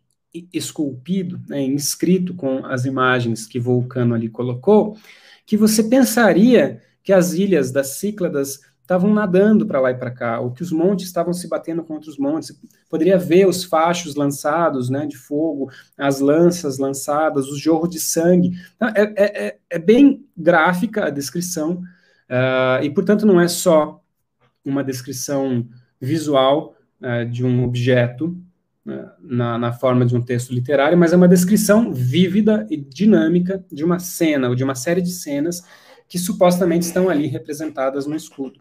esculpido, 0.50 1.38
né, 1.46 1.60
inscrito 1.60 2.32
com 2.32 2.64
as 2.64 2.86
imagens 2.86 3.46
que 3.46 3.60
Vulcano 3.60 4.14
ali 4.14 4.30
colocou, 4.30 4.96
que 5.52 5.56
você 5.58 5.82
pensaria 5.84 6.80
que 7.02 7.12
as 7.12 7.34
ilhas 7.34 7.70
das 7.70 7.88
Cícladas 7.98 8.60
estavam 8.80 9.12
nadando 9.12 9.66
para 9.66 9.82
lá 9.82 9.90
e 9.90 9.94
para 9.94 10.10
cá, 10.10 10.40
ou 10.40 10.50
que 10.50 10.62
os 10.62 10.72
montes 10.72 11.04
estavam 11.04 11.34
se 11.34 11.46
batendo 11.46 11.84
contra 11.84 12.08
os 12.08 12.16
montes. 12.16 12.58
Poderia 12.88 13.18
ver 13.18 13.46
os 13.46 13.62
fachos 13.62 14.14
lançados, 14.14 14.88
né, 14.88 15.04
de 15.04 15.14
fogo, 15.14 15.70
as 15.98 16.20
lanças 16.20 16.78
lançadas, 16.78 17.48
os 17.48 17.60
jorros 17.60 17.90
de 17.90 18.00
sangue. 18.00 18.52
Então, 18.76 18.88
é, 18.96 19.02
é, 19.14 19.46
é, 19.46 19.58
é 19.68 19.78
bem 19.78 20.24
gráfica 20.34 21.04
a 21.04 21.10
descrição, 21.10 21.82
uh, 22.30 22.82
e 22.82 22.88
portanto 22.88 23.26
não 23.26 23.38
é 23.38 23.46
só 23.46 24.02
uma 24.64 24.82
descrição 24.82 25.68
visual 26.00 26.74
uh, 26.98 27.28
de 27.28 27.44
um 27.44 27.62
objeto 27.62 28.34
na, 28.84 29.59
na, 29.59 29.72
forma 29.72 30.04
de 30.04 30.16
um 30.16 30.20
texto 30.20 30.52
literário, 30.52 30.98
mas 30.98 31.12
é 31.12 31.16
uma 31.16 31.28
descrição 31.28 31.92
vívida 31.92 32.66
e 32.68 32.76
dinâmica 32.76 33.64
de 33.70 33.84
uma 33.84 33.98
cena, 33.98 34.48
ou 34.48 34.54
de 34.54 34.64
uma 34.64 34.74
série 34.74 35.00
de 35.00 35.12
cenas 35.12 35.62
que 36.09 36.18
supostamente 36.18 36.86
estão 36.86 37.09
ali 37.09 37.26
representadas 37.26 38.06
no 38.06 38.16
escudo. 38.16 38.60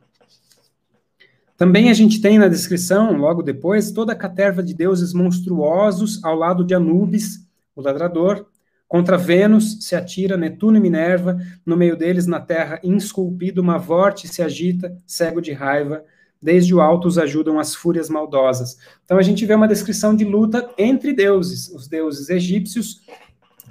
Também 1.58 1.90
a 1.90 1.94
gente 1.94 2.22
tem 2.22 2.38
na 2.38 2.48
descrição, 2.48 3.18
logo 3.18 3.42
depois, 3.42 3.92
toda 3.92 4.14
a 4.14 4.16
caterva 4.16 4.64
de 4.64 4.74
deuses 4.74 5.14
monstruosos 5.14 6.24
ao 6.24 6.36
lado 6.36 6.64
de 6.64 6.74
Anubis, 6.74 7.48
o 7.76 7.82
ladrador, 7.82 8.46
Contra 8.92 9.18
Vênus 9.18 9.78
se 9.86 9.96
atira 9.96 10.36
Netuno 10.36 10.76
e 10.76 10.80
Minerva, 10.82 11.40
no 11.66 11.78
meio 11.78 11.96
deles, 11.96 12.28
na 12.28 12.42
terra, 12.42 12.78
insculpido, 12.84 13.62
uma 13.62 13.78
vorte 13.78 14.28
se 14.28 14.42
agita, 14.42 14.94
cego 15.08 15.40
de 15.42 15.54
raiva, 15.54 16.04
desde 16.42 16.74
o 16.74 16.82
alto 16.82 17.08
os 17.08 17.18
ajudam 17.18 17.60
as 17.60 17.76
fúrias 17.76 18.10
maldosas. 18.10 18.78
Então 19.06 19.18
a 19.18 19.22
gente 19.22 19.46
vê 19.46 19.54
uma 19.54 19.68
descrição 19.68 20.16
de 20.16 20.26
luta 20.26 20.70
entre 20.78 21.14
deuses, 21.14 21.70
os 21.70 21.88
deuses 21.88 22.30
egípcios 22.30 23.02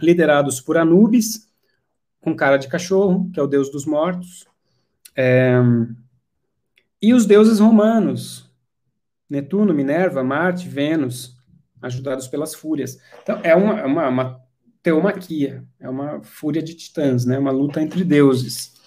liderados 0.01 0.61
por 0.61 0.77
Anubis, 0.77 1.49
com 2.21 2.37
cara 2.37 2.57
de 2.57 2.69
cachorro, 2.69 3.31
que 3.33 3.41
é 3.41 3.43
o 3.43 3.47
deus 3.47 3.71
dos 3.71 3.85
mortos, 3.85 4.47
é, 5.17 5.59
e 7.03 7.13
os 7.15 7.27
deuses 7.27 7.59
romanos, 7.59 8.49
Netuno, 9.29 9.73
Minerva, 9.73 10.23
Marte, 10.23 10.69
Vênus, 10.69 11.37
ajudados 11.81 12.29
pelas 12.29 12.55
fúrias. 12.55 12.99
Então, 13.23 13.41
é 13.43 13.55
uma, 13.55 13.81
é 13.81 13.87
uma, 13.87 14.09
uma 14.09 14.41
teomaquia, 14.83 15.65
é 15.79 15.89
uma 15.89 16.23
fúria 16.23 16.63
de 16.63 16.75
titãs, 16.75 17.25
né? 17.25 17.39
uma 17.39 17.51
luta 17.51 17.81
entre 17.81 18.05
deuses. 18.05 18.80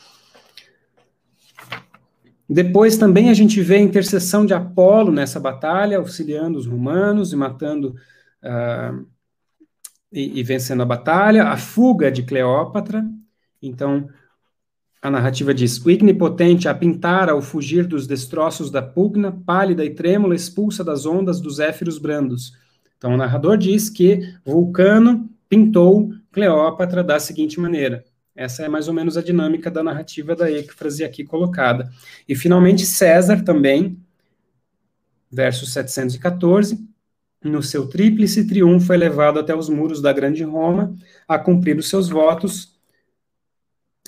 Depois 2.54 2.98
também 2.98 3.32
a 3.32 3.34
gente 3.34 3.60
vê 3.62 3.78
a 3.78 3.82
intercessão 3.82 4.46
de 4.46 4.54
Apolo 4.54 5.12
nessa 5.12 5.40
batalha, 5.40 5.98
auxiliando 5.98 6.60
os 6.60 6.68
romanos 6.68 7.34
e 7.34 7.36
matando 7.36 7.96
uh, 8.44 9.04
e, 10.12 10.40
e, 10.40 10.44
vencendo 10.44 10.84
a 10.84 10.86
batalha, 10.86 11.46
a 11.46 11.58
fuga 11.58 12.12
de 12.12 12.22
Cleópatra. 12.22 13.04
Então, 13.60 14.08
a 15.02 15.10
narrativa 15.10 15.52
diz: 15.52 15.84
o 15.84 15.90
ignipotente 15.90 16.70
a 16.70 16.76
pintar 16.76 17.28
ao 17.28 17.42
fugir 17.42 17.88
dos 17.88 18.06
destroços 18.06 18.70
da 18.70 18.84
pugna, 18.84 19.32
pálida 19.32 19.84
e 19.84 19.90
trêmula, 19.90 20.36
expulsa 20.36 20.84
das 20.84 21.08
ondas 21.08 21.42
dos 21.42 21.60
éfiros 21.60 21.98
brandos. 21.98 22.54
Então, 23.00 23.16
o 23.16 23.18
narrador 23.18 23.58
diz 23.58 23.90
que 23.90 24.32
Vulcano 24.46 25.28
pintou 25.50 26.14
Cleópatra 26.32 27.04
da 27.04 27.20
seguinte 27.20 27.60
maneira: 27.60 28.06
essa 28.36 28.64
é 28.64 28.70
mais 28.70 28.88
ou 28.88 28.94
menos 28.94 29.16
a 29.16 29.22
dinâmica 29.22 29.70
da 29.70 29.84
narrativa 29.84 30.36
da 30.36 30.52
êcfrase 30.52 31.04
aqui 31.04 31.24
colocada. 31.24 31.92
E, 32.28 32.36
finalmente, 32.36 32.86
César 32.86 33.44
também, 33.44 33.98
verso 35.32 35.66
714, 35.66 36.88
no 37.44 37.62
seu 37.62 37.88
tríplice 37.88 38.48
triunfo 38.48 38.92
é 38.94 38.98
levado 38.98 39.38
até 39.40 39.56
os 39.56 39.70
muros 39.70 40.02
da 40.02 40.14
Grande 40.14 40.44
Roma 40.44 40.96
a 41.28 41.38
cumprir 41.38 41.78
os 41.78 41.90
seus 41.90 42.10
votos, 42.10 42.80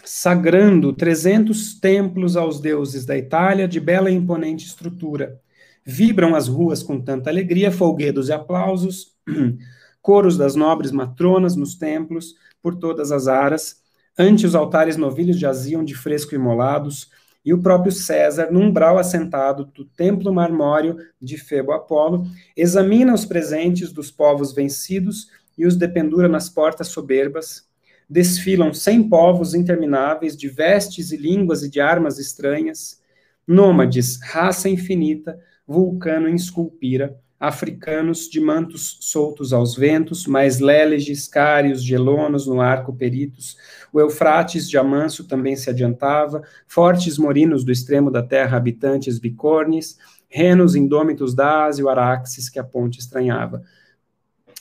sagrando 0.04 0.94
300 0.94 1.80
templos 1.80 2.38
aos 2.38 2.60
deuses 2.60 3.06
da 3.06 3.18
Itália 3.18 3.68
de 3.68 3.80
bela 3.80 4.10
e 4.10 4.16
imponente 4.16 4.66
estrutura. 4.66 5.40
Vibram 5.84 6.34
as 6.34 6.48
ruas 6.48 6.82
com 6.82 7.00
tanta 7.00 7.30
alegria, 7.30 7.72
folguedos 7.72 8.30
e 8.30 8.34
aplausos, 8.34 9.14
coros 10.02 10.38
das 10.38 10.56
nobres 10.56 10.92
matronas 10.92 11.56
nos 11.56 11.76
templos, 11.76 12.36
por 12.62 12.76
todas 12.76 13.12
as 13.12 13.28
aras, 13.28 13.85
Ante 14.18 14.46
os 14.46 14.56
altares 14.56 14.98
novilhos 14.98 15.38
jaziam 15.38 15.84
de 15.84 15.94
fresco 15.94 16.34
imolados, 16.34 17.10
e 17.46 17.54
o 17.54 17.62
próprio 17.62 17.92
César, 17.92 18.52
num 18.52 18.70
umbral 18.70 18.98
assentado 18.98 19.66
do 19.66 19.86
templo 19.86 20.34
marmóreo 20.34 20.98
de 21.22 21.38
Febo 21.38 21.74
Apolo, 21.74 22.26
examina 22.58 23.14
os 23.14 23.24
presentes 23.24 23.92
dos 23.92 24.10
povos 24.10 24.52
vencidos 24.52 25.28
e 25.56 25.66
os 25.66 25.76
dependura 25.76 26.28
nas 26.28 26.50
portas 26.50 26.88
soberbas. 26.88 27.70
Desfilam 28.10 28.74
cem 28.74 29.08
povos 29.08 29.54
intermináveis 29.54 30.36
de 30.36 30.50
vestes 30.50 31.12
e 31.12 31.18
línguas 31.18 31.62
e 31.62 31.70
de 31.70 31.80
armas 31.80 32.18
estranhas, 32.18 33.00
nômades, 33.48 34.20
raça 34.24 34.68
infinita, 34.68 35.40
vulcano 35.68 36.28
em 36.28 36.36
esculpira, 36.36 37.20
africanos 37.40 38.30
de 38.30 38.40
mantos 38.40 38.98
soltos 39.02 39.52
aos 39.52 39.76
ventos, 39.76 40.26
mais 40.26 40.60
léleges, 40.60 41.28
cários, 41.28 41.84
gelonos 41.84 42.48
no 42.48 42.62
arco 42.62 42.94
peritos, 42.94 43.58
o 43.92 44.00
Eufrates 44.00 44.70
de 44.70 44.78
Amanso 44.78 45.26
também 45.26 45.56
se 45.56 45.70
adiantava, 45.70 46.42
fortes 46.68 47.18
morinos 47.18 47.64
do 47.64 47.72
extremo 47.72 48.10
da 48.10 48.24
terra, 48.24 48.58
habitantes 48.58 49.20
bicornes, 49.20 49.98
renos 50.28 50.76
indômitos 50.76 51.34
da 51.34 51.66
Ásia, 51.66 51.86
o 51.86 51.90
Araxes 51.90 52.50
que 52.50 52.60
a 52.60 52.64
ponte 52.64 53.00
estranhava. 53.00 53.64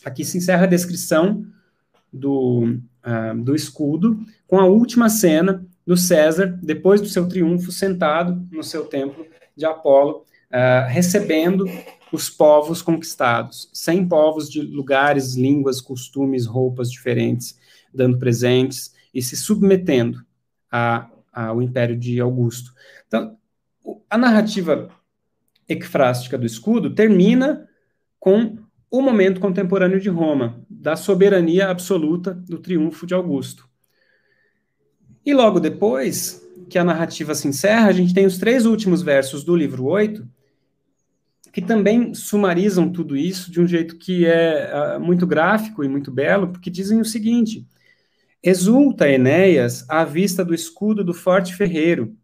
Aqui 0.04 0.24
se 0.24 0.36
encerra 0.36 0.64
a 0.64 0.68
descrição 0.68 1.44
do, 2.12 2.76
uh, 3.04 3.42
do 3.42 3.54
escudo, 3.54 4.18
com 4.46 4.58
a 4.58 4.66
última 4.66 5.08
cena 5.08 5.64
do 5.86 5.96
César, 5.96 6.58
depois 6.62 7.00
do 7.00 7.08
seu 7.08 7.28
triunfo, 7.28 7.72
sentado 7.72 8.46
no 8.50 8.62
seu 8.62 8.84
templo 8.84 9.26
de 9.56 9.64
Apolo, 9.64 10.24
uh, 10.50 10.88
recebendo 10.88 11.66
os 12.12 12.30
povos 12.30 12.80
conquistados, 12.82 13.68
100 13.72 14.08
povos 14.08 14.50
de 14.50 14.60
lugares, 14.60 15.34
línguas, 15.34 15.80
costumes, 15.80 16.46
roupas 16.46 16.90
diferentes, 16.90 17.58
dando 17.92 18.18
presentes 18.18 18.94
e 19.12 19.22
se 19.22 19.36
submetendo 19.36 20.24
a, 20.70 21.08
ao 21.32 21.62
império 21.62 21.96
de 21.96 22.20
Augusto. 22.20 22.72
Então, 23.06 23.36
a 24.08 24.18
narrativa 24.18 24.88
ecfrástica 25.68 26.36
do 26.36 26.46
escudo 26.46 26.94
termina 26.94 27.68
com 28.18 28.58
o 28.90 29.02
momento 29.02 29.40
contemporâneo 29.40 30.00
de 30.00 30.08
Roma, 30.08 30.64
da 30.70 30.94
soberania 30.94 31.68
absoluta 31.68 32.32
do 32.32 32.58
triunfo 32.58 33.06
de 33.06 33.14
Augusto. 33.14 33.68
E 35.26 35.34
logo 35.34 35.58
depois 35.58 36.46
que 36.68 36.78
a 36.78 36.84
narrativa 36.84 37.34
se 37.34 37.48
encerra, 37.48 37.88
a 37.88 37.92
gente 37.92 38.14
tem 38.14 38.26
os 38.26 38.38
três 38.38 38.66
últimos 38.66 39.02
versos 39.02 39.42
do 39.42 39.56
livro 39.56 39.84
8, 39.84 40.26
que 41.54 41.62
também 41.62 42.12
sumarizam 42.12 42.90
tudo 42.90 43.16
isso 43.16 43.48
de 43.48 43.60
um 43.60 43.66
jeito 43.66 43.96
que 43.96 44.26
é 44.26 44.96
uh, 44.96 45.00
muito 45.00 45.24
gráfico 45.24 45.84
e 45.84 45.88
muito 45.88 46.10
belo, 46.10 46.48
porque 46.48 46.68
dizem 46.68 47.00
o 47.00 47.04
seguinte: 47.04 47.64
Exulta 48.42 49.08
Enéas 49.08 49.88
à 49.88 50.04
vista 50.04 50.44
do 50.44 50.52
escudo 50.52 51.04
do 51.04 51.14
forte 51.14 51.54
ferreiro, 51.54 52.16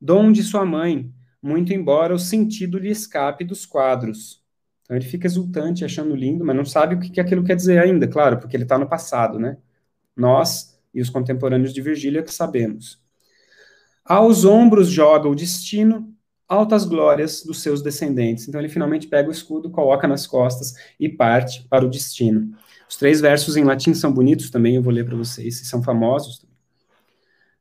dom 0.00 0.30
de 0.30 0.44
sua 0.44 0.64
mãe, 0.64 1.12
muito 1.42 1.72
embora 1.72 2.14
o 2.14 2.20
sentido 2.20 2.78
lhe 2.78 2.90
escape 2.90 3.44
dos 3.44 3.66
quadros. 3.66 4.40
Então 4.84 4.96
ele 4.96 5.06
fica 5.06 5.26
exultante, 5.26 5.84
achando 5.84 6.14
lindo, 6.14 6.44
mas 6.44 6.54
não 6.54 6.64
sabe 6.64 6.94
o 6.94 7.00
que, 7.00 7.10
que 7.10 7.20
aquilo 7.20 7.42
quer 7.42 7.56
dizer 7.56 7.80
ainda, 7.80 8.06
claro, 8.06 8.38
porque 8.38 8.56
ele 8.56 8.62
está 8.62 8.78
no 8.78 8.88
passado, 8.88 9.40
né? 9.40 9.56
Nós 10.16 10.78
e 10.94 11.00
os 11.00 11.10
contemporâneos 11.10 11.74
de 11.74 11.82
Virgília 11.82 12.22
que 12.22 12.32
sabemos. 12.32 13.02
Aos 14.04 14.44
ombros 14.44 14.88
joga 14.88 15.28
o 15.28 15.34
destino, 15.34 16.14
altas 16.50 16.84
glórias 16.84 17.44
dos 17.44 17.62
seus 17.62 17.80
descendentes. 17.80 18.48
Então 18.48 18.60
ele 18.60 18.68
finalmente 18.68 19.06
pega 19.06 19.28
o 19.28 19.32
escudo, 19.32 19.70
coloca 19.70 20.08
nas 20.08 20.26
costas 20.26 20.74
e 20.98 21.08
parte 21.08 21.64
para 21.68 21.86
o 21.86 21.88
destino. 21.88 22.52
Os 22.88 22.96
três 22.96 23.20
versos 23.20 23.56
em 23.56 23.62
latim 23.62 23.94
são 23.94 24.12
bonitos 24.12 24.50
também, 24.50 24.74
eu 24.74 24.82
vou 24.82 24.92
ler 24.92 25.06
para 25.06 25.16
vocês, 25.16 25.60
são 25.68 25.80
famosos. 25.80 26.44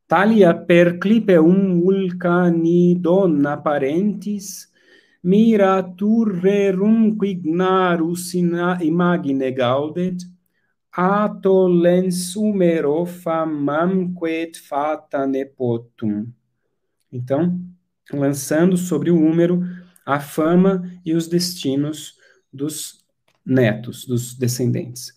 Talia 0.08 0.56
per 0.56 0.98
clipeum 0.98 1.80
vulcani 1.82 2.96
donna 2.96 3.56
parentis, 3.56 4.68
mira 5.24 5.84
turrerum 5.84 7.16
quignarus 7.16 8.34
imagine 8.34 9.52
gaudet, 9.52 10.26
ato 10.92 11.68
lensumero 11.68 13.06
famamquet 13.06 14.58
fata 14.58 15.28
nepotum. 15.28 16.26
Então, 17.12 17.60
lançando 18.14 18.78
sobre 18.78 19.12
o 19.12 19.22
húmero 19.22 19.64
a 20.06 20.20
fama 20.20 20.92
e 21.06 21.14
os 21.14 21.28
destinos 21.28 22.18
dos 22.52 23.06
netos, 23.46 24.06
dos 24.06 24.34
descendentes. 24.34 25.14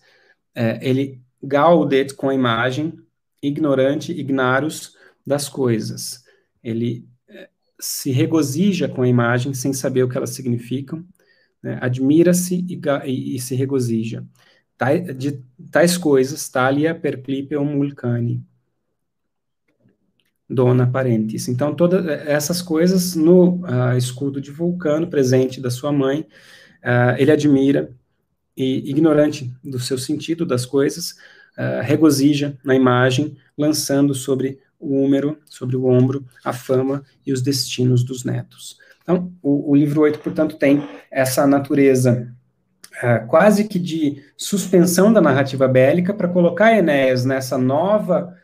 É, 0.53 0.79
ele 0.87 1.21
gaudet 1.41 2.13
com 2.13 2.29
a 2.29 2.33
imagem, 2.33 2.93
ignorante, 3.41 4.11
ignarus 4.11 4.95
das 5.25 5.49
coisas. 5.49 6.23
Ele 6.63 7.07
é, 7.27 7.49
se 7.79 8.11
regozija 8.11 8.87
com 8.87 9.01
a 9.01 9.07
imagem 9.07 9.53
sem 9.53 9.73
saber 9.73 10.03
o 10.03 10.09
que 10.09 10.17
elas 10.17 10.31
significam, 10.31 11.03
né? 11.61 11.79
admira-se 11.81 12.65
e, 12.69 12.79
e, 13.05 13.35
e, 13.35 13.39
se 13.39 13.55
regozija. 13.55 14.25
de 15.17 15.43
tais 15.71 15.97
coisas, 15.97 16.47
talia 16.49 16.93
perclipeum 16.93 17.77
vulcani 17.77 18.45
dona 20.53 20.85
parentes. 20.87 21.47
Então, 21.47 21.73
todas 21.73 22.05
essas 22.27 22.61
coisas 22.61 23.15
no 23.15 23.61
uh, 23.63 23.97
escudo 23.97 24.39
de 24.39 24.51
Vulcano, 24.51 25.07
presente 25.07 25.59
da 25.59 25.69
sua 25.69 25.91
mãe, 25.91 26.21
uh, 26.83 27.17
ele 27.17 27.31
admira 27.31 27.91
e, 28.55 28.89
ignorante 28.89 29.51
do 29.63 29.79
seu 29.79 29.97
sentido 29.97 30.45
das 30.45 30.65
coisas, 30.65 31.11
uh, 31.57 31.81
regozija 31.81 32.57
na 32.63 32.75
imagem, 32.75 33.35
lançando 33.57 34.13
sobre 34.13 34.59
o 34.79 34.95
úmero, 34.95 35.37
sobre 35.45 35.75
o 35.75 35.85
ombro, 35.85 36.25
a 36.43 36.53
fama 36.53 37.03
e 37.25 37.33
os 37.33 37.41
destinos 37.41 38.03
dos 38.03 38.23
netos. 38.23 38.77
Então, 39.01 39.31
o, 39.41 39.71
o 39.71 39.75
livro 39.75 40.01
8, 40.01 40.19
portanto, 40.19 40.57
tem 40.57 40.83
essa 41.11 41.47
natureza 41.47 42.31
quase 43.27 43.67
que 43.67 43.79
de 43.79 44.23
suspensão 44.37 45.11
da 45.11 45.19
narrativa 45.19 45.67
bélica 45.67 46.13
para 46.13 46.27
colocar 46.27 46.77
Enéas 46.77 47.25
nessa 47.25 47.57
nova, 47.57 48.37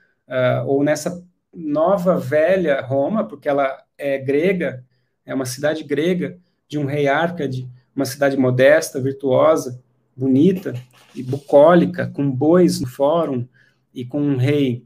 ou 0.66 0.84
nessa 0.84 1.24
nova, 1.54 2.18
velha 2.18 2.82
Roma, 2.82 3.28
porque 3.28 3.50
ela 3.50 3.84
é 3.98 4.18
grega, 4.18 4.84
é 5.26 5.34
uma 5.34 5.46
cidade 5.46 5.84
grega, 5.84 6.38
de 6.68 6.78
um 6.78 6.86
rei 6.86 7.08
Árcade, 7.08 7.70
uma 7.96 8.06
cidade 8.06 8.38
modesta, 8.38 9.02
virtuosa, 9.02 9.82
bonita 10.16 10.74
e 11.16 11.24
bucólica, 11.24 12.08
com 12.08 12.30
bois 12.30 12.80
no 12.80 12.88
fórum 12.88 13.48
e 13.94 14.06
com 14.06 14.22
um 14.22 14.38
rei 14.38 14.86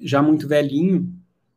já 0.00 0.22
muito 0.22 0.48
velhinho, 0.48 1.12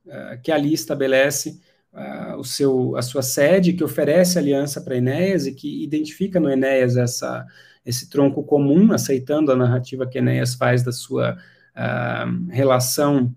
uh, 0.06 0.42
que 0.44 0.52
ali 0.52 0.74
estabelece 0.74 1.62
uh, 1.94 2.38
o 2.38 2.44
seu, 2.44 2.96
a 2.98 3.02
sua 3.02 3.22
sede, 3.22 3.74
que 3.74 3.84
oferece 3.84 4.38
aliança 4.38 4.82
para 4.82 4.98
Enéas 4.98 5.46
e 5.46 5.54
que 5.54 5.84
identifica 5.84 6.40
no 6.40 6.50
Enéas 6.50 6.98
essa, 6.98 7.46
esse 7.86 8.10
tronco 8.10 8.44
comum, 8.44 8.92
aceitando 8.92 9.52
a 9.52 9.56
narrativa 9.56 10.08
que 10.08 10.18
Enéas 10.18 10.56
faz 10.56 10.84
da 10.84 10.92
sua 10.92 11.38
uh, 11.76 12.50
relação 12.50 13.34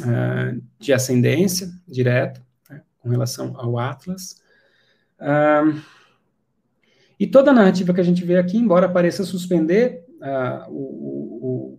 uh, 0.00 0.62
de 0.78 0.92
ascendência 0.92 1.68
direta, 1.86 2.40
né, 2.68 2.82
com 2.98 3.08
relação 3.08 3.54
ao 3.56 3.78
Atlas. 3.78 4.42
Uh, 5.20 5.80
e 7.18 7.26
toda 7.26 7.50
a 7.50 7.54
narrativa 7.54 7.94
que 7.94 8.00
a 8.00 8.04
gente 8.04 8.24
vê 8.24 8.36
aqui, 8.36 8.56
embora 8.56 8.88
pareça 8.88 9.24
suspender 9.24 10.04
o, 10.68 11.76
o, 11.76 11.78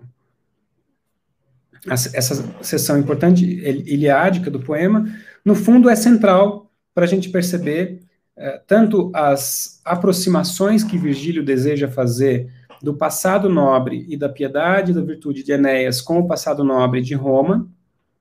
essa 1.89 2.35
seção 2.61 2.97
importante 2.97 3.45
iliádica 3.45 4.49
do 4.49 4.59
poema, 4.59 5.05
no 5.43 5.55
fundo 5.55 5.89
é 5.89 5.95
central 5.95 6.71
para 6.93 7.05
a 7.05 7.07
gente 7.07 7.29
perceber 7.29 8.01
é, 8.35 8.61
tanto 8.65 9.11
as 9.13 9.81
aproximações 9.85 10.83
que 10.83 10.97
Virgílio 10.97 11.43
deseja 11.43 11.87
fazer 11.87 12.51
do 12.81 12.95
passado 12.95 13.49
nobre 13.49 14.05
e 14.09 14.17
da 14.17 14.27
piedade 14.27 14.91
e 14.91 14.93
da 14.93 15.01
virtude 15.01 15.43
de 15.43 15.51
Enéas 15.51 16.01
com 16.01 16.19
o 16.19 16.27
passado 16.27 16.63
nobre 16.63 17.01
de 17.01 17.13
Roma 17.13 17.69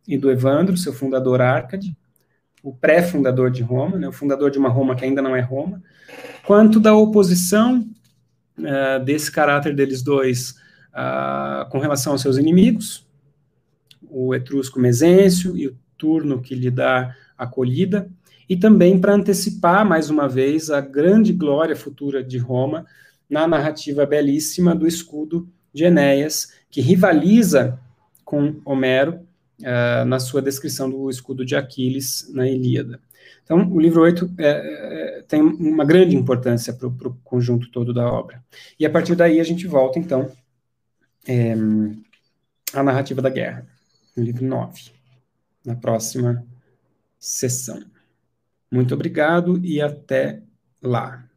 e 0.07 0.19
do 0.19 0.31
Evandro, 0.31 0.77
seu 0.77 0.93
fundador 0.93 1.41
Árcade, 1.41 1.97
o 2.63 2.73
pré-fundador 2.73 3.51
de 3.51 3.63
Roma, 3.63 3.99
né, 3.99 4.09
o 4.09 4.13
fundador 4.13 4.51
de 4.51 4.59
uma 4.59 4.69
Roma 4.69 4.95
que 4.95 5.05
ainda 5.05 5.21
não 5.21 5.35
é 5.35 5.41
Roma, 5.41 5.83
quanto 6.45 6.79
da 6.79 6.95
oposição 6.95 7.87
uh, 8.59 9.05
desse 9.05 9.31
caráter 9.31 9.75
deles 9.75 10.03
dois 10.03 10.51
uh, 10.93 11.69
com 11.71 11.79
relação 11.79 12.13
aos 12.13 12.23
seus 12.23 12.37
inimigos, 12.37 13.07
o 14.09 14.35
etrusco 14.35 14.79
Mesêncio 14.79 15.57
e 15.57 15.69
o 15.69 15.77
turno 15.97 16.41
que 16.41 16.55
lhe 16.55 16.71
dá 16.71 17.15
acolhida, 17.37 18.09
e 18.49 18.57
também 18.57 19.01
para 19.01 19.15
antecipar, 19.15 19.87
mais 19.87 20.11
uma 20.11 20.29
vez, 20.29 20.71
a 20.71 20.81
grande 20.81 21.33
glória 21.33 21.75
futura 21.75 22.23
de 22.23 22.39
Roma 22.39 22.85
na 23.29 23.47
narrativa 23.49 24.05
belíssima 24.05 24.75
do 24.75 24.87
escudo 24.87 25.49
de 25.73 25.85
Enéas, 25.85 26.53
que 26.71 26.81
rivaliza 26.81 27.79
com 28.25 28.61
Homero 28.65 29.21
uh, 29.63 30.05
na 30.05 30.21
sua 30.21 30.43
descrição 30.43 30.91
do 30.91 31.09
escudo 31.11 31.45
de 31.45 31.57
Aquiles 31.57 32.31
na 32.33 32.49
Ilíada. 32.49 33.01
Então, 33.45 33.71
o 33.73 33.81
livro 33.81 34.03
8 34.03 34.35
é, 34.39 34.49
é, 34.49 35.23
tem 35.23 35.41
uma 35.41 35.85
grande 35.85 36.17
importância 36.17 36.73
para 36.73 36.87
o 36.87 37.15
conjunto 37.25 37.71
todo 37.71 37.93
da 37.93 38.07
obra. 38.11 38.43
E 38.79 38.87
a 38.87 38.91
partir 38.91 39.15
daí 39.15 39.41
a 39.41 39.45
gente 39.45 39.67
volta, 39.67 39.99
então, 39.99 40.31
é, 41.27 41.55
à 42.73 42.83
narrativa 42.83 43.21
da 43.21 43.29
guerra, 43.29 43.67
no 44.17 44.23
livro 44.23 44.45
9, 44.45 44.91
na 45.65 45.75
próxima 45.75 46.45
sessão. 47.19 47.83
Muito 48.71 48.95
obrigado 48.95 49.59
e 49.65 49.81
até 49.81 50.41
lá. 50.81 51.29